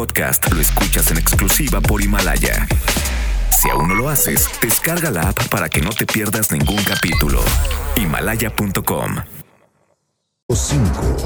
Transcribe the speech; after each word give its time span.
podcast 0.00 0.50
lo 0.50 0.62
escuchas 0.62 1.10
en 1.10 1.18
exclusiva 1.18 1.78
por 1.82 2.00
Himalaya. 2.00 2.66
Si 3.50 3.68
aún 3.68 3.86
no 3.86 3.94
lo 3.94 4.08
haces, 4.08 4.48
descarga 4.62 5.10
la 5.10 5.28
app 5.28 5.48
para 5.48 5.68
que 5.68 5.82
no 5.82 5.90
te 5.90 6.06
pierdas 6.06 6.50
ningún 6.50 6.82
capítulo. 6.84 7.38
Himalaya.com 7.96 9.16
5. 10.48 11.16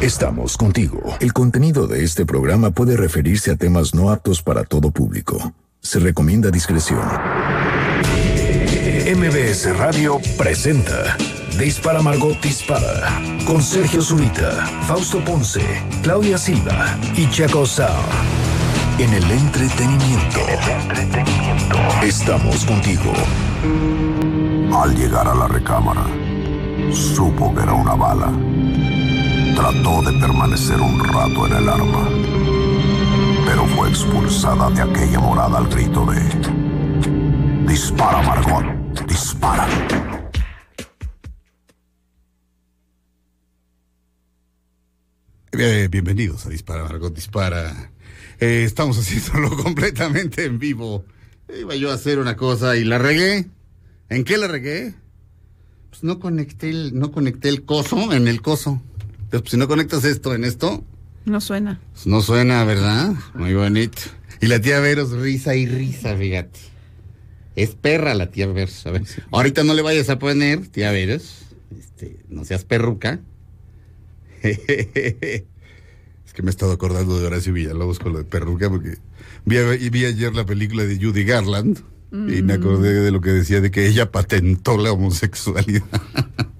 Estamos 0.00 0.56
contigo. 0.56 1.02
El 1.20 1.34
contenido 1.34 1.86
de 1.86 2.02
este 2.02 2.24
programa 2.24 2.70
puede 2.70 2.96
referirse 2.96 3.50
a 3.50 3.56
temas 3.56 3.94
no 3.94 4.08
aptos 4.08 4.42
para 4.42 4.64
todo 4.64 4.90
público. 4.90 5.52
Se 5.82 5.98
recomienda 5.98 6.50
discreción. 6.50 7.06
MBS 9.04 9.76
Radio 9.76 10.18
presenta 10.38 11.18
Dispara 11.58 12.00
Margot 12.00 12.40
Dispara 12.40 13.20
con 13.46 13.62
Sergio 13.62 14.00
Zurita, 14.00 14.66
Fausto 14.86 15.22
Ponce, 15.22 15.60
Claudia 16.02 16.38
Silva 16.38 16.96
y 17.14 17.28
Chaco 17.28 17.66
Sao. 17.66 18.02
En 18.98 19.12
el 19.12 19.30
entretenimiento. 19.30 20.40
entretenimiento. 20.48 21.76
Estamos 22.02 22.64
contigo. 22.64 23.12
Al 24.74 24.94
llegar 24.96 25.28
a 25.28 25.34
la 25.34 25.46
recámara, 25.46 26.04
supo 26.90 27.54
que 27.54 27.62
era 27.62 27.74
una 27.74 27.94
bala. 27.94 28.32
Trató 29.54 30.02
de 30.02 30.18
permanecer 30.18 30.80
un 30.80 30.98
rato 31.04 31.46
en 31.46 31.52
el 31.52 31.68
arma, 31.68 32.08
pero 33.46 33.66
fue 33.66 33.90
expulsada 33.90 34.70
de 34.70 34.82
aquella 34.82 35.20
morada 35.20 35.58
al 35.58 35.68
grito 35.68 36.06
de... 36.06 36.20
Dispara, 37.66 38.22
Margot, 38.22 38.64
dispara. 39.06 39.66
Eh, 45.58 45.88
bienvenidos 45.90 46.46
a 46.46 46.48
Dispara, 46.48 46.82
Margot 46.84 47.14
Dispara. 47.14 47.90
Eh, 48.40 48.64
estamos 48.64 48.98
haciéndolo 48.98 49.56
completamente 49.62 50.44
en 50.44 50.58
vivo. 50.58 51.04
Iba 51.60 51.74
yo 51.76 51.90
a 51.90 51.94
hacer 51.94 52.18
una 52.18 52.36
cosa 52.36 52.76
y 52.76 52.84
la 52.84 52.98
regué. 52.98 53.46
¿En 54.08 54.24
qué 54.24 54.38
la 54.38 54.48
regué? 54.48 54.94
Pues 55.90 56.02
no 56.04 56.18
conecté 56.18 56.70
el, 56.70 56.98
no 56.98 57.12
conecté 57.12 57.48
el 57.50 57.64
coso 57.64 58.12
en 58.12 58.28
el 58.28 58.40
coso. 58.40 58.80
Entonces, 59.24 59.40
pues, 59.42 59.50
si 59.50 59.56
no 59.58 59.68
conectas 59.68 60.04
esto 60.04 60.34
en 60.34 60.44
esto, 60.44 60.84
No 61.26 61.40
suena. 61.40 61.80
pues 61.92 62.06
no 62.06 62.22
suena, 62.22 62.64
¿verdad? 62.64 63.12
Muy 63.34 63.52
bonito. 63.54 63.98
Y 64.40 64.46
la 64.46 64.60
tía 64.60 64.80
Veros, 64.80 65.10
risa 65.12 65.54
y 65.54 65.66
risa, 65.66 66.16
fíjate. 66.16 66.58
Es 67.54 67.74
perra 67.74 68.14
la 68.14 68.30
tía 68.30 68.46
Veros. 68.46 68.86
A 68.86 68.90
ver, 68.90 69.02
ahorita 69.30 69.64
no 69.64 69.74
le 69.74 69.82
vayas 69.82 70.08
a 70.08 70.18
poner, 70.18 70.66
tía 70.68 70.90
Veros. 70.92 71.42
Este, 71.78 72.20
no 72.28 72.44
seas 72.46 72.64
perruca. 72.64 73.20
Es 76.24 76.32
que 76.32 76.42
me 76.42 76.48
he 76.48 76.50
estado 76.50 76.72
acordando 76.72 77.20
de 77.20 77.26
Horacio 77.26 77.52
Villalobos 77.52 77.98
con 77.98 78.12
lo 78.12 78.18
de 78.18 78.24
perruca 78.24 78.70
porque 78.70 78.96
vi, 79.44 79.90
vi 79.90 80.04
ayer 80.06 80.34
la 80.34 80.46
película 80.46 80.84
de 80.84 80.98
Judy 80.98 81.24
Garland 81.24 81.82
y 82.10 82.42
me 82.42 82.54
acordé 82.54 83.00
de 83.00 83.10
lo 83.10 83.20
que 83.20 83.30
decía 83.30 83.60
de 83.60 83.70
que 83.70 83.86
ella 83.86 84.10
patentó 84.10 84.76
la 84.76 84.92
homosexualidad. 84.92 85.84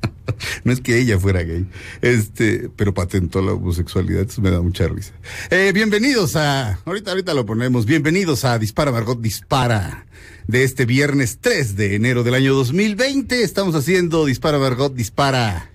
No 0.64 0.72
es 0.72 0.80
que 0.80 0.98
ella 0.98 1.18
fuera 1.18 1.42
gay, 1.42 1.66
este, 2.00 2.68
pero 2.76 2.94
patentó 2.94 3.42
la 3.42 3.52
homosexualidad, 3.52 4.22
eso 4.28 4.42
me 4.42 4.50
da 4.50 4.60
mucha 4.60 4.88
risa. 4.88 5.12
Eh, 5.50 5.72
bienvenidos 5.72 6.36
a, 6.36 6.78
ahorita, 6.84 7.12
ahorita 7.12 7.34
lo 7.34 7.46
ponemos, 7.46 7.86
bienvenidos 7.86 8.44
a 8.44 8.58
Dispara 8.58 8.92
Margot 8.92 9.20
Dispara 9.20 10.06
de 10.46 10.64
este 10.64 10.84
viernes 10.84 11.38
3 11.40 11.76
de 11.76 11.94
enero 11.94 12.22
del 12.24 12.34
año 12.34 12.54
2020. 12.54 13.42
Estamos 13.42 13.74
haciendo 13.74 14.24
Dispara 14.24 14.58
Margot 14.58 14.94
Dispara. 14.94 15.71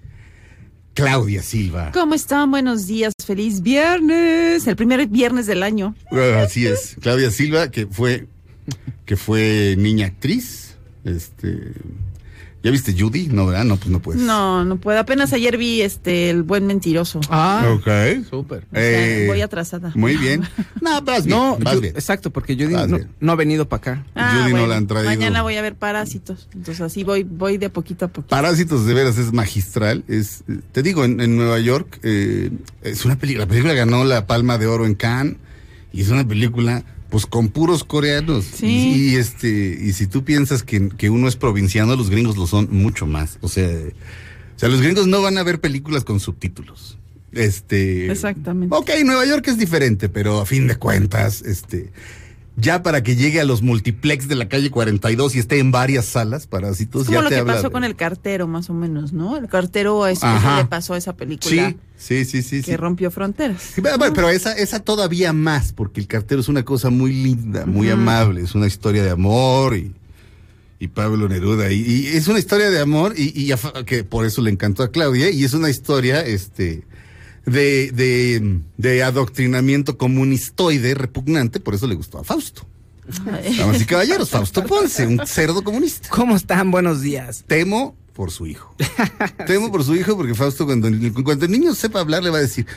Claudia 0.98 1.44
Silva. 1.44 1.92
¿Cómo 1.94 2.16
están? 2.16 2.50
Buenos 2.50 2.88
días. 2.88 3.14
Feliz 3.24 3.62
viernes. 3.62 4.66
El 4.66 4.76
primer 4.76 5.06
viernes 5.06 5.46
del 5.46 5.62
año. 5.62 5.94
Ah, 6.12 6.42
Así 6.44 6.66
es, 6.66 6.96
Claudia 7.00 7.30
Silva, 7.30 7.70
que 7.70 7.86
fue, 7.86 8.26
que 9.06 9.16
fue 9.16 9.76
niña 9.78 10.08
actriz, 10.08 10.76
este, 11.06 11.74
¿ya 12.64 12.72
viste 12.72 12.94
Judy? 12.98 13.28
No, 13.28 13.46
¿verdad? 13.46 13.64
No, 13.66 13.78
pues 13.78 13.90
no 13.90 14.02
puedes. 14.02 14.22
No, 14.22 14.66
no 14.66 14.78
puedo. 14.78 15.00
Apenas 15.00 15.32
ayer 15.34 15.58
vi 15.58 15.82
este 15.82 16.30
El 16.30 16.44
Buen 16.44 16.66
Mentiroso. 16.68 17.20
Ah, 17.30 17.66
Ok. 17.76 17.88
súper. 18.30 18.64
O 18.72 18.76
sea, 18.76 19.24
Eh, 19.24 19.26
voy 19.28 19.42
atrasada. 19.42 19.92
Muy 19.96 20.18
bien. 20.18 20.44
No, 20.82 21.02
vas 21.02 21.26
bien, 21.26 21.38
No, 21.38 21.58
vas 21.60 21.74
yo- 21.76 21.82
bien. 21.82 21.94
exacto, 21.96 22.30
porque 22.32 22.56
Vas 22.56 22.88
no, 23.20 23.32
ha 23.32 23.36
venido 23.36 23.68
para 23.68 23.78
acá. 23.94 24.06
Ah, 24.16 24.40
Judy 24.42 24.54
no 24.54 24.68
la 24.68 24.78
han 24.78 24.88
traído. 24.88 25.10
Mañana 25.10 25.42
voy 25.42 25.56
a 25.58 25.62
ver 25.62 25.76
Parásitos. 25.76 26.48
Entonces 26.54 26.80
así 26.82 27.04
voy, 27.04 27.24
voy 27.24 27.58
de 27.58 27.70
poquito 27.70 28.06
a 28.06 28.08
poquito. 28.08 28.30
Parásitos 28.30 28.86
de 28.86 28.94
veras 28.94 29.18
es 29.18 29.34
magistral. 29.34 30.04
Es, 30.08 30.44
te 30.72 30.84
digo, 30.84 31.04
en, 31.04 31.20
en 31.20 31.36
Nueva 31.36 31.60
York 31.60 32.00
eh, 32.04 32.52
es 32.84 33.04
una 33.06 33.18
película. 33.18 33.46
La 33.46 33.50
película 33.50 33.74
ganó 33.74 34.04
la 34.06 34.28
Palma 34.28 34.58
de 34.58 34.68
Oro 34.68 34.86
en 34.86 34.96
Cannes 34.96 35.36
y 35.92 36.02
es 36.02 36.10
una 36.10 36.26
película, 36.28 36.84
pues 37.10 37.26
con 37.26 37.50
puros 37.50 37.84
coreanos. 37.84 38.46
Sí. 38.46 39.12
Y, 39.12 39.16
este 39.16 39.50
y 39.50 39.94
si 39.94 40.08
tú 40.08 40.24
piensas 40.24 40.64
que, 40.64 40.90
que 40.90 41.10
uno 41.10 41.28
es 41.28 41.36
provinciano, 41.36 41.96
los 41.96 42.10
gringos 42.10 42.38
lo 42.38 42.48
son 42.48 42.68
mucho 42.72 43.06
más. 43.06 43.38
O 43.42 43.48
sea, 43.48 43.68
o 43.68 44.60
sea, 44.60 44.70
los 44.70 44.82
gringos 44.82 45.08
no 45.08 45.22
van 45.22 45.38
a 45.38 45.44
ver 45.44 45.60
películas 45.62 46.04
con 46.04 46.20
subtítulos. 46.20 46.98
Este. 47.32 48.12
Exactamente. 48.12 48.76
Ok, 48.76 48.90
Nueva 49.06 49.26
York 49.26 49.48
es 49.48 49.58
diferente, 49.58 50.10
pero 50.10 50.42
a 50.42 50.46
fin 50.46 50.68
de 50.68 50.76
cuentas, 50.76 51.42
este. 51.44 51.92
Ya 52.60 52.82
para 52.82 53.04
que 53.04 53.16
llegue 53.16 53.40
a 53.40 53.44
los 53.46 53.62
multiplex 53.62 54.28
de 54.28 54.34
la 54.34 54.50
calle 54.50 54.72
42 54.72 55.36
y 55.36 55.40
esté 55.40 55.60
en 55.60 55.70
varias 55.72 56.06
salas, 56.06 56.48
parásitos, 56.48 57.04
Es 57.04 57.08
como 57.08 57.20
ya 57.20 57.22
lo 57.24 57.30
te 57.30 57.36
que 57.36 57.44
pasó 57.44 57.64
de- 57.68 57.70
con 57.72 57.84
el 57.84 57.96
cartero, 57.96 58.48
más 58.48 58.72
o 58.72 58.74
menos, 58.74 59.14
¿no? 59.14 59.38
El 59.38 59.48
cartero, 59.48 60.04
Ajá. 60.06 60.58
le 60.62 60.66
pasó 60.66 60.96
a 60.96 60.98
esa 60.98 61.16
película 61.16 61.76
Sí, 61.98 62.26
sí, 62.26 62.26
sí, 62.26 62.42
sí. 62.42 62.58
que 62.64 62.72
sí. 62.72 62.76
rompió 62.76 63.12
fronteras. 63.12 63.62
Sí, 63.62 63.82
Pero, 63.82 64.00
bueno, 64.00 64.14
pero 64.16 64.30
esa, 64.30 64.54
esa 64.58 64.80
todavía 64.80 65.34
más, 65.34 65.72
porque 65.72 66.02
el 66.02 66.08
cartero 66.08 66.42
es 66.42 66.48
una 66.48 66.66
cosa 66.66 66.90
muy 66.90 67.14
linda, 67.14 67.68
muy 67.68 67.92
amable, 67.92 68.42
es 68.42 68.56
una 68.56 68.66
historia 68.66 69.04
de 69.04 69.12
amor 69.12 69.78
y, 69.78 69.94
y 70.80 70.88
Pablo 70.88 71.30
Neruda. 71.30 71.72
Y, 71.72 71.82
y 71.82 72.08
es 72.08 72.28
una 72.28 72.40
historia 72.40 72.72
de 72.72 72.80
amor 72.80 73.14
y, 73.16 73.40
y 73.40 73.52
afa- 73.52 73.86
que 73.86 74.04
por 74.04 74.26
eso 74.26 74.42
le 74.42 74.50
encantó 74.50 74.82
a 74.82 74.90
Claudia 74.90 75.30
y 75.30 75.44
es 75.44 75.54
una 75.54 75.70
historia 75.70 76.22
este 76.22 76.84
de, 77.48 77.92
de, 77.94 78.60
de 78.78 79.04
adoctrinamiento 79.04 79.98
comunistoide 79.98 80.94
repugnante, 80.94 81.60
por 81.60 81.74
eso 81.74 81.88
le 81.88 81.96
gustó 81.96 82.20
a 82.20 82.24
Fausto. 82.24 82.68
Damas 83.26 83.82
y 83.82 83.86
caballeros, 83.86 84.30
Fausto 84.30 84.64
Ponce, 84.66 85.08
un 85.08 85.26
cerdo 85.26 85.64
comunista. 85.64 86.10
¿Cómo 86.10 86.36
están? 86.36 86.72
Buenos 86.72 87.02
días. 87.02 87.46
Temo 87.48 87.96
por 88.14 88.32
su 88.32 88.48
hijo. 88.48 88.76
Temo 89.48 89.72
por 89.72 89.86
su 89.86 89.96
hijo 89.96 90.18
porque 90.18 90.36
Fausto 90.36 90.66
cuando, 90.66 90.90
cuando 91.24 91.46
el 91.46 91.52
niño 91.52 91.74
sepa 91.74 92.02
hablar 92.02 92.22
le 92.22 92.32
va 92.32 92.40
a 92.40 92.42
decir, 92.42 92.68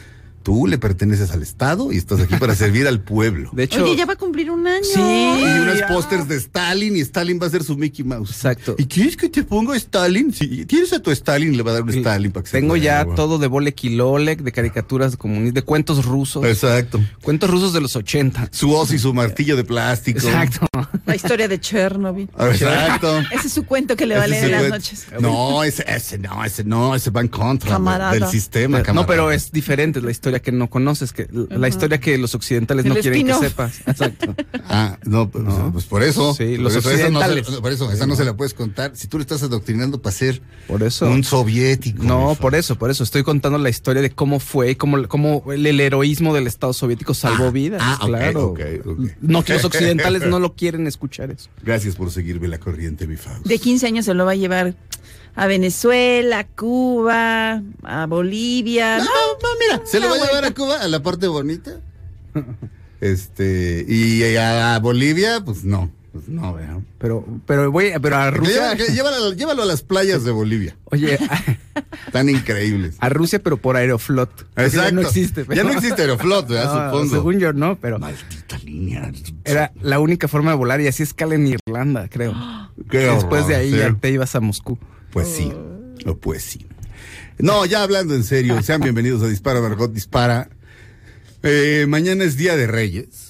tú 0.43 0.67
le 0.67 0.79
perteneces 0.79 1.31
al 1.33 1.43
Estado 1.43 1.93
y 1.93 1.97
estás 1.97 2.21
aquí 2.21 2.37
para 2.37 2.55
servir 2.57 2.87
al 2.87 3.01
pueblo. 3.01 3.51
De 3.53 3.65
hecho, 3.65 3.85
Oye, 3.85 3.97
ya 3.97 4.07
va 4.07 4.15
a 4.15 4.17
cumplir 4.17 4.51
un 4.51 4.67
año. 4.67 4.85
Sí. 4.85 5.01
Y 5.01 5.59
unos 5.61 5.83
pósters 5.83 6.29
de 6.29 6.37
Stalin 6.37 6.97
y 6.97 7.01
Stalin 7.01 7.39
va 7.41 7.47
a 7.47 7.51
ser 7.51 7.63
su 7.63 7.77
Mickey 7.77 8.05
Mouse. 8.05 8.31
Exacto. 8.31 8.75
¿Y 8.79 8.87
quieres 8.87 9.17
que 9.17 9.29
te 9.29 9.45
ponga 9.45 9.77
Stalin? 9.77 10.33
Si 10.33 10.65
tienes 10.67 10.93
a 10.93 11.01
tu 11.01 11.11
Stalin, 11.11 11.57
le 11.57 11.63
va 11.63 11.73
a 11.73 11.75
dar 11.75 11.83
un 11.83 11.91
Stalin 11.91 12.33
para 12.33 12.45
que 12.45 12.51
se 12.51 12.59
tengo 12.59 12.77
ya 12.77 13.05
todo 13.05 13.39
de 13.39 13.47
Bolek 13.47 13.85
y 13.85 13.91
Lolek, 13.91 14.43
de 14.43 14.53
caricaturas 14.53 15.17
comunistas, 15.17 15.55
de 15.55 15.63
cuentos 15.63 16.05
rusos. 16.05 16.45
Exacto. 16.45 17.01
Cuentos 17.23 17.51
rusos 17.51 17.73
de 17.73 17.81
los 17.81 17.97
80. 17.97 18.49
Su 18.53 18.73
hoz 18.73 18.93
y 18.93 18.99
su 18.99 19.13
martillo 19.15 19.57
de 19.57 19.65
plástico. 19.65 20.19
Exacto. 20.19 20.70
La 21.07 21.17
historia 21.17 21.49
de 21.49 21.61
Chernobyl. 21.61 22.29
Exacto. 22.39 23.19
Ese 23.33 23.47
es 23.49 23.53
su 23.53 23.65
cuento 23.65 23.97
que 23.97 24.07
le 24.07 24.17
va 24.17 24.25
a 24.25 24.27
leer 24.27 24.45
en 24.47 24.53
las 24.53 24.69
noches. 24.71 25.07
No, 25.21 25.63
ese, 25.65 25.85
ese 25.89 26.19
no, 26.19 26.45
ese 26.45 26.65
no, 26.65 26.95
ese 26.95 27.11
va 27.11 27.21
en 27.21 27.29
contra 27.29 27.71
Camarada. 27.71 28.13
del 28.13 28.27
sistema. 28.27 28.83
No, 28.95 29.07
pero 29.07 29.31
es 29.33 29.53
diferente 29.53 30.01
la 30.01 30.11
historia 30.11 30.41
que 30.41 30.53
no 30.53 30.69
conoces, 30.71 31.13
que 31.13 31.29
la 31.31 31.69
historia 31.69 31.99
que 32.01 32.17
los 32.19 32.35
occidentales 32.35 32.85
El 32.85 32.95
no 32.95 33.01
quieren 33.01 33.27
que 33.27 33.35
sepas. 33.35 33.81
Exacto. 33.87 34.35
Ah, 34.73 34.99
no, 35.05 35.29
pues, 35.29 35.43
No. 35.45 35.73
pues 35.73 35.85
por 35.87 36.03
eso. 36.05 36.33
Sí, 36.35 36.55
por 36.55 36.61
los 36.65 36.77
eso, 36.77 36.91
esa 36.93 37.11
no 37.11 37.19
se, 37.21 37.27
occidentales. 37.27 37.61
por 37.61 37.73
eso, 37.73 37.91
esa 37.91 38.07
no 38.07 38.15
se 38.15 38.25
la 38.25 38.37
puedes 38.37 38.55
contar. 38.55 38.93
Si 38.95 39.09
tú 39.09 39.19
le 39.19 39.23
estás 39.23 39.43
adoctrinando 39.43 40.01
para 40.01 40.15
ser 40.15 40.41
Por 40.69 40.85
eso. 40.85 41.07
un 41.11 41.25
soviético. 41.25 42.05
No, 42.05 42.37
por 42.41 42.55
eso, 42.55 42.77
por 42.77 42.89
eso. 42.91 43.03
Estoy 43.03 43.25
contando 43.25 43.59
la 43.59 43.69
historia 43.69 44.01
de 44.01 44.11
cómo 44.11 44.39
fue, 44.39 44.77
cómo, 44.77 45.09
cómo 45.09 45.43
el, 45.53 45.67
el 45.67 45.81
heroísmo 45.81 46.33
del 46.35 46.47
Estado 46.47 46.73
soviético 46.73 47.15
salvó 47.15 47.47
Ah, 47.47 47.51
vidas. 47.51 47.81
ah, 47.85 47.99
ok, 48.01 48.07
claro. 48.09 48.47
ok, 48.49 48.61
ok. 48.87 49.01
No, 49.23 49.43
que 49.43 49.55
los 49.55 49.65
occidentales 49.65 50.23
no 50.29 50.39
lo 50.39 50.55
quieren 50.55 50.70
escuchar 50.87 51.31
eso. 51.31 51.51
Gracias 51.63 51.97
por 51.97 52.11
seguirme 52.11 52.49
la 52.49 52.59
corriente, 52.59 53.07
mi 53.07 53.17
Faust. 53.17 53.47
De 53.47 53.59
15 53.59 53.87
años 53.87 54.05
se 54.05 54.15
lo 54.15 54.25
va 54.25 54.33
a 54.33 54.37
llevar 54.37 54.75
a 55.35 55.47
Venezuela, 55.47 56.41
a 56.41 56.47
Cuba, 56.47 57.63
a 57.83 58.07
Bolivia. 58.07 58.99
No, 58.99 59.05
no, 59.05 59.49
mira, 59.61 59.83
se 59.85 60.01
lo 60.01 60.09
va 60.09 60.17
a 60.17 60.27
llevar 60.27 60.45
a. 60.45 60.55
Cuba, 60.55 60.81
a 60.81 60.89
la 60.89 61.03
parte 61.03 61.27
bonita. 61.27 61.81
Este, 63.01 63.85
y 63.89 64.37
a 64.37 64.79
Bolivia, 64.79 65.43
pues 65.43 65.65
no, 65.65 65.91
pues 66.13 66.29
no, 66.29 66.55
vean. 66.55 66.87
Pero, 66.99 67.25
pero 67.47 67.71
voy, 67.71 67.93
pero 68.03 68.17
a 68.17 68.31
Rusia. 68.31 68.75
llévalo, 68.75 69.33
llévalo 69.33 69.63
a 69.63 69.67
las 69.67 69.83
playas 69.83 70.25
de 70.25 70.31
Bolivia. 70.31 70.77
Oye, 70.85 71.19
Tan 72.13 72.29
increíbles. 72.29 72.97
a 72.99 73.09
Rusia, 73.09 73.41
pero 73.43 73.57
por 73.57 73.77
Aeroflot. 73.77 74.31
Exacto. 74.57 74.77
Ya 74.77 74.91
no 74.93 75.01
existe. 75.03 75.47
Ya 75.55 75.63
no 75.65 75.73
existe 75.73 76.03
Aeroflot, 76.03 76.49
¿verdad? 76.49 76.75
No, 76.75 76.91
Supongo. 76.91 77.15
Según 77.15 77.39
yo, 77.39 77.53
no, 77.53 77.77
pero 77.79 77.99
Maldita 77.99 78.59
línea. 78.65 79.13
era 79.45 79.73
la 79.81 80.01
única 80.01 80.27
forma 80.29 80.51
de 80.51 80.57
volar 80.57 80.81
y 80.81 80.89
así 80.89 81.03
escala 81.03 81.35
en 81.37 81.47
Irlanda, 81.47 82.09
creo. 82.09 82.35
Qué 82.91 82.99
Después 82.99 83.47
de 83.47 83.57
ahí 83.57 83.71
sí. 83.71 83.77
ya 83.79 83.95
te 83.95 84.11
ibas 84.11 84.35
a 84.35 84.41
Moscú. 84.41 84.79
Pues 85.13 85.29
sí, 85.29 85.53
o 86.07 86.17
pues 86.17 86.43
sí. 86.43 86.67
No, 87.39 87.65
ya 87.67 87.83
hablando 87.83 88.15
en 88.15 88.25
serio, 88.25 88.63
sean 88.63 88.81
bienvenidos 88.81 89.23
a 89.23 89.27
Dispara, 89.27 89.61
Margot 89.61 89.93
Dispara. 89.93 90.51
Eh, 91.43 91.87
mañana 91.89 92.25
es 92.25 92.37
Día 92.37 92.57
de 92.57 92.67
Reyes. 92.67 93.30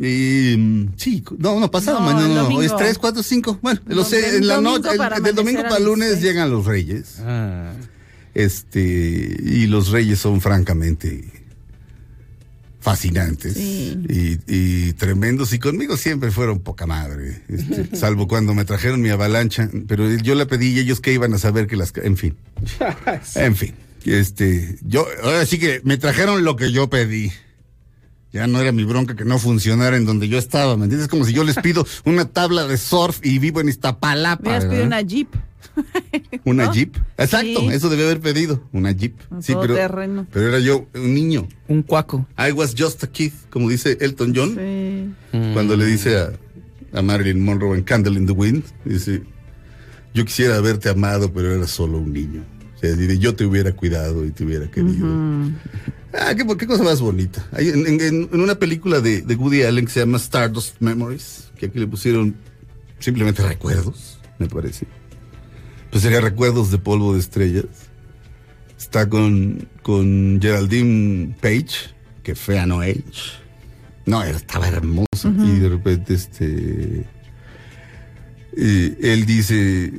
Y 0.00 0.56
mm, 0.56 0.92
sí, 0.96 1.22
no, 1.38 1.60
no, 1.60 1.70
pasado 1.70 2.00
No, 2.00 2.06
mañana 2.06 2.42
no, 2.48 2.62
es 2.62 2.74
3, 2.74 2.96
4, 2.98 3.22
5. 3.22 3.58
Bueno, 3.60 3.80
No, 3.86 3.96
lo 3.96 4.04
sé, 4.04 4.36
en 4.38 4.46
la 4.48 4.54
domingo 4.56 4.78
noche, 4.78 4.88
el- 5.16 5.22
del 5.22 5.34
domingo 5.34 5.62
para 5.62 5.78
lunes 5.78 6.10
seis. 6.12 6.22
llegan 6.22 6.50
los 6.50 6.64
Reyes. 6.64 7.16
Ah. 7.20 7.72
Este, 8.34 8.80
y 8.80 9.66
los 9.66 9.90
Reyes 9.90 10.18
son 10.20 10.40
francamente 10.40 11.24
fascinantes 12.80 13.54
Sí. 13.54 13.98
y, 14.08 14.38
y 14.46 14.92
tremendos. 14.94 15.52
Y 15.52 15.58
conmigo 15.58 15.96
siempre 15.98 16.30
fueron 16.30 16.60
poca 16.60 16.86
madre, 16.86 17.42
este, 17.48 17.94
salvo 17.96 18.26
cuando 18.26 18.54
me 18.54 18.64
trajeron 18.64 19.02
mi 19.02 19.10
avalancha. 19.10 19.68
Pero 19.86 20.08
yo 20.16 20.34
la 20.34 20.46
pedí 20.46 20.68
y 20.68 20.78
ellos 20.78 21.00
que 21.00 21.12
iban 21.12 21.34
a 21.34 21.38
saber 21.38 21.66
que 21.66 21.76
las. 21.76 21.92
ca- 21.92 22.02
En 22.02 22.16
fin. 22.16 22.36
En 23.34 23.54
fin. 23.56 23.74
Este, 24.06 24.78
yo, 24.82 25.06
ahora 25.22 25.44
sí 25.44 25.58
que 25.58 25.82
me 25.84 25.98
trajeron 25.98 26.42
lo 26.42 26.56
que 26.56 26.72
yo 26.72 26.88
pedí. 26.88 27.30
Ya 28.32 28.46
no 28.46 28.60
era 28.60 28.70
mi 28.72 28.84
bronca 28.84 29.16
que 29.16 29.24
no 29.24 29.38
funcionara 29.38 29.96
en 29.96 30.04
donde 30.06 30.28
yo 30.28 30.38
estaba, 30.38 30.76
¿me 30.76 30.84
entiendes? 30.84 31.08
Como 31.08 31.24
si 31.24 31.32
yo 31.32 31.42
les 31.44 31.56
pido 31.62 31.84
una 32.04 32.26
tabla 32.26 32.66
de 32.66 32.76
surf 32.78 33.18
y 33.24 33.38
vivo 33.38 33.60
en 33.60 33.68
Iztapalapa. 33.68 34.42
Hubieras 34.42 34.64
pedido 34.66 34.84
una 34.86 35.00
Jeep. 35.00 35.28
Una 36.44 36.66
¿no? 36.66 36.72
Jeep. 36.72 36.96
Exacto, 37.16 37.60
Sí. 37.60 37.68
eso 37.72 37.88
debe 37.88 38.04
haber 38.04 38.20
pedido. 38.20 38.62
Una 38.72 38.92
Jeep. 38.92 39.14
Sí, 39.40 39.54
pero, 39.60 39.74
pero 40.32 40.48
era 40.48 40.58
yo 40.58 40.86
un 40.94 41.14
niño. 41.14 41.48
Un 41.68 41.82
cuaco. 41.82 42.26
I 42.38 42.52
was 42.52 42.74
just 42.76 43.02
a 43.04 43.06
kid, 43.06 43.32
como 43.50 43.68
dice 43.68 43.96
Elton 44.00 44.32
John, 44.34 44.54
Sí. 45.30 45.38
cuando 45.52 45.76
le 45.76 45.86
dice 45.86 46.18
a, 46.18 46.32
a 46.92 47.02
Marilyn 47.02 47.42
Monroe 47.44 47.76
en 47.78 47.84
Candle 47.84 48.18
in 48.18 48.26
the 48.26 48.32
Wind, 48.32 48.64
dice, 48.84 49.22
yo 50.14 50.24
quisiera 50.24 50.56
haberte 50.56 50.88
amado, 50.88 51.32
pero 51.32 51.54
era 51.54 51.66
solo 51.66 51.98
un 51.98 52.12
niño. 52.12 52.42
O 52.76 52.78
sea, 52.80 52.92
dice, 52.94 53.18
yo 53.18 53.34
te 53.34 53.44
hubiera 53.44 53.72
cuidado 53.72 54.24
y 54.24 54.30
te 54.30 54.44
hubiera 54.44 54.70
querido. 54.70 55.06
Ah, 56.12 56.34
qué, 56.34 56.44
qué 56.56 56.66
cosa 56.66 56.82
más 56.82 57.00
bonita. 57.00 57.46
Hay 57.52 57.68
en, 57.68 57.86
en- 57.86 58.28
en 58.32 58.40
una 58.40 58.56
película 58.56 59.00
de, 59.00 59.22
de 59.22 59.34
Woody 59.36 59.62
Allen 59.62 59.84
que 59.86 59.92
se 59.92 60.00
llama 60.00 60.18
Stardust 60.18 60.76
Memories, 60.80 61.50
que 61.56 61.66
aquí 61.66 61.78
le 61.78 61.86
pusieron 61.86 62.34
simplemente 62.98 63.42
recuerdos, 63.46 64.18
me 64.38 64.46
parece. 64.48 64.86
Pues 65.90 66.02
sería 66.02 66.20
recuerdos 66.20 66.70
de 66.70 66.78
polvo 66.78 67.14
de 67.14 67.20
estrellas. 67.20 67.66
Está 68.78 69.08
con, 69.08 69.68
con 69.82 70.38
Geraldine 70.40 71.36
Page, 71.40 71.94
que 72.22 72.34
fea 72.34 72.66
no 72.66 72.80
age. 72.80 73.02
No, 74.06 74.22
estaba 74.24 74.66
hermosa. 74.68 75.06
Y 75.26 75.58
de 75.58 75.68
repente, 75.68 76.14
este. 76.14 77.04
eh, 78.56 78.98
él 79.02 79.26
dice. 79.26 79.92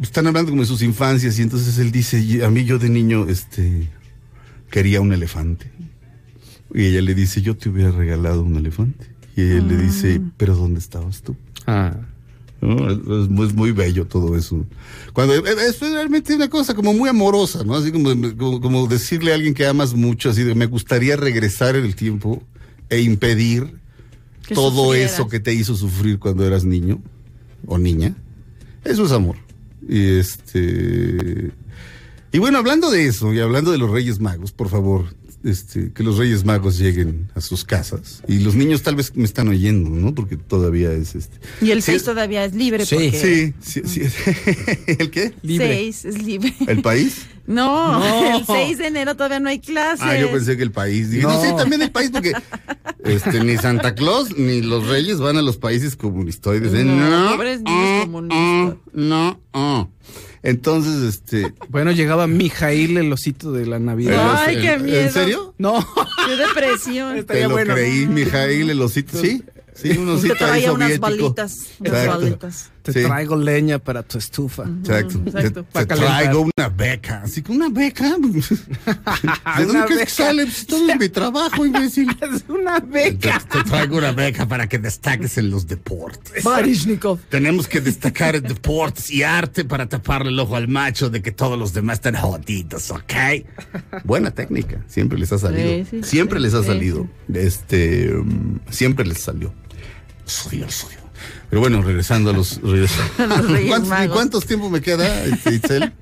Están 0.00 0.26
hablando 0.26 0.50
como 0.50 0.62
de 0.62 0.66
sus 0.68 0.82
infancias, 0.82 1.38
y 1.38 1.42
entonces 1.42 1.78
él 1.78 1.92
dice: 1.92 2.18
"Y 2.18 2.40
A 2.42 2.50
mí, 2.50 2.64
yo 2.64 2.78
de 2.78 2.88
niño, 2.88 3.28
este. 3.28 3.88
Quería 4.70 5.00
un 5.00 5.12
elefante. 5.12 5.70
Y 6.74 6.86
ella 6.86 7.00
le 7.02 7.14
dice: 7.14 7.42
Yo 7.42 7.56
te 7.56 7.68
hubiera 7.68 7.90
regalado 7.90 8.42
un 8.42 8.56
elefante. 8.56 9.06
Y 9.36 9.42
él 9.42 9.68
le 9.68 9.76
dice: 9.76 10.20
Pero 10.36 10.56
¿dónde 10.56 10.78
estabas 10.80 11.22
tú? 11.22 11.36
Ah. 11.66 11.94
¿no? 12.60 12.90
Es, 12.90 12.98
es 12.98 13.28
muy, 13.30 13.46
es 13.46 13.54
muy 13.54 13.72
bello 13.72 14.06
todo 14.06 14.36
eso. 14.36 14.64
Cuando 15.12 15.34
es, 15.34 15.58
es 15.58 15.80
realmente 15.80 16.34
una 16.34 16.48
cosa 16.48 16.74
como 16.74 16.92
muy 16.94 17.08
amorosa, 17.08 17.62
¿no? 17.64 17.74
Así 17.74 17.92
como, 17.92 18.10
como, 18.36 18.60
como 18.60 18.86
decirle 18.86 19.32
a 19.32 19.34
alguien 19.34 19.54
que 19.54 19.66
amas 19.66 19.94
mucho, 19.94 20.30
así 20.30 20.42
de 20.42 20.54
me 20.54 20.66
gustaría 20.66 21.16
regresar 21.16 21.76
en 21.76 21.84
el 21.84 21.94
tiempo 21.94 22.42
e 22.88 23.00
impedir 23.00 23.74
Que 24.46 24.54
todo 24.54 24.86
sufrieras. 24.86 25.12
eso 25.14 25.28
que 25.28 25.40
te 25.40 25.52
hizo 25.54 25.74
sufrir 25.76 26.18
cuando 26.18 26.46
eras 26.46 26.64
niño 26.64 27.00
o 27.66 27.78
niña. 27.78 28.14
Eso 28.84 29.04
es 29.04 29.12
amor. 29.12 29.36
Y 29.88 30.16
este 30.18 31.52
y 32.36 32.38
bueno, 32.38 32.58
hablando 32.58 32.90
de 32.90 33.06
eso 33.06 33.32
y 33.32 33.40
hablando 33.40 33.72
de 33.72 33.78
los 33.78 33.90
Reyes 33.90 34.20
Magos, 34.20 34.52
por 34.52 34.68
favor, 34.68 35.06
este, 35.42 35.92
que 35.92 36.02
los 36.02 36.18
Reyes 36.18 36.44
Magos 36.44 36.76
lleguen 36.78 37.30
a 37.34 37.40
sus 37.40 37.64
casas. 37.64 38.22
Y 38.28 38.40
los 38.40 38.54
niños 38.56 38.82
tal 38.82 38.94
vez 38.96 39.14
me 39.16 39.24
están 39.24 39.48
oyendo, 39.48 39.88
¿no? 39.90 40.14
Porque 40.14 40.36
todavía 40.36 40.92
es 40.92 41.14
este. 41.14 41.38
Y 41.62 41.70
el 41.70 41.82
Sí, 41.82 41.92
6 41.92 42.04
todavía 42.04 42.44
es 42.44 42.54
libre 42.54 42.84
Sí. 42.84 42.94
porque 42.96 43.54
Sí, 43.62 43.80
sí, 43.82 44.08
sí. 44.08 44.24
¿El 44.98 45.10
qué? 45.10 45.32
Libre. 45.42 45.68
6 45.76 46.04
es 46.04 46.22
libre. 46.22 46.52
¿El 46.66 46.82
país? 46.82 47.26
No, 47.46 48.00
No. 48.00 48.36
el 48.38 48.44
6 48.44 48.78
de 48.78 48.86
enero 48.88 49.14
todavía 49.14 49.38
no 49.40 49.48
hay 49.48 49.60
clases. 49.60 50.00
Ah, 50.04 50.18
yo 50.18 50.30
pensé 50.32 50.56
que 50.56 50.62
el 50.64 50.72
país. 50.72 51.10
Dije, 51.10 51.22
no. 51.22 51.32
No. 51.32 51.40
sé, 51.40 51.52
también 51.52 51.80
el 51.80 51.92
país, 51.92 52.10
porque 52.10 52.32
este, 53.04 53.44
ni 53.44 53.56
Santa 53.56 53.94
Claus 53.94 54.36
ni 54.36 54.62
los 54.62 54.88
reyes 54.88 55.18
van 55.20 55.36
a 55.36 55.42
los 55.42 55.56
países 55.58 55.94
comunistoides. 55.96 56.74
¿eh? 56.74 56.82
No, 56.84 57.08
No, 57.08 57.30
pobres 57.36 57.62
niños 57.62 58.00
comunistas. 58.04 58.38
ah, 58.40 58.76
no, 58.92 59.40
ah. 59.52 59.88
Entonces, 60.42 61.02
este. 61.02 61.52
Bueno, 61.68 61.90
llegaba 61.92 62.26
Mijail, 62.26 62.96
el 62.98 63.12
osito 63.12 63.52
de 63.52 63.66
la 63.66 63.78
Navidad. 63.78 64.36
Ay, 64.46 64.56
¿en- 64.56 64.62
qué 64.62 64.72
¿En 64.74 64.82
miedo. 64.84 65.10
serio? 65.12 65.54
No. 65.58 65.84
Qué 66.26 66.36
depresión. 66.36 67.14
Te 67.14 67.20
Estaría 67.20 67.48
lo 67.48 67.54
bueno. 67.54 67.74
creí, 67.74 68.06
Mijail, 68.06 68.70
el 68.70 68.80
osito. 68.82 69.18
Sí, 69.20 69.42
sí, 69.74 69.90
un 69.90 70.06
Te 70.06 70.12
osito 70.12 70.32
ahí 70.34 70.38
traía 70.38 70.72
unas 70.72 70.94
soviético. 70.94 71.00
balitas. 71.24 71.58
Unas 71.80 71.92
Exacto. 71.92 72.18
balitas. 72.20 72.70
Te 72.86 72.92
Sí. 72.92 73.02
traigo 73.02 73.34
leña 73.36 73.80
para 73.80 74.04
tu 74.04 74.16
estufa. 74.16 74.62
Exacto. 74.62 75.20
Exacto. 75.26 75.64
Te, 75.72 75.86
traigo 75.86 76.48
una 76.56 76.68
beca. 76.68 77.22
Así 77.24 77.42
que 77.42 77.50
una 77.50 77.68
beca. 77.68 78.04
¿De 78.16 79.64
dónde 79.64 79.70
Una 79.70 79.84
crees 79.86 80.04
que 80.04 80.10
sale? 80.10 80.44
Pues 80.44 80.66
todo 80.66 80.88
es 80.88 80.96
mi 81.00 81.08
trabajo, 81.08 81.66
imbécil. 81.66 82.08
Es 82.36 82.44
una 82.48 82.80
Te, 82.80 82.86
beca. 82.86 83.40
te 83.40 83.62
traigo 83.64 83.98
una 83.98 84.12
beca 84.12 84.46
para 84.46 84.68
que 84.68 84.78
destaques 84.78 85.36
en 85.38 85.50
los 85.50 85.66
deportes. 85.66 86.44
Barishnikov. 86.44 87.18
Tenemos 87.28 87.66
que 87.66 87.80
destacar 87.80 88.36
en 88.36 88.44
deportes 88.44 89.10
y 89.10 89.24
arte 89.24 89.64
para 89.64 89.88
taparle 89.88 90.30
el 90.30 90.38
ojo 90.38 90.54
al 90.54 90.68
macho 90.68 91.10
de 91.10 91.22
que 91.22 91.32
todos 91.32 91.58
los 91.58 91.72
demás 91.72 91.94
están 91.98 92.14
jodidos, 92.14 92.90
¿ok? 92.92 93.12
Buena 94.04 94.30
técnica, 94.30 94.84
siempre 94.86 95.18
les 95.18 95.32
ha 95.32 95.38
salido. 95.38 95.68
Sí, 95.68 95.86
sí, 95.90 96.00
siempre 96.04 96.38
sí, 96.38 96.44
les 96.44 96.54
ha 96.54 96.60
sí, 96.60 96.66
salido. 96.68 97.08
Este, 97.34 98.14
um, 98.14 98.58
siempre 98.70 99.04
les 99.06 99.18
salió. 99.18 99.52
Suyo, 100.24 100.68
suyo. 100.70 100.98
Pero 101.48 101.60
bueno, 101.60 101.80
regresando 101.82 102.30
a 102.30 102.32
los 102.32 102.60
Reyes. 102.62 102.90
los 103.18 103.50
Reyes 103.50 103.68
¿Cuántos, 103.68 103.88
Magos. 103.90 104.14
¿Cuántos 104.16 104.46
tiempo 104.46 104.68
me 104.70 104.80
queda, 104.80 105.24
este, 105.24 105.54
Itzel? 105.54 105.92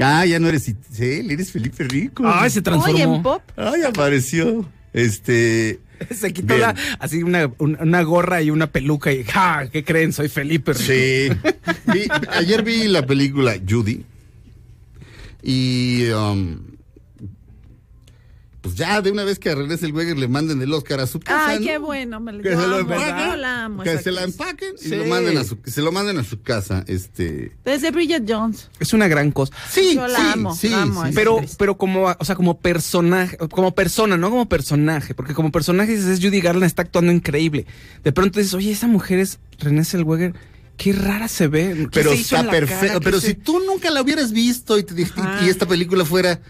Ah, 0.00 0.24
ya 0.26 0.38
no 0.38 0.48
eres 0.48 0.68
Itzel, 0.68 1.30
eres 1.30 1.50
Felipe 1.50 1.84
Rico. 1.84 2.22
Ay, 2.26 2.50
se 2.50 2.62
transformó. 2.62 3.16
en 3.16 3.22
pop. 3.22 3.42
Ay, 3.56 3.82
apareció. 3.82 4.68
Este. 4.92 5.80
Se 6.14 6.32
quitó 6.32 6.56
la, 6.56 6.76
así 7.00 7.24
una, 7.24 7.50
una, 7.58 7.82
una 7.82 8.02
gorra 8.02 8.40
y 8.40 8.50
una 8.50 8.68
peluca 8.68 9.10
y 9.12 9.24
¡ja! 9.24 9.66
¿Qué 9.68 9.82
creen? 9.82 10.12
Soy 10.12 10.28
Felipe. 10.28 10.72
Rico. 10.72 10.84
Sí. 10.84 11.28
Vi- 11.92 12.08
ayer 12.30 12.62
vi 12.62 12.86
la 12.86 13.04
película 13.04 13.56
Judy. 13.68 14.04
Y. 15.42 16.08
um, 16.10 16.77
pues 18.68 18.78
ya, 18.78 19.00
de 19.02 19.10
una 19.10 19.24
vez 19.24 19.38
que 19.38 19.54
regrese 19.54 19.86
el 19.86 19.92
Weger, 19.92 20.18
le 20.18 20.28
manden 20.28 20.62
el 20.62 20.72
Oscar 20.72 21.00
a 21.00 21.06
su 21.06 21.20
casa. 21.20 21.48
Ay, 21.48 21.58
¿no? 21.60 21.66
qué 21.66 21.78
bueno. 21.78 22.20
Me 22.20 22.40
Que 22.40 22.50
yo 22.50 22.60
se 22.60 22.66
lo 22.66 22.78
empaquen. 22.80 23.30
yo 23.30 23.36
la 23.36 23.64
amo, 23.64 23.82
Que 23.82 23.98
se 23.98 24.12
la 24.12 24.22
empaquen 24.24 24.74
y 24.80 24.88
Sí. 24.88 24.96
lo 24.96 25.04
manden 25.06 25.38
a 25.38 25.44
su, 25.44 25.60
que 25.60 25.70
se 25.70 25.82
lo 25.82 25.92
manden 25.92 26.18
a 26.18 26.24
su 26.24 26.40
casa. 26.42 26.84
Este. 26.86 27.56
Desde 27.64 27.90
Bridget 27.90 28.24
Jones. 28.28 28.68
Es 28.80 28.92
una 28.92 29.08
gran 29.08 29.30
cosa. 29.32 29.52
Sí, 29.70 29.94
Yo 29.94 30.06
la 30.06 30.18
sí, 30.18 30.24
amo, 30.34 30.54
sí, 30.54 30.68
la 30.68 30.82
amo, 30.82 31.04
sí. 31.06 31.12
Pero, 31.14 31.40
pero 31.58 31.76
como, 31.78 32.14
o 32.18 32.24
sea, 32.24 32.34
como 32.36 32.58
personaje, 32.60 33.36
como 33.50 33.74
persona, 33.74 34.16
no 34.16 34.30
como 34.30 34.48
personaje, 34.48 35.14
porque 35.14 35.34
como 35.34 35.50
personaje 35.52 35.96
dices, 35.96 36.20
Judy 36.22 36.40
Garland 36.40 36.64
está 36.66 36.82
actuando 36.82 37.12
increíble. 37.12 37.66
De 38.04 38.12
pronto 38.12 38.38
dices, 38.38 38.54
oye, 38.54 38.70
esa 38.72 38.86
mujer 38.86 39.18
es 39.18 39.38
René 39.58 39.84
Zellweger, 39.84 40.34
qué 40.76 40.92
rara 40.92 41.28
se 41.28 41.48
ve. 41.48 41.74
¿Qué 41.76 41.88
Pero 41.92 42.10
se 42.12 42.20
está 42.20 42.48
perfecto. 42.48 43.00
Pero 43.00 43.20
se- 43.20 43.28
si 43.28 43.34
tú 43.34 43.60
nunca 43.66 43.90
la 43.90 44.00
hubieras 44.02 44.32
visto 44.32 44.78
y, 44.78 44.84
te 44.84 44.94
y 45.44 45.48
esta 45.48 45.66
película 45.66 46.04
fuera. 46.04 46.40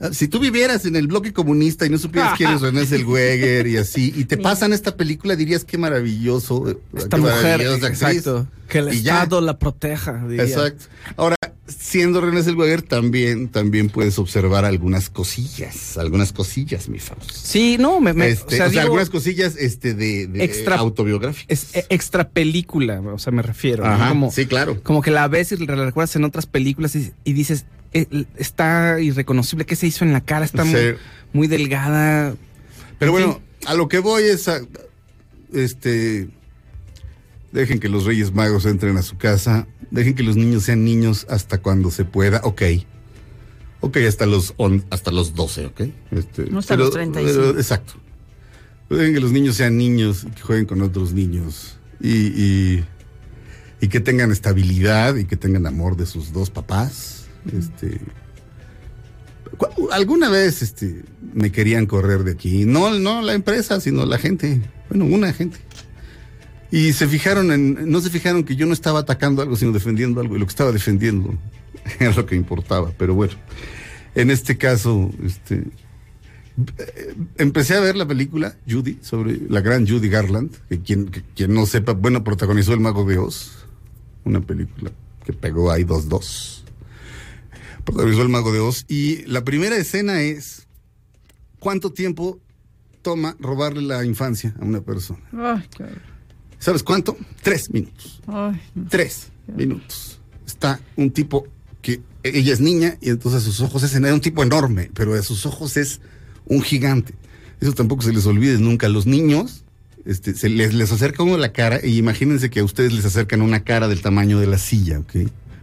Ah, 0.00 0.10
Si 0.12 0.28
tú 0.28 0.38
vivieras 0.40 0.84
en 0.86 0.96
el 0.96 1.06
bloque 1.06 1.32
comunista 1.32 1.86
y 1.86 1.90
no 1.90 1.98
supieras 1.98 2.34
quién 2.36 2.50
es 2.50 2.60
René 2.60 2.86
Zellweger 2.86 3.66
y 3.66 3.76
así, 3.76 4.12
y 4.16 4.24
te 4.24 4.36
pasan 4.36 4.72
esta 4.72 4.96
película, 4.96 5.36
dirías 5.36 5.64
qué 5.64 5.78
maravilloso. 5.78 6.70
eh, 6.70 6.78
esta 6.96 7.16
qué 7.16 7.22
mujer, 7.22 7.42
maravillosa 7.58 7.86
actriz". 7.86 8.02
exacto, 8.02 8.46
que 8.68 8.78
el 8.78 8.94
Y 8.94 9.02
ya. 9.02 9.14
Estado 9.22 9.40
la 9.40 9.58
proteja. 9.58 10.24
diría. 10.28 10.44
Exacto. 10.44 10.84
Ahora, 11.16 11.36
siendo 11.66 12.20
René 12.20 12.42
Zellweger, 12.42 12.82
también, 12.82 13.48
también 13.48 13.88
puedes 13.88 14.18
observar 14.18 14.64
algunas 14.64 15.08
cosillas, 15.10 15.96
algunas 15.96 16.32
cosillas, 16.32 16.88
mi 16.88 16.98
Faust. 16.98 17.30
Sí, 17.30 17.76
no, 17.78 18.00
me, 18.00 18.12
me- 18.12 18.28
Este, 18.28 18.54
o 18.54 18.56
sea, 18.58 18.68
digo, 18.68 18.82
algunas 18.82 19.08
cosillas 19.10 19.56
este, 19.56 19.94
de, 19.94 20.26
de 20.26 20.44
Extra- 20.44 20.76
autobiográficas. 20.76 21.46
es 21.48 21.74
eh, 21.76 21.86
extra 21.88 22.28
película, 22.28 23.00
o 23.00 23.18
sea, 23.18 23.32
me 23.32 23.42
refiero. 23.42 23.84
¿no? 23.84 23.90
Ajá, 23.90 24.08
como, 24.10 24.30
sí, 24.30 24.46
claro. 24.46 24.82
Como 24.82 25.00
que 25.02 25.10
la 25.10 25.26
ves 25.28 25.52
y 25.52 25.56
la 25.66 25.74
recuerdas 25.76 26.14
en 26.16 26.24
otras 26.24 26.46
películas 26.46 26.94
y, 26.96 27.12
y 27.24 27.32
dices, 27.32 27.64
está 28.36 29.00
irreconocible, 29.00 29.64
¿qué 29.66 29.76
se 29.76 29.86
hizo 29.86 30.04
en 30.04 30.12
la 30.12 30.20
cara? 30.20 30.44
Está 30.44 30.64
Sí. 30.64 30.70
muy, 30.72 30.94
muy 31.32 31.46
delgada. 31.46 32.34
Pero 32.98 33.10
En 33.10 33.12
bueno, 33.26 33.40
a 33.66 33.74
lo 33.74 33.88
que 33.88 34.00
voy 34.00 34.24
es 34.24 34.48
a, 34.48 34.60
este 35.52 36.28
dejen 37.52 37.78
que 37.78 37.88
los 37.88 38.04
Reyes 38.04 38.32
Magos 38.34 38.66
entren 38.66 38.96
a 38.96 39.02
su 39.02 39.16
casa, 39.16 39.66
dejen 39.90 40.14
que 40.14 40.24
los 40.24 40.36
niños 40.36 40.64
sean 40.64 40.84
niños 40.84 41.26
hasta 41.30 41.58
cuando 41.62 41.90
se 41.92 42.04
pueda, 42.04 42.40
ok. 42.42 42.62
Ok, 43.80 43.98
hasta 44.08 44.26
los 44.26 44.54
on- 44.56 44.84
hasta 44.90 45.12
los 45.12 45.34
12, 45.34 45.66
ok. 45.66 45.80
Este, 46.10 46.46
No 46.50 46.58
hasta 46.58 46.76
los 46.76 46.90
35. 46.90 47.40
pero- 47.50 47.58
exacto. 47.58 47.94
Dejen 48.90 49.14
que 49.14 49.20
los 49.20 49.30
niños 49.32 49.56
sean 49.56 49.76
niños 49.78 50.24
y 50.28 50.30
que 50.32 50.42
jueguen 50.42 50.66
con 50.66 50.82
otros 50.82 51.12
niños 51.12 51.76
y, 52.00 52.10
y, 52.26 52.84
y 53.80 53.88
que 53.88 54.00
tengan 54.00 54.30
estabilidad 54.32 55.14
y 55.16 55.24
que 55.24 55.36
tengan 55.36 55.66
amor 55.66 55.96
de 55.96 56.06
sus 56.06 56.32
dos 56.32 56.50
papás. 56.50 57.23
Este 57.52 58.00
Alguna 59.92 60.28
vez 60.28 60.62
este, 60.62 61.02
me 61.32 61.52
querían 61.52 61.86
correr 61.86 62.24
de 62.24 62.32
aquí. 62.32 62.64
No, 62.64 62.98
no 62.98 63.22
la 63.22 63.34
empresa, 63.34 63.80
sino 63.80 64.04
la 64.06 64.18
gente. 64.18 64.60
Bueno, 64.88 65.04
una 65.04 65.32
gente. 65.32 65.58
Y 66.70 66.92
se 66.92 67.06
fijaron 67.06 67.52
en, 67.52 67.90
no 67.90 68.00
se 68.00 68.10
fijaron 68.10 68.44
que 68.44 68.56
yo 68.56 68.66
no 68.66 68.72
estaba 68.72 69.00
atacando 69.00 69.42
algo, 69.42 69.56
sino 69.56 69.72
defendiendo 69.72 70.20
algo. 70.20 70.36
Y 70.36 70.38
lo 70.38 70.46
que 70.46 70.50
estaba 70.50 70.72
defendiendo 70.72 71.34
era 72.00 72.12
lo 72.14 72.26
que 72.26 72.34
importaba. 72.34 72.92
Pero 72.98 73.14
bueno, 73.14 73.34
en 74.14 74.30
este 74.30 74.56
caso, 74.56 75.10
este, 75.24 75.64
empecé 77.38 77.74
a 77.74 77.80
ver 77.80 77.96
la 77.96 78.06
película 78.06 78.56
Judy, 78.68 78.98
sobre 79.02 79.38
la 79.48 79.60
gran 79.60 79.86
Judy 79.86 80.08
Garland, 80.08 80.50
que 80.68 80.80
quien, 80.80 81.06
que 81.06 81.22
quien 81.22 81.54
no 81.54 81.66
sepa, 81.66 81.92
bueno, 81.92 82.24
protagonizó 82.24 82.72
El 82.72 82.80
Mago 82.80 83.04
de 83.04 83.18
Oz, 83.18 83.66
una 84.24 84.40
película 84.40 84.90
que 85.24 85.32
pegó 85.32 85.70
ahí 85.70 85.84
dos 85.84 86.08
dos. 86.08 86.63
Protagonizó 87.84 88.22
El 88.22 88.28
Mago 88.28 88.52
de 88.52 88.60
Oz 88.60 88.84
y 88.88 89.24
la 89.26 89.44
primera 89.44 89.76
escena 89.76 90.22
es 90.22 90.66
cuánto 91.58 91.92
tiempo 91.92 92.40
toma 93.02 93.36
robarle 93.38 93.82
la 93.82 94.04
infancia 94.04 94.54
a 94.60 94.64
una 94.64 94.80
persona. 94.80 95.22
Ay, 95.32 95.68
qué. 95.76 95.84
¿Sabes 96.58 96.82
cuánto? 96.82 97.16
Tres 97.42 97.70
minutos. 97.70 98.22
Ay, 98.26 98.60
no. 98.74 98.88
Tres 98.88 99.28
minutos. 99.54 100.20
Está 100.46 100.80
un 100.96 101.10
tipo 101.10 101.46
que 101.82 102.00
ella 102.22 102.52
es 102.54 102.60
niña 102.60 102.96
y 103.02 103.10
entonces 103.10 103.42
a 103.42 103.44
sus 103.44 103.60
ojos 103.60 103.82
es 103.82 103.94
un 103.94 104.20
tipo 104.20 104.42
enorme, 104.42 104.90
pero 104.94 105.14
a 105.14 105.22
sus 105.22 105.44
ojos 105.44 105.76
es 105.76 106.00
un 106.46 106.62
gigante. 106.62 107.14
Eso 107.60 107.72
tampoco 107.72 108.02
se 108.02 108.12
les 108.12 108.24
olvide 108.26 108.58
nunca. 108.58 108.88
Los 108.88 109.04
niños 109.04 109.64
este, 110.06 110.34
se 110.34 110.48
les, 110.48 110.74
les 110.74 110.90
acerca 110.90 111.22
uno 111.22 111.36
la 111.36 111.52
cara 111.52 111.80
y 111.84 111.98
imagínense 111.98 112.50
que 112.50 112.60
a 112.60 112.64
ustedes 112.64 112.92
les 112.92 113.04
acercan 113.04 113.42
una 113.42 113.64
cara 113.64 113.88
del 113.88 114.00
tamaño 114.00 114.40
de 114.40 114.46
la 114.46 114.58
silla, 114.58 114.98
¿ok? 114.98 115.16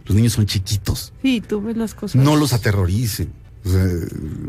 Los 0.06 0.16
niños 0.16 0.32
son 0.32 0.46
chiquitos. 0.46 1.12
Sí, 1.22 1.40
tú 1.46 1.60
ves 1.62 1.76
las 1.76 1.94
cosas. 1.94 2.22
No 2.22 2.36
los 2.36 2.52
aterroricen. 2.52 3.32
O 3.64 3.70
sea, 3.70 3.84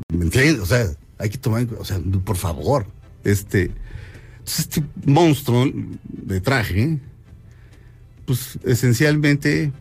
¿me 0.10 0.25
entiendes? 0.25 0.60
O 0.60 0.65
sea, 0.65 0.88
hay 1.17 1.29
que 1.29 1.38
tomar, 1.38 1.67
o 1.77 1.86
sea, 1.86 2.00
por 2.24 2.38
favor. 2.38 2.88
Este, 3.24 3.72
este 4.45 4.83
monstruo 5.05 5.72
de 6.03 6.41
traje, 6.41 7.00
pues 8.25 8.60
esencialmente 8.63 9.72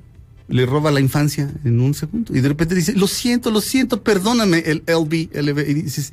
le 0.49 0.67
roba 0.67 0.91
la 0.91 1.01
infancia 1.01 1.51
en 1.65 1.81
un 1.81 1.95
segundo. 1.95 2.37
Y 2.37 2.41
de 2.41 2.49
repente 2.49 2.75
dice, 2.75 2.93
lo 2.93 3.07
siento, 3.07 3.51
lo 3.51 3.61
siento, 3.61 4.03
perdóname, 4.03 4.59
el 4.67 4.83
LB, 4.87 5.31
LB. 5.35 5.69
Y 5.69 5.75
dices, 5.75 6.13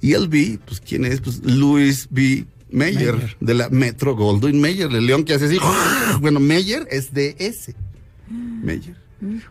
y 0.00 0.14
LB, 0.16 0.58
pues 0.66 0.80
¿quién 0.80 1.04
es? 1.04 1.20
Pues 1.20 1.40
Louis 1.44 2.08
B. 2.10 2.46
Mayer, 2.72 3.36
de 3.38 3.52
la 3.52 3.68
Metro 3.68 4.16
Goldwyn 4.16 4.58
Mayer, 4.58 4.90
el 4.90 5.06
león 5.06 5.24
que 5.24 5.34
hace 5.34 5.44
así. 5.44 5.58
Bueno, 6.20 6.40
Mayer 6.40 6.88
es 6.90 7.12
de 7.12 7.36
ese. 7.38 7.74
Mayer. 8.32 8.96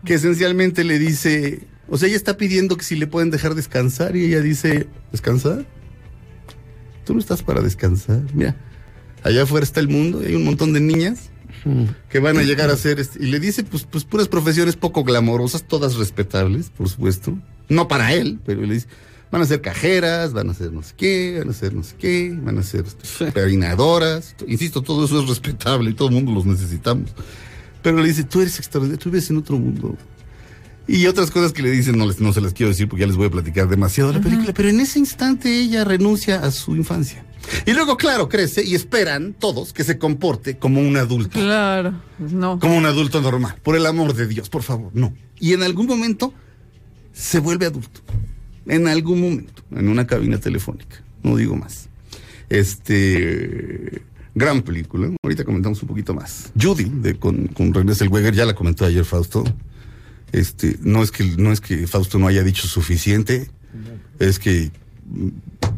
Que 0.03 0.15
esencialmente 0.15 0.83
le 0.83 0.99
dice, 0.99 1.67
o 1.87 1.97
sea, 1.97 2.07
ella 2.07 2.17
está 2.17 2.37
pidiendo 2.37 2.75
que 2.77 2.83
si 2.83 2.95
le 2.95 3.07
pueden 3.07 3.31
dejar 3.31 3.55
descansar 3.55 4.15
y 4.15 4.25
ella 4.25 4.41
dice, 4.41 4.87
¿descansar? 5.11 5.65
Tú 7.05 7.13
no 7.13 7.19
estás 7.19 7.41
para 7.43 7.61
descansar. 7.61 8.21
Mira, 8.33 8.55
allá 9.23 9.43
afuera 9.43 9.63
está 9.63 9.79
el 9.79 9.87
mundo 9.87 10.21
y 10.21 10.27
hay 10.27 10.35
un 10.35 10.43
montón 10.43 10.73
de 10.73 10.81
niñas 10.81 11.31
que 12.09 12.19
van 12.19 12.37
a 12.37 12.43
llegar 12.43 12.69
a 12.69 12.75
ser, 12.75 12.99
este, 12.99 13.23
y 13.23 13.27
le 13.27 13.39
dice, 13.39 13.63
pues, 13.63 13.83
pues 13.83 14.03
puras 14.03 14.27
profesiones 14.27 14.75
poco 14.75 15.03
glamorosas, 15.03 15.63
todas 15.63 15.95
respetables, 15.95 16.69
por 16.69 16.89
supuesto. 16.89 17.37
No 17.69 17.87
para 17.87 18.13
él, 18.13 18.39
pero 18.45 18.61
le 18.61 18.73
dice, 18.73 18.87
van 19.31 19.41
a 19.41 19.45
ser 19.45 19.61
cajeras, 19.61 20.33
van 20.33 20.49
a 20.49 20.53
ser 20.53 20.73
no 20.73 20.83
sé 20.83 20.93
qué, 20.97 21.37
van 21.39 21.49
a 21.49 21.53
ser 21.53 21.73
no 21.73 21.83
sé 21.83 21.95
qué, 21.97 22.37
van 22.41 22.57
a 22.57 22.63
ser 22.63 22.85
este, 22.85 23.31
peinadoras. 23.31 24.35
Insisto, 24.47 24.81
todo 24.81 25.05
eso 25.05 25.21
es 25.21 25.29
respetable 25.29 25.91
y 25.91 25.93
todo 25.93 26.09
el 26.09 26.15
mundo 26.15 26.31
los 26.33 26.45
necesitamos. 26.45 27.13
Pero 27.81 27.97
le 27.97 28.07
dice, 28.07 28.23
tú 28.23 28.41
eres 28.41 28.57
extraordinario, 28.57 28.99
tú 28.99 29.09
vives 29.09 29.29
en 29.29 29.37
otro 29.37 29.57
mundo. 29.57 29.97
Y 30.87 31.05
otras 31.07 31.31
cosas 31.31 31.53
que 31.53 31.61
le 31.61 31.71
dicen, 31.71 31.97
no, 31.97 32.05
les, 32.05 32.19
no 32.19 32.33
se 32.33 32.41
las 32.41 32.53
quiero 32.53 32.69
decir 32.69 32.87
porque 32.87 33.01
ya 33.01 33.07
les 33.07 33.15
voy 33.15 33.27
a 33.27 33.31
platicar 33.31 33.69
demasiado 33.69 34.11
de 34.11 34.17
la 34.17 34.23
película, 34.23 34.53
pero 34.53 34.69
en 34.69 34.79
ese 34.79 34.99
instante 34.99 35.59
ella 35.59 35.83
renuncia 35.83 36.43
a 36.43 36.51
su 36.51 36.75
infancia. 36.75 37.23
Y 37.65 37.73
luego, 37.73 37.97
claro, 37.97 38.29
crece 38.29 38.63
y 38.63 38.75
esperan 38.75 39.33
todos 39.33 39.73
que 39.73 39.83
se 39.83 39.97
comporte 39.97 40.57
como 40.57 40.81
un 40.81 40.97
adulto. 40.97 41.39
Claro, 41.39 41.93
no. 42.19 42.59
Como 42.59 42.77
un 42.77 42.85
adulto 42.85 43.21
normal. 43.21 43.55
Por 43.63 43.75
el 43.75 43.85
amor 43.85 44.13
de 44.13 44.27
Dios, 44.27 44.49
por 44.49 44.63
favor, 44.63 44.91
no. 44.93 45.13
Y 45.39 45.53
en 45.53 45.63
algún 45.63 45.87
momento 45.87 46.33
se 47.13 47.39
vuelve 47.39 47.65
adulto. 47.65 48.01
En 48.67 48.87
algún 48.87 49.21
momento, 49.21 49.63
en 49.71 49.87
una 49.87 50.05
cabina 50.05 50.37
telefónica. 50.39 51.03
No 51.23 51.35
digo 51.35 51.55
más. 51.55 51.89
Este. 52.49 54.01
Gran 54.33 54.61
película. 54.61 55.09
Ahorita 55.23 55.43
comentamos 55.43 55.81
un 55.81 55.89
poquito 55.89 56.13
más. 56.13 56.51
Judy, 56.59 56.85
de, 56.85 57.17
con, 57.17 57.47
con 57.47 57.73
René 57.73 57.95
Zellweger, 57.95 58.33
ya 58.33 58.45
la 58.45 58.55
comentó 58.55 58.85
ayer 58.85 59.03
Fausto. 59.03 59.43
Este, 60.31 60.77
no 60.81 61.03
es 61.03 61.11
que 61.11 61.25
no 61.37 61.51
es 61.51 61.59
que 61.59 61.87
Fausto 61.87 62.17
no 62.17 62.27
haya 62.27 62.43
dicho 62.43 62.67
suficiente, 62.67 63.49
es 64.19 64.39
que 64.39 64.71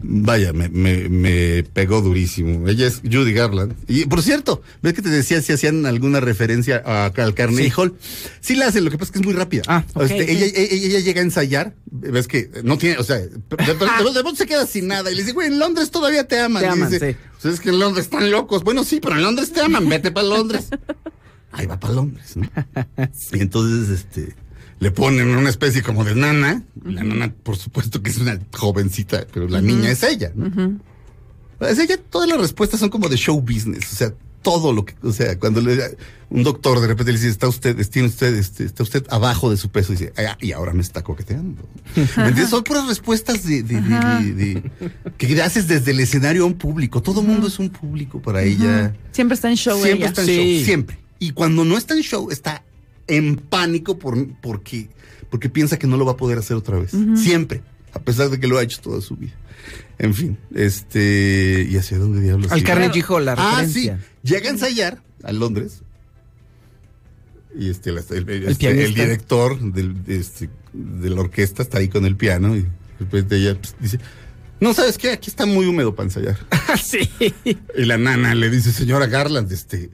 vaya, 0.03 0.53
me, 0.53 0.69
me, 0.69 1.10
me 1.10 1.63
pegó 1.63 2.01
durísimo. 2.01 2.67
Ella 2.67 2.88
es 2.88 3.01
Judy 3.01 3.33
Garland. 3.33 3.74
Y 3.88 4.05
por 4.05 4.22
cierto, 4.22 4.62
¿ves 4.81 4.93
que 4.93 5.01
te 5.01 5.10
decía 5.10 5.41
si 5.41 5.53
hacían 5.53 5.86
alguna 5.86 6.19
referencia 6.19 6.83
a, 6.86 7.05
al 7.05 7.33
Carnegie 7.33 7.65
Sí. 7.69 7.74
Hall? 7.75 7.95
Sí 8.41 8.55
la 8.55 8.67
hacen, 8.67 8.83
lo 8.86 8.91
que 8.91 8.98
pasa 8.98 9.10
es 9.10 9.12
que 9.13 9.19
es 9.19 9.25
muy 9.25 9.33
rápida. 9.33 9.63
Ah, 9.67 9.83
ok, 9.93 10.03
Este. 10.03 10.31
Ella, 10.31 10.45
ella, 10.45 10.86
ella 10.88 11.00
llega 11.00 11.22
a 11.22 11.24
ensayar, 11.24 11.75
ves 11.86 12.27
que 12.27 12.50
no 12.63 12.77
tiene, 12.77 12.98
o 12.98 13.03
sea, 13.03 13.17
de, 13.17 13.29
de- 13.29 14.36
se 14.36 14.45
queda 14.45 14.65
sin 14.67 14.88
nada 14.88 15.12
y 15.12 15.15
le 15.15 15.22
dice, 15.22 15.33
güey, 15.33 15.48
en 15.48 15.60
Londres 15.60 15.89
todavía 15.91 16.27
te 16.27 16.39
aman. 16.39 16.62
Te 16.63 16.67
aman, 16.69 16.89
dice, 16.91 17.12
sí. 17.13 17.17
"Pues 17.41 17.53
es 17.55 17.60
que 17.60 17.69
en 17.69 17.79
Londres 17.79 18.05
están 18.05 18.29
locos. 18.31 18.63
Bueno, 18.63 18.83
sí, 18.83 19.00
pero 19.01 19.15
en 19.15 19.22
Londres 19.24 19.51
te 19.53 19.62
aman, 19.62 19.88
vete 19.88 20.12
para 20.12 20.27
Londres. 20.27 20.67
Ahí 21.51 21.67
va 21.67 21.79
para 21.79 21.93
Londres, 21.93 22.36
¿no? 22.36 22.50
Y 23.31 23.39
entonces, 23.39 23.89
este, 23.89 24.33
le 24.83 24.91
ponen 24.91 25.29
una 25.35 25.49
especie 25.49 25.81
como 25.81 26.03
de 26.03 26.13
nana. 26.15 26.63
La 26.85 27.03
nana, 27.03 27.33
por 27.43 27.57
supuesto 27.57 28.03
que 28.03 28.09
es 28.11 28.17
una 28.17 28.39
jovencita, 28.53 29.25
pero 29.33 29.47
la 29.47 29.61
niña 29.61 29.89
es 29.89 30.03
ella, 30.03 30.31
¿no? 30.35 30.79
Es 31.67 31.79
ella, 31.79 31.97
todas 32.09 32.27
las 32.29 32.39
respuestas 32.39 32.79
son 32.81 32.89
como 32.89 33.07
de 33.09 33.15
show 33.17 33.39
business, 33.41 33.91
o 33.93 33.95
sea, 33.95 34.13
todo 34.41 34.73
lo 34.73 34.83
que, 34.83 34.93
o 35.01 35.13
sea, 35.13 35.39
cuando 35.39 35.61
le, 35.61 35.95
un 36.29 36.43
doctor 36.43 36.81
de 36.81 36.87
repente 36.87 37.13
le 37.13 37.17
dice, 37.17 37.29
está 37.29 37.47
usted, 37.47 37.77
tiene 37.87 38.09
usted, 38.09 38.35
este, 38.35 38.65
está 38.65 38.83
usted 38.83 39.05
abajo 39.09 39.49
de 39.49 39.55
su 39.55 39.69
peso, 39.69 39.93
y 39.93 39.95
dice, 39.95 40.11
"Ah, 40.17 40.37
y 40.41 40.51
ahora 40.51 40.73
me 40.73 40.81
está 40.81 41.01
coqueteando. 41.01 41.63
¿Me 41.95 42.01
entiendes? 42.03 42.49
Son 42.49 42.61
puras 42.65 42.85
respuestas 42.87 43.45
de, 43.45 43.63
de, 43.63 43.79
de- 43.79 44.33
de- 44.33 44.33
de- 44.33 44.71
que 45.17 45.41
haces 45.41 45.69
desde 45.69 45.91
el 45.91 46.01
escenario 46.01 46.43
a 46.43 46.47
un 46.47 46.55
público. 46.55 47.01
Todo 47.01 47.21
mundo 47.21 47.47
es 47.47 47.57
un 47.59 47.69
público 47.69 48.21
para 48.21 48.43
ella. 48.43 48.93
Siempre 49.13 49.35
está 49.35 49.49
en 49.49 49.55
show 49.55 49.75
Siempre 49.81 49.99
ella. 49.99 50.07
está 50.07 50.21
en 50.23 50.27
Sí. 50.27 50.35
show, 50.57 50.65
siempre. 50.65 50.97
Y 51.19 51.31
cuando 51.31 51.63
no 51.63 51.77
está 51.77 51.93
en 51.95 52.01
show, 52.01 52.29
está 52.29 52.65
en 53.07 53.38
pánico 53.38 53.98
por, 53.98 54.27
porque, 54.41 54.89
porque 55.29 55.50
piensa 55.50 55.77
que 55.77 55.88
no 55.88 55.98
lo 55.98 56.05
va 56.05 56.13
a 56.13 56.17
poder 56.17 56.38
hacer 56.38 56.57
otra 56.57 56.79
vez. 56.79 56.91
Siempre. 57.15 57.62
A 57.93 58.00
pesar 58.00 58.29
de 58.29 58.39
que 58.39 58.48
lo 58.48 58.57
ha 58.57 58.63
hecho 58.63 58.81
toda 58.81 59.01
su 59.01 59.15
vida. 59.15 59.33
En 60.00 60.13
fin, 60.13 60.38
este. 60.53 61.67
¿Y 61.69 61.77
hacia 61.77 61.98
dónde 61.98 62.22
diablos? 62.22 62.51
Al? 62.51 62.63
Carnegie 62.63 63.03
Hall, 63.07 63.25
la 63.25 63.36
Ah, 63.38 63.65
sí. 63.65 63.91
Llega 64.24 64.50
a 64.50 64.51
ensayar 64.51 65.01
a 65.24 65.31
Londres. 65.31 65.81
Y 67.57 67.69
este, 67.69 67.91
el, 67.91 67.98
este, 68.00 68.83
el 68.83 68.95
director 68.95 69.60
del, 69.60 70.03
de, 70.03 70.17
este, 70.17 70.50
de 70.74 71.10
la 71.12 71.22
orquesta 71.22 71.62
está 71.62 71.77
ahí 71.77 71.88
con 71.88 72.03
el 72.03 72.15
piano 72.15 72.55
y 72.55 72.62
de 72.62 72.69
repente 73.00 73.36
ella 73.36 73.55
pues, 73.60 73.75
dice, 73.79 74.00
no, 74.60 74.74
¿sabes 74.74 74.98
qué? 74.98 75.12
Aquí 75.12 75.29
está 75.29 75.45
muy 75.45 75.67
húmedo 75.67 75.93
para 75.93 76.07
ensayar. 76.07 76.38
sí. 76.83 77.10
Y 77.45 77.86
la 77.86 78.00
nana 78.00 78.33
le 78.33 78.50
dice, 78.50 78.72
señora 78.72 79.05
Garland, 79.05 79.51
este, 79.51 79.91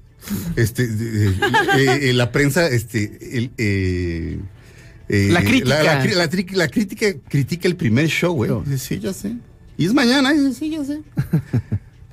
este, 0.55 0.83
eh, 0.83 1.33
eh, 1.77 1.99
eh, 2.09 2.13
la 2.13 2.31
prensa, 2.31 2.67
este, 2.67 3.37
el, 3.37 3.51
eh, 3.57 4.39
eh, 5.09 5.29
La 5.31 5.41
crítica. 5.43 5.69
La, 5.69 5.83
la 5.83 6.03
cri- 6.03 6.13
la 6.15 6.29
tri- 6.29 6.51
la 6.55 6.67
crítica 6.67 7.07
critica 7.27 7.67
el 7.67 7.75
primer 7.75 8.07
show, 8.07 8.33
güey. 8.33 8.51
Sí, 8.77 8.99
yo 8.99 9.13
sé. 9.13 9.35
Y 9.77 9.85
es 9.85 9.93
mañana, 9.93 10.33
y 10.33 10.53
sí, 10.53 10.69
yo 10.69 10.83
sé. 10.85 11.01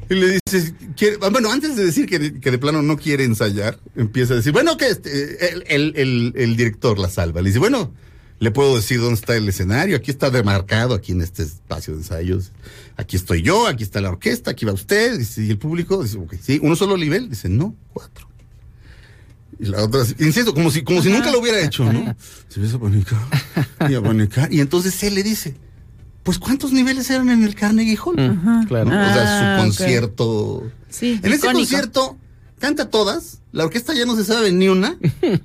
Y 0.08 0.14
le 0.14 0.38
dices, 0.46 0.72
quiere- 0.96 1.18
ah, 1.20 1.30
bueno, 1.30 1.50
antes 1.50 1.74
de 1.76 1.84
decir 1.84 2.06
que, 2.06 2.38
que 2.40 2.50
de 2.52 2.58
plano 2.58 2.80
no 2.80 2.96
quiere 2.96 3.24
ensayar, 3.24 3.78
empieza 3.96 4.34
a 4.34 4.36
decir, 4.36 4.52
bueno, 4.52 4.76
que 4.76 4.86
este, 4.88 5.52
el, 5.52 5.64
el- 5.66 5.92
el- 5.96 6.32
el 6.36 6.56
director 6.56 6.98
la 6.98 7.08
salva. 7.10 7.42
Le 7.42 7.48
dice, 7.48 7.58
bueno, 7.58 7.92
le 8.38 8.50
puedo 8.50 8.76
decir 8.76 9.00
dónde 9.00 9.14
está 9.14 9.36
el 9.36 9.48
escenario, 9.48 9.96
aquí 9.96 10.10
está 10.10 10.30
demarcado, 10.30 10.94
aquí 10.94 11.12
en 11.12 11.22
este 11.22 11.42
espacio 11.42 11.94
de 11.94 12.00
ensayos. 12.00 12.52
Aquí 12.96 13.16
estoy 13.16 13.42
yo, 13.42 13.66
aquí 13.66 13.82
está 13.82 14.00
la 14.00 14.10
orquesta, 14.10 14.50
aquí 14.50 14.64
va 14.66 14.72
usted. 14.72 15.20
Y 15.38 15.50
el 15.50 15.58
público 15.58 16.02
dice, 16.02 16.18
ok, 16.18 16.34
sí, 16.40 16.58
uno 16.62 16.76
solo 16.76 16.96
nivel. 16.96 17.28
Dice, 17.30 17.48
no, 17.48 17.74
cuatro. 17.92 18.28
Y 19.58 19.66
la 19.66 19.82
otra, 19.82 20.02
insisto, 20.18 20.52
como 20.52 20.70
si, 20.70 20.82
como 20.82 21.02
si 21.02 21.08
nunca 21.10 21.30
lo 21.30 21.40
hubiera 21.40 21.60
hecho, 21.60 21.90
¿no? 21.90 22.14
Se 22.48 22.60
empieza 22.60 22.76
a 22.76 22.80
panicar 22.80 23.18
y 23.90 23.94
a 23.94 24.02
panicar. 24.02 24.52
Y 24.52 24.60
entonces 24.60 25.02
él 25.02 25.14
le 25.14 25.22
dice, 25.22 25.54
pues 26.22 26.38
¿cuántos 26.38 26.72
niveles 26.72 27.08
eran 27.10 27.30
en 27.30 27.42
el 27.42 27.54
Carnegie 27.54 27.96
Hall? 28.04 28.16
Claro. 28.68 28.90
¿no? 28.90 28.90
o 28.90 29.12
sea, 29.14 29.24
Ah, 29.24 29.56
su 29.56 29.60
ok. 29.60 29.66
concierto. 29.66 30.70
Sí, 30.90 31.12
En 31.22 31.32
ese 31.32 31.36
icónico. 31.36 31.58
concierto 31.58 32.18
canta 32.58 32.90
todas, 32.90 33.40
la 33.52 33.64
orquesta 33.64 33.94
ya 33.94 34.04
no 34.04 34.14
se 34.16 34.24
sabe 34.24 34.52
ni 34.52 34.68
una, 34.68 34.98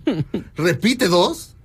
repite 0.56 1.08
dos, 1.08 1.56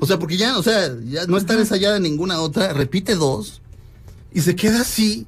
o 0.00 0.06
sea, 0.06 0.18
porque 0.18 0.36
ya, 0.36 0.58
o 0.58 0.62
sea, 0.62 0.94
ya 1.04 1.26
no 1.26 1.36
está 1.36 1.54
ensayada 1.54 1.98
ninguna 2.00 2.40
otra, 2.40 2.72
repite 2.72 3.14
dos 3.14 3.60
y 4.32 4.40
se 4.40 4.56
queda 4.56 4.80
así 4.80 5.26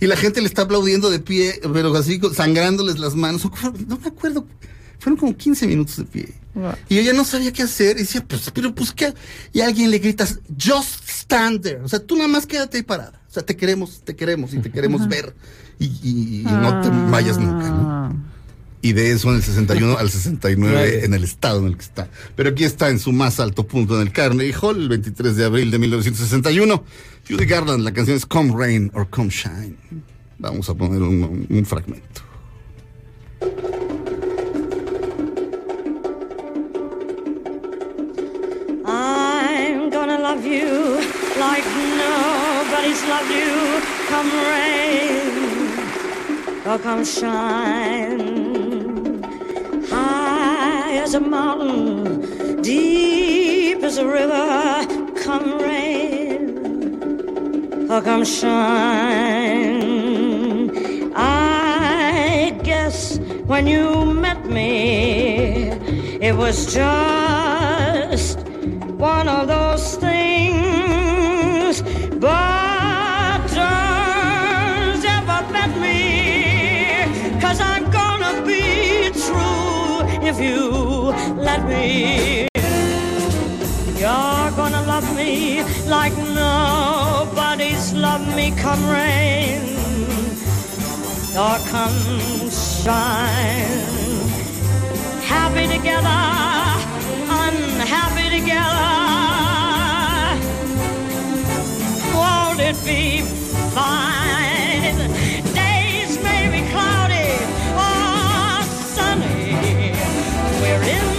y 0.00 0.06
la 0.06 0.16
gente 0.16 0.40
le 0.40 0.46
está 0.46 0.62
aplaudiendo 0.62 1.10
de 1.10 1.18
pie, 1.20 1.60
pero 1.72 1.94
así 1.94 2.20
sangrándoles 2.34 2.98
las 2.98 3.14
manos. 3.14 3.42
No 3.86 3.98
me 3.98 4.08
acuerdo. 4.08 4.46
Fueron 4.98 5.18
como 5.18 5.36
15 5.36 5.66
minutos 5.66 5.96
de 5.96 6.04
pie. 6.04 6.34
Wow. 6.54 6.72
Y 6.88 6.96
yo 6.96 7.02
ya 7.02 7.12
no 7.12 7.24
sabía 7.24 7.52
qué 7.52 7.62
hacer. 7.62 7.96
Y 7.96 8.00
decía, 8.00 8.24
pues, 8.26 8.50
pero 8.54 8.72
pues 8.74 8.92
qué. 8.92 9.12
Y 9.52 9.60
a 9.60 9.66
alguien 9.66 9.90
le 9.90 9.98
gritas, 9.98 10.38
just 10.60 11.08
stand 11.08 11.60
there. 11.62 11.80
O 11.82 11.88
sea, 11.88 11.98
tú 11.98 12.14
nada 12.16 12.28
más 12.28 12.46
quédate 12.46 12.76
ahí 12.78 12.82
parada. 12.84 13.20
O 13.28 13.32
sea, 13.32 13.42
te 13.44 13.56
queremos, 13.56 14.00
te 14.04 14.14
queremos 14.14 14.52
y 14.54 14.58
te 14.58 14.70
queremos 14.70 15.08
ver. 15.08 15.34
Y, 15.80 15.86
y- 15.86 16.40
y 16.40 16.44
no 16.44 16.80
te 16.82 16.88
vayas 17.10 17.38
nunca, 17.38 17.68
¿no? 17.70 18.24
Y 18.82 18.92
de 18.92 19.12
eso 19.12 19.30
en 19.30 19.36
el 19.36 19.42
61 19.42 19.96
al 19.98 20.10
69 20.10 21.04
en 21.04 21.14
el 21.14 21.24
estado 21.24 21.60
en 21.60 21.66
el 21.66 21.76
que 21.76 21.82
está. 21.82 22.08
Pero 22.36 22.50
aquí 22.50 22.64
está 22.64 22.90
en 22.90 22.98
su 22.98 23.12
más 23.12 23.40
alto 23.40 23.66
punto 23.66 23.94
en 23.94 24.02
el 24.02 24.12
Carnegie 24.12 24.54
Hall, 24.60 24.76
el 24.76 24.88
23 24.88 25.36
de 25.36 25.44
abril 25.44 25.70
de 25.70 25.78
1961. 25.78 26.84
Judy 27.28 27.46
Garland, 27.46 27.84
la 27.84 27.92
canción 27.92 28.16
es 28.16 28.26
Come 28.26 28.52
Rain 28.54 28.90
or 28.94 29.08
Come 29.08 29.30
Shine. 29.30 29.76
Vamos 30.38 30.68
a 30.68 30.74
poner 30.74 31.00
un, 31.00 31.46
un 31.48 31.64
fragmento. 31.64 32.22
I'm 38.84 39.90
gonna 39.90 40.18
love 40.18 40.44
you 40.44 40.98
like 41.38 41.64
nobody's 41.96 43.02
loved 43.06 43.30
you. 43.30 43.80
Come 44.08 44.30
rain 44.50 45.32
or 46.66 46.78
come 46.78 47.04
shine. 47.04 48.31
As 51.02 51.14
a 51.14 51.20
mountain, 51.20 52.62
deep 52.62 53.82
as 53.82 53.98
a 53.98 54.06
river. 54.06 54.86
Come 55.16 55.58
rain 55.58 56.40
or 57.90 58.00
come 58.00 58.24
shine. 58.24 59.50
I 61.16 62.56
guess 62.62 63.18
when 63.50 63.66
you 63.66 64.04
met 64.04 64.46
me, 64.46 65.72
it 66.20 66.36
was 66.36 66.72
just 66.72 68.38
one 68.96 69.26
of 69.28 69.48
those 69.48 69.96
things. 69.96 71.82
But 72.20 73.50
ever 75.04 75.42
bet 75.52 75.72
me, 75.80 77.40
cause 77.40 77.60
I'm 77.60 77.90
gonna 77.90 78.40
be 78.46 79.10
true 79.10 80.02
if 80.28 80.38
you 80.40 80.71
me. 81.72 82.48
You're 84.00 84.50
gonna 84.60 84.82
love 84.86 85.08
me 85.16 85.62
like 85.88 86.16
nobody's 86.16 87.92
loved 87.94 88.34
me. 88.36 88.50
Come 88.64 88.82
rain 88.88 89.60
or 91.36 91.56
come 91.74 92.50
shine. 92.50 93.90
Happy 95.32 95.66
together, 95.76 96.22
unhappy 97.44 98.28
together. 98.38 98.92
Won't 102.14 102.60
it 102.60 102.78
be 102.84 103.22
fine? 103.76 104.98
Days 105.54 106.12
may 106.22 106.42
be 106.54 106.60
cloudy 106.70 107.30
or 107.86 108.62
sunny. 108.94 109.92
We're 110.60 110.82
in 110.96 111.11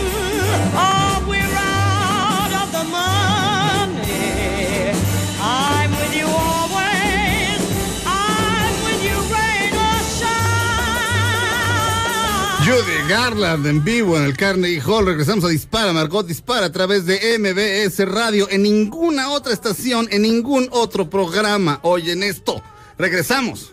Judy 12.73 13.07
Garland 13.07 13.67
en 13.67 13.83
vivo 13.83 14.17
en 14.17 14.23
el 14.23 14.35
Carnegie 14.35 14.81
Hall. 14.81 15.05
Regresamos 15.05 15.45
a 15.45 15.49
Dispara, 15.49 15.93
Margot 15.93 16.25
Dispara 16.25 16.65
a 16.65 16.71
través 16.71 17.05
de 17.05 17.37
MBS 17.37 18.03
Radio. 18.09 18.47
En 18.49 18.63
ninguna 18.63 19.29
otra 19.29 19.53
estación, 19.53 20.07
en 20.09 20.23
ningún 20.23 20.69
otro 20.71 21.07
programa. 21.07 21.79
Oyen 21.83 22.23
esto. 22.23 22.63
Regresamos. 22.97 23.71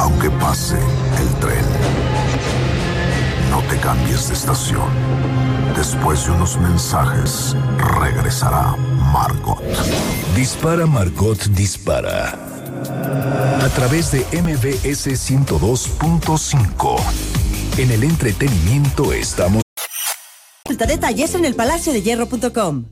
Aunque 0.00 0.30
pase 0.30 0.76
el 1.18 1.40
tren, 1.40 1.64
no 3.54 3.62
te 3.68 3.78
cambies 3.78 4.26
de 4.28 4.34
estación. 4.34 4.88
Después 5.76 6.26
de 6.26 6.32
unos 6.32 6.58
mensajes, 6.58 7.54
regresará 8.00 8.74
Margot. 9.12 9.62
Dispara 10.34 10.86
Margot 10.86 11.40
Dispara. 11.50 12.36
A 13.62 13.68
través 13.76 14.10
de 14.10 14.26
MBS 14.42 15.06
102.5. 15.06 16.96
En 17.78 17.92
el 17.92 18.02
entretenimiento 18.02 19.12
estamos. 19.12 19.62
Consulta 20.64 20.86
detalles 20.86 21.36
en 21.36 21.44
el 21.44 21.54
palacio 21.54 21.92
de 21.92 22.02
hierro.com. 22.02 22.86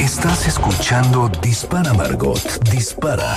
Estás 0.00 0.46
escuchando 0.46 1.30
Dispara 1.42 1.92
Margot 1.92 2.40
Dispara. 2.70 3.36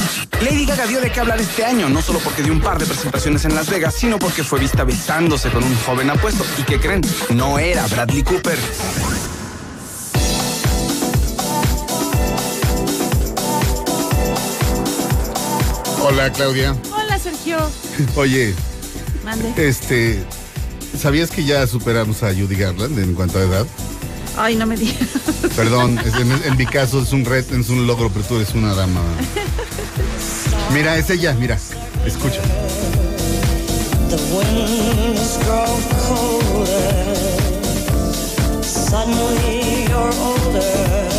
Lady 0.43 0.65
Gaga 0.65 0.87
dio 0.87 0.99
de 1.01 1.11
qué 1.11 1.19
hablar 1.19 1.39
este 1.39 1.63
año, 1.63 1.87
no 1.89 2.01
solo 2.01 2.19
porque 2.19 2.41
dio 2.41 2.51
un 2.51 2.61
par 2.61 2.79
de 2.79 2.85
presentaciones 2.85 3.45
en 3.45 3.53
Las 3.53 3.69
Vegas, 3.69 3.93
sino 3.95 4.17
porque 4.17 4.43
fue 4.43 4.59
vista 4.59 4.83
besándose 4.83 5.49
con 5.49 5.63
un 5.63 5.75
joven 5.85 6.09
apuesto. 6.09 6.43
¿Y 6.57 6.63
qué 6.63 6.79
creen? 6.79 7.01
No 7.29 7.59
era 7.59 7.85
Bradley 7.87 8.23
Cooper. 8.23 8.57
Hola, 16.03 16.31
Claudia. 16.31 16.75
Hola, 16.91 17.19
Sergio. 17.19 17.57
Oye, 18.15 18.53
Mande. 19.23 19.53
este. 19.67 20.23
¿Sabías 20.99 21.31
que 21.31 21.45
ya 21.45 21.65
superamos 21.67 22.21
a 22.23 22.33
Judy 22.33 22.55
Garland 22.55 22.99
en 22.99 23.13
cuanto 23.13 23.39
a 23.39 23.43
edad? 23.43 23.65
Ay, 24.37 24.55
no 24.55 24.65
me 24.65 24.75
digas. 24.75 25.07
Perdón, 25.55 25.97
en, 25.99 26.31
en 26.31 26.57
mi 26.57 26.65
caso 26.65 27.01
es 27.01 27.11
un 27.13 27.23
reto, 27.23 27.55
es 27.55 27.69
un 27.69 27.87
logro, 27.87 28.09
pero 28.09 28.25
tú 28.25 28.35
eres 28.37 28.53
una 28.53 28.73
dama. 28.73 29.01
Mira, 30.73 30.97
es 30.97 31.09
ella, 31.09 31.33
mira, 31.33 31.57
escucha. 32.05 32.41
The 34.09 34.17
winds 34.33 35.37
grow 35.45 35.79
colder. 36.07 37.15
Suddenly 38.63 39.85
you're 39.89 40.13
older. 40.21 41.09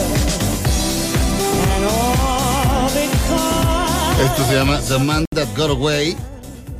And 1.75 1.85
all 1.85 2.91
because 2.95 4.25
Esto 4.25 4.45
se 4.47 4.55
llama 4.55 4.81
The 4.81 4.99
Man 4.99 5.25
That 5.35 5.49
Got 5.57 5.71
Away 5.71 6.17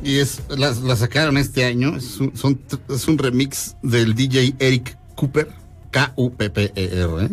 y 0.03 0.19
es 0.19 0.39
la, 0.49 0.71
la 0.71 0.95
sacaron 0.95 1.37
este 1.37 1.65
año. 1.65 1.95
Es 1.95 2.19
un, 2.19 2.35
son- 2.35 2.59
es 2.89 3.07
un 3.07 3.17
remix 3.17 3.75
del 3.83 4.13
DJ 4.15 4.55
Eric 4.59 4.97
Cooper, 5.15 5.47
K-U-P-P-E-R. 5.91 7.25
¿eh? 7.25 7.29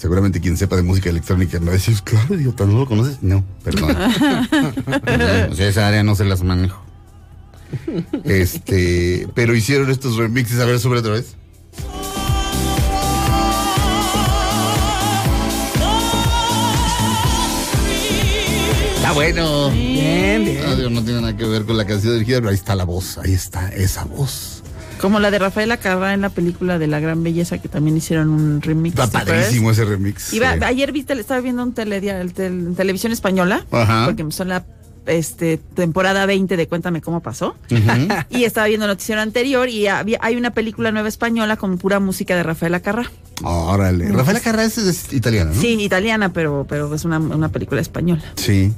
Seguramente 0.00 0.40
quien 0.40 0.56
sepa 0.56 0.76
de 0.76 0.82
música 0.82 1.10
electrónica 1.10 1.60
me 1.60 1.66
va 1.66 1.72
a 1.72 1.74
decir, 1.74 1.94
claro, 2.02 2.34
idiota, 2.34 2.64
¿no 2.64 2.78
lo 2.78 2.86
conoces? 2.86 3.18
No, 3.22 3.44
perdón. 3.62 3.90
o 5.50 5.54
sea, 5.54 5.68
esa 5.68 5.88
área 5.88 6.02
no 6.02 6.14
se 6.14 6.24
las 6.24 6.42
manejo. 6.42 6.82
Este, 8.24 9.28
pero 9.34 9.54
hicieron 9.54 9.90
estos 9.90 10.16
remixes, 10.16 10.58
a 10.58 10.64
ver, 10.64 10.80
sobre 10.80 11.00
otra 11.00 11.12
vez. 11.12 11.36
Está 18.96 19.12
bueno. 19.12 19.70
Bien, 19.70 20.46
bien. 20.46 20.62
No, 20.64 20.76
digo, 20.76 20.88
no 20.88 21.04
tiene 21.04 21.20
nada 21.20 21.36
que 21.36 21.44
ver 21.44 21.66
con 21.66 21.76
la 21.76 21.84
canción 21.84 22.14
dirigida, 22.14 22.38
pero 22.38 22.48
ahí 22.48 22.54
está 22.54 22.74
la 22.74 22.84
voz, 22.84 23.18
ahí 23.18 23.34
está 23.34 23.68
esa 23.68 24.04
voz. 24.04 24.59
Como 25.00 25.18
la 25.20 25.30
de 25.30 25.38
Rafaela 25.38 25.76
Carrá 25.78 26.12
en 26.14 26.20
la 26.20 26.28
película 26.28 26.78
de 26.78 26.86
La 26.86 27.00
Gran 27.00 27.22
Belleza, 27.22 27.58
que 27.58 27.68
también 27.68 27.96
hicieron 27.96 28.28
un 28.30 28.60
remix. 28.62 28.98
Está 28.98 29.24
padrísimo 29.24 29.70
ese 29.70 29.84
remix. 29.84 30.32
Iba- 30.32 30.54
Sí. 30.54 30.60
ayer 30.64 30.92
viste, 30.92 31.12
estaba 31.14 31.40
viendo 31.40 31.62
un 31.62 31.72
teledia, 31.72 32.20
el 32.20 32.32
tel- 32.34 32.66
en 32.68 32.74
televisión 32.74 33.12
española, 33.12 33.64
Ajá. 33.70 34.04
porque 34.06 34.22
empezó 34.22 34.44
la 34.44 34.64
este 35.06 35.56
temporada 35.74 36.26
20 36.26 36.56
de 36.58 36.68
Cuéntame 36.68 37.00
cómo 37.00 37.20
pasó. 37.20 37.56
y 38.30 38.44
estaba 38.44 38.66
viendo 38.66 38.84
el 38.86 38.90
noticiero 38.90 39.20
anterior 39.22 39.68
y 39.68 39.86
había, 39.86 40.18
hay 40.20 40.36
una 40.36 40.50
película 40.50 40.92
nueva 40.92 41.08
española 41.08 41.56
con 41.56 41.78
pura 41.78 41.98
música 42.00 42.36
de 42.36 42.42
Rafael 42.42 42.74
Acarra. 42.74 43.10
Órale. 43.42 44.08
Rafaela 44.12 44.40
Carrás 44.40 44.76
es, 44.76 44.86
es 45.06 45.12
italiana, 45.14 45.52
¿no? 45.54 45.60
Sí, 45.60 45.68
italiana, 45.82 46.32
pero, 46.32 46.66
pero 46.68 46.94
es 46.94 47.04
una, 47.06 47.18
una 47.18 47.48
película 47.48 47.80
española. 47.80 48.22
Sí. 48.36 48.72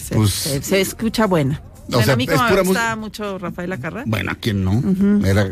Se, 0.00 0.14
Pues- 0.14 0.32
se- 0.32 0.62
se 0.62 0.80
escucha 0.80 1.26
buena. 1.26 1.60
O 1.92 2.02
sea, 2.02 2.14
a 2.14 2.16
mí 2.16 2.24
es 2.24 2.30
como 2.30 2.42
me 2.44 2.50
pura 2.50 2.62
gusta 2.62 2.96
mucho 2.96 3.38
Rafael 3.38 3.72
Acarra. 3.72 4.04
Bueno, 4.06 4.32
¿a 4.32 4.34
quién 4.34 4.62
no? 4.64 4.82
era, 5.26 5.48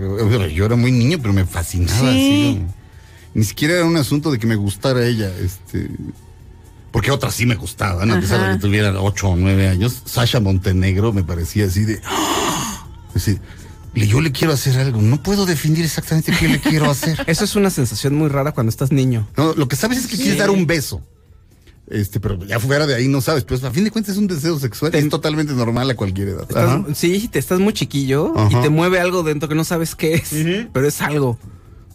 yo 0.49 0.66
era 0.66 0.77
muy 0.77 0.92
niño, 0.92 1.18
pero 1.20 1.33
me 1.33 1.44
fascinaba. 1.44 1.99
Sí. 2.12 2.59
así, 2.59 2.62
ni 3.35 3.44
siquiera 3.44 3.75
era 3.75 3.85
un 3.85 3.96
asunto 3.96 4.31
de 4.31 4.38
que 4.38 4.46
me 4.46 4.57
gustara 4.57 5.05
ella. 5.07 5.31
este 5.42 5.90
Porque 6.90 7.11
otras 7.11 7.35
sí 7.35 7.46
me 7.46 7.55
gustaban, 7.55 8.11
a 8.11 8.20
pesar 8.20 8.49
de 8.49 8.55
que 8.57 8.61
tuviera 8.61 8.99
ocho 9.01 9.29
o 9.29 9.37
nueve 9.37 9.68
años. 9.68 10.03
Sasha 10.05 10.40
Montenegro 10.40 11.12
me 11.12 11.22
parecía 11.22 11.66
así 11.66 11.85
de... 11.85 12.01
¡ah! 12.05 12.87
Así, 13.14 13.38
le- 13.94 14.07
yo 14.07 14.20
le 14.20 14.31
quiero 14.33 14.53
hacer 14.53 14.79
algo. 14.79 15.01
No 15.03 15.22
puedo 15.22 15.46
definir 15.46 15.85
exactamente 15.85 16.33
qué 16.38 16.49
le 16.49 16.61
quiero 16.61 16.90
hacer. 16.90 17.22
Eso 17.27 17.44
es 17.44 17.57
una 17.57 17.70
sensación 17.70 18.14
muy 18.14 18.29
rara 18.29 18.53
cuando 18.53 18.70
estás 18.70 18.92
niño. 18.92 19.27
No, 19.37 19.55
lo 19.55 19.68
que 19.68 19.77
sabes 19.77 19.99
es 19.99 20.07
que 20.07 20.16
quieres 20.16 20.38
dar 20.38 20.51
un 20.51 20.66
beso. 20.66 21.03
Este, 21.88 22.18
pero 22.18 22.37
ya 22.44 22.59
fuera 22.59 22.87
de 22.87 22.94
ahí 22.96 23.07
no 23.09 23.20
sabes. 23.20 23.44
Pues 23.44 23.62
a 23.62 23.70
fin 23.70 23.85
de 23.85 23.90
cuentas 23.92 24.14
es 24.14 24.18
un 24.18 24.27
deseo 24.27 24.59
sexual. 24.59 24.90
Te- 24.90 24.99
es 24.99 25.09
totalmente 25.09 25.53
normal 25.53 25.88
a 25.90 25.94
cualquier 25.94 26.29
edad. 26.29 26.42
Estás- 26.49 26.96
sí, 26.99 27.29
te 27.29 27.38
estás 27.38 27.61
muy 27.61 27.72
chiquillo 27.72 28.33
Ajá. 28.37 28.59
y 28.59 28.62
te 28.62 28.68
mueve 28.70 28.99
algo 28.99 29.22
dentro 29.22 29.49
que 29.49 29.55
no 29.55 29.64
sabes 29.64 29.94
qué 29.94 30.14
es, 30.14 30.31
pero 30.72 30.88
es 30.88 31.01
algo. 31.01 31.38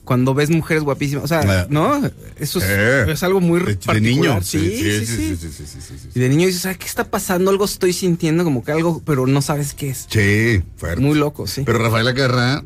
Cuando 0.04 0.34
ves 0.34 0.49
mujeres 0.49 0.84
guapísimas, 0.84 1.25
o 1.25 1.27
sea, 1.27 1.41
Ah. 1.45 1.67
¿no? 1.69 2.01
Eso 2.39 2.60
es, 2.60 2.65
Eh, 2.67 3.06
es 3.12 3.21
algo 3.23 3.39
muy 3.39 3.60
de, 3.60 3.65
de 3.67 3.75
particular. 3.75 4.01
niño. 4.01 4.41
Sí, 4.41 4.60
sí, 4.60 5.06
sí, 5.06 5.06
sí, 5.06 5.36
sí, 5.38 5.49
sí, 5.51 5.65
sí, 5.67 5.95
sí. 6.01 6.08
Y 6.15 6.19
de 6.19 6.27
niño 6.30 6.47
dices, 6.47 6.65
"Ah, 6.65 6.73
¿qué 6.73 6.88
está 6.88 7.04
pasando? 7.10 7.51
Algo 7.51 7.65
estoy 7.65 7.93
sintiendo, 7.93 8.43
como 8.43 8.63
que 8.63 8.71
algo, 8.71 9.01
pero 9.06 9.27
no 9.27 9.41
sabes 9.43 9.73
qué 9.73 9.89
es. 9.89 10.08
Sí, 10.10 10.63
fuerte. 10.75 11.01
Muy 11.01 11.17
loco, 11.19 11.45
sí. 11.47 11.62
Pero 11.65 11.77
Rafaela 11.77 12.13
Carrá, 12.15 12.63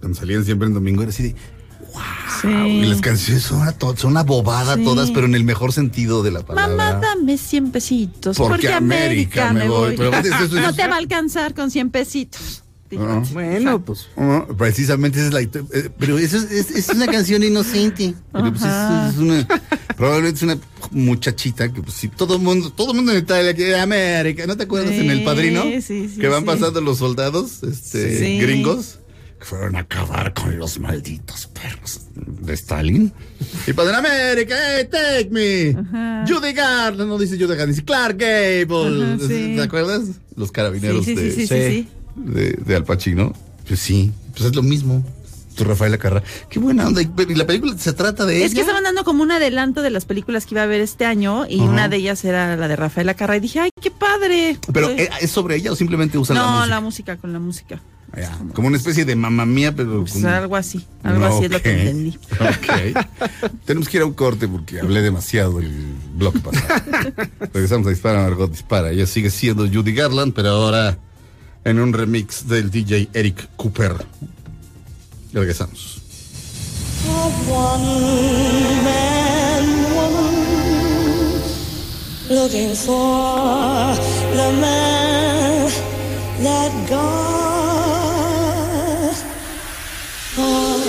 cuando 0.00 0.18
salían 0.18 0.44
siempre 0.44 0.66
en 0.68 0.74
domingo, 0.74 1.02
era 1.02 1.10
así 1.10 1.24
de. 1.24 1.34
Sí. 2.40 2.48
Y 2.48 2.84
las 2.86 3.00
canciones 3.00 3.42
son 3.42 3.60
una, 3.62 3.74
son 3.96 4.10
una 4.12 4.22
bobada 4.22 4.74
Sí. 4.76 4.84
todas, 4.84 5.10
pero 5.10 5.26
en 5.26 5.34
el 5.34 5.44
mejor 5.44 5.72
sentido 5.72 6.22
de 6.22 6.30
la 6.30 6.40
palabra. 6.44 6.68
Mamá, 6.76 7.00
dame 7.00 7.36
100 7.38 7.70
pesitos. 7.72 8.36
Porque 8.36 8.72
América, 8.72 9.48
América 9.48 9.52
me 9.52 9.68
voy. 9.68 9.96
Pero 9.96 10.10
no 10.60 10.74
te 10.74 10.86
va 10.86 10.94
a 10.94 10.98
alcanzar 10.98 11.54
con 11.54 11.70
100 11.70 11.90
pesitos. 11.90 12.62
Ah. 12.98 13.22
Bueno, 13.32 13.84
pues. 13.84 14.06
Ah, 14.16 14.46
precisamente 14.56 15.18
esa 15.18 15.28
es 15.28 15.34
la. 15.34 15.40
eh, 15.42 15.90
pero 15.98 16.16
eso 16.18 16.38
es, 16.38 16.50
es- 16.50 16.70
es 16.70 16.88
una 16.88 17.06
canción 17.06 17.42
inocente. 17.42 18.14
Pero 18.32 18.50
pues 18.50 18.62
Ajá. 18.62 19.08
es, 19.08 19.14
es 19.14 19.20
una. 19.20 19.46
Probablemente 19.94 20.36
es 20.38 20.42
una 20.44 20.58
muchachita 20.92 21.70
que, 21.70 21.82
pues 21.82 21.94
sí, 21.94 22.08
todo 22.08 22.36
el 22.36 22.42
mundo, 22.42 22.70
todo 22.70 22.92
el 22.92 22.96
mundo 22.96 23.12
en 23.12 23.18
Italia 23.18 23.52
que 23.52 23.76
América. 23.76 24.46
¿No 24.46 24.56
te 24.56 24.62
acuerdas 24.62 24.92
en 24.92 25.10
El 25.10 25.22
Padrino? 25.22 25.64
Sí, 25.64 25.82
sí, 25.82 26.08
sí, 26.14 26.20
Que 26.20 26.28
van 26.28 26.44
pasando 26.46 26.80
los 26.80 26.96
soldados 26.98 27.62
este, 27.62 28.18
Sí. 28.18 28.38
gringos 28.38 28.97
que 29.38 29.44
fueron 29.44 29.76
a 29.76 29.80
acabar 29.80 30.34
con 30.34 30.58
los 30.58 30.78
malditos 30.80 31.46
perros 31.46 32.00
de 32.14 32.52
Stalin. 32.54 33.12
Y 33.66 33.72
padre 33.72 33.96
América, 33.96 34.56
hey, 34.76 34.88
take 34.90 35.28
me. 35.30 35.74
Judy 36.26 36.52
Garland, 36.52 37.08
no 37.08 37.18
dice 37.18 37.36
Judy 37.36 37.48
Garland, 37.50 37.70
dice 37.70 37.84
Clark 37.84 38.16
Gable. 38.18 39.04
Ajá, 39.14 39.18
sí. 39.28 39.54
¿Te 39.56 39.62
acuerdas? 39.62 40.02
Los 40.36 40.50
carabineros 40.50 41.04
sí, 41.04 41.14
de, 41.14 41.30
sí, 41.46 41.88
de, 42.16 42.52
de 42.64 42.76
Al 42.76 42.84
Pacino. 42.84 43.32
Pues 43.66 43.80
sí, 43.80 44.12
pues 44.32 44.46
es 44.46 44.54
lo 44.56 44.62
mismo. 44.62 45.04
Tu 45.54 45.64
Rafaela 45.64 45.98
Carrá. 45.98 46.22
Qué 46.48 46.60
buena 46.60 46.86
onda. 46.86 47.02
Y 47.02 47.34
la 47.34 47.44
película 47.46 47.76
se 47.76 47.92
trata 47.92 48.24
de 48.24 48.44
Es 48.44 48.54
que 48.54 48.60
estaban 48.60 48.84
dando 48.84 49.02
como 49.04 49.24
un 49.24 49.32
adelanto 49.32 49.82
de 49.82 49.90
las 49.90 50.04
películas 50.04 50.46
que 50.46 50.54
iba 50.54 50.60
a 50.60 50.64
haber 50.64 50.80
este 50.80 51.04
año 51.04 51.46
y 51.48 51.60
Ajá. 51.60 51.68
una 51.70 51.88
de 51.88 51.96
ellas 51.96 52.24
era 52.24 52.56
la 52.56 52.68
de 52.68 52.76
Rafaela 52.76 53.14
Carrá 53.14 53.36
y 53.36 53.40
dije, 53.40 53.58
ay, 53.60 53.70
qué 53.80 53.90
padre. 53.90 54.56
Pero 54.72 54.86
Pues, 54.94 55.00
¿eh, 55.00 55.10
¿es 55.20 55.30
sobre 55.32 55.56
ella 55.56 55.72
o 55.72 55.76
simplemente 55.76 56.16
usan 56.16 56.36
la 56.36 56.42
no, 56.42 56.50
música? 56.52 56.66
la 56.68 56.80
música 56.80 57.16
con 57.16 57.32
la 57.32 57.38
música. 57.40 57.80
Ya, 58.16 58.36
como 58.54 58.68
una 58.68 58.76
especie 58.78 59.04
de 59.04 59.14
mamá 59.14 59.44
mía, 59.46 59.74
pero 59.76 60.00
Pues 60.00 60.14
con- 60.14 60.26
algo 60.26 60.56
así, 60.56 60.84
algo 61.02 61.24
así 61.26 61.44
es 61.44 61.50
lo 61.50 61.62
que 61.62 61.70
entendí. 61.82 62.18
Ok. 62.32 62.96
Tenemos 63.64 63.88
que 63.88 63.98
ir 63.98 64.02
a 64.02 64.06
un 64.06 64.14
corte 64.14 64.48
porque 64.48 64.80
hablé 64.80 65.02
demasiado 65.02 65.60
el 65.60 65.94
bloque 66.14 66.40
pasado. 66.40 66.82
Regresamos 67.52 67.86
a 67.86 67.90
Dispara, 67.90 68.22
Margot 68.22 68.50
Dispara. 68.50 68.90
Ella 68.90 69.06
sigue 69.06 69.30
siendo 69.30 69.68
Judy 69.68 69.92
Garland, 69.92 70.32
pero 70.32 70.48
ahora 70.50 70.98
en 71.64 71.78
un 71.78 71.92
remix 71.92 72.48
del 72.48 72.70
DJ 72.70 73.08
Eric 73.12 73.48
Cooper. 73.56 73.94
Ya 75.32 75.40
regresamos. 75.40 75.96
of 77.06 77.48
one 77.48 77.84
man 78.84 79.64
woman 79.94 80.34
looking 82.28 82.74
for 82.74 83.94
the 84.34 84.52
man 84.60 85.70
that 86.42 86.72
God 86.88 87.37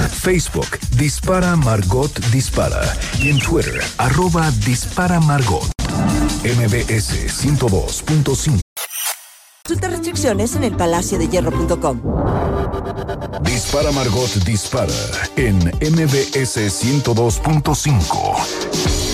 Facebook, 0.09 0.79
Dispara 0.97 1.55
Margot 1.57 2.11
Dispara. 2.33 2.81
Y 3.21 3.29
en 3.29 3.39
Twitter, 3.39 3.85
arroba 3.99 4.51
Dispara 4.65 5.21
Margot. 5.21 5.71
MBS 6.43 7.29
102.5. 7.45 8.61
Consulta 9.63 9.89
restricciones 9.89 10.57
en 10.57 10.65
el 10.65 10.75
palacio 10.75 11.19
de 11.19 11.29
hierro.com. 11.29 12.01
Dispara 13.43 13.93
Margot 13.93 14.33
Dispara 14.47 14.95
en 15.37 15.59
MBS 15.59 16.57
102.5. 16.57 19.14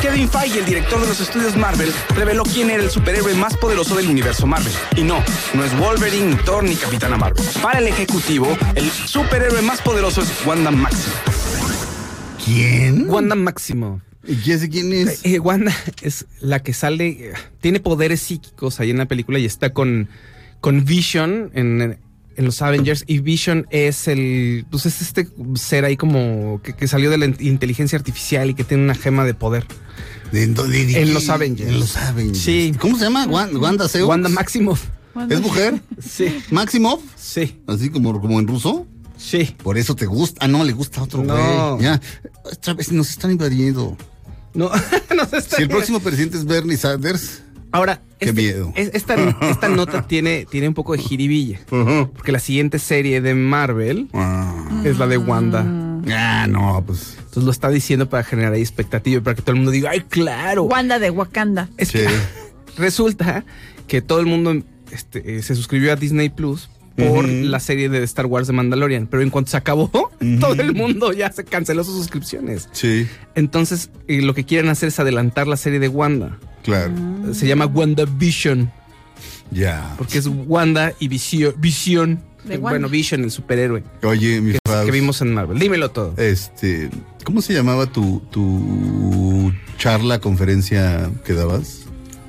Kevin 0.00 0.28
Feige, 0.28 0.60
el 0.60 0.64
director 0.64 1.00
de 1.00 1.08
los 1.08 1.20
estudios 1.20 1.56
Marvel, 1.56 1.92
reveló 2.14 2.44
quién 2.44 2.70
era 2.70 2.82
el 2.82 2.90
superhéroe 2.90 3.34
más 3.34 3.56
poderoso 3.56 3.96
del 3.96 4.08
universo 4.08 4.46
Marvel. 4.46 4.72
Y 4.96 5.02
no, 5.02 5.22
no 5.54 5.64
es 5.64 5.76
Wolverine, 5.78 6.26
ni 6.26 6.36
Thor, 6.36 6.62
ni 6.62 6.76
Capitana 6.76 7.16
Marvel. 7.16 7.44
Para 7.60 7.80
el 7.80 7.88
ejecutivo, 7.88 8.56
el 8.74 8.88
superhéroe 8.90 9.62
más 9.62 9.82
poderoso 9.82 10.22
es 10.22 10.46
Wanda 10.46 10.70
Maximoff. 10.70 11.38
¿Quién? 12.44 13.10
Wanda 13.10 13.34
Máximo. 13.34 14.00
¿Y 14.26 14.36
quién 14.36 14.60
sé 14.60 14.68
quién 14.68 14.92
es? 14.92 15.24
Eh, 15.24 15.38
Wanda 15.38 15.74
es 16.02 16.26
la 16.40 16.62
que 16.62 16.72
sale, 16.72 17.08
eh, 17.08 17.32
tiene 17.60 17.80
poderes 17.80 18.20
psíquicos 18.20 18.78
ahí 18.80 18.90
en 18.90 18.98
la 18.98 19.06
película 19.06 19.38
y 19.38 19.44
está 19.44 19.72
con, 19.72 20.08
con 20.60 20.84
Vision 20.84 21.50
en, 21.54 21.98
en 22.38 22.46
los 22.46 22.62
Avengers. 22.62 23.04
Y 23.06 23.18
Vision 23.18 23.66
es 23.70 24.08
el, 24.08 24.64
pues 24.70 24.86
es 24.86 25.02
este 25.02 25.28
ser 25.56 25.84
ahí 25.84 25.96
como 25.98 26.60
que, 26.62 26.72
que 26.74 26.88
salió 26.88 27.10
de 27.10 27.18
la 27.18 27.26
in- 27.26 27.36
inteligencia 27.40 27.98
artificial 27.98 28.48
y 28.48 28.54
que 28.54 28.64
tiene 28.64 28.82
una 28.84 28.94
gema 28.94 29.24
de 29.26 29.34
poder. 29.34 29.66
¿De 30.32 30.46
dónde- 30.46 30.86
de 30.86 31.02
En 31.02 31.12
los 31.12 31.28
Avengers. 31.28 31.68
En 31.70 31.80
los 31.80 31.96
Avengers. 31.96 32.38
Sí. 32.38 32.72
¿Cómo 32.80 32.96
se 32.96 33.04
llama? 33.04 33.26
Wan- 33.26 33.54
Wanda 33.56 33.88
Zeus. 33.88 34.08
Wanda 34.08 34.28
Maximoff. 34.30 34.84
¿Es 35.28 35.40
mujer? 35.40 35.80
Sí, 36.00 36.38
¿Maximov? 36.50 37.00
sí, 37.16 37.60
Así 37.66 37.90
como, 37.90 38.20
como 38.20 38.38
en 38.38 38.46
ruso. 38.46 38.86
sí. 39.16 39.54
Por 39.62 39.76
eso 39.76 39.96
te 39.96 40.06
gusta. 40.06 40.44
Ah, 40.44 40.48
no, 40.48 40.62
le 40.62 40.72
gusta 40.72 41.00
a 41.00 41.04
otro 41.04 41.24
No. 41.24 41.72
güey. 41.74 41.82
Ya. 41.84 42.00
Otra 42.44 42.74
vez 42.74 42.92
nos 42.92 43.10
están 43.10 43.32
invadiendo. 43.32 43.96
No, 44.54 44.70
no 45.16 45.26
se 45.26 45.38
está 45.38 45.56
Si 45.56 45.62
el 45.62 45.68
próximo 45.68 45.98
presidente 46.00 46.36
es 46.36 46.44
Bernie 46.44 46.76
Sanders. 46.76 47.42
Ahora, 47.70 48.00
Qué 48.18 48.26
este- 48.30 48.40
miedo. 48.40 48.72
es- 48.76 48.90
esta, 48.94 49.14
esta 49.50 49.68
nota 49.68 50.06
tiene, 50.06 50.46
tiene 50.50 50.68
un 50.68 50.74
poco 50.74 50.94
de 50.94 50.98
jiribilla. 51.02 51.60
Porque 51.68 52.32
la 52.32 52.38
siguiente 52.38 52.78
serie 52.78 53.20
de 53.20 53.34
Marvel 53.34 54.08
Ah. 54.14 54.82
es 54.84 54.98
la 54.98 55.06
de 55.06 55.18
Wanda. 55.18 55.64
Ah, 56.10 56.46
no, 56.48 56.82
pues. 56.86 57.16
Entonces 57.18 57.44
lo 57.44 57.50
está 57.50 57.68
diciendo 57.70 58.08
para 58.08 58.24
generar 58.24 58.52
ahí 58.54 58.62
expectativa, 58.62 59.22
para 59.22 59.34
que 59.36 59.42
todo 59.42 59.50
el 59.52 59.56
mundo 59.56 59.70
diga, 59.70 59.90
¡ay, 59.90 60.00
claro! 60.08 60.62
Wanda 60.64 60.98
de 60.98 61.10
Wakanda. 61.10 61.68
Es 61.76 61.88
Sí. 61.88 61.98
que 61.98 62.06
resulta 62.78 63.44
que 63.86 64.00
todo 64.02 64.20
el 64.20 64.26
mundo 64.26 64.54
este, 64.90 65.36
eh, 65.36 65.42
se 65.42 65.54
suscribió 65.54 65.92
a 65.92 65.96
Disney 65.96 66.30
Plus 66.30 66.70
por 66.98 67.28
la 67.28 67.60
serie 67.60 67.88
de 67.88 68.02
Star 68.04 68.26
Wars 68.26 68.46
de 68.46 68.52
Mandalorian. 68.52 69.06
Pero 69.06 69.22
en 69.22 69.30
cuanto 69.30 69.50
se 69.50 69.56
acabó, 69.56 69.90
todo 70.40 70.60
el 70.60 70.74
mundo 70.74 71.12
ya 71.12 71.30
se 71.32 71.44
canceló 71.44 71.84
sus 71.84 71.96
suscripciones. 71.96 72.68
Sí, 72.72 73.06
Entonces, 73.34 73.90
eh, 74.08 74.20
lo 74.22 74.34
que 74.34 74.44
quieren 74.44 74.68
hacer 74.70 74.88
es 74.88 74.98
adelantar 75.00 75.46
la 75.46 75.56
serie 75.56 75.78
de 75.78 75.88
Wanda. 75.88 76.38
claro. 76.64 76.92
Se 77.32 77.46
llama 77.46 77.66
WandaVision, 77.66 78.70
Ya. 79.50 79.94
porque 79.98 80.18
es 80.18 80.26
Wanda 80.26 80.92
y 80.98 81.08
Visio- 81.08 81.54
Visión. 81.58 82.20
De 82.44 82.54
Wanda. 82.54 82.70
Bueno, 82.70 82.88
Vision, 82.88 83.24
el 83.24 83.30
superhéroe 83.30 83.82
Oye, 84.04 84.40
mi 84.40 84.52
que, 84.52 84.58
que 84.86 84.90
vimos 84.90 85.20
en 85.20 85.34
Marvel. 85.34 85.58
Dímelo 85.58 85.90
todo. 85.90 86.14
Este, 86.16 86.88
¿cómo 87.24 87.42
se 87.42 87.52
llamaba 87.52 87.86
tu, 87.86 88.22
tu 88.30 89.52
charla, 89.76 90.20
conferencia 90.20 91.10
que 91.24 91.34
dabas? 91.34 91.80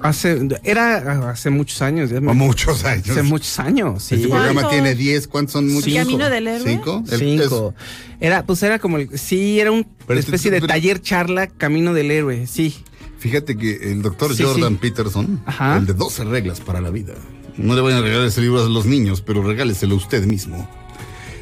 Hace, 0.02 0.48
era 0.64 1.30
hace 1.30 1.50
muchos 1.50 1.82
años. 1.82 2.10
ya 2.10 2.22
me- 2.22 2.34
muchos 2.34 2.86
años. 2.86 3.10
Hace 3.10 3.22
muchos 3.24 3.60
años, 3.60 4.02
sí. 4.04 4.16
Este 4.16 4.28
programa 4.28 4.54
¿Cuántos? 4.62 4.72
tiene 4.72 4.96
10, 4.96 5.28
¿cuántos 5.28 5.54
son 5.54 5.68
muchos? 5.68 5.88
¿El 5.88 5.98
camino 5.98 6.30
del 6.30 6.48
héroe? 6.48 6.70
¿Cinco? 6.70 7.04
El- 7.12 7.20
Cinco. 7.20 7.74
Era, 8.22 8.46
pues 8.46 8.64
era 8.64 8.80
como 8.80 8.98
el, 8.98 9.18
sí, 9.20 9.60
era 9.60 9.72
una 9.72 9.86
Pero 10.08 10.20
especie 10.20 10.50
este- 10.50 10.62
de 10.62 10.68
taller 10.68 11.02
charla 11.02 11.48
Camino 11.48 11.94
del 11.94 12.12
Héroe, 12.12 12.48
sí. 12.48 12.76
fíjate 13.20 13.58
que 13.58 13.92
el 13.92 14.02
doctor 14.02 14.36
Sí, 14.36 14.44
Jordan 14.44 14.74
sí. 14.74 14.80
Peterson, 14.82 15.42
Ajá. 15.46 15.78
el 15.78 15.86
de 15.86 15.94
12 15.94 16.24
reglas 16.24 16.60
para 16.62 16.80
la 16.82 16.90
vida. 16.90 17.14
No 17.58 17.76
le 17.76 17.82
vayan 17.82 18.00
a 18.00 18.02
regalar 18.02 18.28
ese 18.28 18.40
libro 18.42 18.64
a 18.64 18.70
los 18.70 18.86
niños, 18.86 19.22
pero 19.22 19.44
regáleselo 19.44 19.96
usted 19.96 20.26
mismo. 20.26 20.66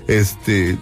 Este 0.08 0.78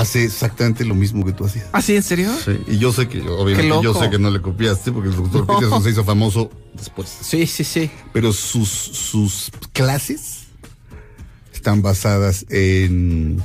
hace 0.00 0.24
exactamente 0.24 0.84
lo 0.84 0.94
mismo 0.94 1.24
que 1.24 1.32
tú 1.32 1.44
hacías. 1.44 1.66
¿Ah, 1.72 1.80
sí, 1.82 1.96
en 1.96 2.02
serio? 2.02 2.30
Sí, 2.44 2.52
y 2.68 2.78
yo 2.78 2.92
sé 2.92 3.08
que, 3.08 3.20
obviamente, 3.20 3.78
yo 3.82 3.94
sé 3.94 4.10
que 4.10 4.18
no 4.18 4.30
le 4.30 4.40
copiaste 4.40 4.92
porque 4.92 5.08
el 5.08 5.16
doctor 5.16 5.46
No. 5.46 5.54
Peterson 5.54 5.82
se 5.82 5.90
hizo 5.90 6.04
famoso 6.04 6.50
después. 6.74 7.08
Sí, 7.22 7.46
sí, 7.46 7.64
sí. 7.64 7.90
Pero 8.12 8.32
sus, 8.32 8.68
sus 8.68 9.50
clases 9.72 10.40
están 11.52 11.82
basadas 11.82 12.46
en, 12.50 13.42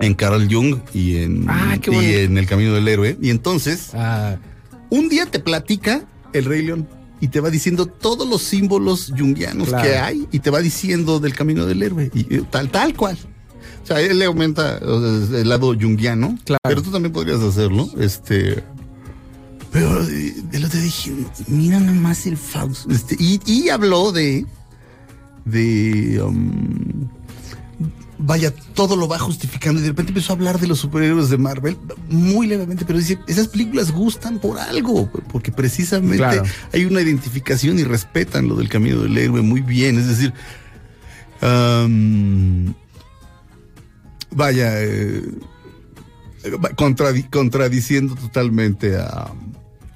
en 0.00 0.14
Carl 0.14 0.46
Jung 0.52 0.78
y 0.94 1.16
en, 1.16 1.46
Ah, 1.48 1.76
qué 1.80 1.90
y 1.92 2.14
en 2.24 2.38
El 2.38 2.46
Camino 2.46 2.72
del 2.74 2.86
Héroe. 2.86 3.16
Y 3.20 3.30
entonces, 3.30 3.90
Ah, 3.94 4.36
un 4.90 5.08
día 5.08 5.26
te 5.26 5.40
platica 5.40 6.04
el 6.32 6.44
Rey 6.44 6.62
León 6.62 6.88
y 7.22 7.28
te 7.28 7.40
va 7.40 7.50
diciendo 7.50 7.86
todos 7.86 8.26
los 8.28 8.42
símbolos 8.42 9.12
jungianos 9.16 9.68
Claro. 9.68 9.84
que 9.84 9.96
hay 9.98 10.28
y 10.32 10.38
te 10.38 10.50
va 10.50 10.60
diciendo 10.60 11.20
del 11.20 11.34
Camino 11.34 11.66
del 11.66 11.82
Héroe. 11.82 12.10
Y, 12.14 12.20
y 12.36 12.40
tal, 12.42 12.70
tal 12.70 12.94
cual. 12.94 13.18
Sea, 13.90 14.00
él 14.00 14.20
le 14.20 14.24
aumenta 14.26 14.78
el 14.78 15.48
lado 15.48 15.74
jungiano. 15.78 16.38
Claro. 16.44 16.60
Pero 16.62 16.80
tú 16.82 16.90
también 16.92 17.12
podrías 17.12 17.40
hacerlo. 17.40 17.88
Este. 17.98 18.62
Pero 19.72 20.02
eh, 20.04 20.34
de 20.50 20.58
lo 20.60 20.68
te 20.68 20.80
dije, 20.80 21.12
mira 21.48 21.80
nomás 21.80 22.24
el 22.26 22.36
Faust. 22.36 22.88
Este, 22.90 23.16
y, 23.18 23.40
y 23.46 23.68
habló 23.68 24.12
de. 24.12 24.46
de. 25.44 26.22
um, 26.22 27.08
vaya, 28.18 28.52
todo 28.74 28.94
lo 28.94 29.08
va 29.08 29.18
justificando. 29.18 29.80
Y 29.80 29.82
de 29.82 29.88
repente 29.88 30.10
empezó 30.10 30.32
a 30.32 30.36
hablar 30.36 30.60
de 30.60 30.68
los 30.68 30.78
superhéroes 30.78 31.28
de 31.28 31.38
Marvel 31.38 31.76
muy 32.08 32.46
levemente, 32.46 32.84
pero 32.84 32.98
dice, 32.98 33.18
esas 33.26 33.48
películas 33.48 33.90
gustan 33.90 34.38
por 34.38 34.58
algo, 34.60 35.10
porque 35.32 35.50
precisamente 35.50 36.18
Claro. 36.18 36.44
hay 36.72 36.84
una 36.84 37.00
identificación 37.00 37.78
y 37.80 37.82
respetan 37.84 38.46
lo 38.46 38.54
del 38.54 38.68
camino 38.68 39.00
del 39.02 39.18
héroe 39.18 39.40
muy 39.42 39.62
bien. 39.62 39.98
Es 39.98 40.06
decir, 40.06 40.32
um, 41.42 42.72
vaya, 44.30 44.82
eh, 44.82 45.22
contradi- 46.76 47.28
contradiciendo 47.30 48.14
totalmente 48.14 48.96
a... 48.96 49.30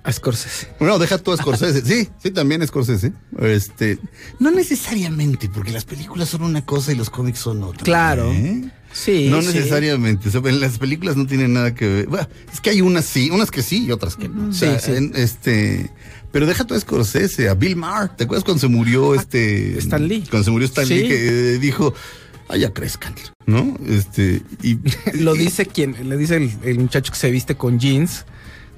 a 0.03 0.13
Scorsese. 0.13 0.69
No, 0.81 0.99
deja 0.99 1.19
tú 1.19 1.33
a 1.33 1.37
Scorsese. 1.37 1.83
Sí, 1.83 2.09
sí, 2.23 2.31
también 2.31 2.67
Scorsese. 2.67 3.13
Este, 3.41 3.99
no 4.39 4.51
necesariamente, 4.51 5.49
porque 5.49 5.73
las 5.73 5.85
películas 5.85 6.29
son 6.29 6.43
una 6.43 6.65
cosa 6.65 6.93
y 6.93 6.97
los 6.97 7.11
cómics 7.11 7.39
son 7.39 7.63
otra. 7.63 7.83
Claro. 7.85 8.31
¿eh? 8.33 8.71
Sí. 8.93 9.29
No 9.31 9.41
sí. 9.43 9.49
necesariamente. 9.49 10.29
O 10.29 10.31
sea, 10.33 10.41
en 10.45 10.61
las 10.61 10.79
películas 10.79 11.17
no 11.17 11.27
tienen 11.27 11.53
nada 11.55 11.75
que 11.75 11.89
ver. 11.89 12.07
Bueno, 12.07 12.29
es 12.53 12.61
que 12.61 12.71
hay 12.71 12.81
unas 12.81 13.05
sí, 13.07 13.31
unas 13.31 13.51
que 13.51 13.63
sí 13.63 13.85
y 13.87 13.91
otras 13.93 14.15
que 14.17 14.29
no. 14.29 14.51
O 14.51 14.53
sea, 14.53 14.79
Sí, 14.79 14.87
sí. 14.93 14.97
en- 14.97 15.13
este, 15.17 15.91
pero 16.31 16.47
deja 16.47 16.65
tú 16.65 16.75
a 16.75 16.81
Scorsese, 16.81 17.49
a 17.49 17.55
Bill 17.55 17.75
Maher. 17.77 18.11
¿Te 18.11 18.25
acuerdas 18.25 18.45
cuando 18.45 18.61
se 18.61 18.69
murió 18.69 19.15
este 19.15 19.73
Ah, 19.77 19.79
Stan 19.79 20.07
Lee. 20.07 20.25
Cuando 20.29 20.45
se 20.45 20.51
murió 20.51 20.67
Stan. 20.67 20.87
Lee 20.89 21.09
que 21.09 21.55
eh, 21.55 21.59
dijo, 21.59 21.93
ah, 22.49 22.57
ya 22.57 22.73
crezcan, 22.73 23.15
¿no? 23.47 23.77
Este, 23.87 24.43
y 24.63 24.79
Lo 25.21 25.35
dice 25.35 25.67
quien, 25.67 26.09
le 26.09 26.17
dice 26.17 26.37
el, 26.37 26.51
el 26.65 26.79
muchacho 26.79 27.13
que 27.13 27.19
se 27.19 27.31
viste 27.31 27.57
con 27.57 27.79
jeans, 27.79 28.25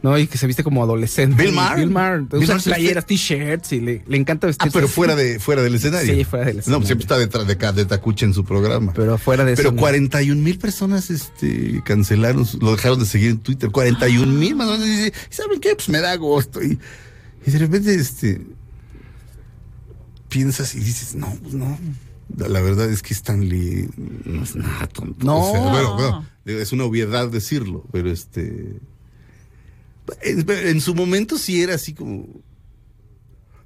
¿no? 0.02 0.16
Y 0.18 0.26
que 0.28 0.38
se 0.38 0.46
viste 0.46 0.62
como 0.62 0.82
adolescente. 0.82 1.42
Bill 1.42 1.52
Maher. 1.54 1.78
Bill 1.78 1.90
Maher. 1.90 2.20
Bill 2.22 2.42
Usa 2.44 2.58
playeras, 2.58 3.06
t-shirts 3.06 3.72
y 3.72 3.80
le, 3.80 4.04
le 4.06 4.16
encanta 4.16 4.46
Ah, 4.46 4.48
vestirse. 4.48 4.72
pero 4.72 4.86
así. 4.86 4.94
fuera 4.94 5.16
de, 5.16 5.40
fuera 5.40 5.62
del 5.62 5.74
escenario. 5.74 6.14
Sí, 6.14 6.24
fuera 6.24 6.44
del 6.46 6.56
No, 6.56 6.60
escenario. 6.60 6.78
pues 6.80 6.86
siempre 6.88 7.04
está 7.04 7.18
detrás 7.18 7.46
de, 7.46 7.82
de 7.82 7.84
Tacucha 7.86 8.24
en 8.26 8.34
su 8.34 8.44
programa. 8.44 8.92
Pero 8.94 9.18
fuera 9.18 9.44
de 9.44 9.56
Pero 9.56 9.70
eso. 9.70 9.74
no. 9.74 9.80
41 9.80 10.40
mil 10.42 10.58
personas 10.58 11.10
este, 11.10 11.82
cancelaron, 11.84 12.46
lo 12.60 12.72
dejaron 12.76 13.00
de 13.00 13.06
seguir 13.06 13.30
en 13.30 13.38
Twitter. 13.38 13.70
41 13.70 14.26
mil 14.32 14.54
más 14.54 14.68
o 14.68 14.72
menos. 14.72 14.86
Y 14.86 14.90
dice, 14.90 15.12
¿saben 15.30 15.60
qué? 15.60 15.74
Pues 15.74 15.88
me 15.88 16.00
da 16.00 16.14
gusto. 16.16 16.62
Y, 16.62 16.78
y 17.46 17.50
de 17.50 17.58
repente, 17.58 17.94
este, 17.94 18.42
piensas 20.28 20.74
y 20.74 20.80
dices, 20.80 21.14
no, 21.14 21.34
pues 21.42 21.54
no. 21.54 21.78
La 22.36 22.60
verdad 22.60 22.90
es 22.90 23.02
que 23.02 23.14
Stanley 23.14 23.88
no 24.24 24.42
es 24.42 24.54
nada 24.56 24.86
tonto. 24.88 25.24
No. 25.24 25.48
O 25.48 25.52
sea, 25.52 25.60
bueno, 25.70 25.94
bueno, 25.94 26.26
es 26.60 26.72
una 26.72 26.84
obviedad 26.84 27.28
decirlo, 27.28 27.84
pero 27.92 28.10
este. 28.10 28.78
En, 30.22 30.48
en 30.48 30.80
su 30.80 30.94
momento 30.94 31.38
sí 31.38 31.62
era 31.62 31.74
así 31.74 31.92
como. 31.94 32.26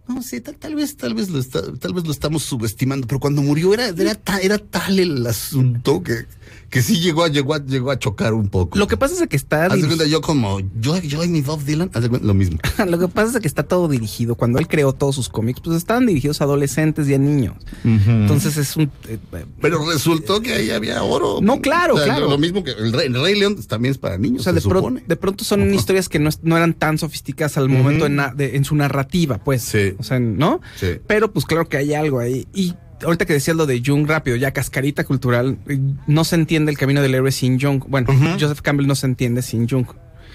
No 0.09 0.23
sé, 0.23 0.41
tal, 0.41 0.57
tal 0.57 0.75
vez, 0.75 0.97
tal 0.97 1.15
vez 1.15 1.29
lo 1.31 1.39
está, 1.39 1.73
tal 1.75 1.95
vez 1.95 2.05
lo 2.05 2.11
estamos 2.13 2.43
subestimando, 2.43 3.07
pero 3.07 3.21
cuando 3.21 3.43
murió 3.43 3.75
era, 3.75 3.89
era, 3.89 4.15
ta- 4.17 4.41
era 4.41 4.59
tal 4.59 4.99
el 4.99 5.25
asunto 5.27 6.03
que, 6.03 6.27
que 6.69 6.83
sí 6.83 7.01
llegó 7.01 7.25
a, 7.25 7.29
llegó 7.29 7.55
a, 7.55 7.65
llegó 7.65 7.91
a 7.91 7.99
chocar 7.99 8.33
un 8.35 8.49
poco. 8.49 8.79
Lo 8.79 8.87
que 8.87 8.97
pasa 8.97 9.23
es 9.23 9.29
que 9.29 9.37
está. 9.37 9.67
Haz 9.67 9.79
cuenta, 9.85 10.07
yo 10.07 10.21
como, 10.21 10.61
yo, 10.81 10.99
yo 10.99 11.25
y 11.25 11.29
mi 11.29 11.41
Bob 11.41 11.65
Dylan, 11.65 11.91
haz 11.95 12.09
cuenta, 12.09 12.27
lo 12.27 12.35
mismo. 12.35 12.59
Lo 12.87 12.99
que 12.99 13.09
pasa 13.09 13.37
es 13.37 13.41
que 13.43 13.49
está 13.49 13.65
todo 13.65 13.89
dirigido. 13.89 14.35
Cuando 14.35 14.59
él 14.59 14.69
creó 14.69 14.93
todos 14.93 15.15
sus 15.15 15.29
cómics, 15.29 15.61
pues 15.63 15.77
estaban 15.77 16.07
dirigidos 16.07 16.41
a 16.41 16.45
adolescentes 16.45 17.09
y 17.09 17.15
a 17.15 17.19
niños. 17.19 17.55
Entonces 17.85 18.57
es 18.57 18.77
un. 18.77 18.91
eh, 19.09 19.19
Pero 19.61 19.85
resultó 19.91 20.41
que 20.41 20.53
ahí 20.55 20.71
había 20.71 21.03
oro. 21.03 21.39
No, 21.43 21.61
claro, 21.61 21.95
claro. 21.95 22.29
Lo 22.29 22.39
mismo 22.39 22.63
que 22.65 22.71
el 22.73 22.93
Rey, 22.93 23.07
el 23.07 23.21
Rey 23.21 23.39
León 23.39 23.57
también 23.67 23.93
es 23.93 23.99
para 23.99 24.19
niños, 24.19 24.41
o 24.41 24.45
sea, 24.45 24.53
se 24.53 24.61
de, 24.61 24.69
pro- 24.69 24.79
supone. 24.79 25.03
de 25.07 25.17
pronto 25.17 25.45
son 25.45 25.73
historias 25.75 26.09
que 26.09 26.19
no, 26.19 26.31
no 26.43 26.57
eran 26.57 26.75
tan 26.75 26.99
sofisticadas 26.99 27.57
al 27.57 27.69
momento 27.69 28.07
en, 28.07 28.21
de- 28.37 28.57
en 28.57 28.65
su 28.65 28.75
narrativa, 28.77 29.39
pues. 29.39 29.63
Sí. 29.63 29.95
O 29.99 30.03
sea, 30.03 30.19
¿no? 30.21 30.61
Sí. 30.77 30.99
Pero 31.07 31.33
pues 31.33 31.45
claro 31.47 31.69
que 31.69 31.77
hay 31.77 31.95
algo 31.95 32.19
ahí. 32.21 32.47
Y 32.55 32.75
ahorita 33.05 33.27
que 33.27 33.33
decías 33.33 33.57
lo 33.57 33.67
de 33.67 33.83
Jung 33.85 34.07
rápido, 34.07 34.37
ya 34.37 34.53
cascarita 34.53 35.05
cultural, 35.05 35.59
eh, 35.69 35.79
no 36.07 36.25
se 36.25 36.37
entiende 36.37 36.71
el 36.73 36.79
camino 36.79 37.03
del 37.03 37.15
héroe 37.15 37.33
sin 37.33 37.61
Jung. 37.61 37.83
Bueno, 37.89 38.09
Joseph 38.39 38.61
Campbell 38.61 38.87
no 38.87 38.95
se 38.95 39.07
entiende 39.07 39.43
sin 39.43 39.69
Jung. 39.69 39.87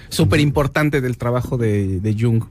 Súper 0.08 0.40
importante 0.40 1.00
del 1.00 1.16
trabajo 1.18 1.56
de, 1.56 2.00
de 2.00 2.16
Jung 2.18 2.44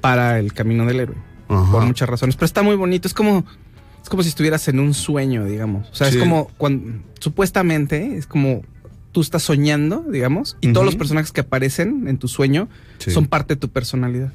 para 0.00 0.38
el 0.38 0.52
camino 0.52 0.86
del 0.86 1.00
héroe. 1.00 1.16
Por 1.48 1.84
muchas 1.84 2.08
razones. 2.08 2.36
Pero 2.36 2.46
está 2.46 2.62
muy 2.62 2.76
bonito. 2.76 3.08
Es 3.08 3.14
como. 3.14 3.44
Es 4.02 4.08
como 4.08 4.22
si 4.22 4.28
estuvieras 4.28 4.68
en 4.68 4.78
un 4.80 4.94
sueño, 4.94 5.44
digamos. 5.44 5.88
O 5.90 5.94
sea, 5.94 6.08
Sí. 6.10 6.16
es 6.16 6.22
como 6.22 6.48
cuando 6.56 7.02
supuestamente 7.18 8.16
es 8.16 8.26
como 8.26 8.62
tú 9.18 9.22
estás 9.22 9.42
soñando, 9.42 10.04
digamos, 10.08 10.56
y 10.60 10.72
todos 10.72 10.86
los 10.86 10.94
personajes 10.94 11.32
que 11.32 11.40
aparecen 11.40 12.06
en 12.06 12.18
tu 12.18 12.28
sueño 12.28 12.68
Sí. 12.98 13.10
son 13.10 13.26
parte 13.26 13.54
de 13.54 13.60
tu 13.60 13.68
personalidad. 13.68 14.32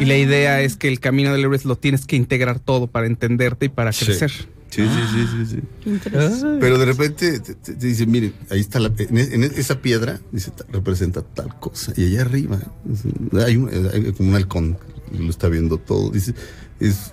Y 0.00 0.04
la 0.04 0.16
idea 0.16 0.60
es 0.62 0.74
que 0.76 0.88
el 0.88 0.98
camino 0.98 1.30
del 1.32 1.42
héroe 1.42 1.60
lo 1.64 1.76
tienes 1.76 2.06
que 2.06 2.16
integrar 2.16 2.58
todo 2.58 2.88
para 2.88 3.06
entenderte 3.06 3.66
y 3.66 3.68
para 3.68 3.92
Sí. 3.92 4.04
crecer. 4.06 4.32
Sí, 4.32 4.82
sí, 4.82 4.88
sí, 5.12 5.26
sí, 5.30 5.54
sí. 5.54 5.62
Qué 5.84 5.90
interesante. 5.90 6.58
Pero 6.60 6.76
de 6.76 6.84
repente 6.86 7.38
te, 7.38 7.54
te- 7.54 7.74
te 7.74 7.86
dice, 7.86 8.04
miren, 8.04 8.34
ahí 8.50 8.58
está 8.58 8.80
la, 8.80 8.90
en, 8.98 9.16
en 9.16 9.44
esa 9.44 9.80
piedra, 9.80 10.18
dice, 10.32 10.50
representa 10.72 11.22
tal 11.22 11.56
cosa. 11.60 11.92
Y 11.96 12.04
allá 12.06 12.22
arriba 12.22 12.58
es- 12.92 13.44
hay, 13.44 13.56
un- 13.56 13.70
hay 13.92 14.12
como 14.12 14.30
un 14.30 14.34
halcón, 14.34 14.76
que 15.12 15.18
lo 15.22 15.30
está 15.30 15.48
viendo 15.48 15.78
todo. 15.78 16.10
Dice, 16.10 16.34
es, 16.80 17.12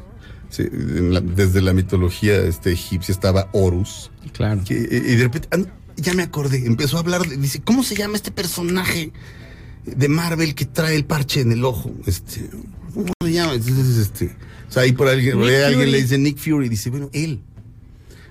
sí, 0.50 0.64
en 0.64 1.14
la- 1.14 1.22
desde 1.22 1.62
la 1.62 1.74
mitología 1.74 2.38
este, 2.42 2.72
egipcia 2.72 3.12
estaba 3.14 3.50
Horus. 3.54 4.10
Claro. 4.34 4.62
que- 4.66 4.74
y 4.74 5.16
de 5.16 5.24
repente, 5.24 5.48
ah, 5.52 5.60
ya 5.98 6.14
me 6.14 6.24
acordé, 6.24 6.66
empezó 6.66 6.98
a 6.98 7.02
hablar, 7.02 7.28
de- 7.28 7.38
dice, 7.38 7.62
¿cómo 7.62 7.84
se 7.84 7.96
llama 7.96 8.16
este 8.16 8.32
personaje 8.32 9.12
de 9.86 10.08
Marvel 10.10 10.56
que 10.56 10.66
trae 10.66 10.96
el 10.96 11.06
parche 11.06 11.42
en 11.42 11.52
el 11.52 11.64
ojo? 11.66 11.92
Este, 12.06 12.50
¿Cómo 12.94 13.08
se 13.24 13.32
llama? 13.32 13.54
Entonces, 13.54 13.98
este, 13.98 14.36
o 14.70 14.72
sea, 14.72 14.84
ahí 14.84 14.92
por 14.92 15.08
alguien, 15.08 15.38
alguien 15.42 15.92
le 15.92 16.02
dice 16.02 16.18
Nick 16.18 16.38
Fury, 16.38 16.70
dice, 16.70 16.90
bueno, 16.90 17.10
él. 17.14 17.42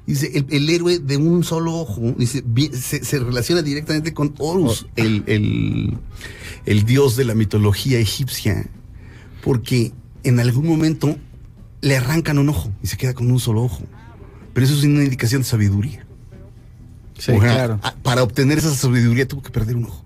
Dice, 0.07 0.33
el, 0.35 0.47
el 0.51 0.69
héroe 0.69 0.99
de 0.99 1.17
un 1.17 1.45
solo 1.45 1.75
ojo, 1.75 2.15
dice, 2.19 2.43
se, 2.73 3.05
se 3.05 3.19
relaciona 3.21 3.63
directamente 3.63 4.13
con 4.13 4.35
Horus, 4.39 4.87
el, 4.97 5.23
el, 5.27 5.97
el 6.67 6.85
dios 6.85 7.15
de 7.17 7.25
la 7.25 7.37
mitología 7.37 8.01
egipcia, 8.01 8.67
porque 9.45 9.93
en 10.25 10.41
algún 10.41 10.67
momento 10.67 11.17
le 11.83 11.97
arrancan 11.97 12.39
un 12.39 12.49
ojo 12.49 12.73
y 12.83 12.89
se 12.89 12.97
queda 12.97 13.15
con 13.15 13.31
un 13.31 13.39
solo 13.39 13.63
ojo. 13.63 13.85
Pero 14.53 14.67
eso 14.67 14.75
es 14.77 14.83
una 14.85 15.05
indicación 15.05 15.43
de 15.43 15.49
sabiduría. 15.49 16.02
Sí, 17.25 17.31
O 17.31 17.41
sea, 17.41 17.53
claro. 17.55 17.79
a- 17.83 17.95
Para 17.95 18.23
obtener 18.25 18.59
esa 18.59 18.75
sabiduría 18.75 19.29
tuvo 19.29 19.43
que 19.43 19.51
perder 19.51 19.77
un 19.77 19.85
ojo. 19.85 20.05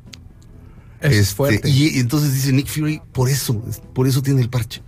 Es 1.01 1.13
Este, 1.17 1.35
fuerte. 1.35 1.69
Y, 1.71 1.97
y 1.97 2.01
entonces 2.01 2.35
dice 2.35 2.53
Nick 2.53 2.67
Fury, 2.69 3.01
por 3.13 3.31
eso, 3.31 3.63
es- 3.71 3.81
por 3.95 4.07
eso 4.07 4.21
tiene 4.23 4.43
el 4.43 4.51
parche. 4.51 4.83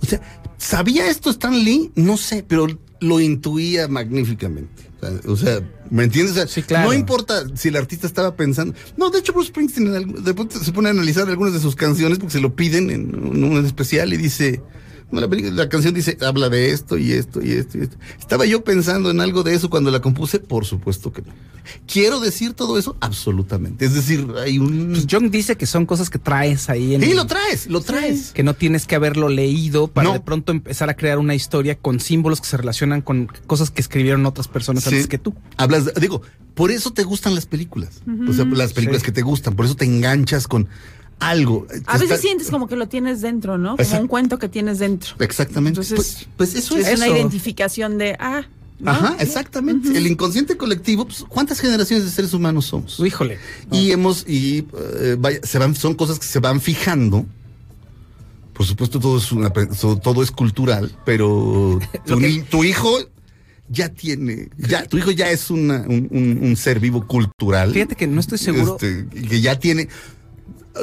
O 0.00 0.06
sea, 0.06 0.20
¿sabía 0.56 1.08
esto 1.10 1.28
Stan 1.30 1.52
Lee? 1.64 1.90
No 1.94 2.16
sé, 2.16 2.42
pero 2.46 2.66
lo 3.00 3.20
intuía 3.20 3.88
magníficamente. 3.88 4.84
O 5.26 5.36
sea, 5.36 5.60
¿me 5.90 6.04
entiendes? 6.04 6.32
O 6.32 6.34
sea, 6.36 6.46
Sí, 6.48 6.62
claro. 6.62 6.88
No 6.88 6.94
importa 6.94 7.44
si 7.54 7.68
el 7.68 7.76
artista 7.76 8.06
estaba 8.06 8.34
pensando. 8.36 8.74
No, 8.96 9.10
de 9.10 9.18
hecho, 9.18 9.32
Bruce 9.34 9.48
Springsteen 9.48 9.88
en 9.88 9.94
algún- 9.94 10.24
de 10.24 10.32
pronto 10.34 10.58
se 10.58 10.72
pone 10.72 10.88
a 10.88 10.92
analizar 10.92 11.28
algunas 11.28 11.52
de 11.52 11.60
sus 11.60 11.76
canciones 11.76 12.18
porque 12.18 12.32
se 12.32 12.40
lo 12.40 12.56
piden 12.56 12.90
en 12.90 13.14
un, 13.14 13.44
un 13.44 13.66
especial 13.66 14.12
y 14.14 14.16
dice. 14.16 14.62
La, 15.12 15.28
película- 15.28 15.54
la 15.54 15.68
canción 15.68 15.94
dice, 15.94 16.16
habla 16.20 16.48
de 16.48 16.70
esto 16.70 16.98
y 16.98 17.12
esto 17.12 17.42
y 17.42 17.52
esto 17.52 17.78
y 17.78 17.82
esto. 17.82 17.96
¿Estaba 18.18 18.44
yo 18.46 18.64
pensando 18.64 19.10
en 19.10 19.20
algo 19.20 19.42
de 19.42 19.54
eso 19.54 19.70
cuando 19.70 19.90
la 19.90 20.00
compuse? 20.00 20.38
Por 20.40 20.64
supuesto 20.66 21.12
que 21.12 21.22
no. 21.22 21.32
¿Quiero 21.86 22.20
decir 22.20 22.52
todo 22.54 22.78
eso? 22.78 22.96
Absolutamente. 23.00 23.84
Es 23.86 23.94
decir, 23.94 24.26
hay 24.40 24.58
un... 24.58 24.90
Pues 24.92 25.06
Jung 25.10 25.30
dice 25.30 25.56
que 25.56 25.66
son 25.66 25.84
cosas 25.86 26.10
que 26.10 26.18
traes 26.18 26.68
ahí 26.70 26.94
en 26.94 27.02
Sí, 27.02 27.12
lo 27.14 27.26
traes, 27.26 27.66
lo 27.68 27.80
traes. 27.80 28.30
que 28.32 28.42
no 28.44 28.54
tienes 28.54 28.86
que 28.86 28.94
haberlo 28.94 29.28
leído 29.28 29.88
para 29.88 30.08
No. 30.08 30.12
de 30.14 30.20
pronto 30.20 30.52
empezar 30.52 30.90
a 30.90 30.94
crear 30.94 31.18
una 31.18 31.34
historia 31.34 31.76
con 31.76 31.98
símbolos 31.98 32.40
que 32.40 32.46
se 32.46 32.56
relacionan 32.56 33.02
con 33.02 33.26
cosas 33.46 33.70
que 33.72 33.80
escribieron 33.80 34.26
otras 34.26 34.46
personas 34.48 34.84
Sí. 34.84 34.90
antes 34.90 35.06
que 35.08 35.18
tú. 35.18 35.34
Hablas, 35.56 35.86
de- 35.86 35.92
digo, 36.00 36.22
por 36.54 36.70
eso 36.70 36.92
te 36.92 37.02
gustan 37.02 37.34
las 37.34 37.46
películas. 37.46 38.00
O 38.28 38.32
sea, 38.32 38.44
las 38.44 38.72
películas 38.72 39.02
Sí. 39.02 39.06
que 39.06 39.12
te 39.12 39.22
gustan, 39.22 39.56
por 39.56 39.66
eso 39.66 39.74
te 39.76 39.84
enganchas 39.86 40.46
con 40.46 40.68
algo. 41.18 41.66
A 41.70 41.72
Te 41.72 41.78
veces 41.94 42.02
está- 42.02 42.16
sientes 42.18 42.50
como 42.50 42.68
que 42.68 42.76
lo 42.76 42.88
tienes 42.88 43.20
dentro, 43.20 43.58
¿no? 43.58 43.70
Como 43.70 43.82
Exacto. 43.82 44.02
un 44.02 44.08
cuento 44.08 44.38
que 44.38 44.48
tienes 44.48 44.78
dentro. 44.78 45.14
Exactamente. 45.20 45.80
Entonces, 45.80 45.94
pues, 45.96 46.28
pues 46.36 46.54
eso 46.54 46.76
es 46.76 46.86
es. 46.88 46.96
una 46.98 47.06
eso. 47.06 47.16
identificación 47.16 47.98
de, 47.98 48.16
ah, 48.20 48.42
¿no? 48.78 48.90
Ajá, 48.90 49.16
exactamente. 49.20 49.96
El 49.96 50.06
inconsciente 50.06 50.56
colectivo, 50.56 51.06
pues, 51.06 51.24
¿cuántas 51.28 51.58
generaciones 51.60 52.04
de 52.04 52.10
seres 52.10 52.34
humanos 52.34 52.66
somos? 52.66 53.00
Híjole. 53.00 53.38
Y 53.72 53.90
hemos, 53.92 54.24
y 54.28 54.66
eh, 55.00 55.16
vaya, 55.18 55.40
se 55.42 55.58
van, 55.58 55.74
son 55.74 55.94
cosas 55.94 56.18
que 56.18 56.26
se 56.26 56.38
van 56.40 56.60
fijando. 56.60 57.24
Por 58.52 58.64
supuesto, 58.66 58.98
todo 59.00 59.18
es 59.18 59.32
una, 59.32 59.50
todo 59.50 60.22
es 60.22 60.30
cultural, 60.30 60.90
pero 61.04 61.78
tu, 62.06 62.18
que- 62.18 62.68
hijo 62.68 62.98
ya 63.68 63.88
tiene, 63.90 64.48
ya, 64.56 64.84
tu 64.86 64.96
hijo 64.96 65.10
ya 65.10 65.30
es 65.30 65.50
una- 65.50 65.80
un, 65.88 66.08
un- 66.10 66.38
un 66.42 66.56
ser 66.56 66.78
vivo 66.80 67.06
cultural. 67.06 67.72
Fíjate 67.72 67.96
que 67.96 68.06
no 68.06 68.20
estoy 68.20 68.38
seguro. 68.38 68.76
Este, 68.80 69.06
que 69.28 69.40
ya 69.40 69.58
tiene. 69.58 69.88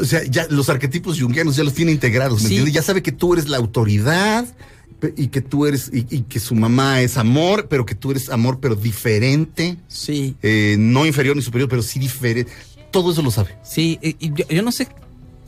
O 0.01 0.05
sea, 0.05 0.23
ya 0.23 0.47
los 0.49 0.69
arquetipos 0.69 1.19
junguianos 1.19 1.55
ya 1.55 1.63
los 1.63 1.73
tiene 1.73 1.91
integrados, 1.91 2.41
¿me 2.41 2.47
Sí. 2.49 2.55
entiendes? 2.55 2.73
Ya 2.73 2.81
sabe 2.81 3.01
que 3.03 3.11
tú 3.11 3.33
eres 3.33 3.47
la 3.49 3.57
autoridad 3.57 4.45
y 5.17 5.27
que 5.27 5.41
tú 5.41 5.65
eres, 5.65 5.89
y, 5.93 6.05
y 6.09 6.21
que 6.21 6.39
su 6.39 6.55
mamá 6.55 7.01
es 7.01 7.17
amor, 7.17 7.67
pero 7.69 7.85
que 7.85 7.93
tú 7.93 8.11
eres 8.11 8.29
amor, 8.29 8.59
pero 8.61 8.75
diferente, 8.75 9.77
Sí, 9.87 10.35
eh, 10.41 10.77
no 10.79 11.05
inferior 11.05 11.35
ni 11.35 11.41
superior, 11.41 11.67
pero 11.69 11.81
sí 11.81 11.99
diferente. 11.99 12.51
Todo 12.91 13.11
eso 13.11 13.21
lo 13.21 13.29
sabe. 13.31 13.55
sí. 13.63 13.99
y- 14.01 14.15
yo, 14.33 14.47
yo 14.47 14.61
no 14.61 14.71
sé. 14.71 14.87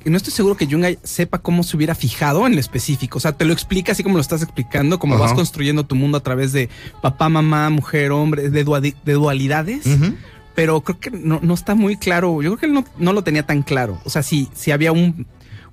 No 0.04 0.18
estoy 0.18 0.34
seguro 0.34 0.56
que 0.56 0.68
Jung 0.68 0.86
sepa 1.02 1.40
cómo 1.40 1.64
se 1.64 1.76
hubiera 1.76 1.96
fijado 1.96 2.46
en 2.46 2.54
lo 2.54 2.60
específico. 2.60 3.18
O 3.18 3.22
sea, 3.22 3.32
te 3.32 3.44
lo 3.44 3.54
explica 3.54 3.94
así 3.94 4.04
como 4.04 4.18
lo 4.18 4.22
estás 4.22 4.44
explicando, 4.44 5.00
como 5.00 5.18
vas 5.18 5.34
construyendo 5.34 5.84
tu 5.84 5.96
mundo 5.96 6.20
a 6.20 6.22
través 6.22 6.52
de 6.52 6.70
papá, 7.02 7.28
mamá, 7.28 7.72
mujer, 7.72 8.12
hombre, 8.12 8.52
de, 8.52 8.64
dualidades. 9.14 9.84
Pero 10.56 10.82
creo 10.82 11.00
que 11.00 11.12
no, 11.12 11.40
no 11.44 11.54
está 11.54 11.76
muy 11.76 11.98
claro. 11.98 12.42
Yo 12.42 12.50
creo 12.52 12.58
que 12.58 12.66
él 12.68 12.74
no, 12.74 12.86
no 12.98 13.14
lo 13.14 13.24
tenía 13.24 13.46
tan 13.46 13.62
claro. 13.64 14.00
O 14.06 14.10
sea, 14.10 14.24
si, 14.24 14.50
si 14.56 14.72
había 14.72 14.92
un. 14.92 15.28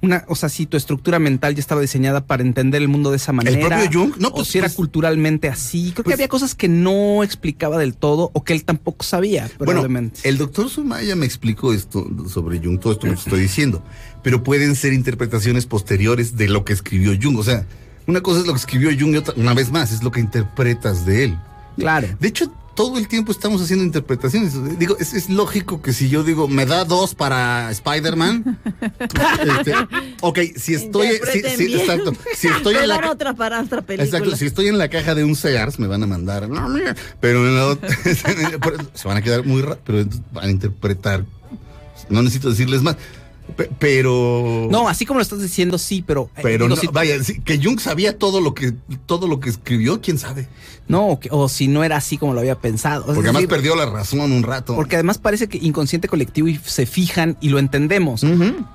Una, 0.04 0.24
o 0.26 0.34
sea, 0.34 0.48
si 0.48 0.66
tu 0.66 0.76
estructura 0.76 1.20
mental 1.20 1.54
ya 1.54 1.60
estaba 1.60 1.80
diseñada 1.80 2.26
para 2.26 2.42
entender 2.42 2.82
el 2.82 2.88
mundo 2.88 3.12
de 3.12 3.18
esa 3.18 3.30
manera. 3.32 3.68
propio 3.68 3.88
Jung? 4.00 4.14
No, 4.18 4.32
pues- 4.32 4.48
o 4.48 4.50
si 4.50 4.58
era 4.58 4.66
pues- 4.66 4.74
culturalmente 4.74 5.48
así. 5.48 5.92
Creo 5.92 6.02
pues- 6.02 6.06
que 6.08 6.12
había 6.14 6.26
cosas 6.26 6.56
que 6.56 6.66
no 6.66 7.22
explicaba 7.22 7.78
del 7.78 7.94
todo 7.94 8.32
o 8.34 8.42
que 8.42 8.52
él 8.52 8.64
tampoco 8.64 9.04
sabía, 9.04 9.42
Bueno, 9.58 9.74
probablemente. 9.74 10.28
el 10.28 10.38
doctor 10.38 10.68
Sumaya 10.68 11.14
me 11.14 11.24
explicó 11.24 11.72
esto 11.72 12.04
sobre 12.28 12.58
Jung, 12.58 12.80
todo 12.80 12.94
esto 12.94 13.06
que 13.06 13.12
estoy 13.12 13.38
diciendo, 13.42 13.80
pero 14.24 14.42
pueden 14.42 14.74
ser 14.74 14.92
interpretaciones 14.92 15.66
posteriores 15.66 16.36
de 16.36 16.48
lo 16.48 16.64
que 16.64 16.72
escribió 16.72 17.12
Jung. 17.22 17.38
O 17.38 17.44
sea, 17.44 17.64
una 18.08 18.22
cosa 18.22 18.40
es 18.40 18.46
lo 18.48 18.54
que 18.54 18.58
escribió 18.58 18.90
Jung 18.90 19.14
y 19.14 19.18
otra, 19.18 19.34
una 19.36 19.54
vez 19.54 19.70
más, 19.70 19.92
es 19.92 20.02
lo 20.02 20.10
que 20.10 20.18
interpretas 20.18 21.06
de 21.06 21.22
él. 21.26 21.38
Claro. 21.78 22.08
De 22.18 22.26
hecho, 22.26 22.52
todo 22.74 22.98
el 22.98 23.08
tiempo 23.08 23.32
estamos 23.32 23.60
haciendo 23.62 23.84
interpretaciones. 23.84 24.54
Digo, 24.78 24.96
es, 24.98 25.12
es 25.14 25.28
lógico 25.28 25.82
que 25.82 25.92
si 25.92 26.08
yo 26.08 26.24
digo, 26.24 26.48
me 26.48 26.66
da 26.66 26.84
dos 26.84 27.14
para 27.14 27.70
Spider-Man. 27.70 28.58
este, 29.58 29.74
ok, 30.20 30.38
si 30.56 30.74
estoy. 30.74 31.08
Si, 31.32 31.40
si- 31.56 31.74
exacto. 31.74 32.12
Si 32.34 32.48
estoy 32.48 32.76
en 32.76 32.88
la. 32.88 33.10
otra 33.10 33.34
para 33.34 33.60
otra 33.60 33.82
película. 33.82 34.04
Exacto, 34.04 34.36
si 34.36 34.46
estoy 34.46 34.68
en 34.68 34.78
la 34.78 34.88
caja 34.88 35.14
de 35.14 35.24
un 35.24 35.36
Sears 35.36 35.78
me 35.78 35.86
van 35.86 36.02
a 36.02 36.06
mandar, 36.06 36.48
no, 36.48 36.68
mira, 36.68 36.94
pero 37.20 37.46
en 37.46 37.56
la 37.56 37.66
otra- 37.66 37.88
se 38.94 39.08
van 39.08 39.16
a 39.16 39.22
quedar 39.22 39.44
muy 39.44 39.62
pero 39.84 40.04
van 40.32 40.44
a 40.48 40.50
interpretar, 40.50 41.24
no 42.08 42.22
necesito 42.22 42.50
decirles 42.50 42.82
más, 42.82 42.96
pero... 43.78 44.68
No, 44.70 44.88
así 44.88 45.04
como 45.06 45.18
lo 45.18 45.22
estás 45.22 45.42
diciendo, 45.42 45.78
sí, 45.78 46.02
pero. 46.06 46.30
eh, 46.36 46.40
pero 46.42 46.68
no, 46.68 46.76
si- 46.76 46.86
vaya, 46.86 47.22
sí, 47.22 47.40
que 47.40 47.62
Jung 47.62 47.78
sabía 47.80 48.18
todo 48.18 48.40
lo 48.40 48.54
que 48.54 48.72
todo 49.06 49.28
lo 49.28 49.40
que 49.40 49.50
escribió, 49.50 50.00
quién 50.00 50.18
sabe. 50.18 50.48
no, 50.88 51.08
o, 51.08 51.20
que- 51.20 51.28
o 51.32 51.48
si 51.48 51.68
no 51.68 51.84
era 51.84 51.96
así 51.96 52.16
como 52.18 52.34
lo 52.34 52.40
había 52.40 52.58
pensado. 52.58 53.04
Porque 53.06 53.28
además 53.30 53.46
perdió 53.46 53.74
la 53.76 53.86
razón 53.86 54.32
un 54.32 54.42
rato. 54.42 54.74
Porque 54.74 54.96
además 54.96 55.18
parece 55.18 55.48
que 55.48 55.58
inconsciente 55.58 56.08
colectivo 56.08 56.48
y 56.48 56.58
se 56.64 56.86
fijan 56.86 57.36
y 57.40 57.48
lo 57.50 57.58
entendemos. 57.58 58.24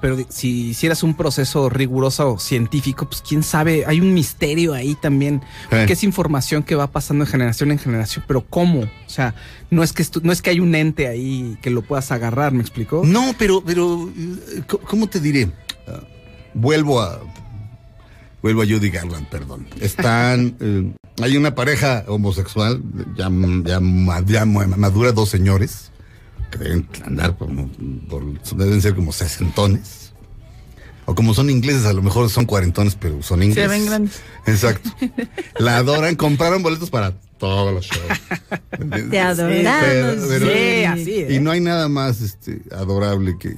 Pero 0.01 0.17
si 0.30 0.69
hicieras 0.69 1.03
un 1.03 1.15
proceso 1.15 1.69
riguroso 1.69 2.38
científico, 2.39 3.08
pues 3.08 3.21
quién 3.27 3.43
sabe, 3.43 3.86
hay 3.88 3.99
un 4.01 4.13
misterio 4.13 4.73
ahí 4.73 4.95
también. 5.01 5.41
Eh. 5.71 5.86
Que 5.88 5.93
es 5.93 6.03
información 6.03 6.63
que 6.63 6.75
va 6.75 6.88
pasando 6.88 7.25
de 7.25 7.32
generación 7.32 7.71
en 7.71 7.80
generación, 7.80 8.23
pero 8.27 8.45
¿cómo? 8.47 8.82
O 8.82 9.10
sea, 9.10 9.34
no 9.69 9.84
es 9.84 9.93
que 9.93 10.06
no 10.23 10.32
es 10.32 10.41
que 10.41 10.49
hay 10.49 10.60
un 10.60 10.75
ente 10.75 11.08
ahí 11.08 11.58
que 11.62 11.69
lo 11.69 11.82
puedas 11.82 12.12
agarrar, 12.12 12.51
¿me 12.53 12.62
explicó? 12.62 13.01
No, 13.06 13.34
pero, 13.38 13.63
pero, 13.65 14.10
eh, 14.17 14.62
¿cómo 14.67 15.08
te 15.08 15.19
diré? 15.19 15.49
Ah, 15.88 16.01
vuelvo 16.53 17.01
a, 17.01 17.19
vuelvo 18.41 18.62
a 18.62 18.65
Judy 18.65 18.89
Garland, 18.89 19.27
perdón. 19.30 19.67
Están, 19.82 20.56
eh, 20.62 20.91
hay 21.21 21.38
una 21.38 21.56
pareja 21.56 22.03
homosexual, 22.08 22.82
ya, 23.15 23.30
ya, 23.65 23.80
ya 24.25 24.45
ma- 24.45 24.67
madura, 24.67 25.12
dos 25.12 25.30
señores, 25.30 25.91
que 26.51 26.58
deben 26.60 26.88
andar 27.06 27.38
como, 27.38 27.69
por, 28.10 28.23
deben 28.56 28.82
ser 28.82 28.95
como 28.95 29.12
sesentones. 29.12 30.06
O 31.10 31.15
como 31.15 31.34
son 31.34 31.49
ingleses, 31.49 31.86
a 31.86 31.93
lo 31.93 32.01
mejor 32.01 32.30
son 32.30 32.45
cuarentones, 32.45 32.95
pero 32.99 33.23
son 33.23 33.41
ingleses. 33.41 33.69
ven 33.69 33.86
grandes. 33.86 34.19
Exacto. 34.45 34.89
La 35.58 35.77
adoran, 35.77 36.15
compraron 36.17 36.62
boletos 36.62 36.89
para 36.89 37.13
todos 37.38 37.73
los 37.73 37.86
shows. 37.86 39.10
Te 39.10 39.17
adoramos. 39.19 39.84
Pero- 39.86 40.27
pero- 40.27 40.45
Sí, 40.47 40.84
así 40.84 41.19
es. 41.21 41.32
y 41.32 41.39
no 41.39 41.51
hay 41.51 41.62
nada 41.62 41.88
más 41.88 42.19
este, 42.19 42.62
adorable 42.75 43.38
que. 43.39 43.56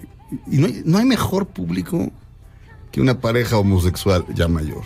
Y 0.50 0.58
no 0.58 0.68
hay, 0.68 0.82
no 0.86 0.98
hay 0.98 1.06
mejor 1.06 1.48
público 1.48 2.12
que 2.92 3.02
una 3.02 3.20
pareja 3.20 3.58
homosexual 3.58 4.26
ya 4.36 4.48
mayor. 4.48 4.84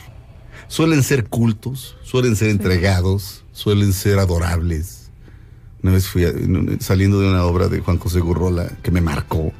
Suelen 0.67 1.03
ser 1.03 1.27
cultos, 1.29 1.97
suelen 2.03 2.35
ser 2.35 2.49
entregados, 2.49 3.43
suelen 3.51 3.93
ser 3.93 4.19
adorables. 4.19 5.09
Una 5.81 5.91
vez 5.93 6.07
fui 6.07 6.23
a- 6.25 6.31
saliendo 6.79 7.19
de 7.19 7.27
una 7.29 7.43
obra 7.43 7.67
de 7.67 7.79
Juan 7.79 7.97
José 7.99 8.19
Gurrola 8.21 8.69
que 8.81 8.89
me 8.91 9.01
marcó, 9.01 9.51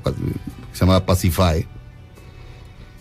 se 0.71 0.79
llamaba 0.79 1.05
Pacify. 1.05 1.67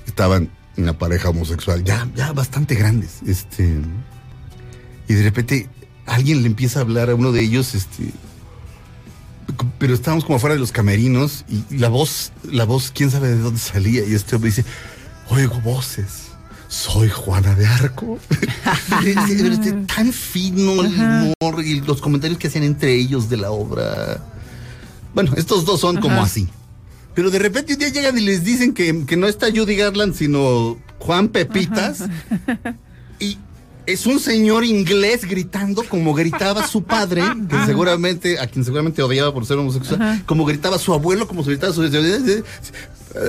Estaban 0.06 0.50
una 0.76 0.98
pareja 0.98 1.28
homosexual, 1.28 1.84
ya, 1.84 2.08
ya 2.16 2.32
bastante 2.32 2.74
grandes. 2.74 3.20
Este, 3.26 3.76
y 5.08 5.14
de 5.14 5.22
repente 5.22 5.68
alguien 6.06 6.42
le 6.42 6.48
empieza 6.48 6.80
a 6.80 6.82
hablar 6.82 7.10
a 7.10 7.14
uno 7.14 7.30
de 7.30 7.42
ellos, 7.42 7.74
este, 7.74 8.10
pero 9.78 9.94
estábamos 9.94 10.24
como 10.24 10.36
afuera 10.36 10.54
de 10.54 10.60
los 10.60 10.72
camerinos 10.72 11.44
y 11.48 11.76
la 11.76 11.88
voz, 11.88 12.32
la 12.50 12.64
voz, 12.64 12.90
quién 12.94 13.10
sabe 13.10 13.28
de 13.28 13.38
dónde 13.38 13.60
salía. 13.60 14.04
Y 14.04 14.14
este 14.14 14.36
hombre 14.36 14.50
dice, 14.50 14.64
oigo 15.28 15.60
voces. 15.60 16.28
Soy 16.68 17.10
Juana 17.10 17.54
de 17.54 17.66
Arco. 17.66 18.18
Este, 19.04 19.72
Tan 19.94 20.12
fino 20.12 20.82
el 20.82 20.94
humor 20.94 21.62
y 21.64 21.80
los 21.80 22.00
comentarios 22.00 22.38
que 22.38 22.48
hacían 22.48 22.64
entre 22.64 22.94
ellos 22.94 23.28
de 23.28 23.36
la 23.36 23.50
obra. 23.50 24.22
Bueno, 25.14 25.32
estos 25.36 25.64
dos 25.64 25.80
son 25.80 26.00
como 26.00 26.22
así. 26.22 26.48
Pero 27.14 27.30
de 27.30 27.38
repente 27.38 27.74
un 27.74 27.78
día 27.78 27.90
llegan 27.90 28.16
y 28.16 28.22
les 28.22 28.42
dicen 28.44 28.72
que, 28.72 29.04
que 29.04 29.16
no 29.16 29.26
está 29.26 29.48
Judy 29.54 29.76
Garland, 29.76 30.14
sino 30.14 30.78
Juan 30.98 31.28
Pepitas. 31.28 32.04
Y 33.20 33.38
es 33.86 34.06
un 34.06 34.20
señor 34.20 34.64
inglés 34.64 35.24
gritando 35.24 35.82
como 35.84 36.14
gritaba 36.14 36.66
su 36.66 36.82
padre, 36.84 37.22
que 37.48 37.56
seguramente, 37.66 38.38
a 38.38 38.46
quien 38.46 38.64
seguramente 38.64 39.02
odiaba 39.02 39.32
por 39.34 39.44
ser 39.46 39.58
homosexual, 39.58 40.22
como 40.26 40.44
gritaba 40.44 40.78
su 40.78 40.92
abuelo, 40.94 41.26
como 41.28 41.42
gritaba 41.42 41.72
su... 41.72 41.82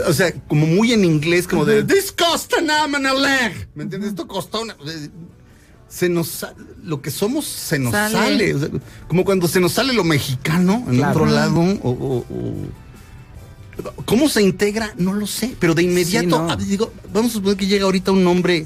O 0.07 0.13
sea, 0.13 0.31
como 0.47 0.65
muy 0.65 0.93
en 0.93 1.03
inglés, 1.03 1.47
como 1.47 1.65
de... 1.65 1.83
This 1.83 2.11
cost 2.13 2.53
an 2.53 2.69
arm 2.69 2.95
and 2.95 3.05
a 3.07 3.13
leg. 3.13 3.67
¿Me 3.75 3.83
entiendes? 3.83 4.11
Esto 4.11 4.27
costó 4.27 4.61
una... 4.61 4.75
Se 5.89 6.09
nos 6.09 6.45
lo 6.83 7.01
que 7.03 7.11
somos 7.11 7.45
se 7.45 7.77
nos 7.77 7.91
Sale. 7.91 8.15
sale. 8.15 8.55
o 8.55 8.59
sea, 8.59 8.69
como 9.07 9.23
cuando 9.23 9.47
se 9.47 9.59
nos 9.59 9.73
sale 9.73 9.93
lo 9.93 10.03
mexicano 10.03 10.83
en 10.87 10.95
Claro. 10.97 11.11
otro 11.21 11.25
lado. 11.31 11.59
o- 11.59 11.89
o- 11.89 12.17
o- 12.29 14.03
¿Cómo 14.05 14.29
se 14.29 14.41
integra? 14.41 14.93
No 14.97 15.13
lo 15.13 15.27
sé, 15.27 15.55
pero 15.59 15.73
de 15.75 15.83
inmediato, 15.83 16.27
Sí, 16.29 16.43
no. 16.47 16.55
digo, 16.57 16.93
vamos 17.13 17.31
a 17.31 17.33
suponer 17.35 17.57
que 17.57 17.67
llega 17.67 17.85
ahorita 17.85 18.11
un 18.11 18.25
hombre 18.25 18.65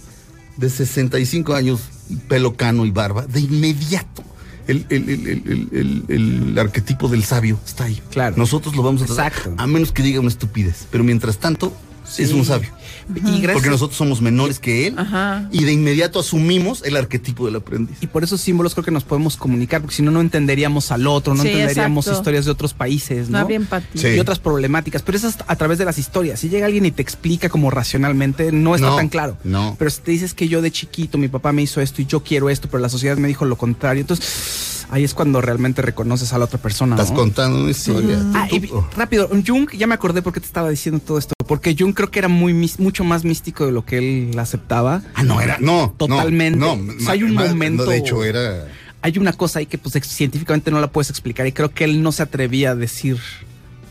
de 0.57 0.69
65 0.69 1.53
años, 1.55 1.81
pelo 2.27 2.55
cano 2.55 2.85
y 2.85 2.91
barba, 2.91 3.25
de 3.25 3.41
inmediato. 3.41 4.23
El, 4.67 4.85
el- 4.89 5.09
el- 5.09 6.03
el- 6.09 6.59
arquetipo 6.59 7.07
del 7.07 7.23
sabio 7.23 7.57
está 7.65 7.85
ahí. 7.85 8.01
Claro. 8.11 8.35
Nosotros 8.37 8.75
lo 8.75 8.83
vamos 8.83 9.01
a 9.03 9.05
tratar, 9.05 9.27
Exacto. 9.31 9.53
A 9.61 9.65
menos 9.67 9.91
que 9.93 10.03
diga 10.03 10.19
una 10.19 10.27
estupidez. 10.29 10.87
Pero 10.91 11.03
mientras 11.05 11.37
tanto, 11.37 11.73
es 12.17 12.31
un 12.31 12.45
sabio. 12.45 12.69
Y 13.15 13.19
gracias- 13.21 13.53
Porque 13.53 13.69
nosotros 13.69 13.97
somos 13.97 14.21
menores 14.21 14.59
que 14.59 14.87
él 14.87 14.95
Ajá. 14.97 15.47
y 15.51 15.63
de 15.63 15.71
inmediato 15.71 16.19
asumimos 16.19 16.83
el 16.83 16.95
arquetipo 16.97 17.45
del 17.45 17.55
aprendiz. 17.55 17.97
Y 18.01 18.07
por 18.07 18.23
esos 18.23 18.41
símbolos 18.41 18.73
creo 18.73 18.83
que 18.83 18.91
nos 18.91 19.03
podemos 19.05 19.37
comunicar, 19.37 19.81
porque 19.81 19.95
si 19.95 20.01
no, 20.03 20.11
no 20.11 20.19
entenderíamos 20.21 20.91
al 20.91 21.07
otro, 21.07 21.33
no 21.33 21.43
Sí, 21.43 21.49
entenderíamos 21.49 22.05
exacto. 22.05 22.19
historias 22.21 22.45
de 22.45 22.51
otros 22.51 22.73
países, 22.73 23.29
No 23.29 23.37
¿no? 23.39 23.45
había 23.45 23.55
empatía. 23.57 24.01
Sí. 24.01 24.07
Y 24.09 24.19
otras 24.19 24.39
problemáticas, 24.39 25.01
pero 25.03 25.17
eso 25.17 25.27
es 25.29 25.37
a 25.47 25.55
través 25.55 25.77
de 25.77 25.85
las 25.85 25.97
historias. 25.97 26.39
Si 26.39 26.49
llega 26.49 26.65
alguien 26.65 26.85
y 26.85 26.91
te 26.91 27.01
explica 27.01 27.47
como 27.49 27.71
racionalmente, 27.71 28.51
no 28.51 28.75
está 28.75 28.87
No, 28.89 28.95
tan 28.97 29.09
claro. 29.09 29.37
no. 29.43 29.75
Pero 29.79 29.89
si 29.91 30.01
te 30.01 30.11
dices 30.11 30.33
que 30.33 30.47
yo 30.49 30.61
de 30.61 30.71
chiquito, 30.71 31.17
mi 31.17 31.27
papá 31.29 31.51
me 31.53 31.61
hizo 31.61 31.79
esto 31.81 32.01
y 32.01 32.05
yo 32.05 32.23
quiero 32.23 32.49
esto, 32.49 32.67
pero 32.69 32.81
la 32.81 32.89
sociedad 32.89 33.15
me 33.17 33.27
dijo 33.29 33.45
lo 33.45 33.57
contrario, 33.57 34.01
entonces 34.01 34.66
ahí 34.89 35.03
es 35.03 35.13
cuando 35.13 35.41
realmente 35.41 35.81
reconoces 35.81 36.33
a 36.33 36.37
la 36.37 36.45
otra 36.45 36.59
persona. 36.59 36.95
Estás 36.95 37.11
¿no? 37.11 37.17
contando 37.17 37.61
una 37.61 37.71
historia. 37.71 38.19
Ah, 38.33 38.47
y 38.51 38.69
rápido, 38.95 39.29
Jung, 39.45 39.69
ya 39.71 39.87
me 39.87 39.93
acordé 39.95 40.21
por 40.21 40.33
qué 40.33 40.39
te 40.39 40.45
estaba 40.47 40.69
diciendo 40.69 40.99
todo 41.05 41.17
esto. 41.17 41.33
Porque 41.47 41.75
Jung 41.77 41.93
creo 41.93 42.11
que 42.11 42.19
era 42.19 42.27
muy 42.27 42.53
mucho 42.77 43.03
más 43.03 43.23
místico 43.23 43.65
de 43.65 43.71
lo 43.71 43.85
que 43.85 43.97
él 43.97 44.37
aceptaba. 44.39 45.01
Ah, 45.15 45.23
no, 45.23 45.41
era. 45.41 45.57
No, 45.59 45.81
no, 45.83 45.93
Totalmente. 45.97 46.59
No, 46.59 46.73
O 46.73 46.99
sea, 46.99 47.13
hay 47.13 47.23
un 47.23 47.33
momento- 47.33 47.85
no, 47.85 47.91
de 47.91 47.97
hecho, 47.97 48.23
era. 48.23 48.67
Hay 49.01 49.17
una 49.17 49.31
cosa 49.33 49.59
ahí 49.59 49.65
que 49.67 49.77
pues 49.77 49.93
científicamente 50.05 50.71
no 50.71 50.81
la 50.81 50.87
puedes 50.87 51.09
explicar 51.09 51.45
y 51.47 51.51
creo 51.51 51.71
que 51.73 51.83
él 51.83 52.01
no 52.01 52.11
se 52.11 52.23
atrevía 52.23 52.71
a 52.71 52.75
decir, 52.75 53.17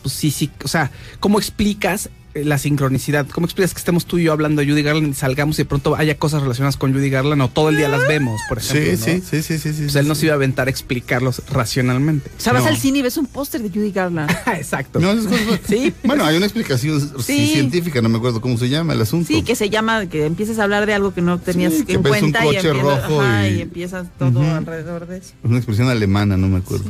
pues 0.03 0.13
sí, 0.13 0.31
sí, 0.31 0.51
o 0.63 0.67
sea, 0.67 0.91
¿cómo 1.19 1.39
explicas 1.39 2.09
la 2.45 2.57
sincronicidad? 2.57 3.25
¿Cómo 3.27 3.45
explicas 3.45 3.73
que 3.73 3.79
estemos 3.79 4.05
tú 4.05 4.17
y 4.17 4.23
yo 4.23 4.31
hablando 4.33 4.61
de 4.61 4.69
Judy 4.69 4.83
Garland 4.83 5.11
y 5.11 5.13
salgamos 5.15 5.57
y 5.59 5.63
de 5.63 5.65
pronto 5.65 5.95
haya 5.95 6.17
cosas 6.17 6.41
relacionadas 6.41 6.77
con 6.77 6.93
Judy 6.93 7.09
Garland 7.09 7.41
o 7.41 7.47
todo 7.49 7.69
el 7.69 7.77
día 7.77 7.87
las 7.87 8.07
vemos, 8.07 8.39
por 8.49 8.57
ejemplo? 8.59 8.95
Sí, 8.97 9.15
¿no? 9.15 9.21
sí, 9.21 9.23
sí, 9.29 9.43
sí, 9.43 9.59
sí, 9.59 9.73
sí. 9.73 9.81
Pues 9.83 9.95
él 9.95 10.07
no 10.07 10.15
se 10.15 10.25
iba 10.25 10.33
a 10.33 10.35
aventar 10.35 10.67
a 10.67 10.69
explicarlos 10.69 11.41
racionalmente. 11.49 12.29
O 12.37 12.39
sea, 12.41 12.53
vas 12.53 12.63
No. 12.63 12.69
al 12.69 12.77
cine 12.77 12.99
y 12.99 13.01
ves 13.01 13.17
un 13.17 13.25
póster 13.27 13.61
de 13.61 13.69
Judy 13.69 13.91
Garland. 13.91 14.29
Exacto. 14.55 14.99
No, 14.99 15.11
es- 15.11 15.25
Sí. 15.67 15.93
Bueno, 16.03 16.25
hay 16.25 16.37
una 16.37 16.45
explicación 16.45 16.99
científica, 17.21 18.01
no 18.01 18.09
me 18.09 18.17
acuerdo 18.17 18.41
cómo 18.41 18.57
se 18.57 18.69
llama 18.69 18.93
el 18.93 19.01
asunto. 19.01 19.27
Sí, 19.27 19.41
que 19.43 19.55
se 19.55 19.69
llama, 19.69 20.07
que 20.07 20.25
empieces 20.25 20.59
a 20.59 20.63
hablar 20.63 20.85
de 20.85 20.93
algo 20.93 21.13
que 21.13 21.21
no 21.21 21.39
tenías 21.39 21.73
Sí, 21.73 21.85
que 21.85 21.93
en 21.93 22.03
ves 22.03 22.13
un 22.13 22.31
cuenta 22.31 22.41
y, 22.43 22.47
coche 22.55 22.69
empiezas, 22.69 22.81
rojo 23.09 23.21
ajá, 23.21 23.47
y- 23.49 23.55
y 23.57 23.61
empiezas 23.61 24.07
todo 24.17 24.41
alrededor 24.41 25.07
de 25.07 25.17
eso. 25.17 25.33
Una 25.43 25.57
expresión 25.57 25.89
alemana, 25.89 26.37
no 26.37 26.47
me 26.47 26.57
acuerdo. 26.57 26.85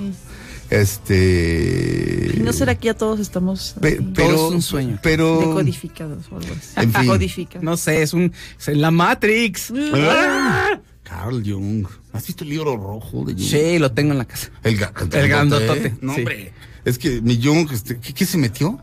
Este. 0.70 2.34
¿Y 2.38 2.40
no 2.42 2.54
será 2.54 2.76
que 2.76 2.88
ya 2.88 2.94
todos 2.94 3.20
estamos 3.20 3.76
Pe- 3.80 4.02
pero, 4.14 4.36
Todo 4.36 4.48
es 4.50 4.54
un 4.56 4.62
sueño. 4.62 5.00
Pero. 5.02 5.40
decodificados 5.40 6.26
o 6.32 6.38
algo 6.38 6.54
así? 6.54 6.70
En 6.76 6.94
fin. 6.94 7.08
Codificados. 7.08 7.64
No 7.64 7.78
sé, 7.78 8.02
es 8.02 8.14
un 8.14 8.32
es 8.60 8.68
en 8.68 8.82
la 8.82 8.92
Matrix. 8.92 9.72
Ah, 9.94 10.80
Carl 11.04 11.42
Jung. 11.46 11.88
¿Has 12.14 12.28
visto 12.28 12.44
el 12.44 12.50
libro 12.50 12.76
rojo 12.76 13.24
de 13.26 13.34
Jung? 13.34 13.44
Sí, 13.44 13.80
lo 13.80 13.92
tengo 13.92 14.12
en 14.12 14.18
la 14.18 14.26
casa. 14.26 14.50
El, 14.64 14.80
ga- 14.80 14.92
El 15.16 15.28
grandotote, 15.30 15.96
No, 16.02 16.14
sí. 16.14 16.20
hombre. 16.22 16.54
Es 16.86 16.98
que 16.98 17.22
mi 17.22 17.42
Jung, 17.42 17.70
este, 17.72 17.98
¿qué, 18.00 18.14
qué 18.14 18.26
se 18.26 18.38
metió? 18.38 18.80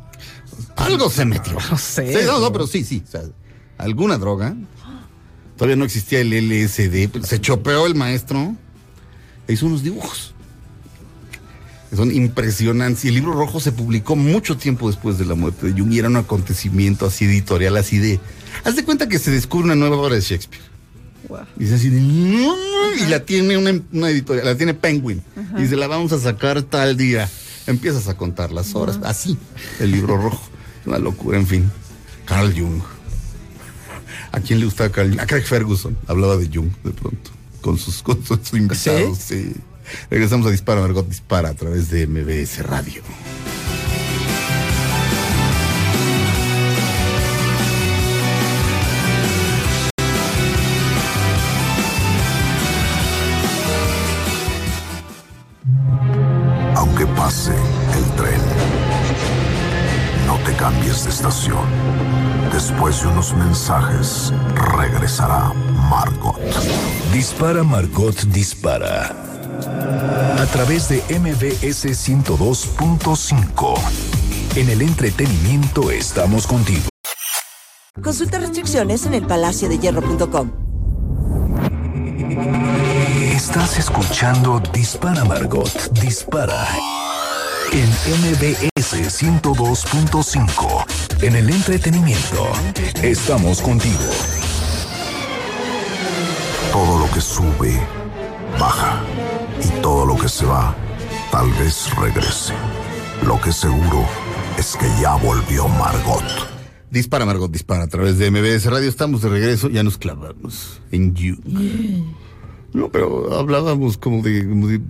Algo 0.77 1.11
se 1.11 1.25
metió. 1.25 1.55
No 1.71 1.77
sé. 1.79 2.21
Sí, 2.21 2.27
no, 2.27 2.39
no, 2.41 2.53
pero 2.53 2.67
sí, 2.67 2.85
sí. 2.85 3.03
o 3.07 3.11
sea, 3.11 3.23
alguna 3.79 4.19
droga. 4.19 4.55
Todavía 5.57 5.77
no 5.77 5.85
existía 5.85 6.21
el 6.21 6.31
LSD. 6.33 7.09
pero 7.13 7.25
Se 7.25 7.41
chopeó 7.41 7.87
el 7.87 7.95
maestro 7.95 8.57
e 9.47 9.53
hizo 9.53 9.67
unos 9.67 9.83
dibujos. 9.83 10.34
Que 11.95 11.97
Son 11.97 12.13
impresionantes. 12.13 13.05
Y 13.05 13.09
el 13.09 13.15
libro 13.15 13.33
rojo 13.33 13.61
se 13.61 13.73
publicó 13.73 14.17
mucho 14.17 14.57
tiempo 14.57 14.89
después 14.89 15.17
de 15.19 15.25
la 15.25 15.35
muerte 15.35 15.67
de 15.67 15.73
Jung 15.81 15.93
y 15.93 15.99
era 15.99 16.09
un 16.09 16.17
acontecimiento 16.17 17.07
así 17.07 17.25
editorial, 17.25 17.77
así 17.77 17.99
de. 17.99 18.21
Haz 18.65 18.77
de 18.77 18.85
cuenta 18.85 19.09
que 19.09 19.19
se 19.19 19.31
descubre 19.31 19.65
una 19.65 19.75
nueva 19.77 19.97
obra 19.97 20.15
de 20.17 20.21
Shakespeare. 20.21 20.63
Y 21.57 21.65
dice 21.65 21.75
así 21.77 21.89
de, 21.89 22.01
"Mm", 22.01 23.03
y 23.03 23.07
la 23.07 23.21
tiene 23.25 23.57
una, 23.57 23.73
una 23.93 24.11
editorial, 24.11 24.45
la 24.47 24.57
tiene 24.57 24.75
Penguin. 24.75 25.23
Y 25.57 25.63
dice, 25.63 25.77
la 25.77 25.87
vamos 25.87 26.13
a 26.13 26.19
sacar 26.19 26.63
tal 26.63 26.97
día. 26.97 27.31
Empiezas 27.67 28.09
a 28.09 28.17
contar 28.17 28.53
las 28.53 28.75
horas. 28.75 28.99
Así, 29.05 29.39
el 29.81 29.91
libro 29.93 30.17
rojo. 30.19 30.43
Una 30.85 30.99
locura, 30.99 31.39
en 31.39 31.47
fin. 31.47 31.71
Carl 32.27 32.53
Jung. 32.53 32.83
¿A 34.33 34.41
quién 34.41 34.59
le 34.59 34.67
gustaba 34.67 34.91
Carl 34.91 35.09
Jung? 35.11 35.21
A 35.21 35.27
Craig 35.27 35.45
Ferguson. 35.45 35.97
Hablaba 36.07 36.37
de 36.37 36.47
Jung 36.53 36.71
de 36.85 36.91
pronto. 36.91 37.31
Con 37.63 37.79
sus, 37.79 38.03
con 38.03 38.23
sus 38.25 38.53
invitados. 38.53 39.19
¿Sí? 39.19 39.55
Regresamos 40.11 40.47
a 40.47 40.51
Dispara, 40.51 40.81
Margot 40.81 41.07
Dispara 41.07 41.51
a 41.51 41.55
través 41.55 41.91
de 41.91 42.07
MBS 42.07 42.63
Radio. 42.65 43.03
Aunque 56.77 57.07
pase 57.07 57.53
el 57.53 58.05
tren, 58.17 58.41
no 60.27 60.37
te 60.45 60.55
cambies 60.57 61.05
de 61.05 61.11
estación. 61.11 61.65
Después 62.53 63.03
de 63.03 63.09
unos 63.09 63.35
mensajes, 63.35 64.33
regresará 64.77 65.53
Margot. 65.91 66.39
Dispara 67.13 67.65
Margot 67.65 68.15
Dispara. 68.27 69.34
A 70.39 70.47
través 70.53 70.89
de 70.89 71.03
MBS 71.19 71.87
102.5. 71.87 73.75
En 74.57 74.69
el 74.69 74.83
entretenimiento 74.83 75.91
estamos 75.91 76.47
contigo. 76.47 76.89
Consulta 78.03 78.39
restricciones 78.39 79.07
en 79.07 79.15
el 79.15 79.27
palacio 79.27 79.69
de 79.69 79.79
hierro.com. 79.79 80.53
Estás 83.33 83.79
escuchando 83.79 84.61
Dispara 84.73 85.25
Margot 85.25 85.91
Dispara. 86.01 86.67
En 87.73 87.89
MBS 88.23 89.23
102.5. 89.23 91.23
En 91.23 91.37
el 91.37 91.51
entretenimiento 91.51 92.49
estamos 93.03 93.61
contigo. 93.61 94.05
Todo 96.73 96.99
lo 96.99 97.11
que 97.13 97.21
sube, 97.21 97.81
baja. 98.59 99.01
Y 99.65 99.81
todo 99.81 100.05
lo 100.05 100.17
que 100.17 100.29
se 100.29 100.45
va, 100.45 100.77
tal 101.31 101.51
vez 101.53 101.89
regrese. 101.97 102.53
Lo 103.27 103.41
que 103.41 103.53
seguro 103.53 104.05
es 104.59 104.77
que 104.77 104.87
ya 105.01 105.15
volvió 105.17 105.67
Margot. 105.69 106.23
Dispara, 106.91 107.25
Margot, 107.25 107.51
dispara 107.51 107.85
a 107.85 107.89
través 107.89 108.19
de 108.19 108.31
MBS 108.31 108.67
Radio. 108.67 108.89
Estamos 108.89 109.23
de 109.23 109.31
regreso, 109.31 109.69
ya 109.69 109.83
nos 109.83 109.99
clavamos 109.99 110.81
en 110.91 111.15
Jung. 111.17 112.05
No, 112.73 112.91
pero 112.91 113.39
hablábamos 113.39 113.97
como 113.97 114.23
de, 114.23 114.47
como 114.47 114.69
de 114.69 114.81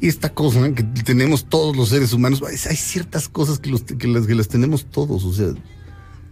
esta 0.00 0.32
cosa 0.32 0.60
¿no? 0.60 0.74
que 0.74 0.82
tenemos 0.82 1.44
todos 1.44 1.76
los 1.76 1.90
seres 1.90 2.12
humanos. 2.12 2.42
Hay 2.42 2.76
ciertas 2.76 3.28
cosas 3.28 3.58
que, 3.58 3.70
los, 3.70 3.82
que, 3.82 4.08
las, 4.08 4.26
que 4.26 4.34
las 4.34 4.48
tenemos 4.48 4.86
todos, 4.86 5.24
o 5.24 5.32
sea. 5.32 5.48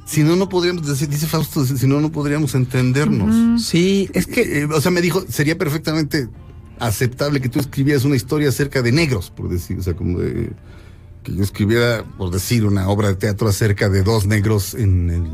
Si 0.06 0.24
no, 0.24 0.34
no 0.34 0.48
podríamos 0.48 0.86
decir, 0.88 1.08
dice 1.08 1.26
Fausto, 1.26 1.64
si 1.64 1.86
no, 1.86 2.00
no 2.00 2.10
podríamos 2.10 2.56
entendernos. 2.56 3.62
Sí, 3.62 4.10
es 4.12 4.26
que 4.26 4.62
Eh, 4.62 4.64
o 4.64 4.80
sea, 4.80 4.90
me 4.90 5.00
dijo, 5.02 5.24
sería 5.28 5.56
perfectamente 5.56 6.28
aceptable 6.80 7.40
que 7.40 7.48
tú 7.48 7.60
escribieras 7.60 8.04
una 8.04 8.16
historia 8.16 8.48
acerca 8.48 8.82
de 8.82 8.92
negros, 8.92 9.30
por 9.30 9.48
decir, 9.48 9.78
o 9.78 9.82
sea, 9.82 9.94
como 9.94 10.18
de 10.18 10.50
que 11.22 11.34
yo 11.36 11.42
escribiera, 11.42 12.04
por 12.16 12.30
decir, 12.30 12.64
una 12.64 12.88
obra 12.88 13.08
de 13.08 13.14
teatro 13.16 13.48
acerca 13.48 13.88
de 13.88 14.02
dos 14.02 14.26
negros 14.26 14.74
en 14.74 15.10
el, 15.10 15.30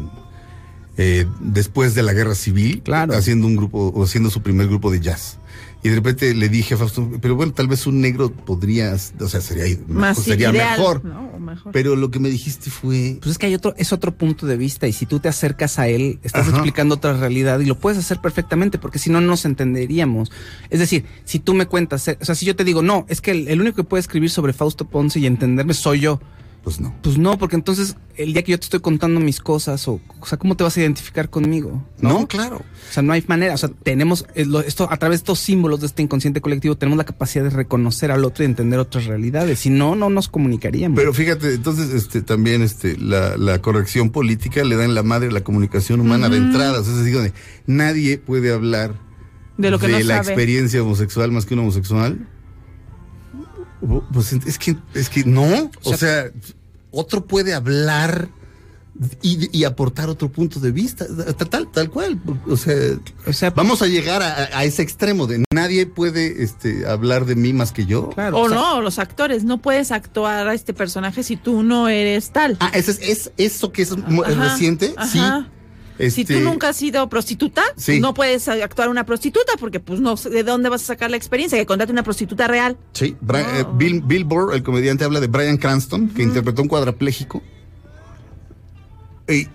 eh, 0.97 1.26
después 1.40 1.94
de 1.94 2.03
la 2.03 2.12
guerra 2.12 2.34
civil, 2.34 2.82
Claro. 2.82 3.14
haciendo 3.14 3.47
un 3.47 3.57
grupo, 3.57 3.92
o 3.94 4.03
haciendo 4.05 4.30
su 4.30 4.42
primer 4.42 4.66
grupo 4.66 4.90
de 4.90 5.01
jazz. 5.01 5.38
Y 5.87 5.89
de 5.89 5.95
repente 5.95 6.34
le 6.34 6.49
dije 6.49 6.74
a 6.74 6.78
Fausto, 6.78 7.09
pero 7.20 7.37
bueno, 7.37 7.53
tal 7.53 7.68
vez 7.68 7.87
un 7.87 8.01
negro 8.01 8.32
podría, 8.32 8.97
o 9.20 9.28
sea, 9.28 9.41
sería, 9.41 9.78
Más 9.87 10.18
sería 10.18 10.51
ideal, 10.51 10.76
mejor. 10.76 11.05
¿no? 11.05 11.28
O 11.28 11.39
mejor. 11.39 11.70
Pero 11.70 11.95
lo 11.95 12.11
que 12.11 12.18
me 12.18 12.28
dijiste 12.28 12.70
fue, 12.70 13.18
Pues 13.20 13.30
es 13.30 13.39
que 13.39 13.47
hay 13.47 13.55
otro, 13.55 13.72
es 13.76 13.93
otro 13.93 14.12
punto 14.12 14.49
de 14.49 14.57
vista 14.57 14.89
y 14.89 14.93
si 14.93 15.07
tú 15.07 15.20
te 15.20 15.28
acercas 15.28 15.78
a 15.78 15.87
él, 15.87 16.18
estás 16.24 16.49
Ajá. 16.49 16.57
explicando 16.57 16.97
otra 16.97 17.12
realidad 17.16 17.61
y 17.61 17.66
lo 17.66 17.78
puedes 17.78 18.01
hacer 18.01 18.20
perfectamente 18.20 18.78
porque 18.78 18.99
si 18.99 19.11
no, 19.11 19.20
no 19.20 19.28
nos 19.28 19.45
entenderíamos. 19.45 20.32
Es 20.70 20.80
decir, 20.80 21.05
si 21.24 21.39
tú 21.39 21.55
me 21.55 21.66
cuentas, 21.66 22.09
eh, 22.09 22.18
o 22.20 22.24
sea, 22.24 22.34
si 22.34 22.45
yo 22.47 22.57
te 22.57 22.64
digo, 22.64 22.82
no, 22.82 23.07
es 23.09 23.20
que 23.20 23.30
el, 23.30 23.47
el 23.47 23.61
único 23.61 23.76
que 23.76 23.84
puede 23.84 24.01
escribir 24.01 24.30
sobre 24.30 24.53
Fausto 24.53 24.89
Ponce 24.89 25.20
y 25.20 25.26
entenderme 25.26 25.72
soy 25.72 26.01
yo, 26.01 26.20
pues 26.67 26.81
no. 26.81 26.93
pues 27.01 27.17
no, 27.17 27.39
porque 27.39 27.55
entonces 27.55 27.97
el 28.17 28.33
día 28.33 28.43
que 28.43 28.51
yo 28.51 28.59
te 28.59 28.64
estoy 28.64 28.81
contando 28.81 29.21
mis 29.21 29.39
cosas 29.39 29.87
o, 29.87 30.01
o 30.19 30.27
sea, 30.27 30.37
¿cómo 30.37 30.57
te 30.57 30.64
vas 30.64 30.77
a 30.77 30.81
identificar 30.81 31.31
conmigo? 31.31 31.87
No, 32.01 32.27
claro. 32.27 32.57
O 32.57 32.93
sea, 32.93 33.05
no 33.05 33.12
hay 33.12 33.23
manera, 33.29 33.55
o 33.55 33.57
sea, 33.57 33.69
tenemos 33.85 34.27
eh, 34.35 34.45
esto 34.67 34.89
a 34.91 34.97
través 34.97 35.21
de 35.21 35.23
estos 35.23 35.39
símbolos 35.39 35.79
de 35.79 35.87
este 35.87 36.03
inconsciente 36.03 36.41
colectivo, 36.41 36.77
tenemos 36.77 36.97
la 36.97 37.05
capacidad 37.05 37.45
de 37.45 37.51
reconocer 37.51 38.11
al 38.11 38.25
otro 38.25 38.43
y 38.43 38.47
entender 38.47 38.81
otras 38.81 39.05
realidades. 39.05 39.61
Si 39.61 39.71
no, 39.71 39.95
no 39.95 40.11
nos 40.11 40.27
comunicaríamos. 40.27 40.99
Pero 40.99 41.14
fíjate, 41.14 41.55
entonces 41.55 41.91
este 41.91 42.21
también 42.21 42.62
este 42.62 42.97
la, 42.97 43.37
la 43.37 43.62
corrección 43.62 44.11
política 44.11 44.64
le 44.64 44.75
da 44.75 44.85
en 44.85 44.97
la 44.97 45.05
madre 45.05 45.31
la 45.31 45.45
comunicación 45.45 46.01
humana 46.01 46.29
de 46.29 46.39
entrada. 46.39 46.81
O 46.81 46.83
sea, 46.83 46.95
es 46.95 46.99
decir, 46.99 47.14
donde 47.14 47.33
nadie 47.67 48.19
puede 48.19 48.53
hablar 48.53 48.93
De 49.57 49.71
lo 49.71 49.79
que 49.79 49.87
no 49.87 50.01
la 50.01 50.17
sabe. 50.17 50.31
experiencia 50.31 50.83
homosexual 50.83 51.31
más 51.31 51.47
que 51.47 51.55
un 51.55 51.61
homosexual. 51.61 52.27
Pues 54.12 54.33
es 54.33 54.59
que, 54.59 54.77
es 54.95 55.09
que 55.09 55.25
no. 55.25 55.71
O 55.85 55.97
sea, 55.97 56.31
otro 56.97 57.24
puede 57.26 57.55
hablar 57.55 58.28
y, 59.20 59.57
y 59.59 59.64
aportar 59.64 60.09
otro 60.09 60.30
punto 60.32 60.59
de 60.59 60.70
vista, 60.72 61.07
tal, 61.36 61.49
tal, 61.51 61.70
tal 61.70 61.90
cual. 61.90 62.18
O 62.49 62.57
sea, 62.57 62.74
O 63.26 63.32
sea, 63.32 63.51
vamos 63.51 63.82
a 63.82 63.86
llegar 63.86 64.22
a, 64.22 64.49
a 64.59 64.64
ese 64.64 64.80
extremo 64.82 65.26
de 65.26 65.44
nadie 65.55 65.84
puede 65.86 66.42
este, 66.42 66.86
hablar 66.86 67.26
de 67.26 67.34
mí 67.36 67.53
más 67.53 67.72
que 67.72 67.84
yo. 67.84 68.09
claro. 68.11 68.38
O 68.38 68.42
o 68.44 68.49
sea, 68.49 68.57
no, 68.57 68.80
los 68.80 68.99
actores, 68.99 69.44
no 69.44 69.59
puedes 69.59 69.92
actuar 69.92 70.49
a 70.49 70.55
este 70.55 70.72
personaje 70.72 71.22
si 71.22 71.36
tú 71.36 71.62
no 71.62 71.88
eres 71.88 72.30
tal. 72.30 72.57
Ah, 72.61 72.70
eso 72.72 72.90
es, 72.90 73.01
es 73.03 73.32
eso 73.36 73.70
que 73.70 73.82
es 73.82 73.92
Ajá, 73.92 74.22
reciente, 74.34 74.94
sí. 75.12 75.20
Si 75.99 76.20
Este, 76.22 76.34
tú 76.34 76.40
nunca 76.40 76.68
has 76.68 76.76
sido 76.76 77.09
prostituta, 77.09 77.62
Sí. 77.76 78.01
no 78.01 78.12
puedes 78.12 78.47
actuar 78.49 78.88
una 78.88 79.05
prostituta 79.07 79.53
porque 79.59 79.80
pues 79.80 79.99
no 80.01 80.16
sé 80.16 80.28
de 80.30 80.42
dónde 80.42 80.68
vas 80.68 80.82
a 80.82 80.86
sacar 80.86 81.11
la 81.11 81.16
experiencia 81.16 81.57
que 81.59 81.64
contrate 81.66 81.92
una 81.92 82.03
prostituta 82.03 82.47
real. 82.49 82.76
Sí, 82.92 83.16
Bra- 83.24 83.42
No. 83.51 83.59
eh, 83.61 83.66
Bill, 83.76 84.03
Bill 84.03 84.24
Burr, 84.24 84.55
el 84.55 84.62
comediante, 84.62 85.05
habla 85.05 85.20
de 85.20 85.26
Brian 85.28 85.57
Cranston, 85.57 86.09
que 86.11 86.22
interpretó 86.22 86.61
un 86.62 86.68
cuadrapléjico. 86.68 87.42
Y 89.28 89.49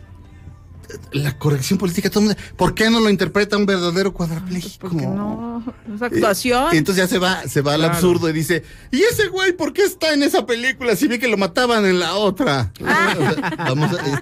la 1.11 1.37
corrección 1.37 1.77
política, 1.79 2.09
todo 2.09 2.21
el 2.21 2.25
mundo, 2.27 2.41
¿por 2.57 2.73
qué 2.75 2.89
no 2.89 2.99
lo 2.99 3.09
interpreta 3.09 3.57
un 3.57 3.65
verdadero 3.65 4.13
cuadrapléjico? 4.13 4.77
Porque 4.79 4.97
no, 5.05 5.63
es 5.95 6.01
Eh, 6.01 6.05
actuación. 6.05 6.73
y 6.73 6.77
entonces 6.77 7.03
ya 7.03 7.07
se 7.07 7.17
va, 7.19 7.47
se 7.47 7.61
va 7.61 7.73
al 7.75 7.83
absurdo 7.85 8.29
y 8.29 8.33
dice, 8.33 8.63
¿y 8.91 9.01
ese 9.03 9.27
güey 9.27 9.53
por 9.53 9.73
qué 9.73 9.83
está 9.83 10.13
en 10.13 10.23
esa 10.23 10.45
película 10.45 10.95
si 10.95 11.07
vi 11.07 11.19
que 11.19 11.27
lo 11.27 11.37
mataban 11.37 11.85
en 11.85 11.99
la 11.99 12.15
otra? 12.15 12.71
Ah. 12.85 13.15
O 13.17 13.21
sea, 13.21 13.55
vamos 13.57 13.91
a- 13.99 14.05
este, 14.05 14.21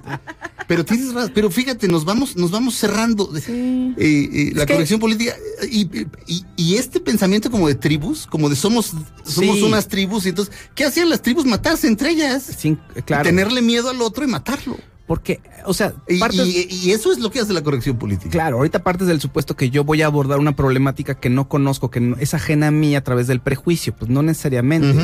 pero 0.68 0.86
tienes 0.86 1.14
razón, 1.14 1.32
pero 1.34 1.50
fíjate, 1.50 1.88
nos 1.88 2.06
vamos, 2.06 2.36
nos 2.36 2.52
vamos 2.52 2.76
cerrando. 2.76 3.32
Eh, 3.36 3.94
eh, 3.98 4.52
la 4.54 4.66
que- 4.66 4.74
corrección 4.74 5.00
política 5.00 5.34
y, 5.70 5.90
y- 6.28 6.46
y 6.56 6.76
este 6.76 7.00
pensamiento 7.00 7.50
como 7.50 7.68
de 7.68 7.76
tribus, 7.76 8.28
como 8.28 8.50
de 8.50 8.56
somos, 8.56 8.94
somos 9.24 9.58
Sí. 9.58 9.64
unas 9.64 9.88
tribus, 9.88 10.26
y 10.26 10.30
entonces, 10.30 10.54
¿qué 10.76 10.86
hacían 10.86 11.10
las 11.10 11.22
tribus? 11.24 11.46
Matarse 11.46 11.88
entre 11.88 12.12
ellas. 12.12 12.44
sin- 12.58 12.76
claro. 13.06 13.24
Tenerle 13.24 13.62
miedo 13.62 13.90
al 13.90 14.02
otro 14.02 14.24
y 14.24 14.28
matarlo. 14.28 14.78
Porque, 15.10 15.42
o 15.66 15.74
sea, 15.74 15.94
Y, 16.08 16.20
partes- 16.20 16.46
y- 16.46 16.68
y 16.72 16.92
eso 16.92 17.12
es 17.12 17.18
lo 17.18 17.32
que 17.32 17.40
hace 17.40 17.52
la 17.52 17.64
corrección 17.64 17.98
política. 17.98 18.30
Claro, 18.30 18.58
ahorita 18.58 18.84
partes 18.84 19.08
del 19.08 19.20
supuesto 19.20 19.56
que 19.56 19.72
yo 19.72 19.84
voy 19.84 20.04
a 20.04 20.06
abordar 20.06 20.38
una 20.38 20.56
problemática 20.56 21.16
que 21.16 21.32
no 21.32 21.50
conozco, 21.50 21.90
que 21.90 22.00
no- 22.00 22.16
es 22.20 22.36
ajena 22.36 22.68
a 22.68 22.72
mí 22.72 22.96
a 22.96 23.04
través 23.04 23.26
del 23.26 23.40
prejuicio, 23.40 23.96
pues 23.96 24.12
no 24.12 24.22
necesariamente. 24.22 24.96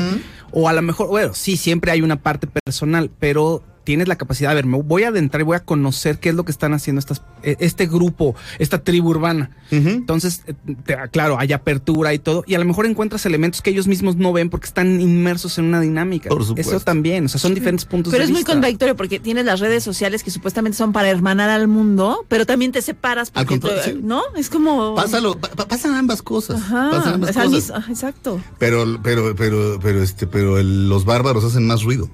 O 0.52 0.68
a 0.68 0.72
lo 0.74 0.80
mejor, 0.82 1.08
bueno, 1.08 1.34
sí, 1.34 1.56
siempre 1.56 1.90
hay 1.90 2.02
una 2.02 2.22
parte 2.22 2.46
personal, 2.46 3.10
pero 3.18 3.64
tienes 3.86 4.08
la 4.08 4.16
capacidad, 4.16 4.50
a 4.50 4.54
ver, 4.54 4.66
me 4.66 4.82
voy 4.82 5.04
a 5.04 5.08
adentrar 5.08 5.40
y 5.40 5.44
voy 5.44 5.56
a 5.56 5.60
conocer 5.60 6.18
qué 6.18 6.28
es 6.30 6.34
lo 6.34 6.44
que 6.44 6.50
están 6.50 6.74
haciendo 6.74 6.98
estas, 6.98 7.22
eh, 7.42 7.56
este 7.60 7.86
grupo, 7.86 8.34
esta 8.58 8.82
tribu 8.82 9.10
urbana. 9.10 9.50
Entonces, 9.70 10.42
eh, 10.46 10.54
te- 10.84 10.96
claro, 11.12 11.38
hay 11.38 11.52
apertura 11.52 12.12
y 12.12 12.18
todo, 12.18 12.42
y 12.46 12.54
a 12.54 12.58
lo 12.58 12.64
mejor 12.64 12.86
encuentras 12.86 13.24
elementos 13.26 13.62
que 13.62 13.70
ellos 13.70 13.86
mismos 13.86 14.16
no 14.16 14.32
ven 14.32 14.50
porque 14.50 14.66
están 14.66 15.00
inmersos 15.00 15.56
en 15.58 15.66
una 15.66 15.80
dinámica. 15.80 16.28
Por 16.28 16.44
supuesto. 16.44 16.76
Eso 16.76 16.84
también, 16.84 17.24
o 17.26 17.28
sea, 17.28 17.40
son 17.40 17.54
diferentes 17.54 17.84
puntos 17.86 18.10
Pero 18.10 18.20
de 18.22 18.24
es 18.26 18.30
muy 18.30 18.40
vista. 18.40 18.52
contradictorio 18.52 18.96
porque 18.96 19.20
tienes 19.20 19.44
las 19.44 19.60
redes 19.60 19.82
sociales 19.84 20.22
que 20.22 20.30
supuestamente 20.30 20.76
son 20.76 20.92
para 20.92 21.08
hermanar 21.08 21.48
al 21.50 21.68
mundo, 21.68 22.24
pero 22.28 22.44
también 22.44 22.72
te 22.72 22.82
separas 22.82 23.30
Al 23.34 23.46
porque 23.46 23.60
contrario, 23.60 23.92
tú- 23.94 23.98
sí. 24.00 24.04
¿no? 24.04 24.22
Es 24.36 24.50
como 24.50 24.94
Pásalo, 24.96 25.38
pa- 25.38 25.48
pa- 25.48 25.68
pasan 25.68 25.94
ambas 25.94 26.22
cosas. 26.22 26.60
Ajá, 26.60 26.88
pasan 26.90 27.14
ambas 27.14 27.36
al 27.36 27.44
cosas. 27.46 27.50
mis- 27.52 27.70
ajá, 27.70 27.90
exacto. 27.92 28.40
Pero, 28.58 28.84
pero, 29.02 29.34
pero, 29.36 29.78
pero, 29.80 30.02
este, 30.02 30.26
pero 30.26 30.58
el- 30.58 30.88
los 30.88 31.04
bárbaros 31.04 31.44
hacen 31.44 31.66
más 31.66 31.82
ruido. 31.82 32.08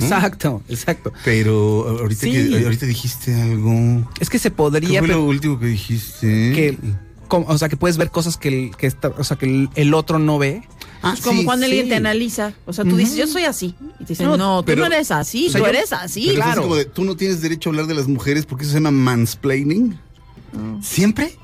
Exacto, 0.00 0.62
exacto. 0.68 1.12
Pero 1.24 1.98
ahorita, 2.00 2.20
Sí. 2.22 2.32
que, 2.32 2.62
ahorita 2.64 2.86
dijiste 2.86 3.34
algo. 3.40 4.08
Es 4.20 4.28
que 4.30 4.38
se 4.38 4.50
¿Qué 4.50 4.56
podría 4.56 5.00
fue 5.00 5.08
pe- 5.08 5.14
lo 5.14 5.24
último 5.24 5.58
que 5.58 5.66
dijiste? 5.66 6.26
que 6.52 6.78
como- 7.28 7.46
o 7.46 7.56
sea 7.58 7.68
que 7.68 7.76
puedes 7.76 7.96
ver 7.96 8.10
cosas 8.10 8.36
que 8.36 8.48
el, 8.48 8.76
que 8.76 8.86
está, 8.86 9.08
o 9.08 9.22
sea 9.24 9.36
que 9.36 9.46
el, 9.46 9.68
el 9.74 9.94
otro 9.94 10.18
no 10.18 10.38
ve 10.38 10.62
Ah, 11.02 11.14
Es 11.16 11.22
como 11.22 11.40
sí, 11.40 11.46
cuando 11.46 11.64
alguien 11.64 11.84
sí. 11.84 11.88
te 11.88 11.94
analiza. 11.96 12.52
O 12.66 12.74
sea, 12.74 12.84
tú 12.84 12.94
dices, 12.94 13.16
yo 13.16 13.26
soy 13.26 13.44
así. 13.44 13.74
Y 14.00 14.04
te 14.04 14.08
dicen, 14.10 14.26
No, 14.26 14.36
no, 14.36 14.62
tú 14.62 14.76
no 14.76 14.84
eres 14.84 15.10
así, 15.10 15.46
o 15.48 15.50
sea, 15.50 15.58
tú 15.60 15.64
yo- 15.64 15.70
eres 15.72 15.94
así. 15.94 16.24
Pero 16.26 16.34
claro. 16.42 16.50
es 16.60 16.66
como 16.66 16.76
de, 16.76 16.84
tú 16.84 17.04
no 17.04 17.16
tienes 17.16 17.40
derecho 17.40 17.70
a 17.70 17.72
hablar 17.72 17.86
de 17.86 17.94
las 17.94 18.06
mujeres 18.06 18.44
porque 18.44 18.64
eso 18.64 18.72
se 18.72 18.76
llama 18.80 18.90
mansplaining. 18.90 19.98
¿Siempre? 20.82 21.38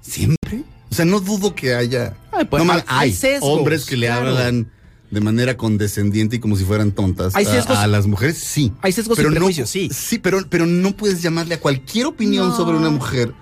¿Siempre? 0.00 0.62
O 0.90 0.94
sea, 0.94 1.04
no 1.04 1.18
dudo 1.18 1.54
que 1.56 1.74
haya. 1.74 2.16
Ay, 2.30 2.44
pues, 2.44 2.60
no 2.62 2.66
mal, 2.66 2.84
hay- 2.86 3.06
hay 3.06 3.10
hay 3.10 3.16
sesgos, 3.16 3.50
hombres 3.50 3.84
que 3.84 3.96
le 3.96 4.06
claro. 4.06 4.28
hablan 4.30 4.70
de 5.14 5.20
manera 5.20 5.56
condescendiente 5.56 6.36
y 6.36 6.38
como 6.40 6.56
si 6.56 6.64
fueran 6.64 6.92
tontas 6.92 7.34
Hay 7.36 7.46
a- 7.46 7.50
sesgos- 7.50 7.76
a, 7.76 7.86
las 7.86 8.06
mujeres, 8.06 8.36
sí. 8.38 8.72
hay 8.82 8.92
sesgos 8.92 9.18
y 9.18 9.22
no, 9.22 9.30
sí. 9.66 9.88
Sí, 9.92 10.18
pero, 10.18 10.40
pero 10.50 10.66
no 10.66 10.92
puedes 10.96 11.22
llamarle 11.22 11.54
a 11.54 11.60
cualquier 11.60 12.06
opinión 12.06 12.48
No. 12.48 12.56
sobre 12.56 12.76
una 12.76 12.90
mujer 12.90 13.32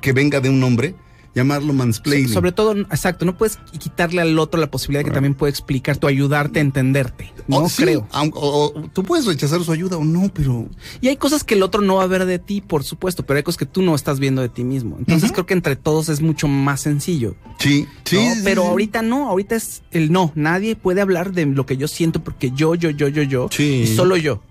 que 0.00 0.12
venga 0.12 0.40
de 0.40 0.48
un 0.50 0.62
hombre, 0.62 0.94
llamarlo 1.34 1.72
mansplaining. 1.72 2.28
sobre 2.32 2.52
todo 2.52 2.72
exacto 2.76 3.24
no 3.24 3.36
puedes 3.36 3.58
quitarle 3.78 4.20
al 4.20 4.38
otro 4.38 4.58
la 4.60 4.70
posibilidad 4.70 5.00
de 5.00 5.04
que 5.10 5.14
también 5.14 5.34
puede 5.34 5.50
explicarte 5.50 6.06
o 6.06 6.08
ayudarte 6.08 6.58
a 6.58 6.62
entenderte 6.62 7.32
no 7.46 7.58
Oh, 7.58 7.68
sí, 7.68 7.82
creo 7.82 8.08
aun- 8.12 8.32
o- 8.34 8.72
o 8.74 8.82
tú 8.92 9.02
puedes 9.04 9.24
rechazar 9.26 9.62
su 9.62 9.70
ayuda 9.72 9.96
o 9.96 10.04
no, 10.04 10.30
pero 10.32 10.66
y 11.00 11.08
hay 11.08 11.16
cosas 11.16 11.44
que 11.44 11.54
el 11.54 11.62
otro 11.62 11.80
no 11.82 11.96
va 11.96 12.04
a 12.04 12.06
ver 12.06 12.24
de 12.26 12.38
ti 12.38 12.60
por 12.60 12.82
supuesto 12.84 13.24
pero 13.24 13.36
hay 13.36 13.42
cosas 13.42 13.58
que 13.58 13.66
tú 13.66 13.82
no 13.82 13.94
estás 13.94 14.18
viendo 14.20 14.42
de 14.42 14.48
ti 14.48 14.64
mismo 14.64 14.96
entonces 14.98 15.30
creo 15.32 15.46
que 15.46 15.54
entre 15.54 15.76
todos 15.76 16.08
es 16.08 16.20
mucho 16.20 16.48
más 16.48 16.80
sencillo 16.80 17.36
sí, 17.58 17.86
sí. 18.04 18.16
¿no? 18.16 18.34
sí, 18.34 18.40
pero 18.44 18.62
sí. 18.62 18.68
ahorita 18.68 19.02
no 19.02 19.28
ahorita 19.28 19.54
es 19.56 19.82
el 19.92 20.10
no 20.10 20.32
nadie 20.34 20.76
puede 20.76 21.00
hablar 21.00 21.32
de 21.32 21.46
lo 21.46 21.66
que 21.66 21.76
yo 21.76 21.88
siento 21.88 22.22
porque 22.24 22.50
yo 22.52 22.74
yo 22.74 22.90
yo 22.90 23.08
yo 23.08 23.22
yo 23.22 23.48
Sí. 23.50 23.82
y 23.84 23.86
solo 23.86 24.16
yo 24.16 24.42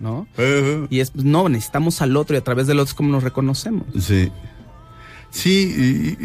no 0.00 0.26
eh. 0.36 0.86
y 0.90 1.00
es 1.00 1.14
no 1.14 1.48
necesitamos 1.48 2.02
al 2.02 2.16
otro 2.16 2.36
y 2.36 2.38
a 2.38 2.44
través 2.44 2.66
del 2.66 2.78
otro 2.80 2.90
es 2.90 2.94
como 2.94 3.10
nos 3.10 3.22
reconocemos 3.24 3.84
Sí. 3.98 4.30
Sí, 5.30 6.16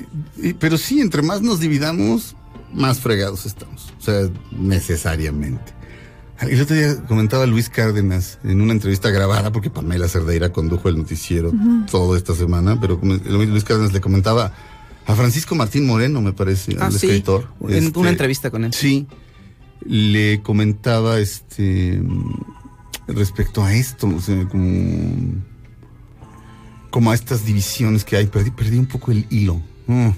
y- 0.41 0.47
y- 0.49 0.53
pero 0.53 0.77
sí, 0.77 1.01
entre 1.01 1.21
más 1.21 1.41
nos 1.41 1.59
dividamos, 1.59 2.35
más 2.73 2.99
fregados 2.99 3.45
estamos. 3.45 3.93
O 3.99 4.01
sea, 4.01 4.29
necesariamente. 4.51 5.73
El 6.41 6.59
otro 6.61 6.75
día 6.75 6.97
comentaba 7.05 7.45
Luis 7.45 7.69
Cárdenas 7.69 8.39
en 8.43 8.59
una 8.59 8.73
entrevista 8.73 9.09
grabada, 9.11 9.51
porque 9.51 9.69
Pamela 9.69 10.07
Cerdeira 10.09 10.51
condujo 10.51 10.89
el 10.89 10.97
noticiero 10.97 11.53
toda 11.89 12.17
esta 12.17 12.33
semana, 12.35 12.79
pero 12.81 12.99
Luis 13.01 13.63
Cárdenas 13.63 13.93
le 13.93 14.01
comentaba 14.01 14.51
a 15.05 15.15
Francisco 15.15 15.55
Martín 15.55 15.85
Moreno, 15.85 16.21
me 16.21 16.33
parece, 16.33 16.75
ah 16.79 16.87
el 16.87 16.93
sí 16.99 17.05
escritor. 17.07 17.47
en 17.67 17.85
este, 17.85 17.99
una 17.99 18.09
entrevista 18.09 18.49
con 18.51 18.63
él 18.65 18.73
Sí, 18.73 19.07
le 19.85 20.41
comentaba 20.41 21.19
este 21.19 22.01
respecto 23.07 23.63
a 23.63 23.73
esto, 23.73 24.07
o 24.07 24.19
sea, 24.21 24.45
como, 24.47 25.35
como 26.93 27.09
a 27.09 27.15
estas 27.15 27.43
divisiones 27.43 28.05
que 28.05 28.15
hay. 28.17 28.27
Perdí, 28.27 28.51
perdí 28.51 28.77
un 28.77 28.85
poco 28.85 29.11
el 29.11 29.25
hilo. 29.31 29.59
Mm. 29.87 30.09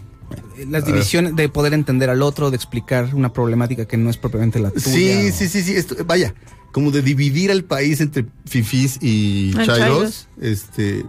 las 0.70 0.86
divisiones 0.86 1.34
de 1.38 1.48
poder 1.48 1.74
entender 1.74 2.10
al 2.10 2.22
otro, 2.22 2.50
de 2.52 2.58
explicar 2.58 3.16
una 3.16 3.32
problemática 3.32 3.86
que 3.86 3.96
no 3.96 4.10
es 4.10 4.18
propiamente 4.18 4.60
la 4.60 4.72
tuya. 4.72 4.86
Sí, 4.86 5.30
o- 5.30 5.32
sí, 5.34 5.48
sí, 5.48 5.62
sí. 5.64 5.72
Esto, 5.74 5.96
vaya, 6.06 6.36
como 6.74 6.92
de 6.92 7.02
dividir 7.02 7.50
al 7.50 7.64
país 7.64 8.02
entre 8.02 8.26
fifís 8.46 8.98
y 9.02 9.54
Ah, 9.58 9.64
chairos. 9.66 10.28
Este, 10.42 11.06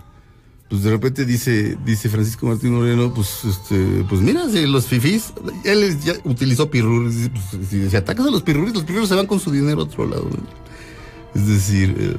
pues 0.71 0.85
de 0.85 0.91
repente 0.91 1.25
dice, 1.25 1.77
dice 1.85 2.09
Francisco 2.09 2.47
Martín 2.47 2.75
Moreno, 2.75 3.13
pues, 3.13 3.45
este, 3.45 4.05
pues 4.09 4.21
mira, 4.21 4.49
si 4.49 4.65
los 4.67 4.87
fifís, 4.87 5.33
él 5.65 5.99
ya 6.05 6.15
utilizó 6.25 6.71
pirruris, 6.71 7.29
pues, 7.51 7.67
si, 7.69 7.91
si 7.91 7.97
atacas 7.97 8.27
a 8.27 8.31
los 8.31 8.43
pirruris, 8.43 8.75
los 8.75 8.85
pirruris 8.85 9.09
se 9.09 9.17
van 9.17 9.27
con 9.27 9.41
su 9.41 9.51
dinero 9.51 9.81
a 9.81 9.85
otro 9.85 10.07
lado. 10.07 10.31
¿no? 10.31 11.41
Es 11.41 11.47
decir, 11.49 11.95
eh, 11.99 12.17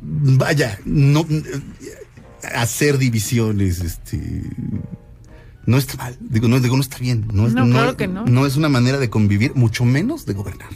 vaya, 0.00 0.78
no 0.84 1.26
hacer 2.54 2.98
divisiones, 2.98 3.80
este 3.80 4.42
no 5.66 5.76
está 5.76 5.96
mal, 5.96 6.16
digo, 6.20 6.48
no, 6.48 6.60
digo, 6.60 6.76
no 6.76 6.82
está 6.82 6.98
bien, 6.98 7.26
no 7.32 7.46
es, 7.46 7.52
No, 7.54 7.66
claro 7.68 7.96
que 7.96 8.06
no. 8.08 8.46
es 8.46 8.56
una 8.56 8.68
manera 8.70 8.98
de 8.98 9.10
convivir, 9.10 9.54
mucho 9.54 9.84
menos 9.84 10.24
de 10.24 10.32
gobernar. 10.34 10.70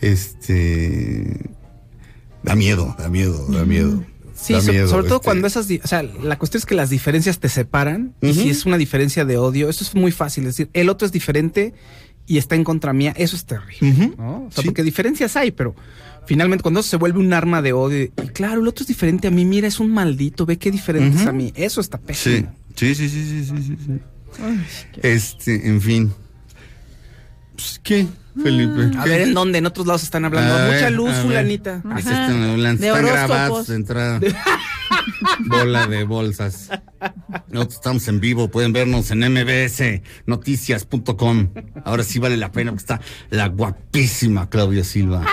Este 0.00 1.40
da 2.42 2.54
miedo, 2.54 2.94
da 2.98 3.08
miedo, 3.08 3.46
da 3.48 3.64
miedo. 3.64 4.04
Sí, 4.34 4.52
da 4.52 4.60
so- 4.60 4.72
miedo, 4.72 4.88
sobre 4.88 5.06
todo 5.08 5.16
este, 5.16 5.24
cuando 5.24 5.46
esas, 5.46 5.68
o 5.82 5.86
sea, 5.88 6.02
la 6.02 6.38
cuestión 6.38 6.58
es 6.60 6.66
que 6.66 6.74
las 6.74 6.90
diferencias 6.90 7.38
te 7.40 7.48
separan 7.48 8.14
y 8.20 8.34
si 8.34 8.50
es 8.50 8.66
una 8.66 8.76
diferencia 8.76 9.24
de 9.24 9.38
odio, 9.38 9.68
eso 9.70 9.84
es 9.84 9.94
muy 9.94 10.12
fácil, 10.12 10.44
es 10.44 10.56
decir, 10.56 10.70
el 10.72 10.88
otro 10.88 11.06
es 11.06 11.12
diferente 11.12 11.72
y 12.26 12.38
está 12.38 12.54
en 12.54 12.64
contra 12.64 12.92
mía, 12.92 13.14
eso 13.16 13.36
es 13.36 13.44
terrible. 13.46 14.14
¿no? 14.18 14.46
O 14.46 14.50
sea, 14.50 14.62
Sí. 14.62 14.68
porque 14.68 14.82
diferencias 14.82 15.36
hay, 15.36 15.50
pero 15.52 15.74
finalmente 16.26 16.62
cuando 16.62 16.80
eso 16.80 16.88
se 16.90 16.96
vuelve 16.96 17.18
un 17.18 17.32
arma 17.32 17.62
de 17.62 17.72
odio, 17.72 18.02
y 18.04 18.08
claro, 18.32 18.60
el 18.60 18.68
otro 18.68 18.82
es 18.82 18.88
diferente 18.88 19.28
a 19.28 19.30
mí, 19.30 19.44
mira, 19.44 19.68
es 19.68 19.80
un 19.80 19.92
maldito, 19.92 20.46
ve 20.46 20.58
qué 20.58 20.70
diferente 20.70 21.18
es 21.20 21.26
a 21.26 21.32
mí, 21.32 21.52
eso 21.56 21.80
está 21.80 21.98
pésimo. 21.98 22.52
sí, 22.74 22.94
sí, 22.94 23.08
sí, 23.08 23.24
sí, 23.24 23.44
sí, 23.44 23.62
sí, 23.62 23.76
sí. 23.86 24.00
Este, 25.02 25.68
en 25.68 25.80
fin. 25.80 26.12
Pues, 27.54 27.80
¿Qué, 27.84 28.06
Felipe? 28.42 28.90
A 28.98 29.04
¿Qué? 29.04 29.10
ver, 29.10 29.20
¿en 29.22 29.34
dónde? 29.34 29.58
En 29.58 29.66
otros 29.66 29.86
lados 29.86 30.02
están 30.02 30.24
hablando. 30.24 30.54
A 30.54 30.66
Mucha 30.66 30.80
ver, 30.86 30.92
luz, 30.92 31.10
a 31.10 31.22
fulanita. 31.22 31.82
Ahí 31.90 32.02
se 32.02 32.08
Ajá. 32.10 32.26
están 32.26 32.42
hablando, 32.42 32.80
De 32.82 32.88
están 32.88 33.06
grabados 33.06 33.68
de 33.68 33.74
entrada. 33.76 34.20
Bola 35.46 35.86
de 35.86 36.04
bolsas. 36.04 36.70
Nosotros 37.50 37.74
estamos 37.76 38.06
en 38.08 38.20
vivo, 38.20 38.48
pueden 38.50 38.72
vernos 38.72 39.10
en 39.10 39.20
mbsnoticias.com. 39.20 41.48
Ahora 41.84 42.02
sí 42.04 42.18
vale 42.18 42.36
la 42.36 42.52
pena 42.52 42.70
porque 42.72 42.82
está 42.82 43.00
la 43.30 43.48
guapísima 43.48 44.48
Claudia 44.48 44.84
Silva. 44.84 45.24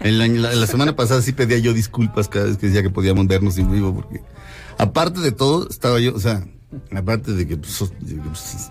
En 0.00 0.18
la, 0.18 0.26
la- 0.26 0.54
la 0.54 0.66
semana 0.66 0.94
pasada 0.96 1.22
sí 1.22 1.32
pedía 1.32 1.58
yo 1.58 1.72
disculpas 1.72 2.28
cada 2.28 2.46
vez 2.46 2.56
que 2.58 2.66
decía 2.66 2.82
que 2.82 2.90
podíamos 2.90 3.26
vernos 3.26 3.56
en 3.58 3.70
vivo 3.72 3.94
porque 3.94 4.20
aparte 4.78 5.20
de 5.20 5.32
todo 5.32 5.68
estaba 5.68 5.98
yo, 6.00 6.14
o 6.14 6.20
sea, 6.20 6.44
aparte 6.94 7.32
de 7.32 7.46
que 7.46 7.56
pues, 7.56 7.84
pues, 8.24 8.70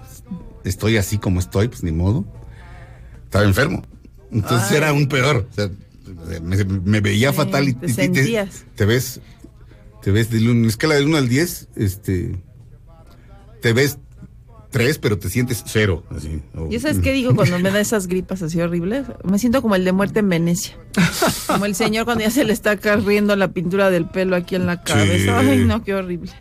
estoy 0.64 0.98
así 0.98 1.18
como 1.18 1.40
estoy, 1.40 1.68
pues 1.68 1.84
ni 1.84 1.92
modo. 1.92 2.26
Estaba 3.26 3.46
enfermo. 3.46 3.84
Entonces 4.32 4.72
era 4.72 4.94
un 4.94 5.08
peor. 5.08 5.48
O 5.52 5.54
sea, 5.54 5.70
me, 6.42 6.64
me 6.64 7.02
veía 7.02 7.32
Sí, 7.32 7.38
fatal 7.38 7.70
y 7.70 7.74
te 7.74 7.88
te 8.76 8.86
ves, 8.86 9.20
te 10.04 10.12
ves 10.12 10.30
de 10.30 10.50
una 10.50 10.68
escala 10.68 10.96
del 10.96 11.08
1 11.08 11.18
al 11.18 11.30
10, 11.30 11.70
este, 11.78 12.36
te 13.62 13.72
ves 13.72 14.00
3, 14.72 14.98
pero 14.98 15.18
te 15.18 15.30
sientes 15.30 15.64
0. 15.66 16.04
Así, 16.10 16.42
¿Y 16.70 16.80
sabes 16.80 17.00
qué 17.00 17.14
digo 17.14 17.34
cuando 17.36 17.58
me 17.60 17.72
da 17.72 17.80
esas 17.80 18.08
gripas 18.08 18.42
así 18.42 18.60
horribles? 18.60 19.06
Me 19.24 19.40
siento 19.40 19.62
como 19.62 19.76
el 19.76 19.86
de 19.86 19.94
muerte 19.94 20.20
en 20.20 20.30
Venecia. 20.30 20.78
Como 21.48 21.66
el 21.66 21.76
señor 21.76 22.06
cuando 22.06 22.24
ya 22.24 22.32
se 22.32 22.44
le 22.44 22.52
está 22.52 22.76
corriendo 22.78 23.36
la 23.36 23.54
pintura 23.54 23.92
del 23.92 24.08
pelo 24.08 24.36
aquí 24.36 24.56
en 24.56 24.66
la 24.66 24.82
cabeza. 24.82 25.42
Sí. 25.42 25.48
Ay, 25.50 25.66
no, 25.66 25.84
qué 25.84 25.94
horrible. 25.94 26.32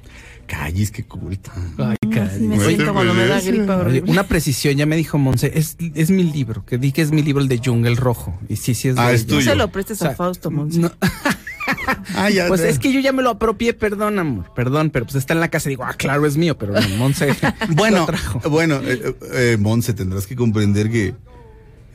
Calles, 0.53 0.91
qué 0.91 1.05
culta. 1.05 1.51
Ay, 1.79 1.97
Así 2.21 2.41
me 2.41 2.59
siento 2.61 2.85
en 2.89 2.93
cuando 2.93 3.15
me 3.15 3.23
da 3.27 3.37
Venecia. 3.37 3.53
gripa 3.53 3.77
horrible. 3.79 4.11
una 4.11 4.25
precisión, 4.25 4.77
ya 4.77 4.85
me 4.85 4.97
dijo 4.97 5.17
Monse, 5.17 5.51
es, 5.55 5.77
es 5.95 6.11
mi 6.11 6.25
libro, 6.25 6.65
que 6.67 6.77
di 6.77 6.93
que 6.93 7.01
es 7.01 7.11
mi 7.11 7.23
libro 7.23 7.41
el 7.43 7.49
de 7.49 7.59
Jungle 7.65 7.95
Rojo. 7.95 8.39
Y 8.51 8.57
sí, 8.57 8.75
sí 8.75 8.89
es 8.89 8.97
de 8.97 9.01
Ah, 9.01 9.13
es 9.13 9.23
ella. 9.23 9.31
No 9.33 9.39
tuyo. 9.39 9.51
se 9.51 9.57
lo 9.57 9.69
prestes 9.73 9.99
O 10.03 10.05
sea, 10.05 10.11
a 10.13 10.15
Fausto, 10.15 10.51
Monse. 10.51 10.79
No, 10.81 10.93
Ah, 12.17 12.29
ya. 12.29 12.49
pues 12.49 12.61
es 12.61 12.79
que 12.79 12.93
yo 12.93 13.01
ya 13.01 13.13
me 13.13 13.23
lo 13.23 13.31
apropié, 13.31 13.73
perdón, 13.73 14.19
amor, 14.19 14.53
perdón, 14.55 14.91
pero 14.91 15.07
pues 15.07 15.15
está 15.17 15.33
en 15.33 15.41
la 15.41 15.49
casa 15.49 15.69
y 15.69 15.73
digo, 15.73 15.85
ah, 15.85 15.95
claro, 15.97 16.27
es 16.27 16.37
mío, 16.37 16.59
pero 16.59 16.75
no, 16.79 16.89
Monse 16.99 17.35
Bueno, 17.71 18.01
lo 18.01 18.07
trajo. 18.07 18.41
bueno, 18.51 18.81
eh, 18.85 19.15
eh, 19.33 19.57
Monse, 19.59 19.95
tendrás 19.95 20.27
que 20.27 20.37
comprender 20.37 20.91
que 20.91 21.15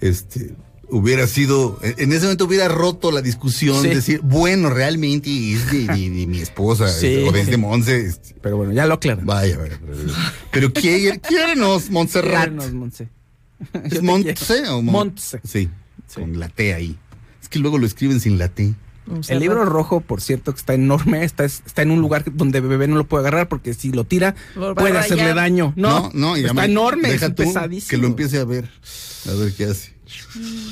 este 0.02 0.56
hubiera 0.90 1.28
sido, 1.28 1.80
en 1.82 2.12
ese 2.14 2.24
momento 2.24 2.46
hubiera 2.46 2.68
roto 2.68 3.12
la 3.12 3.22
discusión, 3.22 3.82
Sí. 3.82 3.90
decir, 3.90 4.22
bueno, 4.24 4.70
realmente 4.70 5.30
es 5.54 5.72
de, 5.72 5.86
de- 5.88 6.10
de 6.10 6.28
mi 6.28 6.40
esposa, 6.40 6.88
Sí. 7.00 7.24
o 7.28 7.32
desde 7.32 7.58
Monse. 7.58 8.06
este, 8.06 8.36
Pero 8.42 8.58
bueno, 8.58 8.72
ya 8.74 8.86
lo 8.86 8.96
aclaro. 8.96 9.22
vaya, 9.24 9.58
vaya, 9.58 9.80
pero, 9.86 9.98
pero 10.52 10.74
quiere- 10.74 11.20
quiérenos, 11.20 11.90
Montserrat. 11.90 12.50
Quiérenos, 12.50 12.74
Monse. 12.74 13.10
¿Es 13.84 14.02
Montse 14.02 14.68
o 14.70 14.82
Mon- 14.82 14.86
Montse. 14.94 15.40
Sí, 15.44 15.70
con 16.14 16.40
la 16.40 16.48
T 16.50 16.74
ahí. 16.74 16.98
Es 17.42 17.50
que 17.50 17.60
luego 17.60 17.78
lo 17.78 17.86
escriben 17.86 18.20
sin 18.20 18.38
la 18.38 18.48
T. 18.50 18.74
El 19.30 19.40
libro 19.40 19.64
rojo, 19.64 20.02
por 20.02 20.20
cierto, 20.20 20.52
que 20.54 20.60
está 20.60 20.74
enorme, 20.74 21.24
está, 21.24 21.46
está 21.46 21.82
en 21.82 21.92
un 21.92 22.02
lugar 22.02 22.26
donde 22.34 22.60
bebé 22.60 22.90
no 22.90 22.98
lo 22.98 23.06
puede 23.08 23.22
agarrar 23.22 23.48
porque 23.48 23.74
si 23.74 23.94
lo 23.94 24.04
tira 24.04 24.36
Lo 24.54 24.76
puede 24.76 24.98
hacerle 24.98 25.34
daño. 25.34 25.72
No, 25.78 26.12
no, 26.14 26.36
y 26.36 26.42
está 26.42 26.50
además, 26.52 26.66
enorme, 26.66 27.10
deja 27.12 27.28
es 27.28 27.36
tú 27.36 27.44
pesadísimo. 27.44 27.90
Que 27.90 27.98
lo 27.98 28.08
empiece 28.08 28.38
a 28.38 28.44
ver, 28.44 28.70
a 29.30 29.34
ver 29.34 29.54
qué 29.54 29.64
hace. 29.64 29.94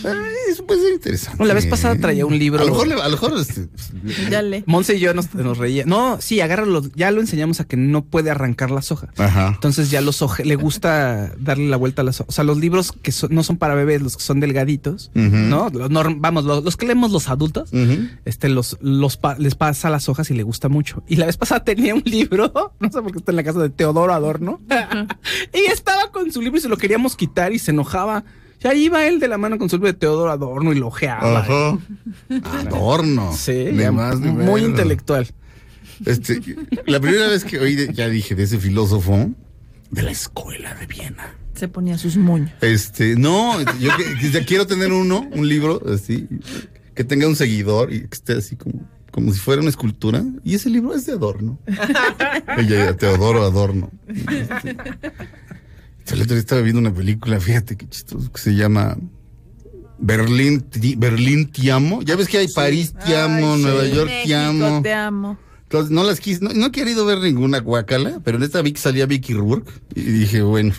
Ay, 0.04 0.14
eso 0.52 0.66
puede 0.66 0.82
ser 0.82 0.94
interesante. 0.94 1.38
No, 1.40 1.46
la 1.46 1.54
vez 1.54 1.66
pasada 1.66 1.96
traía 1.98 2.26
un 2.26 2.38
libro. 2.38 2.62
A 2.62 2.66
lo 2.66 2.72
mejor, 2.72 2.88
le- 2.88 2.94
a 2.96 3.06
lo 3.08 3.12
mejor 3.12 3.34
este, 3.40 3.68
Ya 4.30 4.42
le. 4.42 4.64
Monse 4.68 4.96
y 4.96 5.00
yo 5.00 5.14
nos, 5.14 5.34
nos 5.34 5.58
reía. 5.58 5.84
No, 5.86 6.18
sí, 6.22 6.40
agárralo. 6.42 6.82
Ya 6.96 7.12
lo 7.12 7.22
enseñamos 7.22 7.60
a 7.60 7.66
que 7.66 7.78
no 7.78 8.04
puede 8.06 8.30
arrancar 8.32 8.72
las 8.72 8.92
hojas. 8.92 9.10
Ajá. 9.18 9.48
Entonces 9.54 9.90
ya 9.92 10.02
los 10.02 10.22
oje, 10.22 10.46
le 10.46 10.56
gusta 10.56 11.34
darle 11.40 11.68
la 11.68 11.78
vuelta 11.78 12.02
a 12.02 12.06
las 12.06 12.20
hojas. 12.22 12.30
O 12.30 12.32
sea, 12.34 12.44
los 12.44 12.58
libros 12.58 12.92
que 12.92 13.12
son- 13.12 13.34
no 13.34 13.44
son 13.44 13.58
para 13.58 13.76
bebés, 13.76 14.02
los 14.02 14.18
que 14.18 14.24
son 14.24 14.40
delgaditos. 14.40 15.12
¿no? 15.50 15.70
Los 15.70 15.90
norm- 15.90 16.18
vamos, 16.20 16.44
los, 16.46 16.64
los 16.64 16.78
que 16.78 16.86
leemos 16.86 17.12
los 17.12 17.28
adultos, 17.30 17.70
este, 18.26 18.50
los, 18.50 18.78
los 18.82 19.18
pa- 19.18 19.38
les 19.38 19.56
pasa 19.56 19.90
las 19.90 20.10
hojas 20.10 20.30
y 20.32 20.34
le 20.34 20.44
gusta 20.44 20.70
mucho. 20.70 21.04
Y 21.08 21.16
la 21.18 21.26
vez 21.26 21.38
pasada 21.38 21.64
tenía 21.64 21.94
un 21.96 22.04
libro, 22.06 22.52
no 22.80 22.92
sé 22.92 23.02
por 23.02 23.12
qué 23.12 23.20
está 23.20 23.32
en 23.32 23.36
la 23.38 23.44
casa 23.44 23.60
de 23.60 23.70
Teodoro 23.70 24.14
Adorno, 24.14 24.62
y 25.54 25.72
estaba 25.72 26.12
con 26.12 26.32
su 26.32 26.42
libro 26.42 26.58
y 26.58 26.62
se 26.62 26.70
lo 26.70 26.78
queríamos 26.78 27.16
quitar 27.16 27.54
y 27.54 27.60
se 27.60 27.72
enojaba. 27.72 28.24
Y 28.66 28.68
ahí 28.68 28.86
iba 28.86 29.06
él 29.06 29.20
de 29.20 29.28
la 29.28 29.38
mano 29.38 29.60
con 29.60 29.70
su 29.70 29.76
libro 29.76 29.88
de 29.92 29.94
Teodoro 29.94 30.32
Adorno 30.32 30.74
y 30.74 30.80
lo 30.80 30.88
ojeaba. 30.88 31.40
Ajá. 31.42 31.78
Adorno. 32.68 33.32
Sí, 33.38 33.68
Ni 33.72 33.90
más 33.92 34.20
ni 34.20 34.32
muy 34.32 34.62
menos. 34.62 34.70
intelectual. 34.72 35.28
Este, 36.04 36.42
la 36.88 37.00
primera 37.00 37.28
vez 37.28 37.44
que 37.46 37.60
oí, 37.60 37.76
de- 37.76 37.94
ya 37.94 38.10
dije, 38.10 38.34
de 38.34 38.42
ese 38.44 38.58
filósofo 38.58 39.30
de 39.92 40.02
la 40.02 40.10
escuela 40.12 40.74
de 40.74 40.88
Viena. 40.88 41.36
Se 41.54 41.68
ponía 41.68 41.98
sus 42.00 42.18
moños. 42.18 42.52
Este, 42.62 43.16
no, 43.16 43.62
yo 43.80 43.92
que 44.20 44.30
ya 44.32 44.44
quiero 44.46 44.66
tener 44.68 44.92
uno, 44.92 45.26
un 45.32 45.48
libro 45.48 45.80
así, 45.94 46.28
que 46.96 47.04
tenga 47.04 47.28
un 47.28 47.36
seguidor 47.36 47.94
y 47.94 48.02
que 48.02 48.14
esté 48.16 48.34
así 48.34 48.56
como, 48.58 48.82
como 49.12 49.32
si 49.32 49.40
fuera 49.40 49.62
una 49.62 49.70
escultura. 49.70 50.24
Y 50.44 50.56
ese 50.56 50.70
libro 50.72 50.94
es 50.96 51.06
de 51.06 51.14
Adorno. 51.14 51.60
Ella, 52.58 52.98
Teodoro 52.98 53.44
Adorno. 53.44 53.90
Este, 54.08 54.76
el 56.14 56.22
otro 56.22 56.36
día 56.36 56.40
estaba 56.40 56.62
viendo 56.62 56.80
una 56.80 56.94
película, 56.94 57.40
fíjate 57.40 57.76
qué 57.76 57.88
chistoso, 57.88 58.32
que 58.32 58.40
se 58.40 58.56
llama 58.56 58.98
Berlín, 59.98 60.62
Ti- 60.62 60.96
Berlín 60.96 61.52
Te 61.52 61.72
Amo. 61.72 62.02
Ya 62.02 62.16
ves 62.16 62.28
que 62.28 62.38
hay 62.38 62.48
París 62.48 62.94
Te 62.94 63.16
Amo, 63.18 63.54
Ay, 63.54 63.58
sí. 63.58 63.64
Nueva 63.64 63.88
York 63.88 64.10
Te 64.10 64.16
México, 64.28 64.38
Amo. 64.66 64.82
Te 64.84 64.94
amo. 64.94 65.38
Entonces, 65.64 65.92
no 65.92 66.04
las 66.04 66.20
quise, 66.20 66.44
no, 66.44 66.52
no 66.54 66.68
he 66.68 66.72
querido 66.72 67.06
ver 67.06 67.20
ninguna 67.20 67.60
guacala, 67.60 68.20
pero 68.24 68.38
en 68.38 68.44
esta 68.44 68.62
vi 68.62 68.72
que 68.74 68.80
salía 68.80 69.06
Vicky 69.08 69.34
Rourke 69.34 69.72
y 69.96 70.02
dije, 70.02 70.42
bueno, 70.44 70.74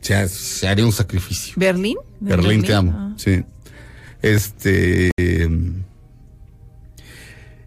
se, 0.00 0.28
se 0.28 0.66
haría 0.66 0.86
un 0.86 0.92
sacrificio. 0.92 1.52
¿Berlín? 1.56 1.98
¿De 2.20 2.30
Berlín, 2.36 2.62
te 2.62 2.72
amo. 2.72 2.92
Ah. 2.94 3.12
Sí. 3.16 3.42
Este. 4.22 5.10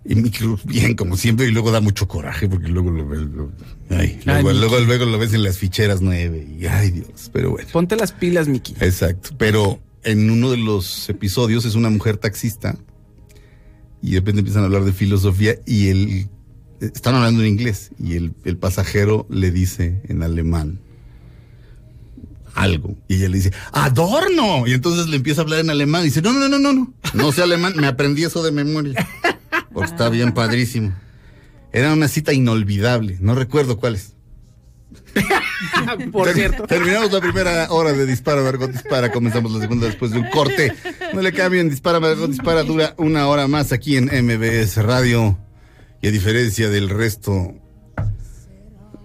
Y 0.06 0.16
Mickey 0.16 0.46
Rourke 0.46 0.64
bien, 0.68 0.96
como 0.96 1.16
siempre, 1.16 1.48
y 1.48 1.52
luego 1.52 1.72
da 1.72 1.80
mucho 1.80 2.08
coraje 2.10 2.50
porque 2.50 2.68
luego 2.68 2.92
lo, 2.92 3.08
ves, 3.08 3.22
lo- 3.22 3.52
ay, 3.90 4.20
luego, 4.26 4.52
luego, 4.52 4.80
luego 4.82 5.06
lo 5.06 5.18
ves 5.18 5.34
en 5.34 5.44
las 5.44 5.58
ficheras 5.58 6.02
nueve 6.02 6.46
y 6.60 6.66
ay 6.66 6.92
Dios, 6.92 7.30
pero 7.32 7.52
bueno. 7.52 7.70
Ponte 7.72 7.96
las 7.96 8.12
pilas, 8.12 8.48
Miki. 8.50 8.74
Exacto. 8.82 9.30
Pero 9.38 9.80
en 10.04 10.30
uno 10.30 10.52
de 10.52 10.58
los 10.58 11.08
episodios 11.10 11.64
es 11.64 11.76
una 11.76 11.90
mujer 11.90 12.18
taxista 12.18 12.76
y 14.02 14.12
de 14.12 14.18
repente 14.20 14.40
empiezan 14.40 14.64
a 14.64 14.66
hablar 14.66 14.84
de 14.84 14.92
filosofía 14.92 15.56
y 15.66 15.88
el 15.88 16.28
están 16.82 17.16
hablando 17.16 17.42
en 17.42 17.48
inglés 17.48 17.92
y 17.98 18.16
el, 18.16 18.34
el 18.44 18.58
pasajero 18.58 19.26
le 19.30 19.52
dice 19.52 20.02
en 20.10 20.22
alemán 20.22 20.80
algo 22.56 22.96
y 23.08 23.16
ella 23.16 23.30
le 23.30 23.38
dice 23.38 23.52
Adorno 23.72 24.68
y 24.68 24.74
entonces 24.74 25.08
le 25.08 25.16
empieza 25.16 25.42
a 25.42 25.44
hablar 25.44 25.60
en 25.62 25.70
alemán 25.70 26.02
y 26.02 26.06
dice 26.06 26.22
no 26.22 26.34
no 26.34 26.48
no 26.50 26.60
no 26.60 26.60
no 26.60 26.74
no 26.74 26.94
no 27.14 27.32
sé 27.32 27.42
alemán 27.42 27.74
me 27.78 27.88
aprendí 27.88 28.24
eso 28.26 28.44
de 28.44 28.52
memoria 28.52 29.08
porque 29.74 29.90
está 29.90 30.10
bien 30.10 30.34
padrísimo 30.34 30.94
era 31.72 31.92
una 31.94 32.08
cita 32.08 32.34
inolvidable 32.34 33.18
no 33.20 33.36
recuerdo 33.36 33.78
cuál 33.80 33.96
es 33.96 34.14
Por 36.12 36.26
Ter- 36.28 36.36
cierto. 36.36 36.68
Terminamos 36.68 37.12
la 37.12 37.20
primera 37.22 37.72
hora 37.72 37.94
de 37.94 38.06
Dispara, 38.06 38.42
Margot 38.44 38.72
Dispara. 38.72 39.12
Comenzamos 39.12 39.52
la 39.52 39.60
segunda 39.60 39.88
después 39.88 40.12
de 40.12 40.20
un 40.20 40.30
corte. 40.30 40.74
No 41.14 41.22
le 41.22 41.32
cambien, 41.32 41.70
Dispara, 41.70 42.00
Margot 42.00 42.30
Dispara. 42.30 42.64
Dura 42.64 42.94
una 42.98 43.28
hora 43.28 43.48
más 43.48 43.72
aquí 43.72 43.98
en 43.98 44.06
MBS 44.06 44.78
Radio. 44.84 45.38
Y 46.02 46.08
a 46.08 46.12
diferencia 46.12 46.70
del 46.70 46.90
resto, 46.90 47.54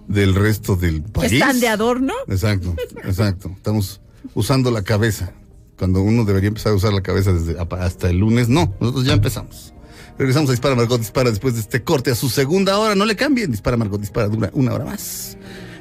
del 0.09 0.35
resto 0.35 0.77
del 0.77 1.03
país. 1.03 1.33
¿Están 1.33 1.61
de 1.61 1.69
adorno? 1.69 2.12
Exacto, 2.27 2.75
exacto. 3.05 3.51
Estamos 3.57 4.01
usando 4.35 4.71
la 4.71 4.83
cabeza. 4.83 5.33
Cuando 5.79 6.03
uno 6.03 6.25
debería 6.25 6.49
empezar 6.49 6.73
a 6.73 6.77
usar 6.77 6.93
la 6.93 7.03
cabeza 7.03 7.33
desde 7.33 7.57
hasta 7.81 8.11
el 8.11 8.19
lunes, 8.19 8.49
no. 8.49 8.75
Nosotros 8.81 9.07
ya 9.07 9.12
empezamos. 9.14 9.73
Regresamos 10.19 10.51
a 10.51 10.53
Dispara, 10.53 10.75
Margot 10.75 10.99
Dispara 10.99 11.31
después 11.31 11.55
de 11.55 11.61
este 11.61 11.83
corte 11.85 12.11
a 12.11 12.14
su 12.14 12.29
segunda 12.29 12.79
hora. 12.79 12.95
No 12.95 13.05
le 13.05 13.14
cambien. 13.16 13.51
Dispara, 13.51 13.77
Margot 13.77 14.01
Dispara. 14.01 14.29
Dura 14.29 14.51
una 14.53 14.75
hora 14.75 14.85
más 14.85 15.37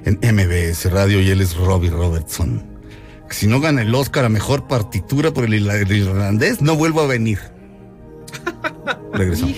en 0.05 0.19
MBS 0.21 0.91
Radio 0.91 1.19
y 1.21 1.29
él 1.29 1.41
es 1.41 1.55
Robbie 1.55 1.89
Robertson. 1.89 2.63
Si 3.29 3.47
no 3.47 3.59
gana 3.59 3.81
el 3.81 3.93
Oscar 3.93 4.25
a 4.25 4.29
mejor 4.29 4.67
partitura 4.67 5.33
por 5.33 5.43
el, 5.45 5.53
irla- 5.53 5.81
el 5.81 5.91
irlandés, 5.91 6.61
no 6.61 6.75
vuelvo 6.75 7.01
a 7.01 7.07
venir. 7.07 7.39
Regresamos. 9.13 9.57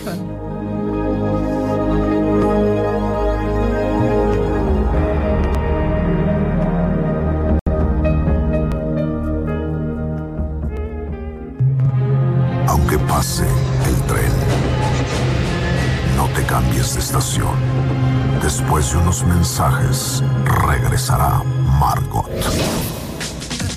Aunque 12.68 12.98
pase 13.00 13.46
cambies 16.50 16.96
de 16.96 17.00
estación. 17.00 17.56
Después 18.42 18.92
de 18.92 18.98
unos 18.98 19.24
mensajes, 19.24 20.24
regresará 20.66 21.44
Margot. 21.80 22.28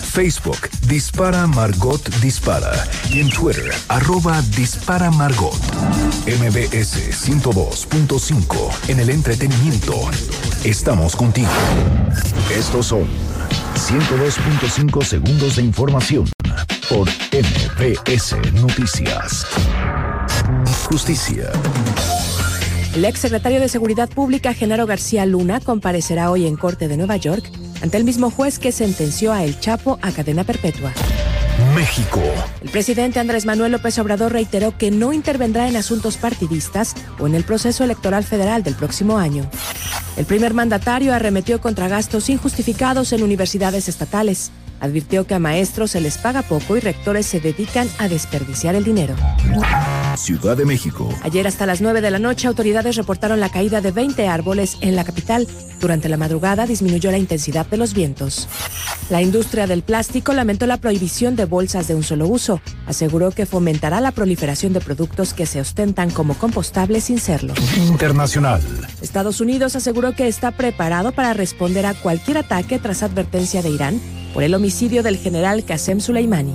Facebook, 0.00 0.70
Dispara 0.86 1.48
Margot 1.48 2.00
Dispara. 2.20 2.72
Y 3.10 3.18
en 3.20 3.28
Twitter, 3.28 3.74
arroba 3.88 4.40
Dispara 4.56 5.10
Margot. 5.10 5.58
MBS 6.26 7.10
102.5 7.10 8.88
en 8.88 9.00
el 9.00 9.10
entretenimiento. 9.10 9.94
Estamos 10.62 11.16
contigo. 11.16 11.50
Estos 12.56 12.86
son 12.86 13.08
102.5 13.74 15.02
segundos 15.02 15.56
de 15.56 15.62
información 15.62 16.30
por 16.88 17.08
MBS 17.32 18.36
Noticias. 18.52 19.44
Justicia. 20.88 21.50
El 22.94 23.04
ex 23.04 23.18
secretario 23.18 23.60
de 23.60 23.68
Seguridad 23.68 24.08
Pública, 24.08 24.54
Genaro 24.54 24.86
García 24.86 25.26
Luna, 25.26 25.60
comparecerá 25.60 26.30
hoy 26.30 26.46
en 26.46 26.56
corte 26.56 26.86
de 26.86 26.96
Nueva 26.96 27.16
York 27.16 27.44
ante 27.82 27.96
el 27.96 28.04
mismo 28.04 28.30
juez 28.30 28.58
que 28.58 28.70
sentenció 28.70 29.32
a 29.32 29.42
El 29.42 29.58
Chapo 29.58 29.98
a 30.00 30.12
cadena 30.12 30.44
perpetua. 30.44 30.92
México. 31.74 32.20
El 32.62 32.70
presidente 32.70 33.20
Andrés 33.20 33.46
Manuel 33.46 33.72
López 33.72 33.98
Obrador 33.98 34.32
reiteró 34.32 34.76
que 34.76 34.90
no 34.90 35.12
intervendrá 35.12 35.68
en 35.68 35.76
asuntos 35.76 36.16
partidistas 36.16 36.94
o 37.18 37.26
en 37.26 37.34
el 37.34 37.44
proceso 37.44 37.84
electoral 37.84 38.24
federal 38.24 38.62
del 38.62 38.74
próximo 38.74 39.18
año. 39.18 39.48
El 40.16 40.24
primer 40.24 40.54
mandatario 40.54 41.14
arremetió 41.14 41.60
contra 41.60 41.88
gastos 41.88 42.28
injustificados 42.28 43.12
en 43.12 43.22
universidades 43.22 43.88
estatales. 43.88 44.50
Advirtió 44.80 45.26
que 45.26 45.34
a 45.34 45.38
maestros 45.38 45.92
se 45.92 46.00
les 46.00 46.18
paga 46.18 46.42
poco 46.42 46.76
y 46.76 46.80
rectores 46.80 47.26
se 47.26 47.40
dedican 47.40 47.88
a 47.98 48.08
desperdiciar 48.08 48.74
el 48.74 48.84
dinero. 48.84 49.14
Ciudad 50.16 50.56
de 50.56 50.64
México. 50.64 51.08
Ayer 51.22 51.46
hasta 51.46 51.66
las 51.66 51.80
9 51.80 52.00
de 52.00 52.10
la 52.10 52.18
noche 52.18 52.48
autoridades 52.48 52.96
reportaron 52.96 53.40
la 53.40 53.48
caída 53.48 53.80
de 53.80 53.90
20 53.90 54.26
árboles 54.28 54.76
en 54.80 54.96
la 54.96 55.04
capital. 55.04 55.46
Durante 55.80 56.08
la 56.08 56.16
madrugada 56.16 56.66
disminuyó 56.66 57.10
la 57.10 57.18
intensidad 57.18 57.66
de 57.66 57.76
los 57.76 57.94
vientos. 57.94 58.48
La 59.10 59.22
industria 59.22 59.66
del 59.66 59.82
plástico 59.82 60.32
lamentó 60.32 60.66
la 60.66 60.78
prohibición 60.78 61.36
de 61.36 61.44
bolsas 61.44 61.88
de 61.88 61.94
un 61.94 62.02
solo 62.02 62.26
uso. 62.26 62.60
Aseguró 62.86 63.30
que 63.30 63.46
fomentará 63.46 64.00
la 64.00 64.12
proliferación 64.12 64.72
de 64.72 64.80
productos 64.80 65.34
que 65.34 65.46
se 65.46 65.60
ostentan 65.60 66.10
como 66.10 66.34
compostables 66.34 67.04
sin 67.04 67.18
serlo. 67.18 67.54
Internacional. 67.76 68.62
Estados 69.02 69.40
Unidos 69.40 69.76
aseguró 69.76 70.14
que 70.14 70.28
está 70.28 70.52
preparado 70.52 71.12
para 71.12 71.34
responder 71.34 71.86
a 71.86 71.94
cualquier 71.94 72.38
ataque 72.38 72.78
tras 72.78 73.02
advertencia 73.02 73.62
de 73.62 73.70
Irán 73.70 74.00
por 74.34 74.42
el 74.42 74.54
homicidio 74.54 75.02
del 75.02 75.16
general 75.16 75.64
Qasem 75.64 76.00
Soleimani. 76.00 76.52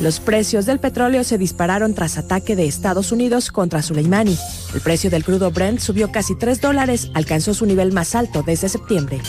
Los 0.00 0.18
precios 0.18 0.66
del 0.66 0.80
petróleo 0.80 1.22
se 1.22 1.38
dispararon 1.38 1.94
tras 1.94 2.18
ataque 2.18 2.56
de 2.56 2.66
Estados 2.66 3.12
Unidos 3.12 3.52
contra 3.52 3.82
Soleimani. 3.82 4.36
El 4.74 4.80
precio 4.80 5.10
del 5.10 5.22
crudo 5.22 5.50
Brent 5.50 5.78
subió 5.78 6.10
casi 6.10 6.36
3 6.36 6.60
dólares, 6.60 7.10
alcanzó 7.14 7.52
su 7.54 7.66
nivel 7.66 7.92
más 7.92 8.14
alto 8.14 8.42
desde 8.44 8.70
septiembre. 8.70 9.20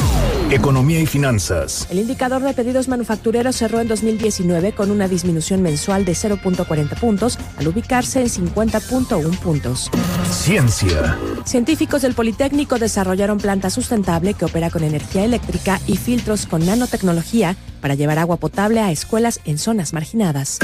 Economía 0.52 1.00
y 1.00 1.06
finanzas. 1.06 1.88
El 1.90 2.00
indicador 2.00 2.42
de 2.42 2.54
pedidos 2.54 2.90
manufactureros 2.90 3.56
cerró 3.56 3.80
en 3.80 3.88
2019 3.88 4.74
con 4.74 4.92
una 4.92 5.08
disminución 5.08 5.62
mensual 5.62 6.04
de 6.04 6.12
0.40 6.12 7.00
puntos 7.00 7.40
al 7.56 7.70
ubicarse 7.70 8.20
en 8.20 8.28
50.1 8.28 9.40
puntos. 9.40 9.90
Ciencia. 10.30 11.18
Científicos 11.46 12.02
del 12.02 12.16
Politécnico 12.16 12.78
desarrollaron 12.80 13.38
planta 13.38 13.70
sustentable 13.70 14.34
que 14.34 14.44
opera 14.44 14.70
con 14.70 14.84
energía 14.84 15.24
eléctrica 15.24 15.80
y 15.88 15.96
filtros 15.96 16.46
con 16.46 16.66
nanotecnología 16.66 17.56
para 17.80 17.96
llevar 17.96 18.20
agua 18.20 18.36
potable 18.36 18.82
a 18.82 18.92
escuelas 18.92 19.40
en 19.46 19.58
zonas 19.58 19.94
marginadas. 19.94 20.60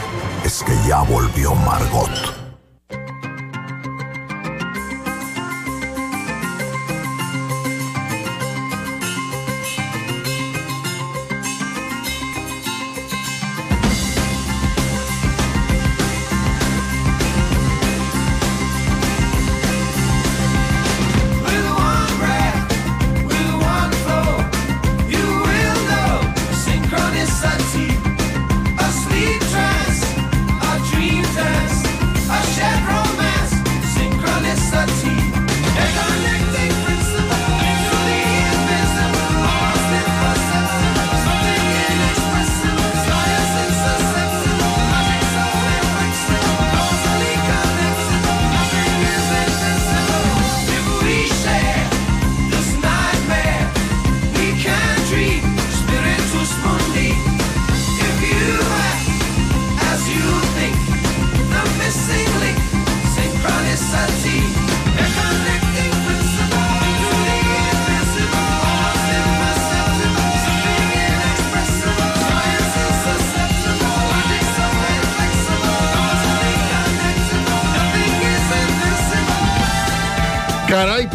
es 0.45 0.63
que 0.63 0.75
ya 0.87 1.03
volvió 1.03 1.55
Margot. 1.55 2.38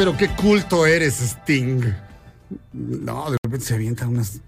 Pero 0.04 0.18
qué 0.18 0.28
culto 0.28 0.86
eres, 0.86 1.22
Sting. 1.22 1.82
No, 2.74 3.32
de 3.32 3.38
repente 3.42 3.66
se 3.66 3.74
avientan 3.74 4.10
unas 4.10 4.42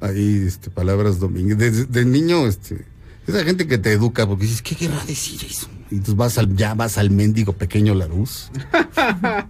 ahí 0.00 0.42
este, 0.48 0.68
palabras 0.68 1.20
domingos. 1.20 1.56
De, 1.58 1.70
de 1.70 2.04
niño, 2.04 2.44
este, 2.48 2.84
esa 3.28 3.44
gente 3.44 3.68
que 3.68 3.78
te 3.78 3.92
educa, 3.92 4.26
porque 4.26 4.46
dices, 4.46 4.62
¿qué 4.62 4.74
querrá 4.74 5.04
decir 5.04 5.44
eso? 5.48 5.68
Y 5.92 5.94
entonces 5.94 6.16
vas 6.16 6.38
al, 6.38 6.56
ya 6.56 6.74
vas 6.74 6.98
al 6.98 7.12
mendigo 7.12 7.52
pequeño 7.52 7.94
Laruz, 7.94 8.50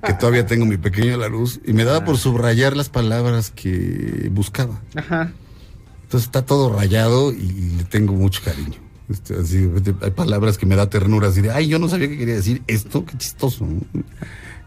que 0.07 0.13
todavía 0.13 0.45
tengo 0.45 0.67
mi 0.67 0.77
pequeño 0.77 1.17
Laruz, 1.17 1.59
y 1.65 1.73
me 1.73 1.85
daba 1.85 2.05
por 2.05 2.19
subrayar 2.19 2.77
las 2.77 2.91
palabras 2.91 3.51
que 3.51 4.29
buscaba. 4.31 4.79
Ajá. 4.95 5.33
Entonces 6.03 6.27
está 6.27 6.45
todo 6.45 6.71
rayado 6.71 7.33
y 7.33 7.73
le 7.79 7.85
tengo 7.85 8.13
mucho 8.13 8.43
cariño. 8.45 8.77
Este, 9.09 9.37
así, 9.37 9.71
hay 10.03 10.11
palabras 10.11 10.59
que 10.59 10.67
me 10.67 10.77
da 10.77 10.91
ternura, 10.91 11.29
así 11.29 11.41
de, 11.41 11.51
ay, 11.51 11.67
yo 11.67 11.79
no 11.79 11.89
sabía 11.89 12.09
que 12.09 12.19
quería 12.19 12.35
decir 12.35 12.63
esto, 12.67 13.07
qué 13.07 13.17
chistoso. 13.17 13.65
¿no? 13.65 13.81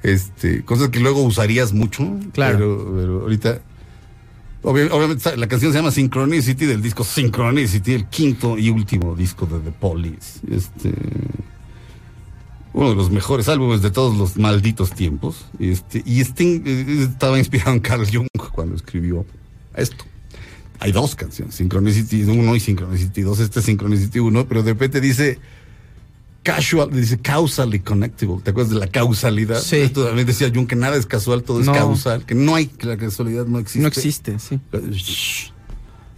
Este, 0.03 0.63
cosas 0.63 0.89
que 0.89 0.99
luego 0.99 1.21
usarías 1.23 1.73
mucho. 1.73 2.03
Claro. 2.33 2.57
Pero, 2.57 2.93
pero 2.95 3.21
ahorita, 3.21 3.61
obvia- 4.63 4.91
obviamente 4.91 5.35
la 5.37 5.47
canción 5.47 5.71
se 5.71 5.79
llama 5.79 5.91
Synchronicity 5.91 6.65
del 6.65 6.81
disco 6.81 7.03
Synchronicity, 7.03 7.93
el 7.93 8.05
quinto 8.07 8.57
y 8.57 8.69
último 8.69 9.15
disco 9.15 9.45
de 9.45 9.59
The 9.59 9.71
Police. 9.71 10.39
Este, 10.49 10.93
uno 12.73 12.89
de 12.89 12.95
los 12.95 13.09
mejores 13.09 13.47
álbumes 13.49 13.81
de 13.81 13.89
todos 13.91 14.15
los 14.17 14.37
malditos 14.37 14.91
tiempos. 14.91 15.45
Este, 15.59 16.03
y 16.05 16.21
Sting 16.21 16.61
eh, 16.65 17.07
estaba 17.11 17.39
inspirado 17.39 17.71
en 17.71 17.79
Carl 17.79 18.05
Jung 18.11 18.27
cuando 18.53 18.75
escribió 18.75 19.25
esto. 19.75 20.05
Hay 20.79 20.91
dos 20.91 21.15
canciones, 21.15 21.55
Synchronicity 21.55 22.23
1 22.23 22.55
y 22.55 22.59
Synchronicity 22.59 23.21
2. 23.23 23.39
Este 23.39 23.59
es 23.61 23.65
Synchronicity 23.65 24.19
1, 24.19 24.47
pero 24.47 24.61
de 24.61 24.73
repente 24.73 25.01
dice 25.01 25.39
casual, 26.55 26.89
dice 26.91 27.17
causally 27.17 27.79
connectable. 27.79 28.41
¿Te 28.41 28.51
acuerdas 28.51 28.73
de 28.73 28.79
la 28.79 28.87
causalidad? 28.87 29.59
Sí. 29.61 29.77
Esto 29.77 30.05
también 30.05 30.25
decía 30.27 30.49
Jung 30.53 30.65
que 30.67 30.75
nada 30.75 30.95
es 30.95 31.05
casual, 31.05 31.43
todo 31.43 31.59
No. 31.61 31.73
es 31.73 31.77
causal, 31.77 32.25
que 32.25 32.35
no 32.35 32.55
hay, 32.55 32.67
que 32.67 32.87
la 32.87 32.97
casualidad 32.97 33.45
no 33.45 33.59
existe. 33.59 33.81
No 33.81 33.87
existe, 33.87 34.39
sí. 34.39 34.59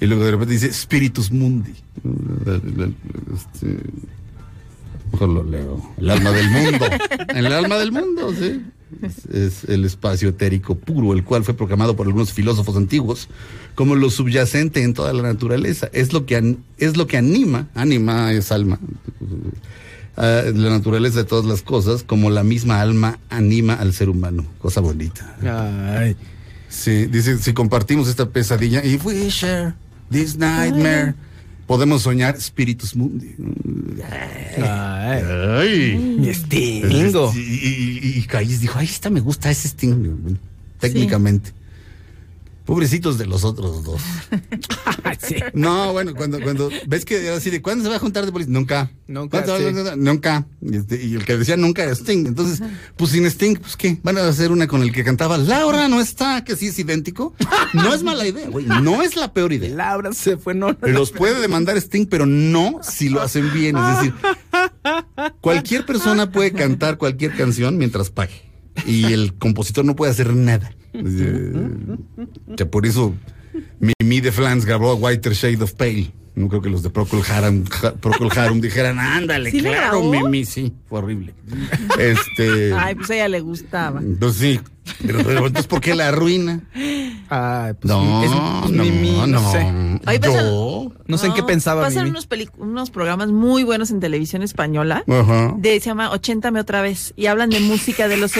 Y 0.02 0.06
luego 0.06 0.24
de 0.24 0.32
repente 0.32 0.54
dice 0.54 0.72
Spiritus 0.72 1.32
Mundi. 1.32 1.74
Este, 3.36 3.78
mejor 5.12 5.30
lo 5.30 5.44
leo. 5.44 5.94
El 5.98 6.10
alma 6.10 6.32
del 6.32 6.50
mundo. 6.50 6.86
el 7.36 7.46
alma 7.48 7.78
del 7.78 7.92
mundo, 7.92 8.34
sí. 8.40 8.62
Es, 9.04 9.26
es 9.26 9.64
el 9.66 9.86
espacio 9.86 10.30
etérico 10.30 10.76
puro, 10.76 11.14
el 11.14 11.24
cual 11.24 11.44
fue 11.44 11.54
proclamado 11.54 11.96
por 11.96 12.08
algunos 12.08 12.34
filósofos 12.34 12.76
antiguos 12.76 13.28
como 13.76 13.96
lo 13.96 14.10
subyacente 14.10 14.84
en 14.84 14.94
toda 14.94 15.14
la 15.14 15.22
naturaleza. 15.22 15.90
Es 15.94 16.12
lo 16.14 16.26
que, 16.26 16.36
an- 16.38 16.64
es 16.78 16.98
lo 16.98 17.06
que 17.08 17.18
anima, 17.18 17.68
anima 17.76 18.32
es 18.34 18.52
alma, 18.52 18.80
a 20.20 20.44
la 20.54 20.70
naturaleza 20.70 21.20
de 21.20 21.24
todas 21.24 21.46
las 21.46 21.62
cosas, 21.62 22.04
como 22.04 22.30
la 22.30 22.44
misma 22.44 22.82
alma 22.82 23.20
anima 23.30 23.74
al 23.74 23.94
ser 23.94 24.10
humano. 24.10 24.46
Cosa 24.60 24.82
bonita. 24.82 25.38
Ay. 25.98 26.16
Sí, 26.68 27.06
dice, 27.06 27.38
si 27.40 27.54
compartimos 27.54 28.10
esta 28.10 28.30
pesadilla, 28.30 28.84
if 28.84 29.06
we 29.06 29.30
share 29.30 29.74
this 30.12 30.38
nightmare, 30.38 31.16
podemos 31.66 32.02
soñar 32.02 32.36
espíritus 32.36 32.96
mundi. 32.98 33.34
Ay. 34.12 35.24
Ay. 35.24 36.18
Mi 36.20 36.34
Stingo. 36.34 37.32
Y, 37.34 37.40
y, 37.40 38.20
y, 38.20 38.24
Calles 38.24 38.60
dijo, 38.60 38.78
ay, 38.78 38.86
esta 38.86 39.10
me 39.10 39.22
gusta 39.22 39.50
ese 39.50 39.70
Sting, 39.70 40.38
técnicamente. 40.80 41.54
Pobrecitos 42.70 43.18
de 43.18 43.26
los 43.26 43.44
otros 43.44 43.84
dos. 43.84 44.00
Sí. 45.28 45.36
No, 45.54 45.92
bueno, 45.92 46.16
cuando, 46.16 46.40
cuando 46.40 46.70
ves 46.88 47.04
que 47.04 47.26
era 47.26 47.36
así 47.36 47.50
de 47.50 47.62
¿cuándo 47.62 47.84
se 47.84 47.90
va 47.90 47.98
a 47.98 48.00
juntar 48.00 48.26
de 48.26 48.32
policía? 48.32 48.54
Nunca. 48.54 48.90
Nunca. 49.08 49.44
Nunca. 49.98 50.48
Y, 50.62 50.78
este, 50.78 51.04
y 51.04 51.16
el 51.16 51.26
que 51.26 51.36
decía 51.36 51.58
nunca 51.58 51.84
era 51.84 51.92
Sting. 51.92 52.26
Entonces, 52.26 52.62
pues 52.96 53.12
sin 53.12 53.26
Sting, 53.26 53.58
pues 53.58 53.76
qué, 53.76 54.00
van 54.02 54.18
a 54.18 54.28
hacer 54.28 54.52
una 54.52 54.68
con 54.68 54.82
el 54.82 54.94
que 54.94 55.04
cantaba 55.04 55.38
Laura 55.38 55.88
no 55.88 56.00
está, 56.00 56.44
que 56.44 56.56
sí 56.56 56.68
es 56.68 56.80
idéntico. 56.80 57.36
No 57.74 57.94
es 57.94 58.02
mala 58.02 58.26
idea, 58.26 58.48
güey. 58.50 58.66
No 58.66 59.02
es 59.02 59.16
la 59.16 59.34
peor 59.34 59.52
idea. 59.52 59.70
Laura 59.70 60.14
se 60.14 60.38
fue, 60.38 60.54
no, 60.54 60.76
Los 60.82 61.12
puede 61.12 61.42
demandar 61.42 61.76
Sting, 61.78 62.06
pero 62.06 62.26
no 62.26 62.80
si 62.82 63.10
lo 63.10 63.22
hacen 63.22 63.52
bien. 63.52 63.78
Es 63.78 63.98
decir, 63.98 64.14
cualquier 65.42 65.86
persona 65.86 66.32
puede 66.32 66.54
cantar 66.54 66.98
cualquier 66.98 67.36
canción 67.36 67.78
mientras 67.78 68.10
pague. 68.10 68.42
Y 68.86 69.12
el 69.12 69.34
compositor 69.34 69.84
no 69.86 69.96
puede 69.96 70.12
hacer 70.12 70.34
nada. 70.34 70.72
Eh, 70.94 71.54
que 72.58 72.66
por 72.66 72.86
eso 72.86 73.14
Mimi 73.80 74.22
de 74.22 74.32
Flans 74.32 74.66
grabó 74.66 74.96
Whiter 74.96 75.34
Shade 75.34 75.64
of 75.64 75.74
Pale. 75.74 76.12
No 76.36 76.48
creo 76.48 76.62
que 76.62 76.70
los 76.70 76.84
de 76.84 76.90
Procol 76.90 77.22
Harum, 77.30 77.66
Ja- 77.66 77.94
Procol 77.96 78.30
Harum 78.38 78.62
dijeran, 78.62 78.98
ándale, 78.98 79.52
¿Sí 79.52 79.60
la 79.60 79.72
claro? 79.72 80.04
Mimi, 80.04 80.46
sí, 80.46 80.74
fue 80.88 81.00
horrible. 81.00 81.34
Este, 81.98 82.74
Ay, 82.74 82.96
pues 82.96 83.10
a 83.10 83.16
ella 83.16 83.28
le 83.28 83.42
gustaba. 83.42 84.02
pues 84.20 84.36
sí, 84.36 84.60
pero, 85.06 85.20
pero 85.24 85.40
entonces 85.48 85.68
¿por 85.68 85.82
qué 85.82 85.96
la 85.96 86.08
arruina? 86.10 86.62
Ay, 87.30 87.74
pues 87.74 87.84
No, 87.84 88.24
es, 88.24 88.32
pues, 88.62 88.72
no, 88.72 88.84
Mimi, 88.84 89.12
no, 89.12 89.28
no. 89.28 89.52
sé. 89.52 89.66
Pasa- 90.06 90.42
Yo, 90.42 90.94
No 91.08 91.18
sé 91.18 91.28
en 91.28 91.34
qué 91.34 91.44
pensaba 91.44 91.82
Pasan 91.82 92.06
Mimi. 92.06 92.12
unos, 92.12 92.28
unos 92.58 92.90
programas 92.90 93.30
muy 93.32 93.64
buenos 93.64 93.92
en 93.92 94.00
televisión 94.00 94.42
española. 94.42 95.04
Ajá. 95.08 95.54
De, 95.58 95.80
se 95.82 95.88
llama 95.88 96.12
80 96.12 96.52
otra 96.60 96.82
vez. 96.82 97.14
Y 97.18 97.26
hablan 97.26 97.50
de 97.50 97.60
música 97.60 98.08
de 98.08 98.16
los 98.18 98.38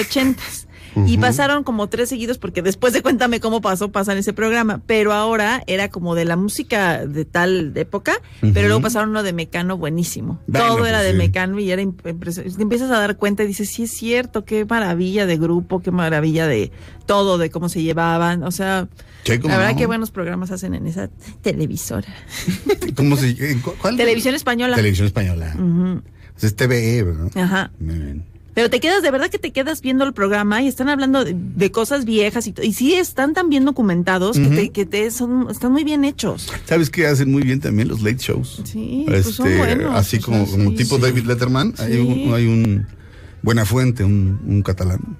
80 0.94 1.10
Y 1.10 1.18
pasaron 1.18 1.64
como 1.64 1.88
tres 1.88 2.08
seguidos 2.08 2.38
porque 2.38 2.62
después 2.62 2.92
de 2.92 3.02
Cuéntame 3.02 3.40
cómo 3.40 3.60
pasó, 3.60 3.90
pasan 3.92 4.18
ese 4.18 4.32
programa. 4.32 4.80
Pero 4.86 5.12
ahora 5.12 5.62
era 5.66 5.88
como 5.90 6.14
de 6.14 6.24
la 6.24 6.36
música 6.36 7.06
de 7.06 7.24
tal 7.24 7.72
época, 7.76 8.12
pero 8.40 8.68
luego 8.68 8.80
pasaron 8.82 9.10
uno 9.10 9.22
de 9.22 9.32
Mecano 9.32 9.76
buenísimo. 9.76 10.40
Bueno, 10.46 10.66
Todo 10.68 10.86
era 10.86 10.98
pues 10.98 11.06
de 11.06 11.12
sí. 11.12 11.18
Mecano 11.18 11.58
y 11.60 11.70
era 11.70 11.82
impresionante. 11.82 12.56
Te 12.56 12.62
empiezas 12.62 12.90
a 12.90 12.98
dar 12.98 13.16
cuenta 13.16 13.42
y 13.44 13.46
dices, 13.46 13.68
sí 13.70 13.84
es 13.84 13.90
cierto, 13.92 14.44
qué 14.44 14.64
maravilla 14.64 15.26
de 15.26 15.36
grupo, 15.36 15.80
qué 15.80 15.90
maravilla 15.90 16.46
de 16.46 16.70
todo, 17.06 17.38
de 17.38 17.50
cómo 17.50 17.68
se 17.68 17.82
llevaban. 17.82 18.42
O 18.44 18.50
sea, 18.50 18.88
Sí, 19.24 19.36
la 19.36 19.58
verdad 19.58 19.72
no. 19.72 19.76
que 19.78 19.86
buenos 19.86 20.10
programas 20.10 20.50
hacen 20.50 20.74
en 20.74 20.86
esa 20.86 21.10
televisora. 21.42 22.08
¿Cómo 22.96 23.16
se 23.16 23.36
cuál? 23.80 23.96
Televisión 23.96 24.34
española. 24.34 24.76
Televisión 24.76 25.06
española. 25.06 25.54
Pues 26.32 26.44
es 26.44 26.56
TVE, 26.56 27.02
¿verdad? 27.02 27.30
Ajá. 27.36 27.70
Muy 27.78 27.96
bien. 27.98 28.24
Pero 28.54 28.68
te 28.68 28.80
quedas, 28.80 29.02
de 29.02 29.10
verdad 29.12 29.28
que 29.30 29.38
te 29.38 29.52
quedas 29.52 29.80
viendo 29.80 30.04
el 30.04 30.12
programa 30.12 30.60
y 30.60 30.66
están 30.68 30.88
hablando 30.88 31.24
de, 31.24 31.34
de 31.36 31.70
cosas 31.70 32.04
viejas 32.04 32.46
y, 32.48 32.52
to- 32.52 32.62
y 32.64 32.72
sí 32.72 32.94
están 32.94 33.32
tan 33.32 33.48
bien 33.48 33.64
documentados 33.64 34.36
que, 34.38 34.46
te, 34.48 34.70
que 34.70 34.86
te 34.86 35.10
son, 35.12 35.48
están 35.50 35.70
muy 35.72 35.84
bien 35.84 36.04
hechos. 36.04 36.50
¿Sabes 36.64 36.90
qué 36.90 37.06
hacen 37.06 37.30
muy 37.30 37.42
bien 37.42 37.60
también 37.60 37.86
los 37.88 38.02
late 38.02 38.18
shows? 38.18 38.60
Sí, 38.64 39.04
pues 39.06 39.26
son 39.26 39.56
buenos, 39.56 39.94
Así 39.94 40.18
como, 40.18 40.44
tipo 40.74 40.96
sí. 40.96 41.02
David 41.02 41.24
Letterman, 41.26 41.74
hay, 41.78 41.96
un, 41.98 42.34
hay 42.34 42.46
un 42.46 42.86
Buenafuente, 43.42 44.02
un, 44.04 44.40
un 44.44 44.62
catalán. 44.62 45.16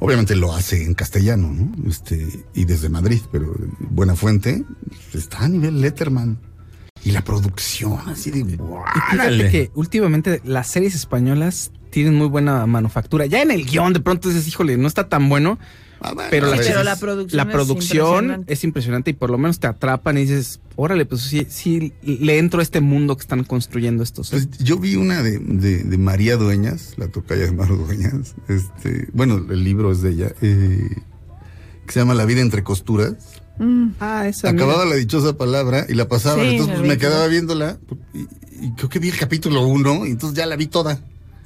Obviamente 0.00 0.34
lo 0.34 0.52
hace 0.52 0.82
en 0.84 0.94
castellano, 0.94 1.52
¿no? 1.52 1.88
Este, 1.88 2.26
y 2.54 2.64
desde 2.64 2.88
Madrid, 2.88 3.20
pero 3.30 3.54
Buenafuente 3.78 4.64
está 5.14 5.44
a 5.44 5.48
nivel 5.48 5.80
Letterman. 5.80 6.38
Y 7.04 7.12
la 7.12 7.22
producción, 7.22 7.98
así 8.06 8.30
de 8.32 8.44
Fíjate 8.44 8.56
¡guárale! 8.62 9.50
que 9.50 9.70
últimamente 9.74 10.40
las 10.44 10.68
series 10.68 10.94
españolas 10.96 11.70
tienen 11.92 12.14
muy 12.14 12.26
buena 12.26 12.66
manufactura. 12.66 13.26
Ya 13.26 13.42
en 13.42 13.50
el 13.52 13.64
guion 13.64 13.92
de 13.92 14.00
pronto 14.00 14.28
dices, 14.28 14.48
híjole, 14.48 14.76
no 14.76 14.88
está 14.88 15.08
tan 15.08 15.28
bueno, 15.28 15.58
Ah, 16.04 16.14
bueno, 16.14 16.30
pero, 16.32 16.46
la 16.82 16.96
producción 16.96 17.36
la 17.36 17.44
es 17.44 17.68
impresionante. 17.68 18.52
es 18.52 18.64
impresionante 18.64 19.10
y 19.12 19.14
por 19.14 19.30
lo 19.30 19.38
menos 19.38 19.60
te 19.60 19.68
atrapan 19.68 20.18
y 20.18 20.22
dices, 20.22 20.58
órale, 20.74 21.06
pues 21.06 21.20
sí, 21.20 21.46
sí 21.48 21.92
le 22.02 22.38
entro 22.38 22.58
a 22.58 22.62
este 22.64 22.80
mundo 22.80 23.14
que 23.16 23.20
están 23.20 23.44
construyendo 23.44 24.02
estos. 24.02 24.30
Pues 24.30 24.50
yo 24.58 24.78
vi 24.78 24.96
una 24.96 25.22
de, 25.22 25.38
de, 25.38 25.84
de 25.84 25.98
María 25.98 26.36
Dueñas, 26.36 26.94
la 26.96 27.06
tocaya 27.06 27.44
de 27.44 27.52
Maru 27.52 27.76
Dueñas. 27.76 28.34
Este, 28.48 29.06
bueno, 29.12 29.36
el 29.48 29.62
libro 29.62 29.92
es 29.92 30.02
de 30.02 30.10
ella, 30.10 30.32
eh, 30.42 30.88
que 31.86 31.92
se 31.92 32.00
llama 32.00 32.14
La 32.14 32.24
vida 32.24 32.40
entre 32.40 32.64
costuras. 32.64 33.14
ah, 34.00 34.26
esa. 34.26 34.50
Acababa 34.50 34.84
la 34.84 34.96
dichosa 34.96 35.36
palabra 35.36 35.86
y 35.88 35.94
la 35.94 36.08
pasaba. 36.08 36.42
Sí, 36.42 36.48
entonces 36.48 36.78
pues, 36.78 36.88
me 36.88 36.98
quedaba 36.98 37.28
viéndola 37.28 37.78
y, 38.12 38.22
y 38.66 38.72
creo 38.72 38.88
que 38.88 38.98
vi 38.98 39.10
el 39.10 39.16
capítulo 39.16 39.64
uno 39.68 40.04
y 40.04 40.10
entonces 40.10 40.36
ya 40.36 40.46
la 40.46 40.56
vi 40.56 40.66
toda. 40.66 40.98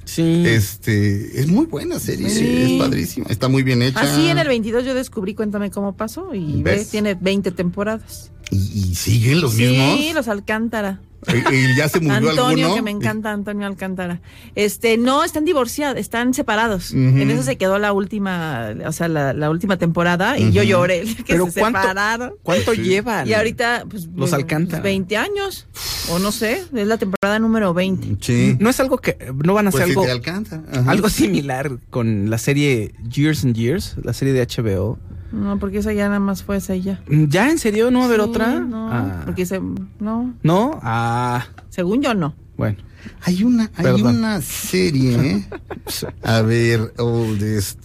Sí. 0.07 0.43
Este, 0.45 1.39
es 1.39 1.47
muy 1.47 1.65
buena 1.65 1.99
serie, 1.99 2.29
Sí. 2.29 2.47
es 2.47 2.71
padrísima, 2.79 3.27
está 3.29 3.49
muy 3.49 3.61
bien 3.63 3.81
hecha. 3.81 3.99
Así 4.01 4.27
en 4.29 4.37
el 4.37 4.47
22 4.47 4.85
yo 4.85 4.93
descubrí 4.93 5.35
Cuéntame 5.35 5.69
cómo 5.69 5.95
pasó 5.97 6.33
y 6.33 6.61
¿Ves? 6.63 6.77
ve, 6.79 6.85
tiene 6.89 7.13
20 7.15 7.51
temporadas. 7.51 8.31
y, 8.49 8.55
y 8.57 8.95
siguen 8.95 9.41
los 9.41 9.53
sí, 9.53 9.67
mismos. 9.67 10.15
los 10.15 10.27
Alcántara. 10.29 11.01
Y, 11.27 11.55
y 11.55 11.75
ya 11.75 11.89
se 11.89 11.99
murió 11.99 12.29
Antonio, 12.31 12.45
alguno. 12.67 12.75
que 12.75 12.81
me 12.81 12.91
encanta, 12.91 13.31
Antonio 13.31 13.67
Alcántara. 13.67 14.21
Este, 14.55 14.97
no, 14.97 15.23
están 15.23 15.45
divorciados, 15.45 15.97
están 15.97 16.33
separados. 16.33 16.91
En 16.93 17.29
eso 17.31 17.43
se 17.43 17.57
quedó 17.57 17.79
la 17.79 17.93
última, 17.93 18.73
o 18.85 18.91
sea, 18.91 19.07
la, 19.07 19.33
la 19.33 19.49
última 19.49 19.77
temporada 19.77 20.37
y 20.39 20.51
yo 20.51 20.63
lloré 20.63 21.03
que 21.25 21.33
Pero 21.33 21.49
se 21.49 21.59
¿cuánto, 21.59 21.79
separaron. 21.81 22.33
¿cuánto 22.43 22.73
Sí. 22.73 22.81
llevan? 22.81 23.27
Y 23.27 23.33
ahorita, 23.33 23.83
pues, 23.89 24.05
Los 24.05 24.15
pues, 24.17 24.33
Alcántara. 24.33 24.81
20 24.83 25.17
años, 25.17 25.67
o 26.09 26.19
no 26.19 26.31
sé, 26.31 26.63
es 26.73 26.87
la 26.87 26.97
temporada 26.97 27.39
número 27.39 27.73
20. 27.73 28.17
Sí. 28.21 28.55
No 28.59 28.69
es 28.69 28.79
algo 28.79 28.97
que 28.97 29.17
no 29.43 29.53
van 29.53 29.67
a 29.67 29.71
Pues 29.71 29.83
hacer 29.83 29.93
si 29.93 29.99
algo 29.99 30.05
te 30.05 30.11
alcanza. 30.11 30.61
Ajá. 30.71 30.89
algo 30.91 31.09
similar 31.09 31.77
con 31.89 32.29
la 32.29 32.37
serie 32.37 32.93
Years 33.09 33.43
and 33.43 33.55
Years, 33.55 33.95
la 34.03 34.13
serie 34.13 34.33
de 34.33 34.45
HBO. 34.47 34.97
No, 35.31 35.59
porque 35.59 35.79
esa 35.79 35.91
ya 35.93 36.07
nada 36.07 36.19
más 36.19 36.43
fue 36.43 36.57
esa 36.57 36.75
y 36.75 36.81
ya. 36.83 37.01
¿Ya 37.09 37.49
en 37.51 37.57
serio 37.59 37.91
no 37.91 37.99
va 37.99 38.05
a 38.05 38.07
haber 38.07 38.21
Sí, 38.21 38.29
otra? 38.29 38.59
No, 38.59 38.89
Ah. 38.91 39.21
porque 39.25 39.45
se, 39.45 39.59
no, 39.99 40.33
¿No? 40.43 40.79
Ah, 40.83 41.47
según 41.69 42.01
yo 42.01 42.13
no. 42.13 42.33
bueno. 42.57 42.77
Hay 43.21 43.43
una, 43.43 43.71
hay 43.75 43.83
Perdón. 43.85 44.17
una 44.17 44.41
serie. 44.41 45.47
A 46.23 46.41
ver, 46.41 46.93
Oldest 46.97 47.79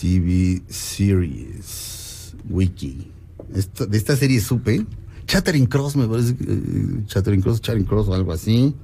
TV 0.00 0.62
Series 0.68 2.34
Wiki. 2.48 3.10
Esta- 3.54 3.86
de 3.86 3.96
esta 3.98 4.16
serie 4.16 4.40
supe. 4.40 4.84
Chattering 5.26 5.66
Cross, 5.66 5.96
me 5.96 6.06
parece. 6.08 6.34
que, 6.36 6.44
eh, 6.44 7.02
Chattering 7.06 7.42
Cross, 7.42 7.60
Chattering 7.60 7.86
Cross 7.86 8.08
o 8.08 8.14
algo 8.14 8.32
así. 8.32 8.74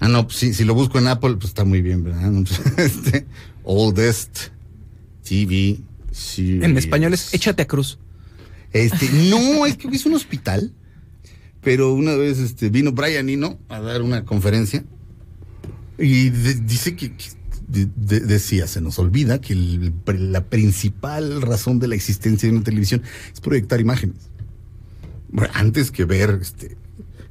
Ah, 0.00 0.08
no, 0.08 0.24
pues 0.24 0.36
sí, 0.38 0.54
si 0.54 0.64
lo 0.64 0.74
busco 0.74 0.98
en 0.98 1.06
Apple, 1.08 1.34
pues 1.34 1.46
está 1.46 1.64
muy 1.64 1.82
bien, 1.82 2.02
¿verdad? 2.02 2.32
Este, 2.78 3.26
Oldest 3.62 4.48
TV 5.22 5.78
En 6.62 6.76
español 6.78 7.14
es 7.14 7.32
Échate 7.34 7.62
a 7.62 7.66
Cruz. 7.66 7.98
Este, 8.72 9.08
no, 9.30 9.66
es 9.66 9.76
que 9.76 9.88
es 9.88 10.06
un 10.06 10.14
hospital. 10.14 10.72
Pero 11.62 11.92
una 11.94 12.14
vez 12.16 12.38
este, 12.38 12.70
vino 12.70 12.92
Brian 12.92 13.28
Eno 13.28 13.58
a 13.68 13.80
dar 13.80 14.02
una 14.02 14.24
conferencia 14.24 14.84
y 15.98 16.30
de- 16.30 16.54
dice 16.54 16.96
que, 16.96 17.14
que 17.16 17.24
de- 17.68 17.88
de- 17.96 18.20
decía, 18.20 18.66
se 18.66 18.80
nos 18.80 18.98
olvida 18.98 19.40
que 19.40 19.52
el- 19.52 19.92
la 20.32 20.44
principal 20.46 21.40
razón 21.40 21.78
de 21.78 21.86
la 21.88 21.94
existencia 21.94 22.48
de 22.48 22.56
una 22.56 22.64
televisión 22.64 23.02
es 23.32 23.40
proyectar 23.40 23.80
imágenes. 23.80 24.16
Antes 25.54 25.90
que 25.90 26.04
ver, 26.04 26.38
este, 26.42 26.76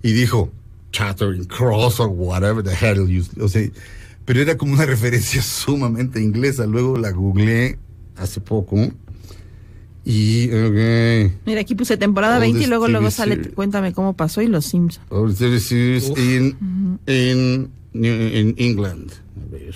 y 0.01 0.13
dijo, 0.13 0.51
Chattering 0.91 1.43
Cross 1.45 1.99
or 1.99 2.07
whatever 2.09 2.63
the 2.63 2.73
hell 2.73 3.07
you, 3.07 3.23
o 3.43 3.47
sea, 3.47 3.69
pero 4.25 4.41
era 4.41 4.57
como 4.57 4.73
una 4.73 4.85
referencia 4.85 5.41
sumamente 5.41 6.21
inglesa. 6.21 6.65
Luego 6.65 6.97
la 6.97 7.11
googleé 7.11 7.77
hace 8.15 8.41
poco 8.41 8.91
y, 10.03 10.47
ok. 10.47 11.31
Mira, 11.45 11.61
aquí 11.61 11.75
puse 11.75 11.97
temporada 11.97 12.35
All 12.35 12.41
20 12.41 12.63
y 12.63 12.67
luego, 12.67 12.85
TV 12.85 12.91
luego 12.93 13.11
sale, 13.11 13.35
series. 13.35 13.53
cuéntame 13.53 13.93
cómo 13.93 14.15
pasó 14.15 14.41
y 14.41 14.47
los 14.47 14.65
Simpsons. 14.65 15.05
All 15.09 15.35
TV 15.35 15.59
series 15.59 16.09
in, 16.17 16.99
in, 17.05 17.71
in 17.93 18.55
England. 18.57 19.11
A 19.11 19.51
ver. 19.51 19.75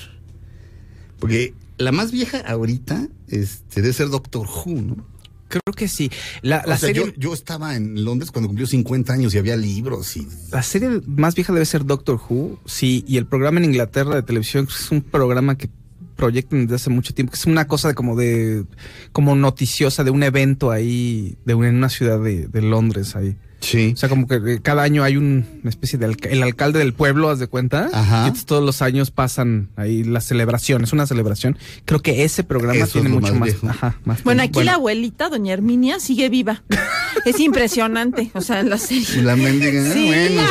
Porque 1.19 1.53
la 1.77 1.91
más 1.91 2.11
vieja 2.11 2.39
ahorita 2.39 3.07
este, 3.27 3.81
debe 3.81 3.93
ser 3.93 4.09
Doctor 4.09 4.47
Who, 4.47 4.81
¿no? 4.81 5.15
Creo 5.47 5.75
que 5.75 5.87
sí. 5.87 6.09
La, 6.41 6.63
la 6.65 6.75
o 6.75 6.77
sea, 6.77 6.87
serie, 6.87 7.05
yo, 7.05 7.13
yo 7.17 7.33
estaba 7.33 7.75
en 7.75 8.03
Londres 8.03 8.31
cuando 8.31 8.47
cumplió 8.47 8.65
50 8.65 9.13
años 9.13 9.35
y 9.35 9.37
había 9.37 9.55
libros 9.55 10.17
y 10.17 10.27
la 10.51 10.63
serie 10.63 11.01
más 11.05 11.35
vieja 11.35 11.53
debe 11.53 11.65
ser 11.65 11.85
Doctor 11.85 12.19
Who, 12.27 12.59
sí, 12.65 13.05
y 13.07 13.17
el 13.17 13.27
programa 13.27 13.59
en 13.59 13.65
Inglaterra 13.65 14.15
de 14.15 14.23
televisión 14.23 14.67
es 14.67 14.91
un 14.91 15.01
programa 15.01 15.55
que 15.55 15.69
proyectan 16.15 16.63
desde 16.63 16.75
hace 16.75 16.89
mucho 16.89 17.13
tiempo, 17.13 17.31
que 17.31 17.37
es 17.37 17.45
una 17.45 17.67
cosa 17.67 17.89
de 17.89 17.93
como 17.95 18.15
de, 18.15 18.65
como 19.11 19.35
noticiosa 19.35 20.03
de 20.03 20.11
un 20.11 20.23
evento 20.23 20.71
ahí, 20.71 21.37
de 21.45 21.53
una, 21.53 21.69
en 21.69 21.75
una 21.75 21.89
ciudad 21.89 22.19
de, 22.19 22.47
de 22.47 22.61
Londres 22.61 23.15
ahí. 23.15 23.37
Sí. 23.61 23.91
O 23.93 23.97
sea, 23.97 24.09
como 24.09 24.27
que 24.27 24.35
eh, 24.35 24.59
cada 24.61 24.83
año 24.83 25.03
hay 25.03 25.17
un- 25.17 25.45
una 25.61 25.69
especie 25.69 25.97
de 25.97 26.05
alca- 26.05 26.29
el 26.29 26.43
alcalde 26.43 26.79
del 26.79 26.93
pueblo, 26.93 27.29
haz 27.29 27.39
de 27.39 27.47
cuenta. 27.47 27.89
Ajá. 27.91 28.17
Y 28.17 28.27
entonces 28.27 28.45
todos 28.45 28.63
los 28.63 28.81
años 28.81 29.09
pasan 29.11 29.69
ahí 29.75 30.03
la 30.03 30.21
celebración, 30.21 30.83
es 30.83 30.93
una 30.93 31.07
celebración. 31.07 31.57
Creo 31.85 32.01
que 32.01 32.23
ese 32.23 32.43
programa 32.43 32.83
Eso 32.83 32.99
tiene 32.99 33.09
mucho 33.09 33.33
más 33.35 33.55
ajá, 33.67 33.99
más 34.05 34.23
Bueno, 34.23 34.41
tiempo. 34.43 34.59
aquí 34.59 34.65
la 34.65 34.73
abuelita, 34.75 35.29
doña 35.29 35.53
Herminia, 35.53 35.99
sigue 35.99 36.29
viva. 36.29 36.63
Es 37.25 37.39
impresionante. 37.39 38.29
O 38.35 38.41
sea, 38.41 38.59
en 38.59 38.69
la 38.69 38.77
serie. 38.77 39.23
la 39.23 39.35
mendiga, 39.35 39.81
ah, 39.89 39.93
Sí, 39.93 40.05
bueno, 40.05 40.41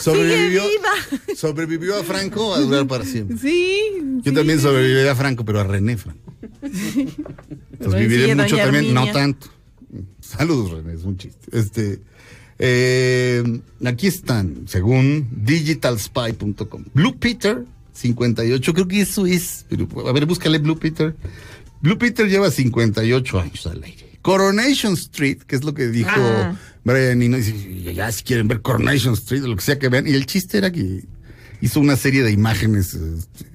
sobrevivió, 0.00 0.62
sigue 0.62 0.78
viva. 0.78 1.36
sobrevivió 1.36 1.98
a 2.00 2.04
Franco, 2.04 2.50
va 2.50 2.56
a 2.56 2.60
durar 2.60 2.86
para 2.86 3.04
siempre. 3.04 3.36
Sí. 3.36 3.76
Yo 4.22 4.30
sí. 4.30 4.32
también 4.34 4.58
sobreviviré 4.60 5.10
a 5.10 5.14
Franco, 5.14 5.44
pero 5.44 5.60
a 5.60 5.64
René 5.64 5.98
Franco. 5.98 6.32
Pues 6.60 6.72
Bueno, 7.78 7.96
viviré 7.98 8.34
mucho 8.34 8.56
también, 8.56 8.94
no 8.94 9.10
tanto. 9.12 9.48
Saludos, 10.20 10.70
René, 10.70 10.94
es 10.94 11.02
un 11.04 11.16
chiste. 11.18 11.46
Este, 11.52 12.00
eh, 12.58 13.60
aquí 13.84 14.06
están, 14.06 14.64
según 14.66 15.28
digitalspy.com. 15.44 16.84
Blue 16.94 17.16
Peter, 17.18 17.64
58, 17.92 18.74
creo 18.74 18.88
que 18.88 19.00
eso 19.00 19.26
es. 19.26 19.66
Pero, 19.68 19.88
a 20.08 20.12
ver, 20.12 20.26
búscale 20.26 20.58
Blue 20.58 20.78
Peter. 20.78 21.14
Blue 21.80 21.98
Peter 21.98 22.28
lleva 22.28 22.50
58 22.50 23.40
años 23.40 23.66
al 23.66 23.82
aire. 23.84 24.18
Coronation 24.22 24.94
Street, 24.94 25.38
que 25.46 25.56
es 25.56 25.64
lo 25.64 25.74
que 25.74 25.88
dijo 25.88 26.10
Ah. 26.16 26.56
Brian 26.82 27.20
Eno, 27.22 27.36
dice, 27.36 27.92
ya 27.94 28.10
si 28.12 28.22
quieren 28.24 28.48
ver 28.48 28.60
Coronation 28.60 29.14
Street, 29.14 29.42
o 29.44 29.48
lo 29.48 29.56
que 29.56 29.62
sea 29.62 29.78
que 29.78 29.88
vean. 29.88 30.06
Y 30.06 30.12
el 30.12 30.26
chiste 30.26 30.58
era 30.58 30.70
que 30.70 31.04
hizo 31.60 31.80
una 31.80 31.96
serie 31.96 32.22
de 32.22 32.30
imágenes. 32.30 32.94
este, 32.94 33.46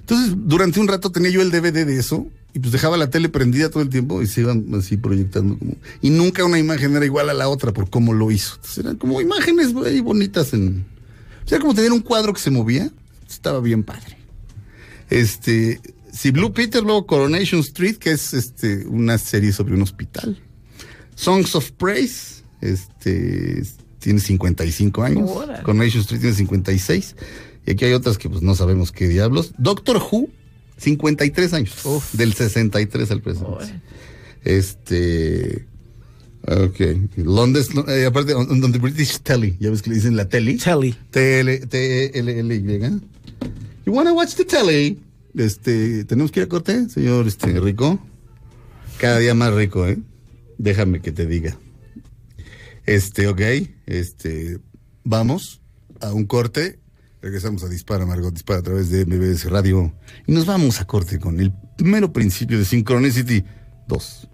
entonces, 0.00 0.34
durante 0.36 0.80
un 0.80 0.88
rato 0.88 1.10
tenía 1.12 1.30
yo 1.30 1.40
el 1.42 1.50
DVD 1.50 1.86
de 1.86 1.98
eso 1.98 2.26
y 2.52 2.58
pues 2.58 2.72
dejaba 2.72 2.96
la 2.96 3.10
tele 3.10 3.28
prendida 3.28 3.70
todo 3.70 3.82
el 3.82 3.88
tiempo 3.88 4.22
y 4.22 4.26
se 4.26 4.40
iban 4.40 4.66
así 4.74 4.96
proyectando 4.96 5.58
como... 5.58 5.76
Y 6.02 6.10
nunca 6.10 6.44
una 6.44 6.58
imagen 6.58 6.96
era 6.96 7.04
igual 7.04 7.30
a 7.30 7.34
la 7.34 7.48
otra 7.48 7.72
por 7.72 7.88
cómo 7.90 8.12
lo 8.12 8.30
hizo. 8.30 8.54
Entonces, 8.56 8.78
eran 8.78 8.96
como 8.96 9.20
imágenes 9.20 9.74
ahí 9.84 10.00
bonitas 10.00 10.52
en... 10.52 10.84
O 11.44 11.48
sea, 11.48 11.60
como 11.60 11.74
tener 11.74 11.92
un 11.92 12.00
cuadro 12.00 12.32
que 12.32 12.40
se 12.40 12.50
movía. 12.50 12.90
Estaba 13.28 13.60
bien 13.60 13.82
padre. 13.82 14.18
Este... 15.08 15.80
Si 16.12 16.32
Blue 16.32 16.52
Peter, 16.52 16.82
luego 16.82 17.06
Coronation 17.06 17.60
Street, 17.60 17.96
que 17.96 18.10
es 18.10 18.34
este 18.34 18.84
una 18.86 19.16
serie 19.16 19.52
sobre 19.52 19.74
un 19.74 19.82
hospital. 19.82 20.36
Songs 21.14 21.54
of 21.54 21.70
Praise, 21.72 22.42
este... 22.60 23.62
Tiene 24.00 24.18
55 24.18 25.02
años. 25.02 25.30
Coronation 25.62 26.00
Street 26.00 26.20
tiene 26.20 26.34
56. 26.34 27.16
Y 27.66 27.70
aquí 27.72 27.84
hay 27.84 27.92
otras 27.92 28.18
que 28.18 28.28
pues 28.28 28.42
no 28.42 28.54
sabemos 28.54 28.90
qué 28.90 29.06
diablos. 29.06 29.52
Doctor 29.58 29.98
Who, 29.98 30.30
53 30.80 31.52
años. 31.52 31.74
Del 32.12 32.32
63 32.32 33.10
al 33.10 33.22
presente. 33.22 33.80
Este. 34.44 35.66
Ok. 36.46 36.80
Londres, 37.16 37.68
eh, 37.88 38.06
aparte, 38.06 38.34
on, 38.34 38.50
on 38.50 38.72
the 38.72 38.78
British 38.78 39.20
Telly. 39.20 39.56
Ya 39.60 39.70
ves 39.70 39.82
que 39.82 39.90
le 39.90 39.96
dicen 39.96 40.16
la 40.16 40.28
telly. 40.28 40.56
Telly. 40.56 40.96
T-L-L-Y. 41.10 43.00
You 43.86 43.92
wanna 43.92 44.12
watch 44.12 44.34
the 44.34 44.44
telly? 44.44 44.98
Este, 45.36 46.04
¿tenemos 46.04 46.32
que 46.32 46.40
ir 46.40 46.46
a 46.46 46.48
corte, 46.48 46.88
señor 46.88 47.26
este, 47.28 47.60
Rico? 47.60 48.00
Cada 48.98 49.18
día 49.18 49.34
más 49.34 49.54
rico, 49.54 49.86
¿eh? 49.86 49.98
Déjame 50.58 51.00
que 51.00 51.12
te 51.12 51.26
diga. 51.26 51.56
Este, 52.84 53.28
ok. 53.28 53.40
Este, 53.86 54.58
vamos 55.04 55.60
a 56.00 56.12
un 56.12 56.24
corte. 56.24 56.79
Regresamos 57.22 57.62
a 57.62 57.68
Dispara, 57.68 58.06
Margot 58.06 58.32
Dispara 58.32 58.60
a 58.60 58.62
través 58.62 58.90
de 58.90 59.04
MBS 59.04 59.50
Radio. 59.50 59.92
Y 60.26 60.32
nos 60.32 60.46
vamos 60.46 60.80
a 60.80 60.86
corte 60.86 61.18
con 61.18 61.38
el 61.38 61.52
primero 61.76 62.12
principio 62.12 62.58
de 62.58 62.64
Synchronicity 62.64 63.44
2. 63.88 64.28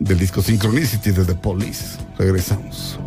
Del 0.00 0.18
disco 0.18 0.40
Synchronicity 0.40 1.10
de 1.10 1.24
The 1.24 1.34
Police. 1.34 1.98
Regresamos. 2.18 2.98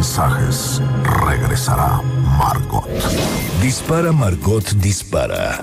Mensajes, 0.00 0.80
regresará 1.26 2.00
Margot. 2.38 2.88
Dispara 3.60 4.10
Margot 4.10 4.64
Dispara. 4.76 5.62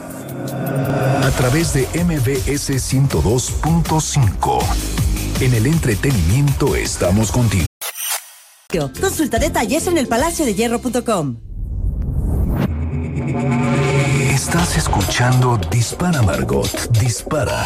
A 1.23 1.31
través 1.31 1.73
de 1.73 1.87
MBS 1.95 2.69
102.5. 2.69 4.59
En 5.41 5.55
el 5.55 5.65
entretenimiento 5.65 6.75
estamos 6.75 7.31
contigo. 7.31 7.65
Consulta 9.01 9.39
detalles 9.39 9.87
en 9.87 9.97
elpalaciodehierro.com. 9.97 11.37
Estás 14.31 14.77
escuchando 14.77 15.57
Dispara 15.71 16.21
Margot 16.21 16.91
Dispara. 16.91 17.65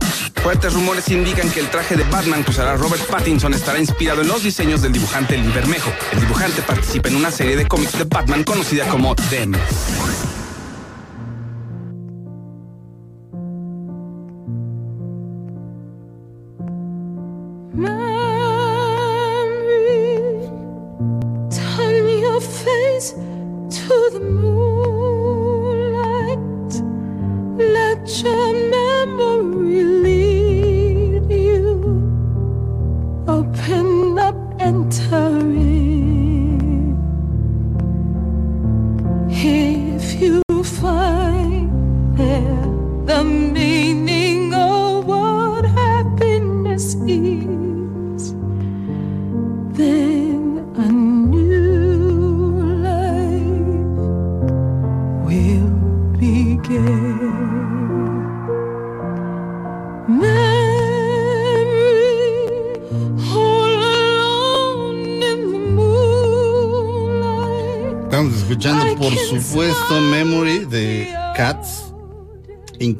Fuertes 0.43 0.73
rumores 0.73 1.07
indican 1.09 1.49
que 1.51 1.59
el 1.59 1.69
traje 1.69 1.95
de 1.95 2.03
Batman 2.05 2.43
que 2.43 2.49
usará 2.49 2.75
Robert 2.75 3.05
Pattinson 3.05 3.53
estará 3.53 3.79
inspirado 3.79 4.21
en 4.21 4.27
los 4.27 4.41
diseños 4.41 4.81
del 4.81 4.91
dibujante 4.91 5.37
Lee 5.37 5.51
Bermejo. 5.51 5.91
El 6.11 6.21
dibujante 6.21 6.63
participa 6.63 7.09
en 7.09 7.15
una 7.15 7.29
serie 7.29 7.55
de 7.55 7.67
cómics 7.67 7.97
de 7.97 8.05
Batman 8.05 8.43
conocida 8.43 8.87
como 8.87 9.15
Them. 9.15 9.53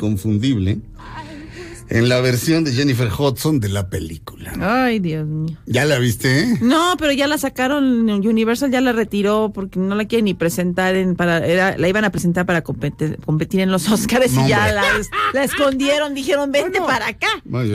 Inconfundible, 0.01 0.79
en 1.89 2.07
la 2.09 2.21
versión 2.21 2.63
de 2.63 2.71
Jennifer 2.71 3.09
Hudson 3.09 3.59
de 3.59 3.67
la 3.69 3.89
película. 3.89 4.53
Ay, 4.61 4.99
Dios 4.99 5.27
mío. 5.27 5.57
¿Ya 5.65 5.83
la 5.85 5.99
viste? 5.99 6.57
No, 6.61 6.95
pero 6.97 7.11
ya 7.11 7.27
la 7.27 7.37
sacaron, 7.37 8.09
Universal 8.09 8.71
ya 8.71 8.79
la 8.81 8.93
retiró 8.93 9.51
porque 9.53 9.77
no 9.77 9.93
la 9.95 10.05
quiere 10.05 10.23
ni 10.23 10.33
presentar 10.33 10.95
en 10.95 11.15
para 11.15 11.45
era, 11.45 11.77
la 11.77 11.87
iban 11.89 12.05
a 12.05 12.09
presentar 12.09 12.45
para 12.45 12.61
competir, 12.63 13.17
competir 13.25 13.59
en 13.59 13.71
los 13.71 13.89
Oscars 13.89 14.31
No, 14.31 14.45
y 14.45 14.49
ya 14.49 14.71
la, 14.71 14.83
la 15.33 15.43
escondieron, 15.43 16.15
dijeron, 16.15 16.51
"Vente 16.51 16.79
para 16.79 17.07
acá." 17.07 17.27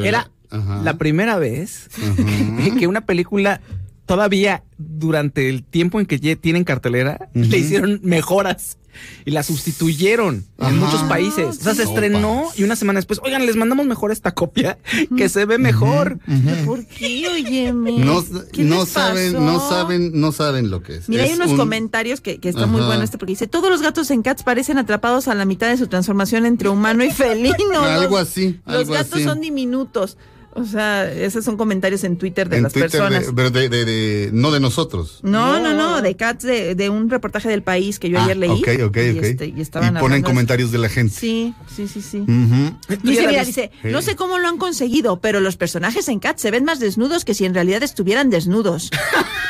Era 0.02 0.30
Ajá. 0.50 0.80
la 0.82 0.96
primera 0.96 1.38
vez 1.38 1.88
Ajá. 2.02 2.74
que 2.78 2.86
una 2.86 3.02
película 3.02 3.60
todavía 4.06 4.62
durante 4.78 5.50
el 5.50 5.62
tiempo 5.62 6.00
en 6.00 6.06
que 6.06 6.18
ya 6.18 6.34
tienen 6.36 6.64
cartelera 6.64 7.28
le 7.34 7.58
hicieron 7.58 8.00
mejoras 8.02 8.78
y 9.24 9.30
la 9.30 9.42
sustituyeron 9.42 10.44
Ajá. 10.58 10.70
en 10.70 10.78
muchos 10.78 11.02
países. 11.04 11.46
O 11.46 11.52
sea, 11.64 11.74
se 11.74 11.82
estrenó 11.84 12.48
y 12.56 12.62
una 12.64 12.76
semana 12.76 12.98
después, 12.98 13.20
oigan, 13.24 13.44
les 13.46 13.56
mandamos 13.56 13.86
mejor 13.86 14.12
esta 14.12 14.32
copia 14.32 14.78
que 15.16 15.28
se 15.28 15.44
ve 15.44 15.58
mejor. 15.58 16.18
¿Por 16.64 16.86
qué? 16.86 17.28
Óyeme. 17.28 17.92
No, 17.98 18.24
¿Qué 18.52 18.62
no 18.64 18.80
les 18.80 18.88
saben, 18.88 19.32
pasó? 19.32 19.44
no 19.44 19.68
saben, 19.68 20.10
no 20.20 20.32
saben 20.32 20.70
lo 20.70 20.82
que 20.82 20.96
es. 20.96 21.08
Mira, 21.08 21.24
hay 21.24 21.32
unos 21.32 21.50
un- 21.52 21.56
comentarios 21.56 22.20
que, 22.20 22.38
que 22.38 22.48
está 22.48 22.66
muy 22.66 22.80
bueno 22.82 23.02
este 23.02 23.18
porque 23.18 23.32
dice, 23.32 23.46
todos 23.46 23.70
los 23.70 23.82
gatos 23.82 24.10
en 24.10 24.22
Cats 24.22 24.42
parecen 24.42 24.78
atrapados 24.78 25.28
a 25.28 25.34
la 25.34 25.44
mitad 25.44 25.68
de 25.68 25.76
su 25.76 25.86
transformación 25.86 26.46
entre 26.46 26.68
humano 26.68 27.04
y 27.04 27.10
felino. 27.10 27.80
Algo 27.82 28.18
Los- 28.18 28.28
así, 28.28 28.60
Los 28.66 28.76
algo 28.76 28.92
gatos 28.94 29.14
así. 29.14 29.24
son 29.24 29.40
diminutos. 29.40 30.16
O 30.56 30.64
sea, 30.64 31.10
esos 31.12 31.44
son 31.44 31.56
comentarios 31.56 32.02
en 32.04 32.16
Twitter 32.16 32.48
de 32.48 32.56
en 32.56 32.62
las 32.64 32.72
Twitter, 32.72 32.90
de- 32.90 32.98
personas. 32.98 33.32
pero 33.36 33.50
de, 33.50 33.68
de- 33.68 33.84
de- 33.84 34.30
no 34.32 34.50
de 34.50 34.58
nosotros. 34.60 35.20
No, 35.22 35.60
no, 35.60 35.74
no, 35.74 36.00
de 36.02 36.16
Cats, 36.16 36.44
de, 36.44 36.74
de 36.74 36.88
un 36.90 37.10
reportaje 37.10 37.48
del 37.48 37.62
país 37.62 37.98
que 37.98 38.08
yo 38.08 38.18
Ah, 38.18 38.24
ayer 38.24 38.36
leí. 38.38 38.50
Ok, 38.50 38.68
ok, 38.86 38.96
y, 38.96 39.18
ok. 39.18 39.24
este, 39.24 39.46
y 39.46 39.54
y 39.58 39.60
estaban 39.60 39.88
ponen 39.88 39.96
hablando 40.02 40.16
de- 40.16 40.22
comentarios 40.32 40.72
de 40.72 40.78
la 40.78 40.88
gente. 40.88 41.14
Sí, 41.14 41.54
sí, 41.74 41.86
sí, 41.88 42.00
sí. 42.02 42.18
Ujú. 42.20 42.74
¿Tú 42.88 42.94
ya 43.04 43.10
Dice, 43.10 43.26
mira, 43.28 43.44
dice, 43.44 43.70
no 43.84 44.00
sé 44.02 44.16
cómo 44.16 44.38
lo 44.38 44.48
han 44.48 44.58
conseguido, 44.58 45.20
pero 45.20 45.40
los 45.40 45.56
personajes 45.56 46.08
en 46.08 46.18
Cats 46.20 46.40
se 46.42 46.50
ven 46.50 46.64
más 46.64 46.80
desnudos 46.80 47.24
que 47.24 47.34
si 47.34 47.44
en 47.44 47.54
realidad 47.54 47.82
estuvieran 47.82 48.30
desnudos. 48.30 48.90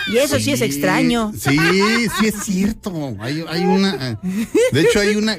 Y 0.09 0.19
eso 0.19 0.39
sí, 0.39 0.53
es 0.53 0.61
extraño. 0.61 1.33
Sí, 1.37 1.59
sí 2.21 2.27
es 2.29 2.35
cierto. 2.45 3.17
Hay, 3.19 3.45
hay 3.49 3.65
una. 3.65 4.19
De 4.73 4.81
hecho, 4.81 5.01
hay 5.01 5.17
una. 5.17 5.37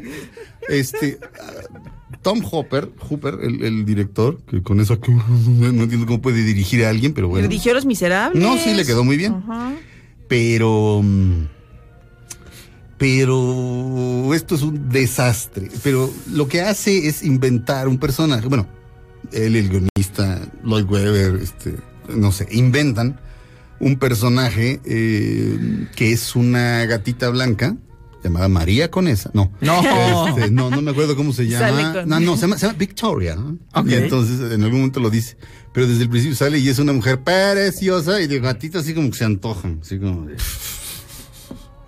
Este. 0.68 1.20
ah, 1.42 1.80
Tom 2.28 2.42
Hopper, 2.52 2.92
Hooper, 3.08 3.40
el, 3.42 3.64
el 3.64 3.86
director, 3.86 4.42
que 4.50 4.62
con 4.62 4.82
eso 4.82 5.00
no 5.48 5.84
entiendo 5.84 6.06
cómo 6.06 6.22
puede 6.22 6.44
dirigir 6.44 6.84
a 6.84 6.90
alguien, 6.90 7.14
pero 7.14 7.30
bueno. 7.30 7.48
Le 7.48 7.48
dijeron 7.48 7.76
los 7.76 7.86
miserables. 7.86 8.44
No, 8.44 8.58
sí, 8.58 8.74
le 8.74 8.86
quedó 8.86 9.06
muy 9.06 9.16
bien. 9.16 9.42
Pero. 10.28 11.00
mm, 11.02 11.46
Pero 12.98 14.34
esto 14.34 14.56
es 14.56 14.62
un 14.62 14.90
desastre. 14.90 15.70
Pero 15.84 16.10
lo 16.34 16.50
que 16.50 16.60
hace 16.60 17.08
es 17.08 17.24
inventar 17.24 17.88
un 17.88 17.98
personaje. 17.98 18.46
Bueno, 18.50 18.68
él, 19.32 19.56
el 19.56 19.70
guionista, 19.70 20.42
Lloyd 20.66 20.84
Webber, 20.84 21.42
este, 21.42 21.76
no 22.10 22.34
sé, 22.34 22.46
inventan 22.52 23.22
un 23.80 23.98
personaje 24.00 24.82
eh, 24.84 25.88
que 25.96 26.12
es 26.12 26.36
una 26.36 26.84
gatita 26.88 27.30
blanca 27.30 27.78
llamada 28.24 28.48
María 28.48 28.90
Conesa. 28.92 29.30
No. 29.34 29.52
No. 29.62 30.28
Este, 30.28 30.52
no, 30.52 30.70
no 30.70 30.82
me 30.82 30.92
acuerdo 30.92 31.16
cómo 31.16 31.34
se 31.34 31.48
llama. 31.48 31.94
con- 31.94 32.10
No, 32.10 32.20
no, 32.20 32.36
se 32.36 32.42
llama, 32.42 32.58
se 32.58 32.66
llama 32.68 32.78
Victoria. 32.80 33.36
¿no? 33.36 33.58
Ok. 33.74 33.88
Y 33.90 33.94
entonces 33.96 34.40
en 34.52 34.64
algún 34.64 34.80
momento 34.80 35.00
lo 35.00 35.10
dice. 35.10 35.38
Pero 35.74 35.88
desde 35.88 36.04
el 36.04 36.10
principio 36.10 36.36
sale 36.36 36.58
y 36.60 36.68
es 36.70 36.80
una 36.80 36.94
mujer 36.94 37.22
preciosa 37.22 38.20
y 38.22 38.28
de 38.28 38.40
gatito 38.40 38.80
así 38.80 38.94
como 38.94 39.10
que 39.12 39.18
se 39.18 39.26
antojan. 39.26 39.80
Así 39.82 40.00
como 40.00 40.26
de- 40.26 40.36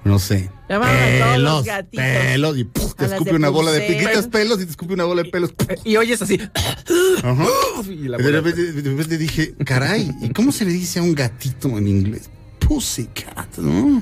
No 0.06 0.18
sé. 0.20 0.50
Llamaban 0.70 0.96
a 0.96 1.26
todos 1.26 1.40
los 1.40 1.66
gatitos. 1.66 2.06
pelos 2.06 2.58
y 2.58 2.64
¡puf! 2.64 2.94
te 2.96 3.06
escupe 3.06 3.36
una 3.36 3.50
bola 3.50 3.72
de 3.72 3.82
piquitas 3.82 4.28
pelos 4.28 4.62
y 4.62 4.66
te 4.66 4.72
escupe 4.72 4.94
una 4.94 5.04
bola 5.04 5.24
de 5.24 5.30
pelos. 5.30 5.54
Y 5.84 5.98
oyes 5.98 6.22
así. 6.22 6.40
Ajá. 7.24 7.46
Y 7.90 8.08
la 8.08 8.18
Y 8.20 8.24
de 8.24 8.32
repente, 8.32 8.72
de 8.72 8.90
repente 8.90 9.18
dije, 9.18 9.56
caray, 9.66 10.10
¿y 10.22 10.30
cómo 10.30 10.52
se 10.52 10.66
le 10.66 10.72
dice 10.72 11.00
a 11.00 11.04
un 11.04 11.14
gatito 11.16 11.68
en 11.78 11.88
inglés? 11.88 12.30
Pussycat, 12.70 13.58
¿no? 13.58 14.02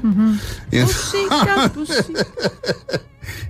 Y, 0.71 0.81
Pussycat, 0.81 1.71
pussycat. 1.73 2.27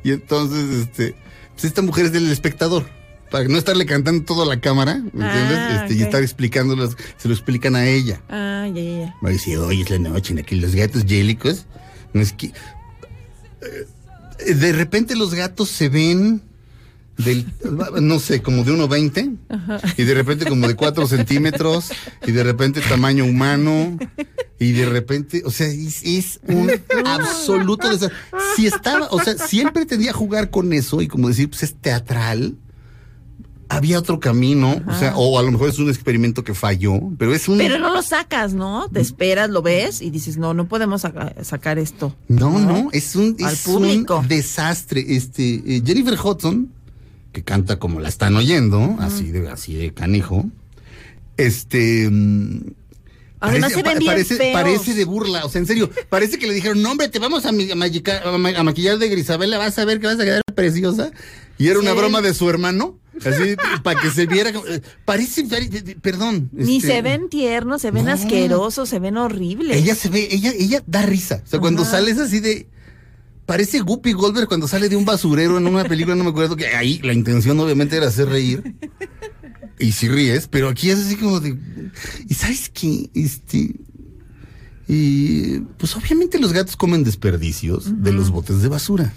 y 0.04 0.12
entonces, 0.12 0.70
este, 0.88 1.16
pues 1.54 1.66
esta 1.66 1.82
mujer 1.82 2.06
es 2.06 2.12
del 2.14 2.32
espectador. 2.32 2.86
Para 3.32 3.46
no 3.50 3.58
estarle 3.58 3.86
cantando 3.86 4.24
toda 4.24 4.46
la 4.46 4.62
cámara, 4.62 4.94
¿me 5.12 5.26
entiendes? 5.26 5.58
Ah, 5.60 5.82
este, 5.84 5.96
Y 5.96 6.02
estar 6.04 6.22
explicándolas, 6.24 6.96
se 7.18 7.28
lo 7.28 7.34
explican 7.34 7.76
a 7.76 7.86
ella. 7.86 8.22
Ah, 8.30 8.68
ya, 8.74 8.82
ya, 8.82 9.00
ya. 9.02 9.16
Va 9.22 9.30
a 9.30 9.32
decir, 9.34 9.58
hoy 9.58 9.82
es 9.82 9.90
la 9.90 10.00
noche 10.00 10.32
en 10.32 10.38
la 10.38 10.44
que 10.44 10.56
los 10.56 10.74
gatos 10.76 11.04
yélicos. 11.06 11.66
No 12.14 12.22
es 12.22 12.32
que. 12.32 12.54
eh, 13.62 14.54
De 14.54 14.72
repente 14.72 15.16
los 15.18 15.34
gatos 15.34 15.68
se 15.68 15.90
ven 15.90 16.42
del, 17.18 17.46
no 18.02 18.20
sé, 18.20 18.42
como 18.42 18.64
de 18.64 18.74
1,20 18.74 19.38
y 19.98 20.04
de 20.04 20.14
repente 20.14 20.46
como 20.46 20.68
de 20.68 20.76
4 20.76 21.08
centímetros 21.08 21.90
y 22.26 22.32
de 22.32 22.44
repente 22.44 22.80
tamaño 22.82 23.26
humano 23.26 23.98
y 24.60 24.72
de 24.74 24.86
repente, 24.88 25.42
o 25.46 25.52
sea, 25.52 25.68
es, 25.68 26.04
es 26.04 26.40
un 26.48 26.70
absoluto 27.06 27.90
desastre. 27.90 28.18
Si 28.56 28.68
estaba, 28.68 29.08
o 29.12 29.20
sea, 29.22 29.38
si 29.38 29.62
él 29.62 29.72
pretendía 29.72 30.14
jugar 30.14 30.50
con 30.50 30.74
eso 30.74 31.02
y 31.02 31.08
como 31.08 31.28
decir, 31.28 31.50
pues 31.50 31.64
es 31.64 31.76
teatral, 31.76 32.56
había 33.70 34.00
otro 34.00 34.20
camino, 34.22 34.82
o 34.88 34.94
sea, 34.98 35.18
o 35.18 35.38
a 35.38 35.44
lo 35.44 35.52
mejor 35.52 35.68
es 35.70 35.78
un 35.78 35.90
experimento 35.90 36.42
que 36.44 36.54
falló, 36.54 37.02
pero 37.18 37.34
es 37.36 37.50
un... 37.50 37.58
Pero 37.58 37.78
no 37.80 37.94
lo 37.94 38.02
sacas, 38.02 38.54
¿no? 38.54 38.88
Te 38.90 39.02
esperas, 39.02 39.50
lo 39.50 39.62
ves 39.62 40.02
y 40.02 40.10
dices, 40.10 40.38
no, 40.38 40.54
no 40.54 40.68
podemos 40.70 41.02
saca- 41.02 41.34
sacar 41.44 41.78
esto. 41.78 42.16
No, 42.30 42.58
no, 42.60 42.90
es 42.94 43.16
un, 43.18 43.36
Al 43.44 43.54
es 43.54 43.64
público. 43.64 44.20
un 44.20 44.28
desastre. 44.30 45.04
Este, 45.10 45.56
eh, 45.66 45.82
Jennifer 45.86 46.18
Hudson, 46.18 46.72
que 47.38 47.44
canta 47.44 47.78
como 47.78 48.00
la 48.00 48.10
están 48.10 48.36
oyendo, 48.36 48.98
así 49.00 49.32
de, 49.32 49.48
así 49.48 49.76
de 49.76 49.94
canijo, 49.94 50.46
este. 51.38 52.10
mm, 52.10 52.62
Además 53.40 53.74
se 53.74 53.84
ven 53.84 54.00
bien 54.00 54.12
parece, 54.12 54.38
feos. 54.38 54.54
parece 54.54 54.96
de 54.96 55.06
burla, 55.06 55.46
o 55.46 55.50
sea, 55.50 55.62
en 55.62 55.68
serio, 55.68 55.92
parece 56.10 56.40
que 56.40 56.48
le 56.48 56.56
dijeron, 56.56 56.82
no, 56.82 56.90
hombre, 56.90 57.10
te 57.10 57.20
vamos 57.20 57.46
a, 57.46 57.52
maquillar 57.52 58.98
de 58.98 59.10
Grisabela, 59.10 59.60
vas 59.60 59.78
a 59.78 59.86
ver 59.86 60.00
que 60.00 60.08
vas 60.08 60.20
a 60.20 60.24
quedar 60.24 60.42
preciosa. 60.56 61.12
Y 61.60 61.68
era 61.68 61.78
una 61.78 61.94
broma 61.94 62.22
de 62.24 62.34
su 62.34 62.50
hermano, 62.50 62.98
así, 63.24 63.56
para 63.84 64.02
que 64.02 64.10
se 64.10 64.26
viera, 64.26 64.50
eh, 64.50 64.82
parece, 65.06 65.44
pare- 65.44 65.70
perdón. 66.02 66.50
Ni 66.54 66.78
este, 66.78 66.88
se 66.88 67.02
ven 67.04 67.30
tiernos, 67.30 67.84
se 67.84 67.92
ven 67.92 68.06
no. 68.06 68.14
asquerosos, 68.14 68.90
se 68.90 68.98
ven 68.98 69.18
horribles. 69.18 69.78
ella 69.78 69.94
se 69.94 70.10
ve, 70.10 70.28
ella, 70.32 70.52
ella 70.58 70.82
da 70.88 71.04
risa. 71.04 71.44
O 71.46 71.48
sea, 71.48 71.60
cuando 71.60 71.86
sales 71.86 72.18
así 72.18 72.40
de. 72.40 72.66
Parece 73.48 73.80
Guppy 73.80 74.12
Goldberg 74.12 74.50
cuando 74.50 74.68
sale 74.68 74.90
de 74.90 74.98
un 74.98 75.06
basurero 75.06 75.58
en 75.58 75.66
una 75.68 75.86
película, 75.86 76.16
no 76.16 76.26
me 76.26 76.32
acuerdo 76.32 76.58
que 76.58 76.68
ahí 76.68 77.00
la 77.02 77.14
intención 77.14 77.58
obviamente 77.60 77.96
era 77.96 78.08
hacer 78.08 78.28
reír. 78.28 78.76
Y 79.80 79.94
si 79.94 80.10
ríes, 80.10 80.50
pero 80.50 80.68
aquí 80.68 80.90
es 80.90 81.00
así 81.00 81.16
como 81.16 81.40
de. 81.40 81.58
¿Y 82.28 82.34
sabes 82.34 82.70
qué? 82.70 83.10
Este. 83.14 83.74
Y 84.90 85.60
pues 85.78 85.96
obviamente 85.96 86.40
los 86.40 86.52
gatos 86.52 86.76
comen 86.76 87.06
desperdicios 87.06 88.04
de 88.04 88.12
los 88.12 88.32
botes 88.32 88.62
de 88.62 88.68
basura. 88.68 89.14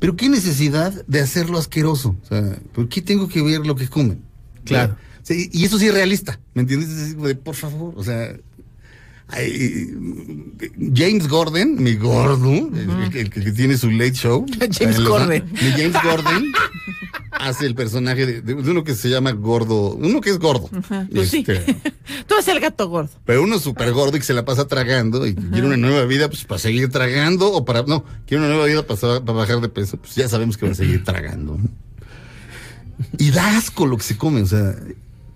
Pero 0.00 0.16
qué 0.16 0.28
necesidad 0.28 0.92
de 1.06 1.20
hacerlo 1.20 1.56
asqueroso. 1.56 2.16
O 2.22 2.26
sea, 2.26 2.58
¿por 2.72 2.88
qué 2.88 3.00
tengo 3.00 3.28
que 3.28 3.42
ver 3.42 3.64
lo 3.64 3.76
que 3.76 3.88
comen? 3.88 4.22
Claro. 4.64 4.96
Y 5.28 5.64
eso 5.64 5.78
sí 5.78 5.86
es 5.86 5.94
realista, 5.94 6.40
¿me 6.54 6.62
entiendes? 6.62 6.88
Es 6.88 7.02
así 7.02 7.14
como 7.14 7.28
de, 7.28 7.36
por 7.36 7.54
favor, 7.54 7.94
o 7.96 8.02
sea, 8.02 8.34
James 10.94 11.28
Gordon, 11.28 11.82
mi 11.82 11.94
gordo, 11.94 12.50
el, 12.50 13.16
el 13.16 13.30
que 13.30 13.52
tiene 13.52 13.76
su 13.76 13.90
late 13.90 14.12
show. 14.14 14.46
James 14.72 15.00
Gordon. 15.00 15.44
Mi 15.52 15.70
James 15.70 15.96
Gordon 16.02 16.52
hace 17.32 17.66
el 17.66 17.74
personaje 17.74 18.26
de, 18.26 18.40
de 18.42 18.54
uno 18.54 18.84
que 18.84 18.94
se 18.94 19.10
llama 19.10 19.32
gordo, 19.32 19.94
uno 19.94 20.20
que 20.20 20.30
es 20.30 20.38
gordo. 20.38 20.70
Pues 21.12 21.30
sí. 21.30 21.44
Este, 21.46 21.74
Tú 22.26 22.34
eres 22.34 22.48
el 22.48 22.60
gato 22.60 22.88
gordo. 22.88 23.10
pero 23.24 23.42
uno 23.42 23.58
súper 23.58 23.92
gordo 23.92 24.16
y 24.16 24.20
que 24.20 24.26
se 24.26 24.34
la 24.34 24.44
pasa 24.44 24.66
tragando 24.66 25.26
y 25.26 25.34
quiere 25.34 25.66
una 25.66 25.76
nueva 25.76 26.04
vida 26.04 26.28
pues 26.28 26.44
para 26.44 26.58
seguir 26.58 26.88
tragando 26.88 27.52
o 27.52 27.64
para, 27.64 27.82
no, 27.82 28.04
quiere 28.26 28.42
una 28.44 28.52
nueva 28.52 28.66
vida 28.66 28.86
para, 28.86 29.00
para 29.00 29.32
bajar 29.32 29.60
de 29.60 29.68
peso, 29.68 29.98
pues 29.98 30.14
ya 30.14 30.28
sabemos 30.28 30.56
que 30.56 30.66
va 30.66 30.72
a 30.72 30.74
seguir 30.74 31.04
tragando. 31.04 31.58
Y 33.18 33.30
da 33.30 33.56
asco 33.56 33.86
lo 33.86 33.96
que 33.96 34.02
se 34.02 34.16
come, 34.16 34.42
o 34.42 34.46
sea, 34.46 34.74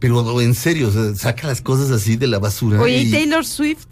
pero 0.03 0.41
en 0.41 0.57
serio, 0.57 0.89
o 0.89 0.91
sea, 0.91 1.15
saca 1.15 1.47
las 1.47 1.61
cosas 1.61 1.93
así 1.93 2.17
de 2.17 2.27
la 2.27 2.41
basura. 2.41 2.81
Oye, 2.81 3.03
¿y 3.03 3.09
y 3.09 3.11
Taylor 3.13 3.47
Swift? 3.47 3.87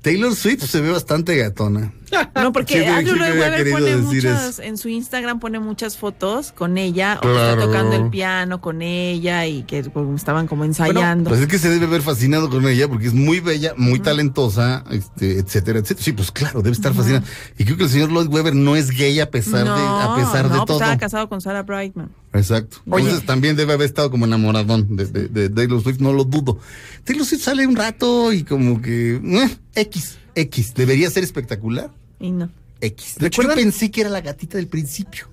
Taylor 0.00 0.32
Swift 0.36 0.64
se 0.64 0.80
ve 0.80 0.92
bastante 0.92 1.36
gatona. 1.36 1.92
No, 2.34 2.52
porque 2.52 2.86
Andrew 2.86 3.16
Lloyd 3.16 3.38
Webber 3.38 3.70
pone 3.70 3.96
muchas, 3.96 4.58
en 4.58 4.76
su 4.76 4.88
Instagram 4.88 5.40
pone 5.40 5.58
muchas 5.60 5.96
fotos 5.96 6.52
con 6.52 6.78
ella, 6.78 7.18
o 7.18 7.20
Claro. 7.22 7.50
está 7.62 7.66
tocando 7.66 7.96
el 7.96 8.10
piano 8.10 8.60
con 8.60 8.82
ella 8.82 9.46
y 9.46 9.62
que 9.62 9.82
como 9.90 10.16
estaban 10.16 10.46
como 10.46 10.64
ensayando. 10.64 11.30
Pues 11.30 11.40
es 11.42 11.46
que 11.46 11.58
se 11.58 11.68
debe 11.70 11.86
ver 11.86 12.02
fascinado 12.02 12.50
con 12.50 12.66
ella 12.68 12.88
porque 12.88 13.06
es 13.06 13.14
muy 13.14 13.40
bella, 13.40 13.74
muy 13.76 14.00
talentosa, 14.00 14.84
este, 14.90 15.38
etcétera, 15.38 15.78
etcétera. 15.80 16.04
Sí, 16.04 16.12
pues 16.12 16.30
claro, 16.32 16.62
debe 16.62 16.74
estar 16.74 16.92
fascinado. 16.94 17.24
Y 17.58 17.64
creo 17.64 17.76
que 17.76 17.84
el 17.84 17.90
señor 17.90 18.10
Lloyd 18.10 18.28
Webber 18.28 18.54
no 18.54 18.76
es 18.76 18.90
gay 18.90 19.20
a 19.20 19.30
pesar 19.30 19.64
de, 19.64 19.70
a 19.70 20.14
pesar 20.16 20.44
no, 20.46 20.50
de 20.50 20.56
pues 20.56 20.66
todo. 20.66 20.76
estaba 20.78 20.98
casado 20.98 21.28
con 21.28 21.40
Sarah 21.40 21.62
Brightman. 21.62 22.10
Exacto. 22.32 22.78
Oye. 22.88 23.04
Entonces 23.04 23.26
también 23.26 23.56
debe 23.56 23.72
haber 23.72 23.86
estado 23.86 24.10
como 24.10 24.24
enamoradón 24.24 24.96
de, 24.96 25.06
de, 25.06 25.28
de 25.28 25.50
Taylor 25.50 25.82
Swift, 25.82 25.98
no 26.00 26.12
lo 26.12 26.24
dudo. 26.24 26.58
Taylor 27.04 27.26
Swift 27.26 27.42
sale 27.42 27.66
un 27.66 27.76
rato 27.76 28.32
y 28.32 28.44
como 28.44 28.80
que 28.80 29.16
eh, 29.16 29.56
X, 29.74 30.18
X, 30.34 30.74
debería 30.74 31.10
ser 31.10 31.24
espectacular. 31.24 31.90
Y 32.20 32.30
no. 32.32 32.50
X. 32.82 33.16
De 33.18 33.26
hecho, 33.26 33.42
yo 33.42 33.54
pensé 33.54 33.90
que 33.90 34.00
era 34.02 34.10
la 34.10 34.20
gatita 34.22 34.56
del 34.56 34.66
principio. 34.68 35.26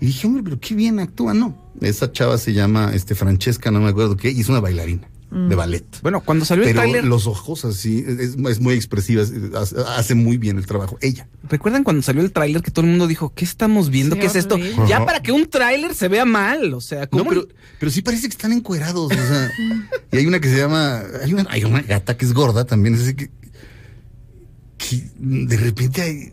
Y 0.00 0.06
dije, 0.06 0.26
hombre, 0.26 0.42
pero 0.44 0.60
qué 0.60 0.74
bien 0.74 0.98
actúa, 1.00 1.34
no. 1.34 1.56
Esa 1.80 2.12
chava 2.12 2.38
se 2.38 2.52
llama 2.52 2.92
este 2.94 3.14
Francesca, 3.14 3.70
no 3.70 3.80
me 3.80 3.88
acuerdo 3.88 4.16
qué, 4.16 4.30
y 4.30 4.40
es 4.40 4.48
una 4.48 4.60
bailarina. 4.60 5.08
de 5.30 5.54
ballet. 5.54 5.84
Bueno, 6.00 6.22
cuando 6.22 6.46
salió 6.46 6.64
el 6.64 6.70
Pero 6.70 6.80
tráiler, 6.80 7.04
los 7.04 7.26
ojos 7.26 7.66
así, 7.66 8.02
es, 8.06 8.34
es 8.38 8.60
muy 8.60 8.72
expresiva, 8.72 9.20
es- 9.22 9.30
hace- 9.86 10.14
muy 10.14 10.38
bien 10.38 10.56
el 10.56 10.64
trabajo. 10.64 10.96
Ella. 11.02 11.28
¿recuerdan 11.50 11.84
cuando 11.84 12.00
salió 12.02 12.22
el 12.22 12.32
tráiler 12.32 12.62
que 12.62 12.70
todo 12.70 12.86
el 12.86 12.90
mundo 12.92 13.06
dijo, 13.06 13.34
¿qué 13.34 13.44
estamos 13.44 13.90
viendo? 13.90 14.14
Sí, 14.16 14.20
¿Qué 14.22 14.26
es 14.26 14.36
esto? 14.36 14.56
Ya 14.88 15.04
para 15.04 15.20
que 15.22 15.30
un 15.32 15.46
tráiler 15.46 15.94
se 15.94 16.08
vea 16.08 16.24
mal, 16.24 16.72
o 16.72 16.80
sea, 16.80 17.06
¿cómo? 17.08 17.24
No, 17.24 17.28
pero, 17.28 17.46
pero 17.78 17.90
sí 17.92 18.00
parece 18.00 18.22
que 18.28 18.32
están 18.32 18.52
encuerados. 18.52 19.12
O 19.12 19.14
sea, 19.14 19.52
y 20.12 20.16
hay 20.16 20.24
una 20.26 20.40
que 20.40 20.48
se 20.48 20.56
llama. 20.56 21.02
Hay 21.22 21.34
una, 21.34 21.46
hay 21.50 21.64
una 21.64 21.82
gata 21.82 22.16
que 22.16 22.24
es 22.24 22.32
gorda 22.32 22.64
también. 22.64 22.94
Es 22.94 23.02
así 23.02 23.14
que, 23.14 23.30
que 24.78 25.04
de 25.18 25.56
repente 25.56 26.02
hay. 26.02 26.32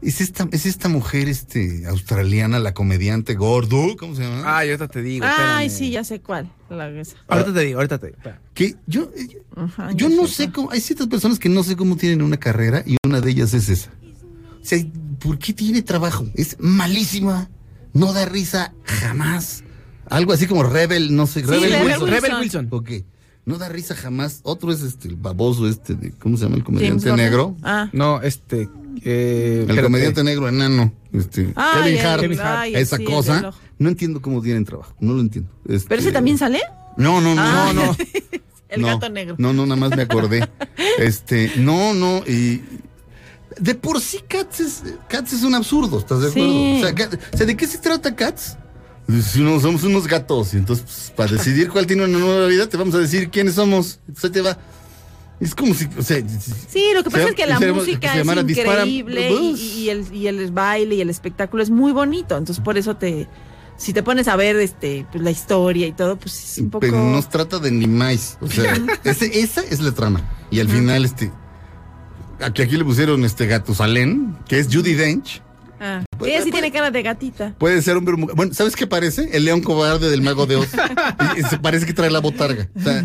Es 0.00 0.20
esta, 0.20 0.46
es 0.52 0.66
esta 0.66 0.90
mujer 0.90 1.30
este, 1.30 1.86
australiana, 1.86 2.58
la 2.58 2.74
comediante 2.74 3.34
gordo. 3.34 3.96
¿Cómo 3.96 4.14
se 4.14 4.22
llama? 4.22 4.42
Ay, 4.44 4.68
ahorita 4.68 4.88
te 4.88 5.00
digo. 5.00 5.24
Ay, 5.26 5.66
espérame. 5.66 5.70
sí, 5.70 5.90
ya 5.90 6.04
sé 6.04 6.20
cuál. 6.20 6.50
La 6.68 6.88
esa. 6.90 7.16
Ahorita 7.26 7.54
te 7.54 7.60
digo, 7.60 7.78
ahorita 7.78 7.98
te 7.98 8.06
digo. 8.08 8.18
Que 8.52 8.76
yo, 8.86 9.10
Ajá, 9.56 9.92
yo 9.92 10.10
no 10.10 10.26
sé 10.26 10.52
cómo. 10.52 10.70
Hay 10.70 10.80
ciertas 10.80 11.06
personas 11.06 11.38
que 11.38 11.48
no 11.48 11.62
sé 11.62 11.74
cómo 11.74 11.96
tienen 11.96 12.20
una 12.20 12.36
carrera 12.36 12.82
y 12.86 12.96
una 13.06 13.20
de 13.20 13.30
ellas 13.30 13.54
es 13.54 13.68
esa. 13.70 13.90
O 14.62 14.66
sea, 14.66 14.78
¿por 15.20 15.38
qué 15.38 15.54
tiene 15.54 15.82
trabajo? 15.82 16.26
Es 16.34 16.56
malísima. 16.58 17.48
No 17.94 18.12
da 18.12 18.26
risa 18.26 18.74
jamás. 18.84 19.64
Algo 20.10 20.32
así 20.32 20.46
como 20.46 20.64
Rebel, 20.64 21.14
no 21.16 21.26
sé. 21.26 21.40
Sí, 21.40 21.46
Rebel, 21.46 21.70
Rebel 21.70 21.84
Wilson. 21.84 22.02
Wilson. 22.02 22.22
Rebel 22.22 22.40
Wilson. 22.40 22.68
Ok. 22.70 22.90
No 23.46 23.58
da 23.58 23.68
risa 23.68 23.94
jamás. 23.94 24.40
Otro 24.42 24.72
es 24.72 24.82
este, 24.82 25.08
el 25.08 25.16
baboso 25.16 25.68
este, 25.68 25.94
de, 25.94 26.12
¿cómo 26.12 26.36
se 26.36 26.44
llama? 26.44 26.56
El 26.56 26.64
comediante 26.64 27.12
negro. 27.12 27.56
Ah. 27.62 27.88
No, 27.92 28.22
este. 28.22 28.68
Eh, 29.02 29.66
El 29.68 29.82
comediante 29.82 30.24
negro 30.24 30.48
enano. 30.48 30.92
Este, 31.12 31.52
Ay, 31.56 31.82
Kevin 31.94 31.98
el- 32.00 32.06
Hart. 32.06 32.20
Kevin 32.22 32.40
Hart. 32.40 32.58
ay, 32.60 32.74
esa 32.76 32.96
sí, 32.96 33.04
cosa. 33.04 33.52
No 33.78 33.88
entiendo 33.88 34.22
cómo 34.22 34.40
tienen 34.40 34.64
trabajo. 34.64 34.94
No 35.00 35.12
lo 35.12 35.20
entiendo. 35.20 35.50
Este, 35.68 35.88
¿Pero 35.88 36.00
ese 36.00 36.12
también 36.12 36.38
sale? 36.38 36.60
No, 36.96 37.20
no, 37.20 37.34
no, 37.34 37.42
Ah. 37.42 37.72
no, 37.74 37.84
no. 37.86 37.96
El 38.68 38.80
No, 38.80 38.86
gato 38.88 39.08
negro. 39.10 39.34
No, 39.38 39.52
no, 39.52 39.66
nada 39.66 39.76
más 39.80 39.94
me 39.96 40.02
acordé. 40.02 40.48
Este, 40.98 41.50
no, 41.58 41.92
no, 41.92 42.18
y 42.26 42.62
de 43.60 43.74
por 43.74 44.00
sí 44.00 44.20
Cats 44.28 44.60
es, 44.60 44.82
Cats 45.08 45.32
es 45.32 45.42
un 45.42 45.54
absurdo, 45.54 45.98
¿estás 45.98 46.20
de 46.22 46.28
acuerdo? 46.30 46.50
Sí. 46.52 46.82
O, 46.82 46.86
sea, 46.86 47.08
o 47.32 47.36
sea, 47.36 47.46
¿de 47.46 47.56
qué 47.56 47.66
se 47.66 47.78
trata 47.78 48.14
Cats? 48.14 48.56
Si 49.30 49.40
no, 49.40 49.60
somos 49.60 49.82
unos 49.84 50.06
gatos, 50.06 50.54
y 50.54 50.56
entonces 50.56 50.84
pues, 50.86 51.12
para 51.14 51.32
decidir 51.32 51.68
cuál 51.68 51.86
tiene 51.86 52.04
una 52.04 52.18
nueva 52.18 52.46
vida, 52.46 52.66
te 52.68 52.76
vamos 52.78 52.94
a 52.94 52.98
decir 52.98 53.28
quiénes 53.30 53.54
somos. 53.54 54.00
Entonces 54.08 54.24
ahí 54.24 54.30
te 54.30 54.40
va. 54.40 54.58
Es 55.40 55.54
como 55.54 55.74
si, 55.74 55.86
o 55.98 56.02
sea, 56.02 56.22
Sí, 56.68 56.84
lo 56.94 57.02
que 57.04 57.10
pasa 57.10 57.24
Se- 57.24 57.30
es 57.30 57.34
que 57.36 57.46
la 57.46 57.58
música 57.60 58.14
es 58.18 58.26
increíble 58.26 59.30
y, 59.32 59.54
y 59.82 59.88
el, 59.90 60.14
y 60.14 60.26
el 60.28 60.50
baile 60.52 60.94
y 60.94 61.00
el 61.02 61.10
espectáculo 61.10 61.62
es 61.62 61.68
muy 61.70 61.92
bonito. 61.92 62.36
Entonces, 62.36 62.62
por 62.64 62.78
eso 62.78 62.96
te. 62.96 63.28
Si 63.76 63.92
te 63.92 64.04
pones 64.04 64.28
a 64.28 64.36
ver 64.36 64.54
este 64.56 65.04
pues, 65.10 65.22
la 65.22 65.32
historia 65.32 65.86
y 65.88 65.92
todo, 65.92 66.16
pues 66.16 66.42
es 66.52 66.58
un 66.58 66.70
poco. 66.70 66.80
pero 66.80 66.96
no 66.96 67.20
se 67.20 67.28
trata 67.28 67.58
de 67.58 67.72
ni 67.72 67.86
más. 67.88 68.38
O 68.40 68.46
sea, 68.48 68.72
ese- 69.04 69.38
esa 69.40 69.60
es 69.62 69.80
la 69.80 69.92
trama. 69.92 70.22
Y 70.50 70.60
al 70.60 70.68
final, 70.68 71.04
este, 71.04 71.30
aquí, 72.40 72.62
aquí 72.62 72.76
le 72.76 72.84
pusieron 72.84 73.24
este 73.24 73.46
Gatusalén, 73.46 74.38
que 74.48 74.58
es 74.60 74.68
Judy 74.74 74.94
Dench. 74.94 75.42
Ah, 75.86 76.02
ella 76.24 76.42
sí 76.42 76.50
tiene 76.50 76.72
cara 76.72 76.90
de 76.90 77.02
gatita. 77.02 77.54
Puede 77.58 77.82
ser 77.82 77.96
hombre 77.96 78.14
o 78.14 78.16
mujer. 78.16 78.34
Bueno, 78.36 78.54
¿sabes 78.54 78.74
qué 78.74 78.86
parece? 78.86 79.28
El 79.36 79.44
león 79.44 79.60
cobarde 79.60 80.08
del 80.08 80.22
mago 80.22 80.46
de 80.46 80.56
Oz. 80.56 80.68
Y- 81.36 81.40
y 81.40 81.42
se 81.42 81.58
parece 81.58 81.84
que 81.84 81.92
trae 81.92 82.10
la 82.10 82.20
botarga. 82.20 82.68
O 82.74 82.80
sea, 82.80 83.04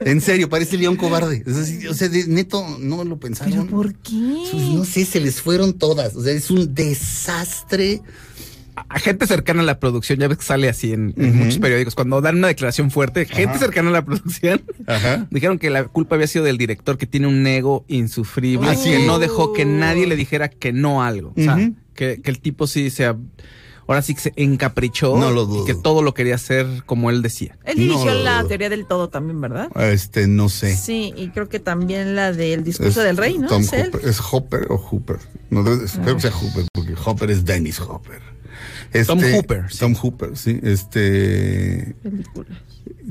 en 0.00 0.20
serio, 0.20 0.48
parece 0.50 0.74
el 0.76 0.82
león 0.82 0.96
cobarde. 0.96 1.42
Es 1.46 1.56
así, 1.56 1.86
o 1.86 1.94
sea, 1.94 2.08
de- 2.08 2.26
neto, 2.26 2.64
no 2.80 3.02
lo 3.04 3.18
pensaron. 3.18 3.52
¿Pero 3.52 3.66
por 3.66 3.94
qué? 3.94 4.44
Pues, 4.50 4.62
no 4.68 4.84
sé, 4.84 5.04
se 5.06 5.20
les 5.20 5.40
fueron 5.40 5.72
todas. 5.78 6.14
O 6.16 6.22
sea, 6.22 6.32
es 6.32 6.50
un 6.50 6.74
desastre. 6.74 8.02
A 8.88 8.98
gente 8.98 9.26
cercana 9.26 9.60
a 9.60 9.64
la 9.64 9.78
producción, 9.78 10.18
ya 10.18 10.28
ves 10.28 10.38
que 10.38 10.44
sale 10.44 10.66
así 10.68 10.94
en, 10.94 11.12
muchos 11.16 11.58
periódicos, 11.58 11.94
cuando 11.94 12.22
dan 12.22 12.36
una 12.36 12.48
declaración 12.48 12.90
fuerte, 12.90 13.26
gente 13.26 13.58
cercana 13.58 13.90
a 13.90 13.92
la 13.92 14.02
producción, 14.04 14.62
Ajá. 14.86 15.26
dijeron 15.30 15.58
que 15.58 15.68
la 15.68 15.84
culpa 15.84 16.14
había 16.14 16.26
sido 16.26 16.46
del 16.46 16.56
director, 16.56 16.96
que 16.96 17.06
tiene 17.06 17.26
un 17.26 17.46
ego 17.46 17.84
insufrible, 17.88 18.70
Ah, 18.70 18.74
sí. 18.74 18.90
que 18.90 19.00
no 19.06 19.18
dejó 19.18 19.52
que 19.52 19.66
nadie 19.66 20.06
le 20.06 20.16
dijera 20.16 20.48
que 20.48 20.72
no 20.72 21.02
algo. 21.02 21.34
O 21.36 21.40
sea. 21.42 21.70
Que, 22.02 22.20
que 22.22 22.30
el 22.30 22.40
tipo 22.40 22.66
sí 22.66 22.90
se... 22.90 23.14
Ahora 23.88 24.00
sí 24.00 24.14
que 24.14 24.20
se 24.20 24.32
encaprichó 24.36 25.16
No 25.18 25.32
lo 25.32 25.44
dudo. 25.44 25.64
y 25.64 25.66
que 25.66 25.74
todo 25.74 26.02
lo 26.02 26.14
quería 26.14 26.36
hacer 26.36 26.66
como 26.86 27.10
él 27.10 27.20
decía. 27.20 27.58
Él 27.64 27.76
dirigió 27.78 28.14
No. 28.14 28.22
la 28.22 28.44
teoría 28.44 28.68
del 28.70 28.86
todo 28.86 29.08
también, 29.08 29.40
¿verdad? 29.40 29.68
Este, 29.92 30.28
no 30.28 30.48
sé. 30.48 30.76
Sí, 30.76 31.12
y 31.16 31.28
creo 31.30 31.48
que 31.48 31.58
también 31.58 32.14
la 32.14 32.32
del 32.32 32.62
discurso 32.62 33.00
Es 33.00 33.06
del 33.06 33.16
rey, 33.16 33.38
¿no? 33.38 33.48
Tom 33.48 33.62
¿Es 33.62 33.72
él? 33.72 33.88
Hopper. 33.92 34.08
¿Es 34.08 34.20
Hopper 34.30 34.66
o 34.70 34.78
Hooper? 34.78 35.18
No, 35.50 35.64
debe- 35.64 35.84
espero 35.84 36.14
que 36.14 36.22
sea 36.22 36.30
Hooper, 36.30 36.64
porque 36.72 36.94
Hopper 37.04 37.30
es 37.32 37.44
Dennis 37.44 37.80
Hopper. 37.80 38.20
Este, 38.92 39.04
Tom 39.06 39.20
Hooper, 39.20 39.64
sí. 39.70 39.78
Tom 39.80 39.94
Hooper, 39.96 40.36
sí. 40.36 40.60
Este. 40.62 41.96
Película. 42.02 42.48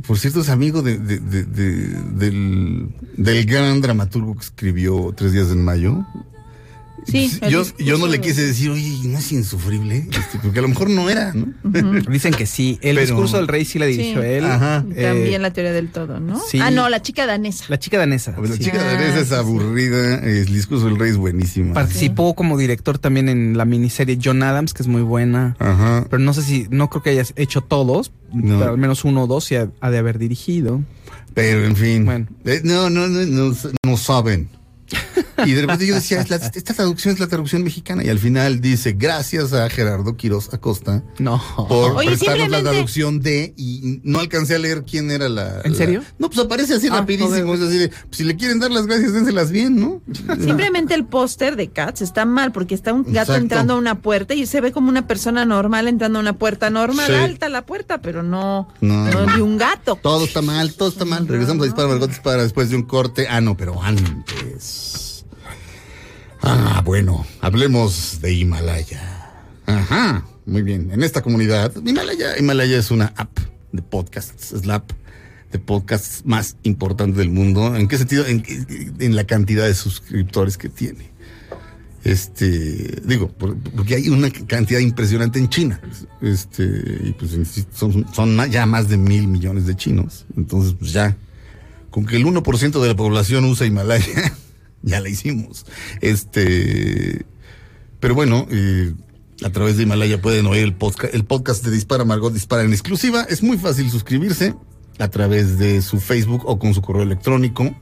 Por 0.08 0.18
cierto, 0.18 0.40
es 0.40 0.50
amigo 0.50 0.82
de, 0.82 0.98
de- 0.98 1.20
de- 1.20 1.44
de- 1.44 2.02
del, 2.14 2.90
del 3.18 3.46
gran 3.46 3.82
dramaturgo 3.82 4.36
que 4.36 4.42
escribió 4.46 5.14
Tres 5.16 5.34
días 5.34 5.50
en 5.52 5.64
mayo. 5.66 6.06
Sí, 7.07 7.32
yo, 7.49 7.64
yo 7.80 7.98
no 7.98 8.07
le 8.07 8.22
quise 8.22 8.45
decir, 8.45 8.69
oye, 8.69 8.99
¿no 9.06 9.18
es 9.19 9.32
insufrible? 9.32 10.07
Este, 10.11 10.38
porque 10.41 10.60
a 10.60 10.61
lo 10.61 10.68
mejor 10.68 10.90
no 10.90 11.10
era, 11.10 11.34
¿no? 11.34 11.48
Dicen 12.11 12.34
que 12.34 12.45
sí. 12.45 12.78
El 12.82 12.95
Pero- 12.95 13.07
discurso 13.07 13.38
del 13.38 13.48
rey 13.48 13.65
sí 13.65 13.80
la 13.80 13.88
dirigió 13.88 14.22
Sí. 14.22 14.28
él. 14.28 14.45
Ajá. 14.45 14.86
Eh, 14.95 15.03
También 15.03 15.41
la 15.41 15.52
teoría 15.52 15.72
del 15.73 15.90
todo, 15.90 16.19
¿no? 16.19 16.40
sí. 16.40 16.60
Ah, 16.61 16.69
no, 16.72 16.88
la 16.90 17.02
chica 17.02 17.26
danesa. 17.26 17.65
La 17.69 17.80
chica 17.80 17.98
danesa. 17.98 18.36
La 18.40 18.48
sí. 18.56 18.60
chica 18.60 18.80
Ah, 18.82 18.91
Aresa 18.98 19.19
es 19.19 19.32
aburrida, 19.32 20.19
el 20.19 20.45
discurso 20.45 20.86
del 20.86 20.98
rey 20.99 21.10
es 21.11 21.18
buenísimo. 21.18 21.73
Participó 21.73 22.36
como 22.36 22.57
director 22.57 22.99
también 22.99 23.30
en 23.30 23.57
la 23.57 23.65
miniserie 23.65 24.19
John 24.23 24.44
Adams, 24.44 24.73
que 24.73 24.84
es 24.84 24.88
muy 24.88 25.02
buena. 25.02 25.56
Ajá. 25.60 26.06
Pero 26.10 26.22
no 26.22 26.34
sé 26.34 26.44
si, 26.44 26.68
no 26.69 26.90
creo 26.90 27.02
que 27.03 27.10
hayas 27.11 27.34
hecho 27.36 27.61
todos, 27.61 28.11
No. 28.34 28.60
pero 28.60 28.72
al 28.72 28.78
menos 28.78 29.03
uno 29.06 29.23
o 29.23 29.28
dos 29.28 29.45
sí 29.45 29.56
ha, 29.56 29.69
ha 29.82 29.90
de 29.90 29.98
haber 29.98 30.19
dirigido. 30.19 30.82
Pero 31.34 31.65
en 31.65 31.76
fin. 31.76 32.06
Bueno. 32.06 32.28
Eh, 32.45 32.61
no, 32.64 32.90
no, 32.90 33.07
no, 33.07 33.26
no, 33.26 33.56
no 33.86 33.98
saben. 33.98 34.49
Y 35.46 35.54
de 35.54 35.62
repente 35.62 35.88
yo 35.88 35.96
decía, 35.96 36.22
"Es 36.22 36.30
la- 36.30 36.36
esta 36.36 36.74
traducción 36.76 37.14
es 37.16 37.20
la 37.20 37.26
traducción 37.28 37.64
mexicana. 37.64 38.04
Y 38.04 38.10
al 38.10 38.20
final 38.20 38.62
dice, 38.62 38.94
gracias 38.94 39.54
a 39.54 39.68
Gerardo 39.70 40.16
Quiroz 40.16 40.54
Acosta 40.54 41.04
No. 41.18 41.42
por 41.68 41.94
Oye, 41.96 42.10
prestarnos 42.10 42.50
la 42.50 42.62
traducción 42.62 43.22
de, 43.22 43.54
y 43.58 44.02
no 44.04 44.20
alcancé 44.20 44.54
a 44.56 44.60
leer 44.60 44.84
quién 44.84 45.10
era 45.10 45.30
la. 45.30 45.62
¿En 45.64 45.72
la- 45.72 45.78
serio? 45.78 46.04
no, 46.20 46.30
pues 46.30 46.40
aparece 46.46 46.76
así 46.76 46.90
Ah, 46.92 46.98
rapidísimo. 47.00 47.56
Es 47.56 47.62
así 47.62 47.78
de, 47.80 47.88
pues, 47.90 48.00
si 48.12 48.24
le 48.24 48.36
quieren 48.36 48.60
dar 48.60 48.70
las 48.72 48.86
gracias, 48.86 49.14
dénselas 49.14 49.50
bien, 49.52 49.80
¿no? 49.80 50.02
Simplemente 50.40 50.94
el 50.94 51.06
póster 51.06 51.56
de 51.56 51.70
Cats 51.70 52.02
está 52.04 52.26
mal 52.26 52.52
porque 52.52 52.76
está 52.76 52.94
un 52.94 53.02
gato 53.04 53.12
Exacto. 53.34 53.36
entrando 53.36 53.74
a 53.74 53.78
una 53.78 53.96
puerta 54.02 54.36
y 54.36 54.46
se 54.46 54.62
ve 54.62 54.72
como 54.72 54.90
una 54.90 55.08
persona 55.08 55.44
normal 55.44 55.88
entrando 55.88 56.20
a 56.20 56.22
una 56.22 56.34
puerta 56.38 56.70
normal, 56.70 57.08
Sí. 57.08 57.14
alta 57.14 57.50
la 57.50 57.66
puerta, 57.66 58.02
pero 58.02 58.22
no, 58.22 58.68
No. 58.82 59.06
no, 59.10 59.26
de 59.36 59.42
un 59.42 59.58
gato. 59.58 59.98
Todo 60.02 60.26
está 60.26 60.42
mal, 60.44 60.74
todo 60.74 60.90
está 60.90 61.06
mal. 61.06 61.28
Regresamos 61.28 61.64
a 61.64 61.66
disparar, 61.66 61.90
Margot 61.90 62.10
dispara 62.10 62.44
después 62.44 62.70
de 62.70 62.76
un 62.76 62.84
corte. 62.84 63.28
Ah, 63.28 63.42
no, 63.42 63.58
pero 63.58 63.82
antes. 63.82 64.81
Ah, 66.42 66.82
bueno, 66.84 67.26
hablemos 67.42 68.20
de 68.22 68.34
Himalaya. 68.34 69.02
Ajá, 69.68 70.26
muy 70.46 70.62
bien. 70.64 70.90
En 70.92 71.04
esta 71.04 71.22
comunidad, 71.22 71.72
Himalaya, 71.86 72.38
Himalaya 72.38 72.78
es 72.78 72.92
una 72.92 73.14
app 73.16 73.38
de 73.72 73.82
podcasts, 73.82 74.52
es 74.52 74.66
la 74.66 74.76
app 74.76 74.92
de 75.52 75.60
podcasts 75.60 76.24
más 76.26 76.56
importante 76.64 77.20
del 77.20 77.30
mundo. 77.30 77.76
¿En 77.76 77.88
qué 77.88 77.98
sentido? 77.98 78.26
En, 78.26 78.44
en 79.00 79.16
la 79.16 79.26
cantidad 79.26 79.66
de 79.66 79.74
suscriptores 79.76 80.58
que 80.58 80.70
tiene. 80.70 81.12
Este, 82.04 83.00
digo, 83.06 83.28
por- 83.28 83.56
porque 83.58 83.96
hay 83.96 84.10
una 84.10 84.32
cantidad 84.32 84.80
impresionante 84.80 85.38
en 85.38 85.50
China. 85.50 85.80
Este, 86.22 86.64
y 87.04 87.12
pues 87.12 87.38
son, 87.74 88.08
son 88.14 88.50
ya 88.50 88.66
más 88.66 88.90
de 88.90 88.98
mil 88.98 89.28
millones 89.28 89.68
de 89.68 89.76
chinos. 89.76 90.26
Entonces, 90.36 90.74
pues 90.80 90.92
ya, 90.94 91.16
con 91.92 92.06
que 92.06 92.16
el 92.16 92.26
1% 92.26 92.82
de 92.82 92.88
la 92.88 92.96
población 92.96 93.46
usa 93.46 93.68
Himalaya, 93.68 94.34
ya 94.84 94.99
la 94.99 95.10
hicimos. 95.10 95.66
Este, 96.02 97.26
pero 97.99 98.16
bueno, 98.16 98.48
eh, 98.49 98.94
a 99.44 99.49
través 99.49 99.78
de 99.78 99.84
Himalaya 99.84 100.22
pueden 100.22 100.45
oír 100.45 100.64
el 100.64 100.74
podcast, 100.74 101.14
el 101.14 101.26
podcast 101.26 101.64
de 101.64 101.72
Dispara 101.72 102.06
Margot 102.06 102.34
Dispara 102.34 102.64
en 102.64 102.72
exclusiva. 102.72 103.26
Es 103.30 103.44
muy 103.44 103.58
fácil 103.58 103.90
suscribirse 103.90 104.56
a 104.99 105.08
través 105.10 105.58
de 105.58 105.82
su 105.82 105.99
Facebook 105.99 106.44
o 106.45 106.60
con 106.60 106.74
su 106.74 106.82
correo 106.82 107.03
electrónico. 107.03 107.76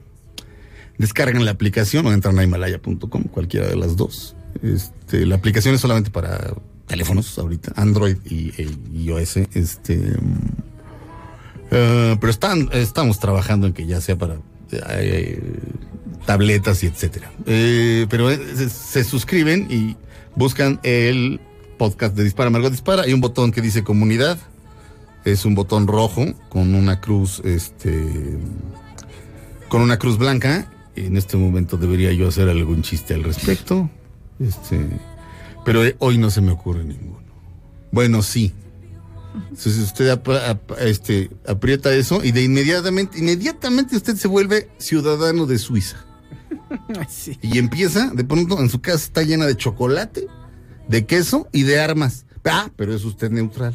Descargan 0.98 1.46
la 1.46 1.52
aplicación 1.52 2.06
o 2.08 2.12
entran 2.12 2.38
a 2.40 2.44
himalaya.com, 2.44 3.24
cualquiera 3.24 3.68
de 3.68 3.76
las 3.76 3.96
dos. 3.96 4.36
Este, 4.62 5.26
la 5.26 5.36
aplicación 5.36 5.76
es 5.76 5.82
solamente 5.82 6.12
para 6.12 6.54
teléfonos 6.88 7.38
ahorita, 7.38 7.74
Android 7.76 8.18
y, 8.26 8.50
e 8.62 8.70
iOS. 8.94 9.38
Este, 9.54 9.96
mm, 9.98 10.70
eh, 11.72 12.18
pero 12.20 12.32
están, 12.32 12.70
estamos 12.74 13.20
trabajando 13.20 13.68
en 13.68 13.74
que 13.74 13.86
ya 13.86 14.02
sea 14.02 14.18
para 14.18 14.38
tabletas 16.26 16.84
y 16.84 16.88
etcétera. 16.88 17.32
Eh, 17.46 18.06
pero 18.10 18.30
eh, 18.30 18.40
se, 18.56 18.70
se 18.70 19.04
suscriben 19.04 19.68
y 19.70 19.96
buscan 20.36 20.80
el 20.84 21.40
podcast 21.78 22.16
de 22.16 22.24
Dispara 22.24 22.50
Margot 22.50 22.72
Dispara. 22.72 23.04
Hay 23.04 23.14
un 23.14 23.22
botón 23.22 23.52
que 23.52 23.62
dice 23.62 23.84
comunidad. 23.84 24.38
Es 25.26 25.46
un 25.46 25.56
botón 25.56 25.88
rojo 25.88 26.26
con 26.50 26.76
una 26.76 27.02
cruz, 27.02 27.42
este, 27.44 28.38
con 29.68 29.82
una 29.82 29.98
cruz 29.98 30.18
blanca. 30.18 30.72
En 30.96 31.18
este 31.18 31.36
momento 31.38 31.78
debería 31.78 32.12
yo 32.14 32.28
hacer 32.28 32.48
algún 32.48 32.84
chiste 32.84 33.14
al 33.14 33.24
respecto. 33.24 33.90
Este, 34.40 34.86
pero 35.66 35.84
eh, 35.84 35.96
hoy 36.00 36.18
no 36.18 36.30
se 36.30 36.42
me 36.42 36.52
ocurre 36.52 36.84
ninguno. 36.84 37.20
Bueno, 37.92 38.22
sí. 38.22 38.54
Entonces 39.36 39.78
usted 39.78 40.10
ap- 40.10 40.28
ap- 40.30 40.72
este, 40.80 41.30
aprieta 41.48 41.94
eso 41.94 42.24
y 42.24 42.32
de 42.32 42.44
inmediatamente, 42.44 43.20
inmediatamente 43.20 43.96
usted 43.96 44.16
se 44.16 44.28
vuelve 44.28 44.70
ciudadano 44.78 45.46
de 45.46 45.58
Suiza. 45.58 45.98
Sí. 47.10 47.38
Y 47.42 47.58
empieza, 47.58 48.12
de 48.14 48.24
pronto, 48.24 48.60
en 48.60 48.70
su 48.70 48.80
casa 48.82 48.98
está 48.98 49.24
llena 49.24 49.46
de 49.46 49.56
chocolate, 49.58 50.28
de 50.88 51.06
queso 51.06 51.48
y 51.52 51.64
de 51.64 51.80
armas. 51.80 52.26
Ah, 52.46 52.70
pero 52.76 52.94
es 52.94 53.04
usted 53.06 53.30
neutral. 53.32 53.74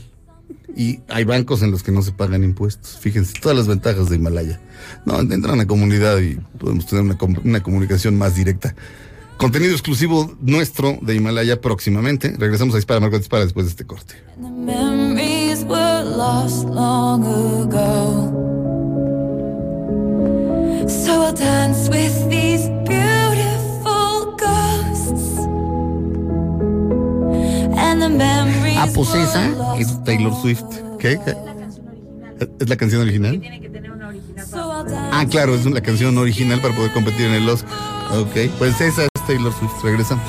Y 0.77 1.01
hay 1.09 1.25
bancos 1.25 1.63
en 1.63 1.71
los 1.71 1.83
que 1.83 1.93
no 1.93 2.03
se 2.03 2.13
pagan 2.13 2.43
impuestos. 2.45 2.99
Fíjense, 2.99 3.35
todas 3.41 3.57
las 3.57 3.67
ventajas 3.69 4.09
de 4.11 4.17
Himalaya. 4.17 4.61
No, 5.07 5.21
entra 5.21 5.53
en 5.53 5.59
la 5.59 5.67
comunidad 5.67 6.19
y 6.19 6.35
podemos 6.59 6.87
tener 6.87 7.05
una, 7.05 7.17
com- 7.19 7.37
una 7.45 7.63
comunicación 7.63 8.17
más 8.19 8.35
directa. 8.35 8.75
Contenido 9.37 9.73
exclusivo 9.73 10.37
nuestro 10.41 10.99
de 11.03 11.15
Himalaya 11.17 11.61
próximamente. 11.61 12.35
Regresamos 12.39 12.75
a 12.75 12.79
Dispara, 12.79 13.01
Margot 13.01 13.19
Dispara 13.21 13.45
después 13.45 13.67
de 13.67 13.71
este 13.71 13.85
corte. 13.85 14.15
Lost 16.17 16.67
long 16.69 17.25
ago. 17.65 18.31
So 20.89 21.23
I'll 21.23 21.33
dance 21.33 21.89
with 21.89 22.31
these 22.31 22.69
beautiful 22.87 24.37
ghosts. 24.39 25.39
And 27.77 28.01
the 28.01 28.09
memories 28.11 28.77
Ah, 28.79 28.87
pues 28.95 29.13
esa 29.15 29.77
es 29.77 30.03
Taylor 30.05 30.33
Swift. 30.41 30.65
¿Qué? 31.01 31.19
¿Qué? 31.25 31.35
¿Es 32.61 32.69
la 32.69 32.77
canción 32.77 33.03
original? 33.03 33.41
So 34.49 34.59
I'll 34.59 34.85
dance 34.85 35.11
Ah, 35.13 35.27
claro, 35.29 35.55
es 35.57 35.67
la 35.67 35.81
canción 35.81 36.17
original 36.17 36.61
para 36.61 36.75
poder 36.77 36.93
competir 36.93 37.27
en 37.27 37.33
el 37.35 37.49
Oscar. 37.49 37.71
Ok, 38.19 38.51
pues 38.59 38.81
esa 38.81 39.03
es 39.03 39.09
Taylor 39.27 39.53
Swift. 39.53 39.83
Regresamos. 39.83 40.25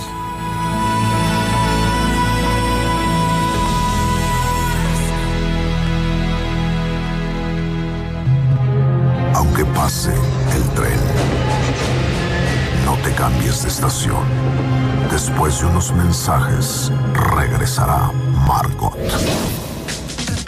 Después 15.36 15.60
de 15.60 15.66
unos 15.66 15.92
mensajes, 15.92 16.90
regresará 17.36 18.10
Margot. 18.48 18.96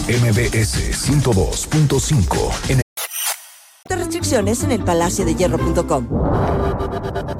MBS 0.08 1.08
102.5 1.08 2.52
en 2.68 2.82
Restricciones 3.88 4.62
en 4.62 4.72
el 4.72 4.84
palacio 4.84 5.24
de 5.24 5.34
hierro.com. 5.34 6.06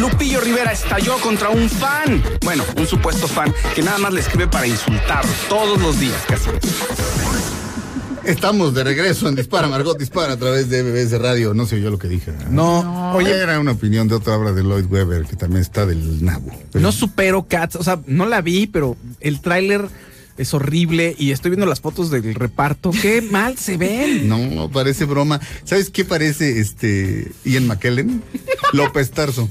Lupillo 0.00 0.40
Rivera 0.40 0.72
estalló 0.72 1.18
contra 1.18 1.50
un 1.50 1.68
fan. 1.68 2.22
Bueno, 2.42 2.64
un 2.76 2.86
supuesto 2.86 3.28
fan 3.28 3.52
que 3.74 3.82
nada 3.82 3.98
más 3.98 4.12
le 4.14 4.20
escribe 4.20 4.48
para 4.48 4.66
insultar 4.66 5.24
todos 5.48 5.80
los 5.80 6.00
días 6.00 6.16
casi. 6.26 6.48
Estamos 8.24 8.74
de 8.74 8.84
regreso 8.84 9.28
en 9.28 9.34
Dispara, 9.34 9.66
Margot 9.68 9.98
Dispara 9.98 10.34
a 10.34 10.36
través 10.36 10.68
de 10.70 10.82
MBS 10.82 11.18
Radio. 11.20 11.52
No 11.54 11.66
sé 11.66 11.80
yo 11.80 11.90
lo 11.90 11.98
que 11.98 12.08
dije. 12.08 12.32
No, 12.50 13.12
Oye, 13.14 13.32
oye, 13.32 13.42
era 13.42 13.58
una 13.60 13.72
opinión 13.72 14.08
de 14.08 14.14
otra 14.14 14.36
obra 14.36 14.52
de 14.52 14.62
Lloyd 14.62 14.86
Webber 14.86 15.24
que 15.24 15.36
también 15.36 15.62
está 15.62 15.84
del 15.86 16.24
nabo. 16.24 16.50
Pero- 16.72 16.82
no 16.82 16.92
supero 16.92 17.46
Cats, 17.48 17.76
o 17.76 17.82
sea, 17.82 18.00
no 18.06 18.26
la 18.26 18.40
vi, 18.40 18.66
pero 18.66 18.96
el 19.20 19.40
tráiler 19.40 19.86
es 20.38 20.54
horrible 20.54 21.14
y 21.18 21.32
estoy 21.32 21.50
viendo 21.50 21.66
las 21.66 21.80
fotos 21.80 22.10
del 22.10 22.34
reparto. 22.34 22.90
Qué 23.02 23.20
mal 23.20 23.58
se 23.58 23.76
ven. 23.76 24.28
No, 24.28 24.70
parece 24.70 25.04
broma. 25.04 25.40
¿Sabes 25.64 25.90
qué 25.90 26.04
parece 26.04 26.60
este 26.60 27.30
Ian 27.44 27.66
McKellen? 27.66 28.22
López 28.72 29.10
Tarso. 29.10 29.50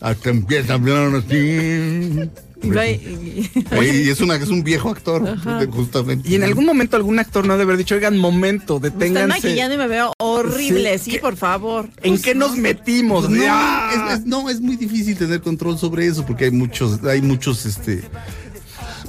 Hasta 0.00 0.30
empieza 0.30 0.72
a 0.72 0.76
hablar 0.76 1.14
así. 1.16 2.30
Y 2.62 4.08
es, 4.08 4.20
una, 4.22 4.36
es 4.36 4.48
un 4.48 4.64
viejo 4.64 4.88
actor, 4.90 5.36
justamente. 5.70 6.28
Y 6.28 6.34
en 6.36 6.44
algún 6.44 6.64
momento 6.64 6.96
algún 6.96 7.18
actor 7.18 7.46
no 7.46 7.52
debe 7.54 7.64
haber 7.64 7.76
dicho, 7.78 7.94
oigan, 7.94 8.16
momento, 8.16 8.80
Me 8.80 8.88
están 8.88 8.98
deténganse. 9.00 9.28
maquillando 9.48 9.74
y 9.74 9.78
me 9.78 9.86
veo 9.86 10.12
horrible, 10.18 10.98
Sí, 10.98 11.04
sí, 11.04 11.10
¿qué- 11.12 11.18
por 11.18 11.36
favor. 11.36 11.88
¿En 12.02 12.20
qué 12.20 12.34
nos 12.34 12.56
metimos? 12.56 13.26
Pues 13.26 13.38
no, 13.38 13.44
¡Ah! 13.48 14.08
es, 14.12 14.20
es- 14.20 14.26
no, 14.26 14.48
es 14.48 14.60
muy 14.62 14.76
difícil 14.76 15.16
tener 15.18 15.42
control 15.42 15.78
sobre 15.78 16.06
eso 16.06 16.24
porque 16.24 16.46
hay 16.46 16.50
muchos, 16.52 17.04
hay 17.04 17.20
muchos, 17.20 17.66
este, 17.66 18.02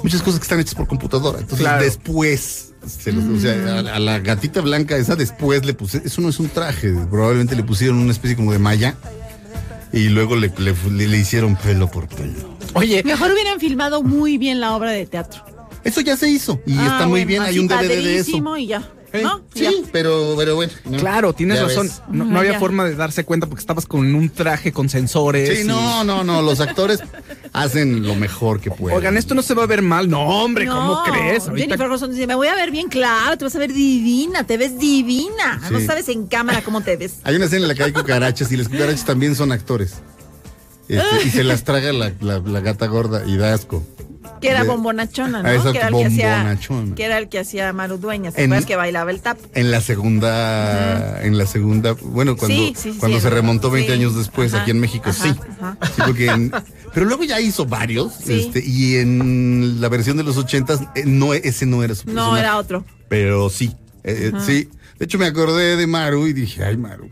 muchas 0.04 0.22
cosas 0.22 0.40
que 0.40 0.44
están 0.44 0.60
hechas 0.60 0.76
por 0.76 0.88
computadora. 0.88 1.40
Entonces 1.40 1.66
Claro. 1.66 1.82
después, 1.84 2.74
se 2.86 3.14
los- 3.14 3.24
o 3.24 3.40
sea, 3.40 3.54
a, 3.54 3.96
a 3.96 4.00
la 4.00 4.20
gatita 4.20 4.60
blanca 4.60 4.98
esa 4.98 5.16
después 5.16 5.66
le 5.66 5.74
puse, 5.74 6.02
eso 6.04 6.20
no 6.22 6.28
es 6.28 6.40
un 6.42 6.50
traje, 6.50 6.94
probablemente 7.10 7.56
le 7.56 7.64
pusieron 7.64 7.98
una 8.00 8.12
especie 8.12 8.36
como 8.36 8.52
de 8.52 8.60
malla 8.60 8.96
y 9.96 10.10
luego 10.10 10.36
le, 10.36 10.52
le- 10.60 10.76
le- 10.92 11.08
le 11.08 11.18
hicieron 11.18 11.56
pelo 11.56 11.90
por 11.90 12.08
pelo. 12.08 12.56
Oye, 12.74 13.02
Mejor 13.04 13.32
hubieran 13.32 13.60
filmado 13.60 14.04
muy 14.04 14.38
bien 14.38 14.60
la 14.60 14.76
obra 14.76 14.92
de 14.92 15.06
teatro. 15.08 15.44
Eso 15.84 16.02
ya 16.02 16.16
se 16.18 16.30
hizo 16.30 16.60
y 16.68 16.74
Ah, 16.78 16.84
está 16.86 17.08
muy 17.08 17.22
bueno, 17.24 17.28
bien, 17.28 17.42
hay 17.44 17.60
un 17.60 17.68
DVD 17.68 17.88
de 18.04 18.18
eso. 18.18 18.58
y 18.58 18.68
ya. 18.68 18.84
¿No? 19.24 19.42
Sí, 19.54 19.84
pero, 19.92 20.34
pero 20.38 20.56
bueno. 20.56 20.72
no. 20.86 20.98
claro, 20.98 21.34
tienes 21.34 21.58
Ya 21.60 21.64
razón. 21.66 21.90
No, 22.10 22.24
no 22.26 22.32
Ajá, 22.32 22.40
había 22.40 22.52
ya. 22.54 22.60
forma 22.60 22.86
de 22.86 22.96
darse 22.96 23.24
cuenta 23.26 23.48
porque 23.48 23.62
estabas 23.62 23.86
con 23.86 24.14
un 24.16 24.30
traje 24.30 24.72
con 24.72 24.90
sensores. 24.90 25.58
Sí, 25.60 25.64
y- 25.64 25.68
no, 25.68 26.04
no, 26.04 26.24
no, 26.24 26.42
los 26.42 26.60
actores 26.60 27.00
hacen 27.54 28.06
lo 28.06 28.16
mejor 28.16 28.60
que 28.60 28.72
pueden. 28.72 28.98
Oigan, 28.98 29.18
esto 29.18 29.34
no 29.36 29.42
se 29.42 29.54
va 29.54 29.64
a 29.64 29.68
ver 29.68 29.82
mal. 29.82 30.10
No, 30.10 30.22
hombre, 30.44 30.68
¿cómo 30.68 31.04
crees? 31.04 31.48
Ahorita- 31.48 31.78
Jennifer 31.78 32.10
dice, 32.10 32.28
me 32.28 32.36
voy 32.36 32.48
a 32.48 32.56
ver 32.56 32.72
bien 32.72 32.88
claro, 32.90 33.38
te 33.38 33.46
vas 33.46 33.56
a 33.56 33.60
ver 33.60 33.74
divina, 33.74 34.46
te 34.46 34.58
ves 34.58 34.78
divina. 34.78 35.62
No 35.72 35.80
sabes 35.80 36.10
en 36.10 36.28
cámara 36.28 36.62
cómo 36.64 36.82
te 36.82 36.98
ves. 36.98 37.16
Hay 37.24 37.36
una 37.36 37.46
escena 37.46 37.64
en 37.64 37.68
la 37.70 37.76
que 37.76 37.84
hay 37.84 37.92
cucarachas 37.94 38.52
y 38.52 38.58
las 38.58 38.68
cucarachas 38.70 39.06
también 39.06 39.36
son 39.36 39.52
actores. 39.52 39.96
Este, 40.88 41.28
y 41.28 41.30
se 41.32 41.44
las 41.44 41.64
traga 41.64 41.92
la, 41.94 42.12
la- 42.22 42.40
la 42.40 42.60
gata 42.60 42.86
gorda 42.88 43.24
y 43.26 43.38
da 43.38 43.54
asco. 43.54 43.84
Que 44.42 44.50
era 44.50 44.64
De- 44.64 44.68
bombonachona, 44.68 45.42
¿no? 45.42 45.48
Ah, 45.50 45.54
esa 45.54 45.72
que 45.72 45.78
era 45.78 45.88
el 45.88 45.94
que 45.96 46.06
hacía, 46.06 46.36
bombonachona. 46.38 46.96
que 46.96 47.04
era 47.06 47.18
el 47.18 47.30
que 47.30 47.40
hacía 47.40 47.74
Maru 47.74 47.98
Dueñas, 47.98 48.34
¿te 48.36 48.44
En- 48.44 48.52
acuerdas 48.52 48.66
que 48.68 48.76
bailaba 48.76 49.10
el 49.12 49.22
tap? 49.22 49.38
En 49.56 49.72
la 49.72 49.82
segunda, 49.82 51.24
en 51.24 51.38
la 51.38 51.46
segunda, 51.46 51.94
bueno, 52.02 52.36
cuando, 52.36 52.56
Sí, 52.56 52.74
sí, 52.76 52.92
sí, 52.94 53.00
cuando 53.00 53.18
sí. 53.18 53.24
se 53.24 53.30
remontó 53.30 53.72
20 53.72 53.92
Sí. 53.94 53.98
años 54.00 54.16
después 54.16 54.54
Ajá, 54.54 54.62
aquí 54.64 54.72
en 54.72 54.80
México, 54.80 55.10
ajá, 55.10 55.24
sí. 55.24 55.40
ajá. 55.60 55.78
Porque 56.06 56.28
en- 56.28 56.52
pero 56.94 57.06
luego 57.06 57.24
ya 57.24 57.40
hizo 57.40 57.66
varios, 57.66 58.28
este, 58.30 58.64
y 58.66 58.98
en 58.98 59.80
la 59.82 59.90
versión 59.90 60.18
de 60.18 60.24
los 60.24 60.38
80 60.38 60.92
no, 61.06 61.34
ese 61.34 61.66
no 61.66 61.84
era 61.84 61.96
su 61.96 62.10
No, 62.12 62.36
era 62.38 62.58
otro. 62.58 62.84
Pero 63.10 63.50
sí, 63.50 63.74
eh, 64.04 64.32
eh, 64.34 64.40
sí. 64.46 64.70
De 65.00 65.06
hecho 65.06 65.18
me 65.18 65.26
acordé 65.28 65.78
de 65.78 65.88
Maru 65.88 66.28
y 66.28 66.34
dije, 66.34 66.64
ay 66.64 66.78
Maru, 66.78 67.10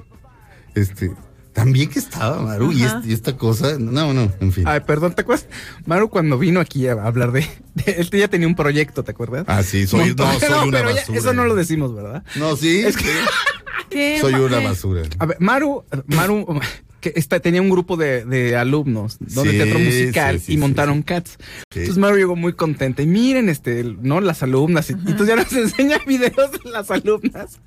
este, 0.76 1.12
también 1.54 1.90
que 1.90 2.00
estaba 2.00 2.42
Maru 2.42 2.72
y, 2.72 2.84
este- 2.84 3.14
esta 3.14 3.38
cosa, 3.38 3.78
no, 3.80 4.14
no, 4.14 4.32
en 4.40 4.52
fin. 4.52 4.64
Ay, 4.68 4.82
perdón, 4.82 5.14
¿te 5.14 5.22
acuerdas? 5.22 5.48
Maru 5.86 6.10
cuando 6.10 6.38
vino 6.38 6.60
aquí 6.60 6.88
a 6.88 6.94
hablar 6.94 7.32
de, 7.32 7.48
de- 7.76 7.92
él 7.94 8.10
ya 8.12 8.28
tenía 8.28 8.48
un 8.48 8.56
proyecto, 8.56 9.04
¿te 9.04 9.12
acuerdas? 9.12 9.46
Ah, 9.48 9.64
sí, 9.64 9.86
soy, 9.88 10.10
Montón- 10.16 10.34
no, 10.34 10.40
soy 10.40 10.68
una 10.70 10.78
pero 10.80 10.90
ya- 10.90 10.96
basura. 10.98 11.20
eso 11.20 11.34
no 11.34 11.46
lo 11.46 11.56
decimos, 11.56 11.94
¿verdad? 11.96 12.24
No, 12.36 12.56
sí, 12.56 12.80
Es 12.80 12.98
que- 12.98 14.20
soy 14.22 14.34
una 14.34 14.60
basura. 14.60 15.04
A 15.20 15.26
ver, 15.28 15.38
Maru, 15.40 15.84
Maru 16.08 16.60
que 17.04 17.12
está, 17.18 17.42
tenía 17.42 17.62
un 17.62 17.70
grupo 17.70 17.98
de, 17.98 18.24
de 18.24 18.56
alumnos, 18.56 19.18
¿no? 19.36 19.44
de 19.44 19.52
Sí, 19.52 19.58
teatro 19.58 19.78
musical 19.80 20.40
sí, 20.40 20.46
sí, 20.48 20.54
y 20.54 20.58
montaron 20.58 20.98
sí. 21.00 21.04
cats. 21.04 21.32
Sí. 21.72 21.80
Entonces 21.80 21.98
Maru 21.98 22.16
llegó 22.16 22.36
muy 22.38 22.54
contenta 22.54 23.02
y 23.02 23.08
miren, 23.08 23.50
este, 23.50 23.84
¿no? 24.02 24.22
Las 24.22 24.42
alumnas. 24.42 24.90
Y, 24.90 24.94
entonces 24.94 25.28
ya 25.28 25.36
nos 25.36 25.52
enseña 25.54 25.98
videos 26.08 26.52
de 26.64 26.70
las 26.72 26.90
alumnas 26.90 27.60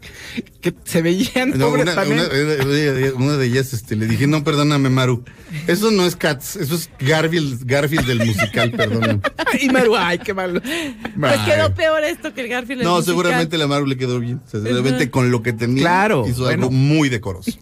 que 0.62 0.74
se 0.84 1.02
veían 1.02 1.50
No, 1.56 1.68
pobres 1.68 1.82
una, 1.84 1.94
también. 1.94 2.20
una- 3.16 3.36
de 3.36 3.46
ellas 3.46 3.74
este, 3.74 3.94
le 3.96 4.06
dije, 4.06 4.26
no, 4.26 4.42
perdóname, 4.42 4.88
Maru. 4.88 5.22
Eso 5.66 5.90
no 5.90 6.06
es 6.06 6.16
Cats, 6.16 6.56
eso 6.56 6.74
es 6.74 6.88
Garfield, 6.98 7.60
Garfield 7.66 8.06
del 8.06 8.24
musical, 8.24 8.70
perdóname. 8.72 9.20
y 9.60 9.68
Maru, 9.68 9.96
ay, 9.96 10.18
qué 10.18 10.32
malo. 10.32 10.60
Pues 10.62 11.32
Ay. 11.38 11.52
quedó 11.52 11.74
peor 11.74 12.02
esto 12.04 12.32
que 12.32 12.40
el 12.40 12.48
Garfield. 12.48 12.80
el 12.80 12.86
No, 12.86 12.94
musical. 12.96 13.12
seguramente 13.14 13.58
la 13.58 13.66
Maru 13.66 13.86
le 13.86 13.96
quedó 13.98 14.18
bien. 14.18 14.40
O 14.46 14.48
sea, 14.50 14.60
seguramente 14.62 15.10
con 15.10 15.30
lo 15.30 15.42
que 15.42 15.52
tenía 15.52 15.82
Claro, 15.82 16.24
hizo 16.26 16.44
bueno. 16.44 16.64
algo 16.64 16.70
muy 16.70 17.08
decoroso. 17.10 17.52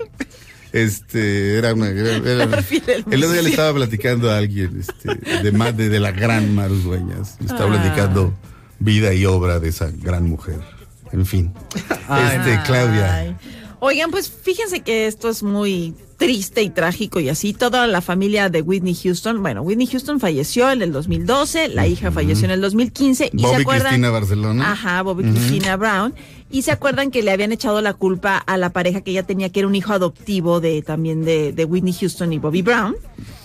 Este, 0.75 1.57
era 1.57 1.73
una. 1.73 1.89
Era, 1.89 2.17
era- 2.17 2.47
Garfield 2.47 3.05
el 3.13 3.23
otro 3.23 3.33
día 3.33 3.43
le 3.43 3.51
estaba 3.51 3.73
platicando 3.75 4.31
a 4.31 4.39
alguien 4.39 4.81
este, 4.81 5.15
de, 5.43 5.53
ma- 5.53 5.71
de, 5.73 5.89
de 5.89 6.01
la 6.01 6.11
gran 6.11 6.53
Maru 6.55 6.75
Dueñas. 6.75 7.37
Le 7.41 7.47
estaba 7.47 7.73
Ah. 7.77 7.81
platicando 7.81 8.35
vida 8.81 9.15
y 9.15 9.25
obra 9.25 9.61
de 9.61 9.69
esa 9.69 9.91
gran 9.93 10.29
mujer. 10.29 10.59
En 11.13 11.25
fin. 11.27 11.55
Ay, 12.09 12.39
este, 12.39 12.61
Claudia. 12.67 13.15
Ay. 13.15 13.37
Oigan, 13.79 14.11
pues 14.11 14.29
fíjense 14.31 14.81
que 14.81 15.07
esto 15.07 15.29
es 15.29 15.43
muy 15.45 15.95
triste 16.17 16.63
y 16.63 16.71
trágico 16.71 17.21
y 17.21 17.29
así. 17.29 17.53
Toda 17.53 17.87
la 17.87 18.01
familia 18.01 18.49
de 18.49 18.63
Whitney 18.63 18.95
Houston, 18.95 19.43
bueno, 19.43 19.63
Whitney 19.63 19.87
Houston 19.87 20.21
falleció 20.21 20.71
en 20.71 20.83
el 20.83 20.93
2012, 20.93 21.69
la 21.69 21.87
hija 21.87 22.11
falleció 22.11 22.47
en 22.47 22.53
el 22.53 22.61
2015 22.61 23.31
y 23.33 23.39
se 23.41 23.47
acuerdan. 23.57 23.89
Cristina 23.89 24.11
Barcelona. 24.11 24.73
Ajá, 24.73 25.03
Bobby 25.03 25.25
Cristina 25.25 25.77
Brown. 25.77 26.15
Y 26.51 26.63
se 26.63 26.71
acuerdan 26.71 27.11
que 27.11 27.23
le 27.23 27.33
habían 27.33 27.51
echado 27.51 27.81
la 27.81 27.95
culpa 27.95 28.37
a 28.37 28.57
la 28.57 28.71
pareja 28.71 29.01
que 29.01 29.11
ella 29.11 29.25
tenía, 29.25 29.51
que 29.51 29.61
era 29.61 29.67
un 29.67 29.75
hijo 29.75 29.93
adoptivo 29.93 30.61
de 30.61 30.83
también 30.83 31.25
de, 31.25 31.53
de 31.53 31.65
Whitney 31.65 31.93
Houston 31.93 32.33
y 32.33 32.39
Bobby 32.39 32.63
Brown. 32.63 32.95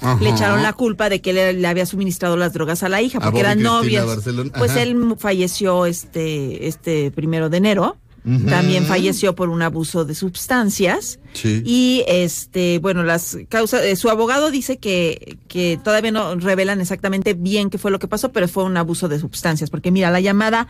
Ajá. 0.02 0.22
Le 0.22 0.30
echaron 0.30 0.62
la 0.62 0.74
culpa 0.74 1.10
de 1.10 1.20
que 1.20 1.34
le, 1.34 1.54
le 1.54 1.68
había 1.68 1.88
suministrado 1.88 2.38
las 2.38 2.54
drogas 2.54 2.84
a 2.84 2.90
la 2.90 3.02
hija, 3.02 3.20
porque 3.20 3.40
eran. 3.40 3.64
Barcelona, 3.64 4.52
Pues 4.58 4.76
él 4.76 5.16
falleció 5.18 5.86
este, 5.88 6.68
este 6.68 7.10
primero 7.10 7.50
de 7.50 7.58
enero. 7.58 7.98
También 8.48 8.86
falleció 8.86 9.36
por 9.36 9.50
un 9.50 9.62
abuso 9.62 10.06
de 10.06 10.16
sustancias. 10.16 11.20
Sí. 11.34 11.62
Y 11.66 12.04
este, 12.08 12.80
bueno, 12.80 13.04
las 13.04 13.38
causas, 13.50 13.84
eh, 13.84 13.96
su 13.96 14.10
abogado 14.10 14.52
dice 14.52 14.78
que, 14.78 15.38
que 15.48 15.80
todavía 15.84 16.12
no 16.12 16.36
revelan 16.36 16.82
exactamente 16.82 17.34
bien 17.34 17.70
qué 17.70 17.78
fue 17.78 17.92
lo 17.92 18.00
que 18.00 18.08
pasó, 18.08 18.32
pero 18.32 18.48
fue 18.48 18.64
un 18.64 18.78
abuso 18.78 19.08
de 19.08 19.20
sustancias. 19.20 19.70
Porque 19.70 19.92
mira, 19.92 20.12
la 20.12 20.20
llamada 20.20 20.68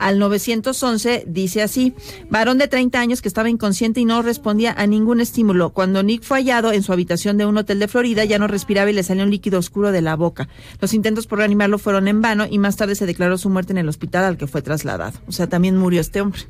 al 0.00 0.18
911 0.18 1.24
dice 1.26 1.62
así, 1.62 1.94
varón 2.30 2.58
de 2.58 2.68
30 2.68 2.98
años 2.98 3.20
que 3.20 3.28
estaba 3.28 3.50
inconsciente 3.50 4.00
y 4.00 4.06
no 4.06 4.22
respondía 4.22 4.74
a 4.76 4.86
ningún 4.86 5.20
estímulo. 5.20 5.70
Cuando 5.70 6.02
Nick 6.02 6.22
fue 6.22 6.38
hallado 6.38 6.72
en 6.72 6.82
su 6.82 6.92
habitación 6.92 7.36
de 7.36 7.44
un 7.44 7.56
hotel 7.58 7.78
de 7.78 7.86
Florida, 7.86 8.24
ya 8.24 8.38
no 8.38 8.46
respiraba 8.46 8.90
y 8.90 8.94
le 8.94 9.02
salió 9.02 9.24
un 9.24 9.30
líquido 9.30 9.58
oscuro 9.58 9.92
de 9.92 10.00
la 10.00 10.16
boca. 10.16 10.48
Los 10.80 10.94
intentos 10.94 11.26
por 11.26 11.38
reanimarlo 11.38 11.78
fueron 11.78 12.08
en 12.08 12.22
vano 12.22 12.46
y 12.50 12.58
más 12.58 12.76
tarde 12.76 12.94
se 12.94 13.06
declaró 13.06 13.36
su 13.36 13.50
muerte 13.50 13.72
en 13.72 13.78
el 13.78 13.88
hospital 13.88 14.24
al 14.24 14.38
que 14.38 14.46
fue 14.46 14.62
trasladado. 14.62 15.18
O 15.28 15.32
sea, 15.32 15.48
también 15.48 15.76
murió 15.76 16.00
este 16.00 16.22
hombre, 16.22 16.40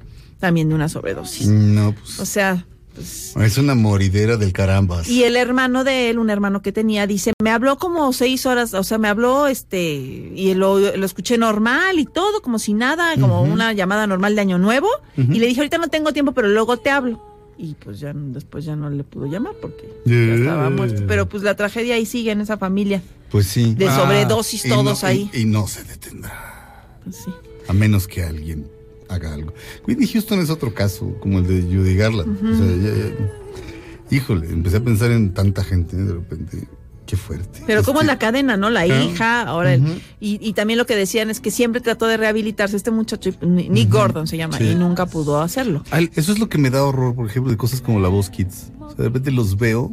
también 0.41 0.69
de 0.69 0.75
una 0.75 0.89
sobredosis. 0.89 1.47
No, 1.49 1.95
pues. 1.95 2.19
O 2.19 2.25
sea, 2.27 2.67
pues, 2.95 3.35
Es 3.37 3.57
una 3.59 3.75
moridera 3.77 4.37
del 4.37 4.53
carambas. 4.53 5.09
y 5.09 5.23
el 5.23 5.37
hermano 5.37 5.85
de 5.85 6.11
él, 6.11 6.19
un 6.19 6.29
hermano 6.31 6.61
que 6.63 6.73
tenía, 6.73 7.07
dice, 7.07 7.33
me 7.41 7.51
habló 7.51 7.79
como 7.79 8.13
seis 8.13 8.47
horas, 8.47 8.75
o 8.75 8.83
sea, 8.83 8.99
me 8.99 9.07
habló, 9.09 9.47
este, 9.47 9.93
y 10.35 10.55
lo, 10.55 10.79
lo 10.81 11.07
escuché 11.07 11.39
normal 11.39 11.99
y 12.01 12.05
todo, 12.07 12.43
como 12.43 12.59
si 12.59 12.73
nada, 12.75 13.15
como 13.21 13.43
una 13.43 13.73
llamada 13.73 14.07
normal 14.09 14.35
de 14.35 14.41
Año 14.41 14.59
Nuevo, 14.59 14.89
y 15.17 15.39
le 15.39 15.47
dije, 15.47 15.61
ahorita 15.61 15.79
no 15.79 15.89
tengo 15.89 16.13
tiempo, 16.13 16.33
pero 16.33 16.49
luego 16.49 16.77
te 16.79 16.91
hablo. 16.91 17.25
Y 17.63 17.75
pues 17.75 18.01
ya 18.01 18.13
después 18.15 18.65
ya 18.65 18.75
no 18.75 18.89
le 18.89 19.05
pudo 19.05 19.27
llamar 19.27 19.53
porque 19.61 19.87
ya 20.07 20.15
estaba 20.35 20.71
muerto. 20.71 21.03
Pero 21.07 21.29
pues 21.29 21.43
la 21.43 21.55
tragedia 21.57 21.95
ahí 21.97 22.07
sigue 22.07 22.31
en 22.31 22.41
esa 22.41 22.57
familia, 22.57 23.03
Pues 23.31 23.47
sí. 23.49 23.75
de 23.75 23.87
Ah, 23.87 23.97
sobredosis 23.97 24.65
Y 24.65 24.69
todos 24.71 25.03
no- 25.03 25.09
ahí. 25.09 25.31
Y, 25.35 25.41
y 25.41 25.45
no 25.45 25.67
se 25.69 25.85
detendrá. 25.85 26.97
Pues 27.05 27.17
sí. 27.17 27.31
A 27.69 27.75
menos 27.75 28.09
que 28.09 28.25
alguien 28.25 28.67
haga 29.11 29.35
algo. 29.35 29.53
Whitney 29.87 30.07
Houston 30.09 30.41
es 30.41 30.51
otro 30.51 30.73
caso, 30.75 31.15
como 31.21 31.39
el 31.39 31.47
de 31.47 31.63
Judy 31.63 31.97
Garland. 31.97 32.39
O 32.45 32.57
sea, 32.57 32.67
ya- 32.77 33.09
ya- 33.09 34.17
híjole, 34.17 34.49
empecé 34.51 34.79
a 34.79 34.85
pensar 34.85 35.11
en 35.11 35.33
tanta 35.35 35.65
gente 35.65 35.97
de 35.97 36.13
repente. 36.13 36.69
Qué 37.07 37.17
fuerte. 37.17 37.63
Pero 37.67 37.83
como 37.83 38.03
Este, 38.03 38.07
la 38.13 38.19
cadena, 38.21 38.57
¿no? 38.57 38.71
La 38.71 38.85
Claro. 38.85 39.03
hija, 39.05 39.43
ahora 39.43 39.75
el- 39.75 40.01
y, 40.21 40.39
y 40.49 40.53
también 40.53 40.79
lo 40.79 40.87
que 40.87 40.95
decían 40.95 41.29
es 41.29 41.41
que 41.41 41.51
siempre 41.51 41.81
trató 41.81 42.07
de 42.07 42.17
rehabilitarse 42.17 42.77
este 42.77 42.93
muchacho, 42.93 43.31
Nick 43.43 43.91
Gordon 43.91 44.29
se 44.29 44.37
llama, 44.37 44.59
Sí. 44.59 44.65
y 44.69 44.75
nunca 44.77 45.07
pudo 45.07 45.41
hacerlo. 45.41 45.83
al- 45.91 46.11
Eso 46.15 46.31
es 46.33 46.39
lo 46.39 46.49
que 46.49 46.59
me 46.59 46.71
da 46.71 46.85
horror, 46.85 47.17
por 47.17 47.27
ejemplo, 47.29 47.51
de 47.51 47.57
cosas 47.57 47.81
como 47.81 47.99
la 47.99 48.09
voz 48.09 48.31
Kids. 48.31 48.71
O 48.79 48.87
sea, 48.91 48.97
de 48.99 49.05
repente 49.05 49.33
los 49.33 49.57
veo. 49.57 49.91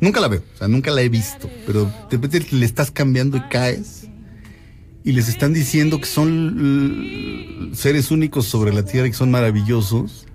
Nunca 0.00 0.20
la 0.20 0.28
veo, 0.28 0.42
o 0.54 0.58
sea, 0.58 0.66
nunca 0.68 0.90
la 0.90 1.02
he 1.02 1.10
visto. 1.10 1.50
Pero 1.66 1.84
de 1.84 2.16
repente 2.16 2.46
le 2.50 2.64
estás 2.64 2.90
cambiando 2.90 3.36
y 3.36 3.40
caes. 3.50 4.03
Y 5.04 5.12
les 5.12 5.28
están 5.28 5.52
diciendo 5.52 6.00
que 6.00 6.06
son 6.06 7.70
seres 7.74 8.10
únicos 8.10 8.46
sobre 8.46 8.72
la 8.72 8.84
tierra 8.84 9.06
y 9.06 9.10
que 9.10 9.16
son 9.16 9.30
maravillosos. 9.30 10.26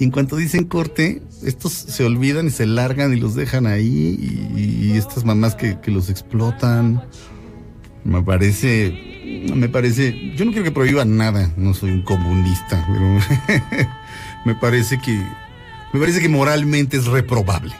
Y 0.00 0.04
en 0.04 0.10
cuanto 0.10 0.34
dicen 0.34 0.64
corte, 0.64 1.22
estos 1.44 1.72
se 1.72 2.04
olvidan 2.04 2.48
y 2.48 2.50
se 2.50 2.66
largan 2.66 3.16
y 3.16 3.20
los 3.20 3.36
dejan 3.36 3.68
ahí. 3.68 4.18
Y, 4.56 4.88
y 4.88 4.96
estas 4.96 5.24
mamás 5.24 5.54
que, 5.54 5.78
que 5.80 5.92
los 5.92 6.10
explotan. 6.10 7.04
Me 8.02 8.20
parece. 8.20 9.46
Me 9.54 9.68
parece. 9.68 10.34
Yo 10.34 10.44
no 10.44 10.50
quiero 10.50 10.64
que 10.64 10.72
prohíban 10.72 11.16
nada. 11.16 11.52
No 11.56 11.72
soy 11.72 11.92
un 11.92 12.02
comunista. 12.02 12.84
Pero 12.90 13.86
me 14.44 14.56
parece 14.56 14.98
que. 14.98 15.22
Me 15.92 16.00
parece 16.00 16.20
que 16.20 16.28
moralmente 16.28 16.96
es 16.96 17.06
reprobable. 17.06 17.74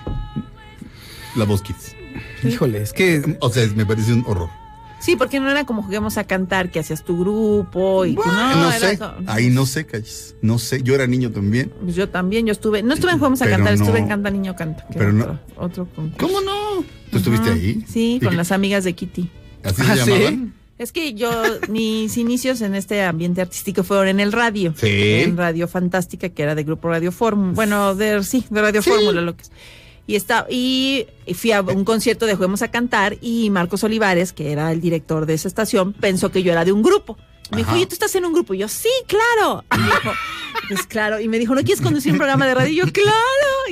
La 1.34 1.44
voz 1.44 1.62
Kids. 1.62 1.96
Híjole, 2.44 2.82
es 2.82 2.92
que 2.92 3.36
O 3.40 3.50
sea, 3.50 3.66
me 3.74 3.86
parece 3.86 4.12
un 4.12 4.24
horror. 4.26 4.59
Sí, 5.00 5.16
porque 5.16 5.40
no 5.40 5.50
era 5.50 5.64
como 5.64 5.82
juguemos 5.82 6.18
a 6.18 6.24
cantar, 6.24 6.70
que 6.70 6.78
hacías 6.78 7.02
tu 7.04 7.18
grupo 7.18 8.04
y 8.04 8.14
que 8.14 8.26
no, 8.26 8.56
no 8.56 8.72
era 8.72 8.78
sé. 8.90 8.98
Ahí 9.26 9.48
no 9.50 9.64
sé, 9.66 9.86
calles. 9.86 10.36
No 10.42 10.58
sé. 10.58 10.82
Yo 10.82 10.94
era 10.94 11.06
niño 11.06 11.30
también. 11.32 11.72
Pues 11.82 11.94
yo 11.96 12.08
también, 12.08 12.46
yo 12.46 12.52
estuve, 12.52 12.82
no 12.82 12.92
estuve 12.94 13.12
en 13.12 13.18
Juegos 13.18 13.40
a 13.40 13.46
Pero 13.46 13.56
Cantar, 13.56 13.78
no- 13.78 13.84
estuve 13.84 13.98
en 13.98 14.08
Canta 14.08 14.30
Niño 14.30 14.54
Canta. 14.56 14.86
que 14.88 14.98
pero 14.98 15.04
era 15.10 15.12
no- 15.12 15.24
Otro, 15.56 15.82
otro 15.84 15.88
concurso. 15.94 16.18
¿Cómo 16.26 16.40
no? 16.42 16.84
¿Tú 17.10 17.18
estuviste 17.18 17.50
ahí? 17.50 17.84
Sí, 17.88 18.14
¿Y 18.16 18.20
con 18.20 18.30
qué- 18.30 18.36
las 18.36 18.52
amigas 18.52 18.84
de 18.84 18.92
Kitty. 18.94 19.30
¿Así 19.64 19.82
¿Ah, 19.86 19.96
se 19.96 20.04
sí? 20.04 20.10
llamaban? 20.10 20.54
Es 20.78 20.92
que 20.92 21.12
yo, 21.14 21.30
mis 21.68 22.16
inicios 22.16 22.60
en 22.62 22.74
este 22.74 23.02
ambiente 23.02 23.40
artístico 23.42 23.82
fueron 23.84 24.08
en 24.08 24.20
el 24.20 24.32
radio. 24.32 24.74
Sí. 24.76 24.86
En 25.24 25.36
Radio 25.36 25.66
Fantástica, 25.68 26.28
que 26.30 26.42
era 26.42 26.54
de 26.54 26.64
Grupo 26.64 26.88
Radio 26.88 27.10
Fórmula. 27.12 27.52
Bueno, 27.54 27.94
de, 27.94 28.22
sí, 28.22 28.44
de 28.50 28.60
Radio 28.62 28.80
Sí. 28.82 28.90
Fórmula, 28.90 29.20
lo 29.22 29.34
que 29.36 29.42
es. 29.42 29.50
Y, 30.06 30.16
está, 30.16 30.46
y 30.48 31.06
fui 31.34 31.52
a 31.52 31.62
un 31.62 31.84
concierto 31.84 32.26
de 32.26 32.34
Juguemos 32.34 32.62
a 32.62 32.70
Cantar 32.70 33.16
y 33.20 33.50
Marcos 33.50 33.84
Olivares, 33.84 34.32
que 34.32 34.50
era 34.50 34.72
el 34.72 34.80
director 34.80 35.26
de 35.26 35.34
esa 35.34 35.48
estación, 35.48 35.92
pensó 35.92 36.32
que 36.32 36.42
yo 36.42 36.52
era 36.52 36.64
de 36.64 36.72
un 36.72 36.82
grupo. 36.82 37.16
Me 37.52 37.58
dijo, 37.58 37.72
oye, 37.72 37.86
¿tú 37.86 37.94
estás 37.94 38.14
en 38.14 38.24
un 38.24 38.32
grupo? 38.32 38.54
Y 38.54 38.58
yo, 38.58 38.68
sí, 38.68 38.88
claro. 39.06 39.64
Y 39.74 39.78
me 39.78 39.84
dijo, 39.86 40.12
pues 40.68 40.86
claro. 40.86 41.20
Y 41.20 41.28
me 41.28 41.38
dijo, 41.38 41.54
¿no 41.54 41.62
quieres 41.62 41.80
conducir 41.80 42.12
un 42.12 42.18
programa 42.18 42.46
de 42.46 42.54
radio? 42.54 42.70
Y 42.70 42.76
yo, 42.76 42.92
claro. 42.92 43.10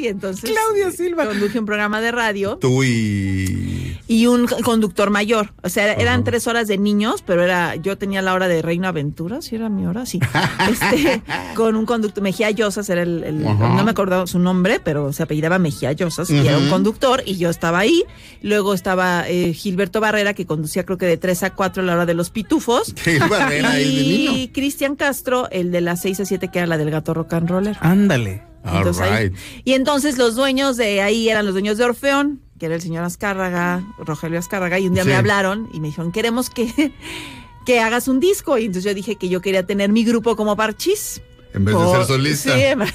Y 0.01 0.07
entonces 0.09 0.51
Claudia 0.51 0.91
Silva. 0.91 1.27
conduje 1.27 1.59
un 1.59 1.67
programa 1.67 2.01
de 2.01 2.13
radio 2.13 2.57
Tú 2.59 2.85
y. 2.85 3.99
y 4.07 4.27
un 4.27 4.47
conductor 4.47 5.11
mayor. 5.11 5.53
O 5.63 5.69
sea, 5.69 5.93
eran 5.95 6.17
Ajá. 6.21 6.25
tres 6.25 6.47
horas 6.47 6.69
de 6.69 6.79
niños, 6.79 7.23
pero 7.27 7.43
era 7.43 7.75
yo 7.77 7.99
tenía 7.99 8.23
la 8.23 8.35
hora 8.35 8.47
de 8.49 8.63
Reino 8.63 8.87
Aventura, 8.89 9.43
si 9.43 9.57
era 9.57 9.69
mi 9.69 9.87
hora, 9.87 10.07
sí. 10.07 10.21
Este, 10.71 11.23
con 11.55 11.77
un 11.77 11.87
conductor, 11.87 12.23
Mejía 12.23 12.51
Llosas 12.51 12.89
era 12.91 13.03
el, 13.03 13.43
no 13.43 13.85
me 13.85 13.91
acordaba 13.91 14.27
su 14.27 14.39
nombre, 14.39 14.81
pero 14.81 15.13
se 15.13 15.23
apellidaba 15.23 15.59
Mejía 15.59 15.93
Llosas 15.93 16.31
y 16.31 16.47
era 16.47 16.59
un 16.59 16.69
conductor 16.69 17.23
y 17.27 17.37
yo 17.37 17.51
estaba 17.51 17.79
ahí. 17.81 18.05
Luego 18.43 18.75
estaba 18.75 19.29
eh, 19.29 19.53
Gilberto 19.53 20.01
Barrera, 20.01 20.35
que 20.35 20.47
conducía 20.47 20.85
creo 20.85 20.99
que 20.99 21.07
de 21.07 21.17
3 21.17 21.43
a 21.45 21.51
4 21.55 21.83
la 21.83 21.95
hora 21.95 22.07
de 22.07 22.15
los 22.15 22.31
pitufos. 22.31 22.95
Qué 23.03 23.19
barrera 23.19 23.68
de 23.74 23.82
Y. 23.82 24.49
Cristian 24.53 24.97
Castro, 24.97 25.49
el 25.51 25.70
de 25.70 25.81
las 25.81 26.03
6 26.03 26.20
a 26.20 26.24
7, 26.24 26.49
que 26.53 26.59
era 26.59 26.66
la 26.66 26.78
del 26.78 26.90
gato 26.90 27.15
rock 27.15 27.32
and 27.35 27.49
roller. 27.51 27.77
ándale. 27.81 28.43
All 28.65 28.93
ahí- 29.03 29.32
y 29.65 29.73
entonces 29.74 30.19
los 30.19 30.35
dueños 30.35 30.77
de 30.77 31.01
ahí 31.01 31.28
eran 31.28 31.45
los 31.47 31.55
dueños 31.55 31.78
de 31.78 31.85
Orfeón, 31.85 32.40
que 32.59 32.66
era 32.66 32.74
el 32.74 32.82
señor 32.82 33.05
Azcárraga, 33.05 33.82
Rogelio 33.99 34.39
Azcárraga, 34.39 34.78
y 34.78 34.89
un 34.89 34.95
día 34.95 35.05
Sí. 35.05 35.09
me 35.11 35.15
hablaron 35.15 35.69
y 35.73 35.81
me 35.81 35.89
dijeron, 35.89 36.12
queremos 36.12 36.51
que, 36.51 36.66
que 37.66 37.81
hagas 37.81 38.09
un 38.09 38.20
disco. 38.20 38.59
Y 38.59 38.66
entonces 38.66 38.85
yo 38.85 38.95
dije 38.95 39.16
que 39.16 39.28
yo 39.28 39.40
quería 39.40 39.65
tener 39.65 39.90
mi 39.90 40.05
grupo 40.05 40.36
como 40.36 40.55
Parchís. 40.57 41.23
En 41.55 41.65
vez 41.65 41.74
de 41.78 41.85
ser 41.93 42.05
solista. 42.05 42.55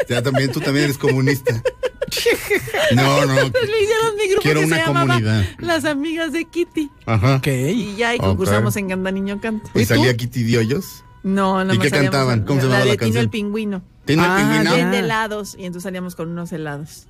Sí, 0.00 0.06
Ya 0.08 0.22
también, 0.22 0.50
tú 0.52 0.60
también 0.60 0.84
eres 0.84 0.98
comunista. 0.98 1.62
No, 2.94 3.24
no. 3.26 3.38
entonces 3.38 3.70
le 3.70 3.82
hicieron 3.82 4.16
mi 4.16 4.26
grupo 4.28 4.42
Quiero 4.42 4.60
que 4.60 4.66
una 4.66 4.76
se 4.76 4.82
llamaba 4.86 5.14
comunidad. 5.14 5.44
Las 5.58 5.84
Amigas 5.84 6.32
de 6.32 6.44
Kitty. 6.44 6.90
Ajá. 7.06 7.36
Ok. 7.36 7.46
Y 7.46 7.96
ya 7.96 8.14
y 8.14 8.18
concursamos 8.18 8.76
en 8.76 8.88
Canta 8.88 9.10
Niño 9.10 9.40
Canta. 9.40 9.70
¿Y 9.74 9.84
salía 9.84 10.16
Kitty 10.16 10.42
Diollos? 10.42 11.04
No, 11.22 11.64
no 11.64 11.74
¿Y 11.74 11.78
qué 11.78 11.90
cantaban? 11.90 12.44
¿Cómo 12.44 12.60
se 12.60 12.66
llamaba 12.66 12.84
la 12.86 12.94
la 12.94 12.96
de 12.96 13.06
Tino 13.06 13.20
el 13.20 13.28
Pingüino. 13.28 13.82
¿Tino 14.06 14.22
Ah, 14.24 14.38
el 14.40 14.46
pingüino? 14.46 14.74
Bien 14.74 14.90
de 14.90 14.98
helados. 15.00 15.54
Y 15.58 15.66
entonces 15.66 15.82
salíamos 15.82 16.16
con 16.16 16.30
unos 16.30 16.50
helados. 16.52 17.06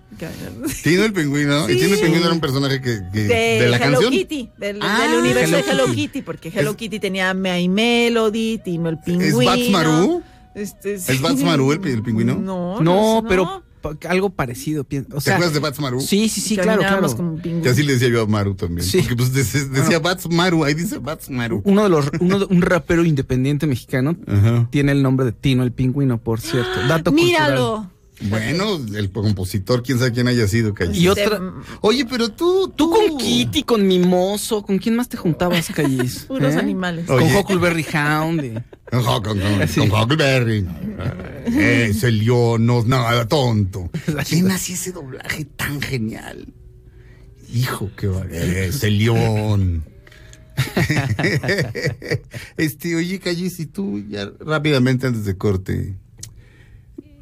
Tino 0.83 1.05
el 1.05 1.13
pingüino. 1.13 1.67
Sí. 1.67 1.73
Y 1.75 1.77
Tino 1.81 1.95
el 1.95 2.01
pingüino 2.01 2.25
era 2.27 2.35
un 2.35 2.41
personaje 2.41 2.81
que, 2.81 3.01
que- 3.13 3.21
de, 3.25 3.35
de 3.63 3.69
la 3.69 3.77
Hello 3.77 3.93
canción. 4.01 4.13
Kitty, 4.13 4.51
del, 4.59 4.79
Ah, 4.83 5.07
del 5.09 5.21
universo 5.21 5.57
Hello 5.57 5.65
de 5.67 5.71
Hello 5.73 5.85
Kitty. 5.87 5.97
Kitty, 6.09 6.23
porque 6.23 6.49
Hello 6.53 6.77
Kitty 6.77 6.99
tenía 6.99 7.33
My 7.35 7.69
Melody, 7.69 8.59
Timo 8.59 8.89
el 8.89 8.99
pingüino. 8.99 9.41
¿Es 9.41 9.47
Bats 9.47 9.71
Maru? 9.71 10.23
Este, 10.57 10.99
sí. 10.99 11.13
¿Es 11.13 11.21
Bats 11.23 11.43
Maru 11.45 11.71
el, 11.73 11.81
pi- 11.81 11.91
el 11.93 12.03
pingüino? 12.03 12.35
No, 12.35 12.81
No, 12.83 13.21
no, 13.23 13.29
pero 13.29 13.63
algo 14.09 14.31
parecido. 14.31 14.83
O 14.83 14.85
¿Te 14.85 15.05
sea, 15.21 15.35
acuerdas 15.35 15.55
de 15.55 15.61
Bats 15.61 15.81
Maru? 15.81 16.01
Sí, 16.01 16.29
sí, 16.29 16.41
sí, 16.41 16.57
claro, 16.57 16.81
claro. 16.81 17.17
como. 17.17 17.41
Que 17.41 17.69
así 17.69 17.83
le 17.83 17.95
decía 17.95 18.09
yo 18.09 18.23
a 18.23 18.27
Maru 18.27 18.55
también. 18.55 18.87
Sí. 18.87 18.99
Porque 18.99 19.17
pues 19.17 19.33
de- 19.33 19.69
decía 19.69 19.99
Bats 19.99 20.29
Maru, 20.31 20.65
ahí 20.65 20.75
dice 20.75 20.99
Bats 20.99 21.31
Maru. 21.31 21.63
Uno 21.65 21.83
de 21.85 21.89
los, 21.89 22.11
uno 22.21 22.39
de- 22.41 22.45
un 22.47 22.63
rapero 22.63 23.05
independiente 23.05 23.67
mexicano 23.67 24.17
Ajá. 24.27 24.69
tiene 24.71 24.93
el 24.93 25.03
nombre 25.03 25.27
de 25.27 25.33
Tino 25.33 25.63
el 25.63 25.73
Pingüino, 25.73 26.19
por 26.19 26.41
cierto. 26.41 26.71
Dato 26.89 27.13
Míralo. 27.13 27.75
cultural. 27.77 27.91
Bueno, 28.23 28.79
el 28.95 29.11
compositor, 29.11 29.83
quién 29.83 29.99
sabe 29.99 30.13
quién 30.13 30.29
haya 30.29 30.47
sido, 30.47 30.75
Calles. 30.75 30.99
Y 30.99 31.09
otra- 31.09 31.41
Oye, 31.81 32.05
pero 32.05 32.29
tú, 32.29 32.71
Tú 32.77 32.91
con 32.91 33.17
Kitty, 33.17 33.63
con 33.63 33.87
Mimoso, 33.87 34.63
¿con 34.63 34.79
quién 34.79 34.95
más 34.97 35.09
te 35.09 35.17
juntabas, 35.17 35.69
Callis? 35.75 36.25
Puros 36.29 36.55
¿Eh? 36.55 36.59
animales. 36.59 37.09
Oye. 37.09 37.27
Con 37.27 37.37
Huckleberry 37.37 37.87
Hound. 37.95 38.45
y- 38.45 38.55
Con, 38.91 39.05
con, 39.05 39.23
con, 39.23 39.41
Sí. 39.69 39.81
con 39.89 39.91
Huckleberry. 40.03 40.67
Ese 41.47 42.11
león 42.11 42.67
no 42.67 42.81
es 42.81 42.87
nada 42.87 43.27
tonto. 43.29 43.89
¿Quién 44.29 44.51
hacía 44.51 44.75
ese 44.75 44.91
doblaje 44.93 45.45
tan 45.45 45.81
genial? 45.81 46.53
Hijo, 47.55 47.91
qué 47.97 48.09
va- 48.09 48.27
Ese 48.31 48.91
león. 48.91 49.85
este, 52.57 52.97
oye, 52.97 53.19
Calle, 53.21 53.49
si 53.51 53.67
tú 53.67 54.03
ya 54.09 54.31
rápidamente 54.41 55.07
antes 55.07 55.25
de 55.25 55.37
corte. 55.37 55.95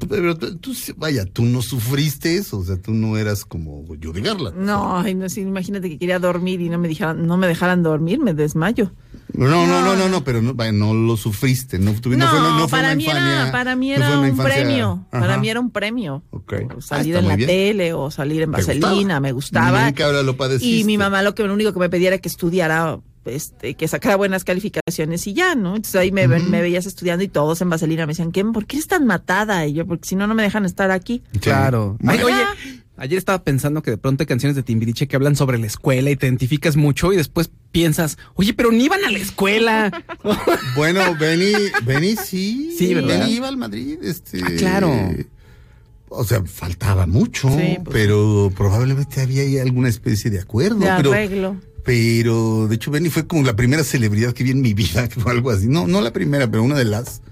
Pero 0.08 0.36
tú, 0.36 0.72
vaya, 0.96 1.24
tú 1.24 1.44
no 1.44 1.62
sufriste 1.62 2.36
eso, 2.36 2.58
o 2.58 2.64
sea, 2.64 2.76
tú 2.80 2.92
no 2.92 3.16
eras 3.16 3.44
como 3.44 3.84
Judy 3.86 4.20
Garland. 4.20 4.56
No, 4.56 4.98
ay, 4.98 5.14
no, 5.14 5.28
sí, 5.28 5.40
imagínate 5.40 5.88
que 5.88 5.98
quería 5.98 6.18
dormir 6.18 6.60
y 6.60 6.68
no 6.68 6.78
me 6.78 6.88
dejaran, 6.88 7.26
no 7.26 7.36
me 7.36 7.46
dejaran 7.46 7.82
dormir, 7.82 8.20
me 8.20 8.32
desmayo. 8.34 8.92
No, 9.34 9.46
no, 9.48 9.66
no, 9.66 9.94
no, 9.96 10.08
no, 10.08 10.24
pero 10.24 10.40
no, 10.40 10.54
vaya, 10.54 10.72
no 10.72 10.94
lo 10.94 11.16
sufriste, 11.16 11.78
no, 11.78 11.92
no 11.92 11.92
No, 11.92 12.00
fue, 12.00 12.16
no 12.40 12.58
fue 12.60 12.68
para 12.78 12.88
una 12.88 12.96
mí 12.96 13.06
era, 13.06 13.48
para 13.52 13.76
mí 13.76 13.92
era 13.92 14.18
un 14.18 14.28
infancia- 14.28 14.54
premio, 14.54 15.06
para 15.10 15.36
mí 15.38 15.48
era 15.50 15.60
un 15.60 15.70
premio. 15.70 16.22
Ok. 16.30 16.52
O 16.74 16.78
Ah, 16.78 16.80
Salir 16.80 17.16
en 17.16 17.28
la 17.28 17.36
bien. 17.36 17.46
tele 17.48 17.92
o 17.92 18.10
salir 18.10 18.42
en 18.42 18.50
¿Te 18.52 18.56
Vaselina, 18.58 18.88
gustaba? 18.94 19.20
me 19.20 19.32
gustaba. 19.32 19.84
Nunca 19.86 20.06
ahora 20.06 20.22
lo 20.22 20.36
padeciste. 20.36 20.76
Y 20.78 20.84
mi 20.84 20.96
mamá 20.96 21.22
lo 21.22 21.34
que 21.34 21.42
lo 21.44 21.52
único 21.52 21.72
que 21.74 21.78
me 21.78 21.90
pedía 21.90 22.08
era 22.08 22.18
que 22.18 22.28
estudiara, 22.28 22.98
este, 23.28 23.74
que 23.74 23.88
sacara 23.88 24.16
buenas 24.16 24.44
calificaciones 24.44 25.26
y 25.26 25.34
ya, 25.34 25.54
¿no? 25.54 25.76
Entonces 25.76 25.96
ahí 25.96 26.12
me, 26.12 26.26
veías 26.26 26.86
estudiando 26.86 27.24
y 27.24 27.28
todos 27.28 27.60
en 27.60 27.70
Vaselina 27.70 28.06
me 28.06 28.12
decían, 28.12 28.32
¿qué? 28.32 28.44
¿por 28.44 28.66
qué 28.66 28.76
eres 28.76 28.88
tan 28.88 29.06
matada? 29.06 29.66
Y 29.66 29.74
yo, 29.74 29.86
porque 29.86 30.08
si 30.08 30.16
no, 30.16 30.26
no 30.26 30.34
me 30.34 30.42
dejan 30.42 30.64
estar 30.64 30.90
aquí. 30.90 31.22
Claro. 31.40 31.96
Ay, 32.06 32.22
oye, 32.22 32.44
ayer 32.96 33.18
estaba 33.18 33.42
pensando 33.42 33.82
que 33.82 33.92
de 33.92 33.98
pronto 33.98 34.22
hay 34.22 34.26
canciones 34.26 34.56
de 34.56 34.62
Timbiriche 34.62 35.08
que 35.08 35.16
hablan 35.16 35.36
sobre 35.36 35.58
la 35.58 35.66
escuela 35.66 36.10
y 36.10 36.16
te 36.16 36.26
identificas 36.26 36.76
mucho 36.76 37.12
y 37.12 37.16
después 37.16 37.50
piensas, 37.72 38.18
oye, 38.34 38.54
pero 38.54 38.70
ni 38.70 38.84
iban 38.84 39.04
a 39.04 39.10
la 39.10 39.18
escuela. 39.18 40.04
Bueno, 40.76 41.00
Benny, 41.18 41.52
Benny 41.84 42.14
sí. 42.16 42.74
Sí, 42.76 42.94
¿verdad? 42.94 43.20
Benny 43.20 43.32
iba 43.32 43.48
al 43.48 43.56
Madrid, 43.56 43.98
este. 44.02 44.40
Ah, 44.42 44.50
claro. 44.56 44.92
O 46.10 46.24
sea, 46.24 46.42
faltaba 46.44 47.06
mucho, 47.06 47.48
Sí, 47.50 47.78
pues 47.84 47.88
pero 47.92 48.50
probablemente 48.56 49.20
había 49.20 49.42
ahí 49.42 49.58
alguna 49.58 49.88
especie 49.88 50.30
de 50.30 50.40
acuerdo. 50.40 50.78
De 50.78 50.90
pero, 50.96 51.12
arreglo. 51.12 51.56
Pero, 51.84 52.66
de 52.68 52.74
hecho, 52.76 52.90
Benny 52.90 53.08
fue 53.10 53.26
como 53.26 53.42
la 53.42 53.56
primera 53.56 53.84
celebridad 53.84 54.32
que 54.32 54.44
vi 54.44 54.50
en 54.50 54.60
mi 54.60 54.74
vida, 54.74 55.08
o 55.24 55.28
algo 55.28 55.50
así. 55.50 55.66
No, 55.66 55.86
no 55.86 56.00
la 56.00 56.12
primera, 56.12 56.50
pero 56.50 56.62
una 56.62 56.76
de 56.76 56.84
las. 56.84 57.22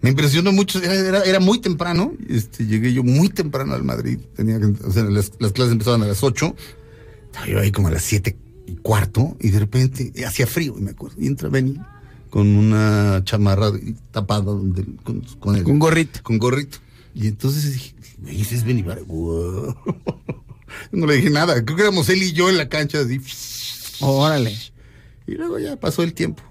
Me 0.00 0.10
impresionó 0.10 0.52
mucho, 0.52 0.82
era, 0.82 0.94
era, 0.94 1.22
era 1.22 1.40
muy 1.40 1.60
temprano, 1.60 2.12
este, 2.28 2.66
llegué 2.66 2.92
yo 2.92 3.02
muy 3.02 3.30
temprano 3.30 3.72
al 3.72 3.84
Madrid, 3.84 4.18
tenía 4.36 4.58
que, 4.60 4.66
o 4.66 4.92
sea, 4.92 5.04
las, 5.04 5.32
las 5.38 5.52
clases 5.52 5.72
empezaban 5.72 6.02
a 6.02 6.06
las 6.06 6.22
8, 6.22 6.54
estaba 7.26 7.46
yo 7.46 7.58
ahí 7.58 7.72
como 7.72 7.88
a 7.88 7.90
las 7.90 8.02
siete 8.04 8.36
y 8.66 8.76
cuarto, 8.76 9.34
y 9.40 9.48
de 9.48 9.60
repente 9.60 10.12
hacía 10.26 10.46
frío, 10.46 10.74
y 10.78 10.82
me 10.82 10.90
acuerdo, 10.90 11.16
y 11.18 11.26
entra 11.26 11.48
Benny 11.48 11.80
con 12.28 12.48
una 12.48 13.22
chamarra 13.24 13.70
tapada 14.10 14.42
donde- 14.42 14.84
con, 15.04 15.20
con, 15.40 15.56
el- 15.56 15.62
Con 15.64 15.78
gorrito. 15.78 16.20
Con 16.22 16.36
gorrito. 16.36 16.78
Y 17.14 17.28
entonces 17.28 17.72
dije, 17.72 17.94
me 18.20 18.32
dices 18.32 18.62
Benny 18.64 18.82
wow. 18.82 19.74
No 20.92 21.06
le 21.06 21.16
dije 21.16 21.30
nada, 21.30 21.64
creo 21.64 21.76
que 21.76 21.82
éramos 21.82 22.08
él 22.08 22.22
y 22.22 22.32
yo 22.32 22.50
en 22.50 22.56
la 22.58 22.68
cancha, 22.68 22.98
así. 23.00 23.20
Órale. 24.00 24.56
Y 25.26 25.32
luego 25.32 25.58
ya 25.58 25.76
pasó 25.76 26.02
el 26.02 26.14
tiempo. 26.14 26.42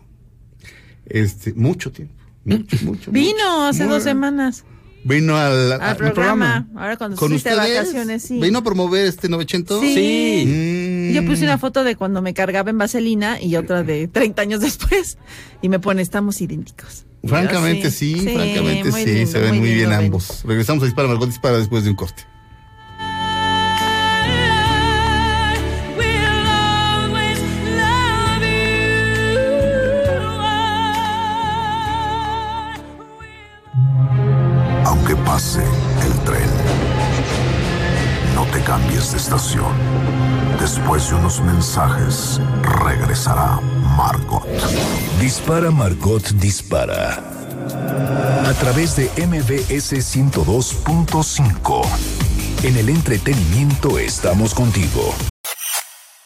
Este, 1.05 1.53
mucho 1.53 1.91
tiempo. 1.91 2.15
Mucho, 2.45 2.77
mucho. 2.83 3.11
Vino 3.11 3.65
hace 3.65 3.85
dos 3.85 4.03
semanas 4.03 4.65
Vino 5.03 5.35
al, 5.35 5.73
al 5.73 5.81
al 5.81 5.97
programa. 5.97 6.67
Ahora 6.75 6.97
cuando 6.97 7.17
¿Con 7.17 7.33
ustedes? 7.33 7.57
vacaciones, 7.57 8.23
sí. 8.23 8.39
¿Vino 8.39 8.59
a 8.59 8.63
promover 8.63 9.05
este 9.05 9.27
900? 9.27 9.81
Sí. 9.81 10.43
Mm. 10.47 11.13
Yo 11.13 11.25
puse 11.25 11.43
una 11.43 11.57
foto 11.57 11.83
de 11.83 11.95
cuando 11.95 12.21
me 12.21 12.33
cargaba 12.33 12.69
en 12.69 12.77
vaselina 12.77 13.41
y 13.41 13.55
otra 13.57 13.83
de 13.83 14.07
30 14.07 14.41
años 14.41 14.61
después. 14.61 15.17
Y 15.61 15.69
me 15.69 15.79
pone, 15.79 16.01
estamos 16.01 16.39
idénticos. 16.41 17.05
Francamente 17.25 17.89
sí, 17.89 18.15
francamente 18.15 18.91
sí, 18.91 19.05
lindo, 19.05 19.31
se 19.31 19.39
ven 19.39 19.59
muy, 19.59 19.73
bien 19.73 19.93
ambos. 19.93 20.43
Regresamos 20.43 20.83
a 20.83 20.87
Dispara 20.87 21.07
Margot 21.07 21.29
Dispara 21.29 21.57
después 21.57 21.83
de 21.85 21.91
un 21.91 21.95
corte. 21.95 22.23
Pase 35.33 35.63
el 36.05 36.13
tren, 36.25 36.47
no 38.35 38.45
te 38.51 38.61
cambies 38.61 39.13
de 39.13 39.17
estación. 39.17 39.73
Después 40.59 41.09
de 41.09 41.15
unos 41.15 41.41
mensajes, 41.41 42.39
regresará 42.61 43.59
Margot. 43.97 44.45
Dispara 45.19 45.71
Margot 45.71 46.23
Dispara. 46.33 47.19
A 48.45 48.53
través 48.59 48.95
de 48.95 49.05
MBS 49.25 49.93
102.5. 49.93 51.81
En 52.61 52.77
el 52.77 52.89
entretenimiento 52.89 53.97
estamos 53.97 54.53
contigo. 54.53 55.15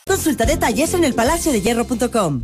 Consulta 0.06 0.46
detalles 0.46 0.94
en 0.94 1.06
elpalaciodehierro.com. 1.06 2.44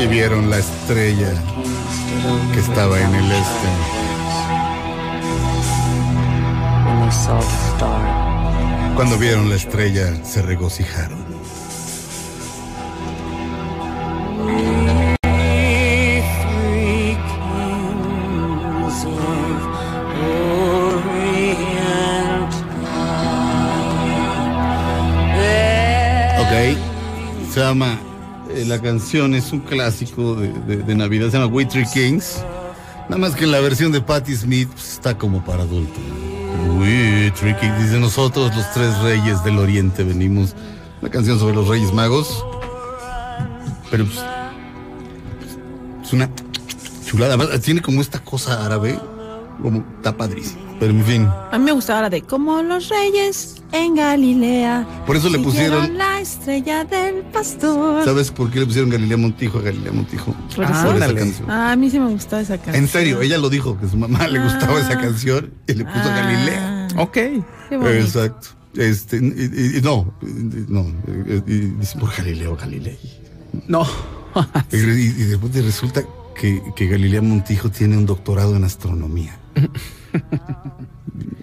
Y 0.00 0.06
vieron 0.06 0.48
la 0.50 0.58
estrella 0.58 1.32
que 2.52 2.60
estaba 2.60 3.00
en 3.00 3.14
el 3.14 3.32
este. 3.32 3.68
when 6.86 7.00
they 7.00 7.10
saw 7.10 7.40
the 7.40 7.74
star. 7.74 8.94
Cuando 8.94 9.18
vieron 9.18 9.48
la 9.48 9.56
estrella, 9.56 10.14
se 10.24 10.42
regocijaron. 10.42 11.25
La 28.76 28.82
canción 28.82 29.34
es 29.34 29.52
un 29.52 29.60
clásico 29.60 30.34
de, 30.34 30.94
Navidad. 30.94 31.30
Se 31.30 31.38
llama 31.38 31.46
We 31.46 31.64
Three 31.64 31.86
Kings. 31.94 32.44
Nada 33.08 33.16
más 33.16 33.34
que 33.34 33.44
en 33.44 33.52
la 33.52 33.60
versión 33.60 33.90
de 33.90 34.02
Patti 34.02 34.36
Smith 34.36 34.68
pues, 34.70 34.92
está 34.92 35.16
como 35.16 35.42
para 35.42 35.62
adulto. 35.62 35.98
We 36.78 37.32
Three 37.40 37.56
Kings. 37.56 37.84
Dice 37.84 37.98
nosotros, 37.98 38.54
los 38.54 38.70
tres 38.74 38.98
reyes 38.98 39.42
del 39.44 39.58
oriente, 39.58 40.04
venimos. 40.04 40.54
Una 41.00 41.10
canción 41.10 41.38
sobre 41.38 41.54
los 41.54 41.68
reyes 41.68 41.90
magos. 41.94 42.44
Pero 43.90 44.04
pues, 44.04 44.18
es 46.02 46.12
una 46.12 46.28
chulada. 47.06 47.58
Tiene 47.60 47.80
como 47.80 48.02
esta 48.02 48.18
cosa 48.18 48.62
árabe. 48.62 49.00
Como 49.62 49.84
está. 49.96 50.14
Pero 50.18 50.92
en 50.92 51.04
fin. 51.04 51.28
A 51.50 51.58
mí 51.58 51.64
me 51.64 51.72
gustaba 51.72 52.02
la 52.02 52.10
de 52.10 52.20
como 52.20 52.60
los 52.62 52.90
reyes 52.90 53.55
en 53.84 53.94
Galilea. 53.94 54.86
Por 55.06 55.16
eso 55.16 55.28
le 55.28 55.38
pusieron- 55.38 55.96
la 55.96 56.20
estrella 56.20 56.84
del 56.84 57.22
pastor. 57.32 58.04
¿Sabes 58.04 58.30
por 58.30 58.50
qué 58.50 58.60
le 58.60 58.66
pusieron 58.66 58.90
Galilea 58.90 59.16
Montijo 59.16 59.58
a 59.58 59.62
Galilea 59.62 59.92
Montijo? 59.92 60.32
Por 60.32 60.42
eso. 60.48 60.56
Por 60.56 60.64
esa 60.64 60.90
Ándale. 60.92 61.14
canción. 61.20 61.50
Ah, 61.50 61.72
a 61.72 61.76
mí 61.76 61.90
sí 61.90 61.98
me 61.98 62.10
gustaba 62.10 62.42
esa 62.42 62.56
canción. 62.56 62.76
En 62.76 62.88
serio, 62.88 63.20
ella 63.22 63.38
lo 63.38 63.48
dijo, 63.50 63.78
que 63.78 63.88
su 63.88 63.96
mamá 63.96 64.26
le 64.28 64.40
gustaba 64.42 64.78
Ah. 64.78 64.80
esa 64.80 64.98
canción 65.00 65.50
y 65.66 65.74
le 65.74 65.84
puso 65.84 66.04
Galilea. 66.08 66.88
Ah, 66.96 67.02
Ok. 67.02 67.12
qué 67.12 67.42
bonito. 67.70 67.88
Exacto. 67.90 68.48
Este, 68.76 69.16
y, 69.16 69.80
no, 69.82 70.12
no, 70.68 70.86
dice 71.46 71.98
por 71.98 72.14
Galileo 72.16 72.56
Galilei. 72.56 72.98
No. 73.68 73.86
Y, 74.70 74.76
y- 74.76 75.14
y 75.16 75.24
después 75.24 75.50
te 75.50 75.62
resulta 75.62 76.02
que, 76.38 76.62
que 76.76 76.86
Galilea 76.88 77.22
Montijo 77.22 77.70
tiene 77.70 77.96
un 77.96 78.04
doctorado 78.04 78.54
en 78.54 78.64
astronomía. 78.64 79.38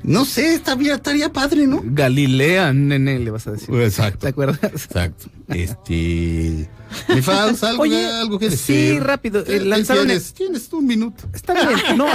No 0.04 0.26
sé, 0.26 0.56
estaría, 0.56 0.96
estaría 0.96 1.32
padre, 1.32 1.66
¿no? 1.66 1.82
Galilea, 1.84 2.74
nene, 2.74 3.20
le 3.20 3.32
vas 3.32 3.48
a 3.48 3.52
decir. 3.54 3.74
Exacto. 3.76 4.20
¿Te 4.20 4.28
acuerdas? 4.30 4.60
Exacto. 4.64 5.28
Este. 5.48 6.70
Mi 7.10 7.22
algo, 7.62 7.82
Oye, 7.84 8.06
algo 8.06 8.38
que 8.38 8.52
sí, 8.52 8.74
decir. 8.74 9.04
rápido, 9.04 9.44
¿Qué- 9.44 9.56
eh, 9.58 9.60
lanzaron 9.66 10.06
Tienes, 10.06 10.34
tienes 10.34 10.72
un 10.74 10.86
minuto. 10.86 11.24
Está 11.34 11.54
bien. 11.54 11.80
No, 11.98 12.08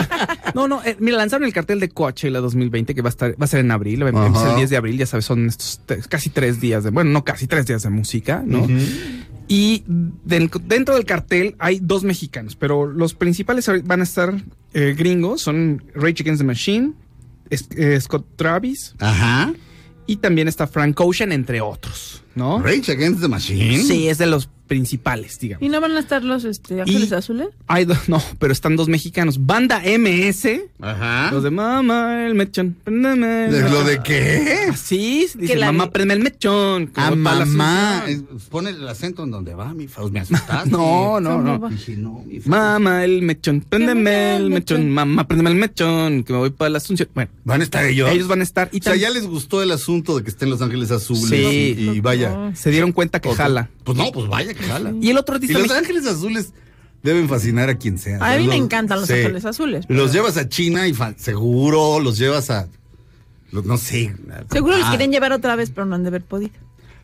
no, 0.54 0.68
no. 0.68 0.84
eh, 0.84 0.96
mira, 1.00 1.16
lanzaron 1.16 1.46
el 1.46 1.52
cartel 1.52 1.80
de 1.80 1.88
Coachella 1.88 2.40
2020 2.40 2.94
que 2.94 3.02
va 3.02 3.08
a 3.08 3.10
estar, 3.10 3.30
va 3.40 3.44
a 3.44 3.48
ser 3.48 3.60
en 3.60 3.70
abril. 3.70 4.02
va 4.04 4.06
a 4.06 4.26
empezar 4.26 4.46
Ajá. 4.48 4.50
el 4.52 4.56
10 4.58 4.70
de 4.70 4.76
abril, 4.76 4.98
ya 4.98 5.06
sabes, 5.06 5.24
son 5.24 5.46
estos 5.46 5.80
casi 6.08 6.30
tres 6.30 6.60
días 6.60 6.84
de, 6.84 6.90
bueno, 6.90 7.10
no 7.10 7.24
casi 7.24 7.46
tres 7.46 7.66
días 7.66 7.82
de 7.82 7.90
música, 7.90 8.42
¿no? 8.46 8.66
Y 9.48 9.82
den- 9.86 10.50
dentro 10.66 10.94
del 10.94 11.06
cartel 11.06 11.54
hay 11.58 11.80
dos 11.82 12.04
mexicanos, 12.04 12.54
pero 12.54 12.86
los 12.86 13.14
principales 13.14 13.68
van 13.84 14.00
a 14.00 14.04
estar 14.04 14.34
eh, 14.74 14.94
gringos, 14.96 15.40
son 15.40 15.82
Rage 15.94 16.22
Against 16.22 16.40
the 16.40 16.44
Machine, 16.46 16.92
eh, 17.50 18.00
Scott 18.00 18.26
Travis 18.36 18.94
Ajá. 18.98 19.52
y 20.06 20.16
también 20.16 20.48
está 20.48 20.66
Frank 20.66 21.00
Ocean, 21.00 21.32
entre 21.32 21.60
otros, 21.60 22.22
¿no? 22.34 22.60
Rage 22.60 22.92
Against 22.92 23.20
the 23.20 23.28
Machine. 23.28 23.82
Sí, 23.82 24.08
es 24.08 24.18
de 24.18 24.26
los 24.26 24.48
principales, 24.68 25.38
digamos. 25.40 25.66
¿Y 25.66 25.68
no 25.68 25.80
van 25.80 25.92
a 25.92 25.98
estar 25.98 26.22
los 26.22 26.44
este, 26.44 26.80
ángeles 26.82 27.10
Y- 27.10 27.14
azules? 27.14 27.48
Hay 27.66 27.84
do- 27.86 27.96
no, 28.06 28.22
pero 28.38 28.52
están 28.52 28.76
dos 28.76 28.88
mexicanos. 28.88 29.44
Banda 29.44 29.82
MS. 29.84 30.62
Ajá. 30.80 31.30
Los 31.32 31.42
de 31.42 31.50
mamá, 31.50 32.26
el 32.26 32.34
mechón. 32.34 32.76
préndeme". 32.84 33.26
¿De 33.50 33.68
lo 33.68 33.82
de 33.84 34.00
qué? 34.02 34.68
Así, 34.70 35.26
dice 35.36 35.56
la- 35.56 35.72
mamá, 35.72 35.90
préndeme 35.90 36.18
el 36.18 36.24
mechón. 36.24 36.92
Ah, 36.94 37.12
mamá. 37.14 38.04
Pone 38.50 38.70
el 38.70 38.86
acento 38.88 39.24
en 39.24 39.30
donde 39.30 39.54
va, 39.54 39.74
mi 39.74 39.88
Faust. 39.88 40.12
Me 40.12 40.20
asustaste. 40.20 40.70
No, 40.70 41.20
no, 41.20 41.30
¿Cómo 41.42 41.58
no. 41.58 41.68
Dije, 41.70 41.96
no, 41.96 42.22
mi. 42.26 42.40
Mamá, 42.44 43.04
el 43.04 43.22
mechón, 43.22 43.60
préndeme 43.68 44.36
el 44.36 44.50
mechón. 44.50 44.80
mechón. 44.80 44.90
Mamá, 44.90 45.26
préndeme 45.26 45.50
el 45.50 45.56
mechón, 45.56 46.22
que 46.24 46.32
me 46.32 46.38
voy 46.38 46.50
para 46.50 46.70
la 46.70 46.78
Asunción. 46.78 47.08
Bueno, 47.14 47.30
¿Van 47.44 47.60
a 47.60 47.64
estar 47.64 47.84
ellos? 47.84 48.10
ellos 48.10 48.28
van 48.28 48.40
a 48.40 48.42
estar. 48.44 48.68
Y 48.72 48.78
O 48.80 48.82
sea, 48.82 48.94
ya 48.96 49.10
les 49.10 49.26
gustó 49.26 49.62
el 49.62 49.70
asunto 49.72 50.16
de 50.16 50.22
que 50.22 50.30
estén 50.30 50.50
Los 50.50 50.62
Ángeles 50.62 50.90
Azules. 50.90 51.28
Sí. 51.28 51.74
Y, 51.78 51.88
y 51.96 52.00
vaya. 52.00 52.52
se 52.54 52.70
dieron 52.70 52.92
cuenta 52.92 53.20
que 53.20 53.32
jala. 53.34 53.68
Pues 53.84 53.96
no, 53.96 54.12
pues 54.12 54.28
vaya 54.28 54.52
que 54.54 54.57
jala. 54.62 54.92
Y 55.00 55.10
el 55.10 55.18
otro 55.18 55.34
Y 55.34 55.36
artista 55.36 55.58
Los 55.58 55.68
mexi- 55.68 55.76
Ángeles 55.78 56.06
Azules 56.06 56.52
deben 57.02 57.28
fascinar 57.28 57.68
a 57.68 57.76
quien 57.78 57.98
sea. 57.98 58.16
A 58.16 58.36
mí 58.36 58.46
me 58.46 58.56
Los- 58.56 58.64
encantan 58.64 58.98
los 59.00 59.08
sí. 59.08 59.14
ángeles 59.14 59.44
azules. 59.44 59.84
Los 59.88 60.12
llevas 60.12 60.36
a 60.36 60.48
China 60.48 60.86
y 60.88 60.94
fa- 60.94 61.14
seguro 61.16 62.00
los 62.00 62.18
llevas 62.18 62.50
a. 62.50 62.68
los- 63.52 63.64
no 63.64 63.78
sé. 63.78 64.14
Seguro 64.50 64.76
los 64.76 64.86
Ah, 64.86 64.90
quieren 64.90 65.10
llevar 65.12 65.32
otra 65.32 65.56
vez, 65.56 65.70
pero 65.70 65.86
no 65.86 65.94
han 65.94 66.02
de 66.02 66.08
haber 66.08 66.22
podido. 66.24 66.52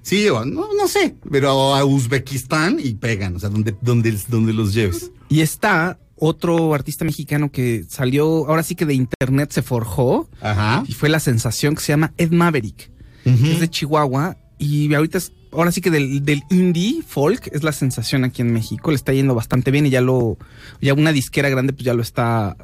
Sí, 0.02 0.28
o 0.28 0.44
no, 0.44 0.68
no 0.76 0.86
sé. 0.88 1.14
Pero 1.30 1.74
a 1.74 1.84
Uzbekistán 1.84 2.78
y 2.82 2.94
pegan. 2.94 3.36
O 3.36 3.38
sea, 3.40 3.48
donde, 3.48 3.74
donde, 3.80 4.18
donde 4.28 4.52
los 4.52 4.74
lleves. 4.74 5.10
Y 5.30 5.40
está 5.40 5.98
otro 6.16 6.74
artista 6.74 7.04
mexicano 7.04 7.50
que 7.50 7.84
salió, 7.88 8.26
ahora 8.48 8.62
sí 8.62 8.74
que 8.74 8.84
de 8.86 8.94
internet 8.94 9.50
se 9.52 9.62
forjó. 9.62 10.28
Ajá. 10.40 10.84
y 10.86 10.92
fue 10.92 11.08
la 11.08 11.20
sensación 11.20 11.74
que 11.74 11.80
se 11.80 11.92
llama 11.92 12.12
Ed 12.18 12.30
Maverick. 12.32 12.90
que 13.24 13.52
Es 13.52 13.60
de 13.60 13.70
Chihuahua 13.70 14.36
y 14.58 14.92
ahorita 14.94 15.18
es, 15.18 15.32
ahora 15.52 15.72
sí 15.72 15.80
que 15.80 15.90
del, 15.90 16.24
del 16.24 16.42
indie 16.50 17.02
folk 17.06 17.48
es 17.52 17.62
la 17.62 17.72
sensación 17.72 18.24
aquí 18.24 18.42
en 18.42 18.52
México. 18.52 18.90
Le 18.90 18.96
está 18.96 19.12
yendo 19.12 19.34
bastante 19.34 19.70
bien 19.70 19.86
y 19.86 19.90
ya 19.90 20.00
lo, 20.00 20.38
ya 20.80 20.94
una 20.94 21.12
disquera 21.12 21.48
grande 21.48 21.72
pues 21.72 21.84
ya 21.84 21.94
lo 21.94 22.02
está 22.02 22.56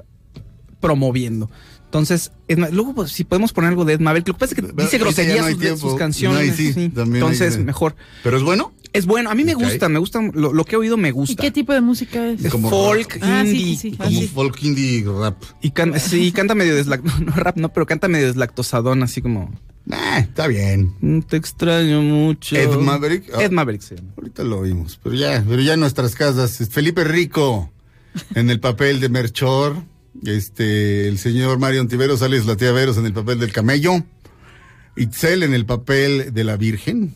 promoviendo. 0.81 1.51
Entonces, 1.85 2.31
luego 2.49 2.95
pues, 2.95 3.11
si 3.11 3.25
podemos 3.25 3.53
poner 3.53 3.71
algo 3.71 3.85
de 3.85 3.95
Ed 3.95 4.01
Maverick, 4.01 4.29
lo 4.29 4.35
que 4.35 4.39
pasa 4.39 4.55
es 4.55 4.61
que 4.61 4.62
Pero 4.62 4.83
dice 4.85 4.99
groserías 4.99 5.57
no 5.59 5.77
sus, 5.77 5.95
canciones. 5.97 6.39
No, 6.39 6.45
y 6.55 6.57
sí, 6.57 6.73
sí. 6.73 6.81
hay 6.81 7.03
Entonces, 7.05 7.59
mejor. 7.59 7.97
Pero 8.23 8.37
es 8.37 8.43
bueno. 8.45 8.73
Es 8.93 9.07
bueno, 9.07 9.31
a 9.31 9.37
mí 9.37 9.45
me 9.45 9.55
gusta, 9.55 9.89
me 9.89 10.01
gusta, 10.01 10.21
lo, 10.33 10.53
lo 10.53 10.65
que 10.65 10.75
he 10.75 10.79
oído 10.79 10.97
me 10.97 11.09
¿Y 11.09 11.12
gusta. 11.12 11.41
qué 11.41 11.53
tipo 11.53 11.73
de 11.73 11.81
música 11.81 12.27
es? 12.29 12.45
Es 12.45 12.51
Como 12.51 12.71
folk, 12.71 13.19
Ah, 13.23 13.43
sí, 13.45 13.51
indie. 13.51 13.77
sí, 13.77 13.91
sí. 13.93 13.97
Como 13.97 14.11
sí. 14.11 14.27
folk 14.27 14.62
indie 14.65 15.05
rap. 15.07 15.41
Y 15.62 15.71
can- 15.71 15.99
sí, 16.01 16.33
canta 16.33 16.57
medio 16.57 16.75
deslactosado, 16.75 17.25
no, 17.25 17.33
rap, 17.33 17.57
no, 17.57 17.73
pero 17.73 17.87
canta 17.87 18.09
medio 18.09 18.27
deslactosadón, 18.27 19.05
así 19.05 19.23
como... 19.23 19.53
Ah, 19.90 20.19
está 20.19 20.47
bien. 20.47 20.94
"Mm, 21.01 21.20
Te 21.20 21.36
extraño 21.36 22.02
mucho. 22.02 22.57
Ed 22.57 22.70
Maverick. 22.77 23.31
Ah. 23.35 23.43
Ed 23.43 23.51
Maverick, 23.51 23.82
sí. 23.82 23.94
Ahorita 24.16 24.44
lo 24.44 24.59
oímos, 24.61 24.98
pero 25.02 25.15
ya, 25.15 25.44
pero 25.48 25.61
ya 25.62 25.74
en 25.74 25.81
nuestras 25.81 26.15
casas. 26.15 26.59
Felipe 26.70 27.05
Rico 27.05 27.70
en 28.35 28.51
el 28.51 28.61
papel 28.61 29.01
de 29.01 29.09
Merchor, 29.09 29.77
este, 30.24 31.09
el 31.09 31.19
señor 31.19 31.59
Mario 31.59 31.81
Antiveros, 31.81 32.20
Sales 32.20 32.47
la 32.47 32.57
tía 32.57 32.73
Veros 32.73 32.98
en 32.98 33.07
el 33.07 33.12
papel 33.12 33.39
del 33.40 33.52
camello, 33.52 34.05
Itzel 34.97 35.43
en 35.44 35.55
el 35.55 35.65
papel 35.66 36.32
de 36.35 36.44
la 36.44 36.57
Virgen, 36.57 37.15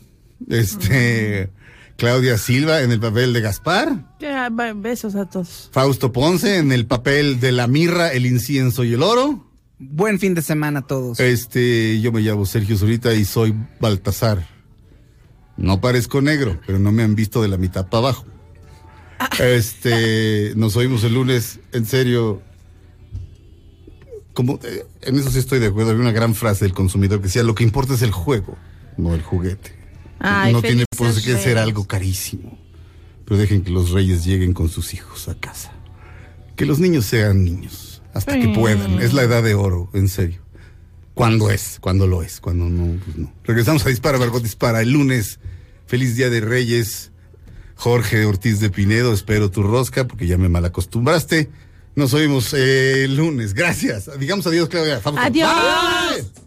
este, 0.49 1.49
Claudia 1.97 2.37
Silva 2.37 2.81
en 2.81 2.91
el 2.91 2.99
papel 2.99 3.31
de 3.33 3.41
Gaspar, 3.41 4.15
Ya, 4.19 4.49
besos 4.75 5.15
a 5.15 5.29
todos. 5.29 5.69
Fausto 5.71 6.11
Ponce 6.11 6.57
en 6.57 6.71
el 6.71 6.85
papel 6.87 7.39
de 7.39 7.51
la 7.51 7.67
mirra, 7.67 8.11
el 8.11 8.25
incienso 8.25 8.83
y 8.83 8.93
el 8.93 9.03
oro. 9.03 9.44
Buen 9.77 10.19
fin 10.19 10.33
de 10.33 10.41
semana 10.41 10.79
a 10.79 10.87
todos. 10.87 11.19
Este, 11.19 11.99
yo 11.99 12.11
me 12.11 12.21
llamo 12.21 12.45
Sergio 12.45 12.77
Zurita 12.77 13.13
y 13.13 13.25
soy 13.25 13.53
Baltasar. 13.79 14.47
No 15.57 15.81
parezco 15.81 16.21
negro, 16.21 16.59
pero 16.65 16.79
no 16.79 16.91
me 16.91 17.03
han 17.03 17.15
visto 17.15 17.41
de 17.41 17.47
la 17.47 17.57
mitad 17.57 17.87
para 17.87 17.99
abajo. 17.99 18.25
Este, 19.39 20.53
nos 20.55 20.75
oímos 20.75 21.03
el 21.03 21.13
lunes, 21.13 21.59
en 21.71 21.85
serio. 21.85 22.41
Como, 24.33 24.59
eh, 24.63 24.85
en 25.01 25.17
eso 25.17 25.31
sí 25.31 25.39
estoy 25.39 25.59
de 25.59 25.67
acuerdo. 25.67 25.91
Había 25.91 26.01
una 26.01 26.11
gran 26.11 26.35
frase 26.35 26.65
del 26.65 26.73
consumidor 26.73 27.19
que 27.19 27.27
decía: 27.27 27.43
Lo 27.43 27.55
que 27.55 27.63
importa 27.63 27.93
es 27.93 28.01
el 28.01 28.11
juego, 28.11 28.57
no 28.97 29.13
el 29.13 29.21
juguete. 29.21 29.73
Ay, 30.19 30.53
no 30.53 30.61
tiene 30.61 30.85
por 30.97 31.13
qué 31.13 31.37
ser 31.37 31.57
algo 31.57 31.85
carísimo. 31.85 32.57
Pero 33.25 33.37
dejen 33.37 33.63
que 33.63 33.71
los 33.71 33.91
reyes 33.91 34.23
lleguen 34.23 34.53
con 34.53 34.69
sus 34.69 34.93
hijos 34.93 35.27
a 35.27 35.35
casa. 35.35 35.71
Que 36.55 36.65
los 36.65 36.79
niños 36.79 37.05
sean 37.05 37.43
niños, 37.43 37.94
hasta 38.15 38.39
que 38.39 38.47
puedan. 38.47 38.99
Es 38.99 39.13
la 39.13 39.23
edad 39.23 39.43
de 39.43 39.53
oro, 39.53 39.89
en 39.93 40.07
serio. 40.07 40.41
Cuando 41.13 41.51
es, 41.51 41.77
cuando 41.79 42.07
lo 42.07 42.23
es, 42.23 42.41
cuando 42.41 42.65
no, 42.65 42.99
pues 43.03 43.17
no. 43.17 43.31
Regresamos 43.43 43.85
a 43.85 43.89
Dispara, 43.89 44.17
Margot 44.17 44.41
Dispara, 44.41 44.81
el 44.81 44.91
lunes. 44.91 45.39
Feliz 45.85 46.15
Día 46.15 46.29
de 46.29 46.41
Reyes. 46.41 47.11
Jorge 47.75 48.25
Ortiz 48.25 48.61
de 48.61 48.69
Pinedo, 48.69 49.13
espero 49.13 49.51
tu 49.51 49.61
rosca, 49.61 50.07
porque 50.07 50.27
ya 50.27 50.37
me 50.37 50.49
malacostumbraste. 50.49 51.49
Nos 51.95 52.13
oímos 52.13 52.53
eh, 52.53 53.03
el 53.03 53.17
lunes. 53.17 53.53
Gracias. 53.53 54.09
Digamos 54.17 54.47
adiós, 54.47 54.69
Claudia. 54.69 55.01
Vamos. 55.03 55.19
Adiós. 55.21 56.44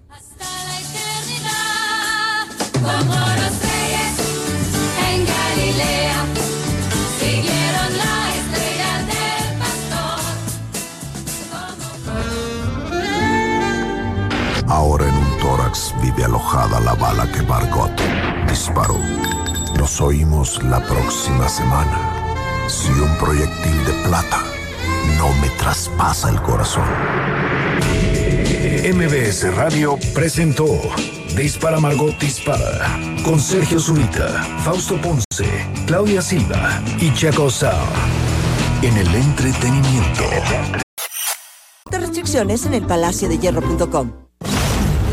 Ahora 14.69 15.09
en 15.09 15.15
un 15.15 15.39
tórax 15.39 15.95
vive 16.03 16.25
alojada 16.25 16.79
la 16.81 16.95
bala 16.95 17.27
que 17.33 17.43
Margot 17.43 17.91
disparó. 18.47 18.99
Nos 19.79 19.99
oímos 20.01 20.63
la 20.63 20.79
próxima 20.81 21.49
semana. 21.49 21.99
Si 22.69 22.91
un 22.91 23.17
proyectil 23.17 23.85
de 23.87 23.93
plata 24.07 24.43
no 25.17 25.33
me 25.41 25.49
traspasa 25.57 26.29
el 26.29 26.43
corazón. 26.43 26.85
MBS 28.95 29.55
Radio 29.55 29.99
presentó 30.13 30.67
Dispara 31.35 31.81
Margot 31.81 32.19
Dispara 32.19 32.89
con 33.25 33.41
Sergio 33.41 33.81
Zurita, 33.81 34.29
Fausto 34.65 35.01
Ponce, 35.01 35.49
Claudia 35.87 36.21
Silva 36.21 36.83
y 37.01 37.13
Chaco 37.15 37.51
Sao. 37.51 37.87
En 38.83 38.97
el 38.99 39.15
entretenimiento. 39.15 40.25
De 41.91 41.99
restricciones 41.99 42.67
en 42.67 42.75
el 42.75 42.83
palacio 42.83 43.29
de 43.31 43.39
hierro.com. 43.39 44.28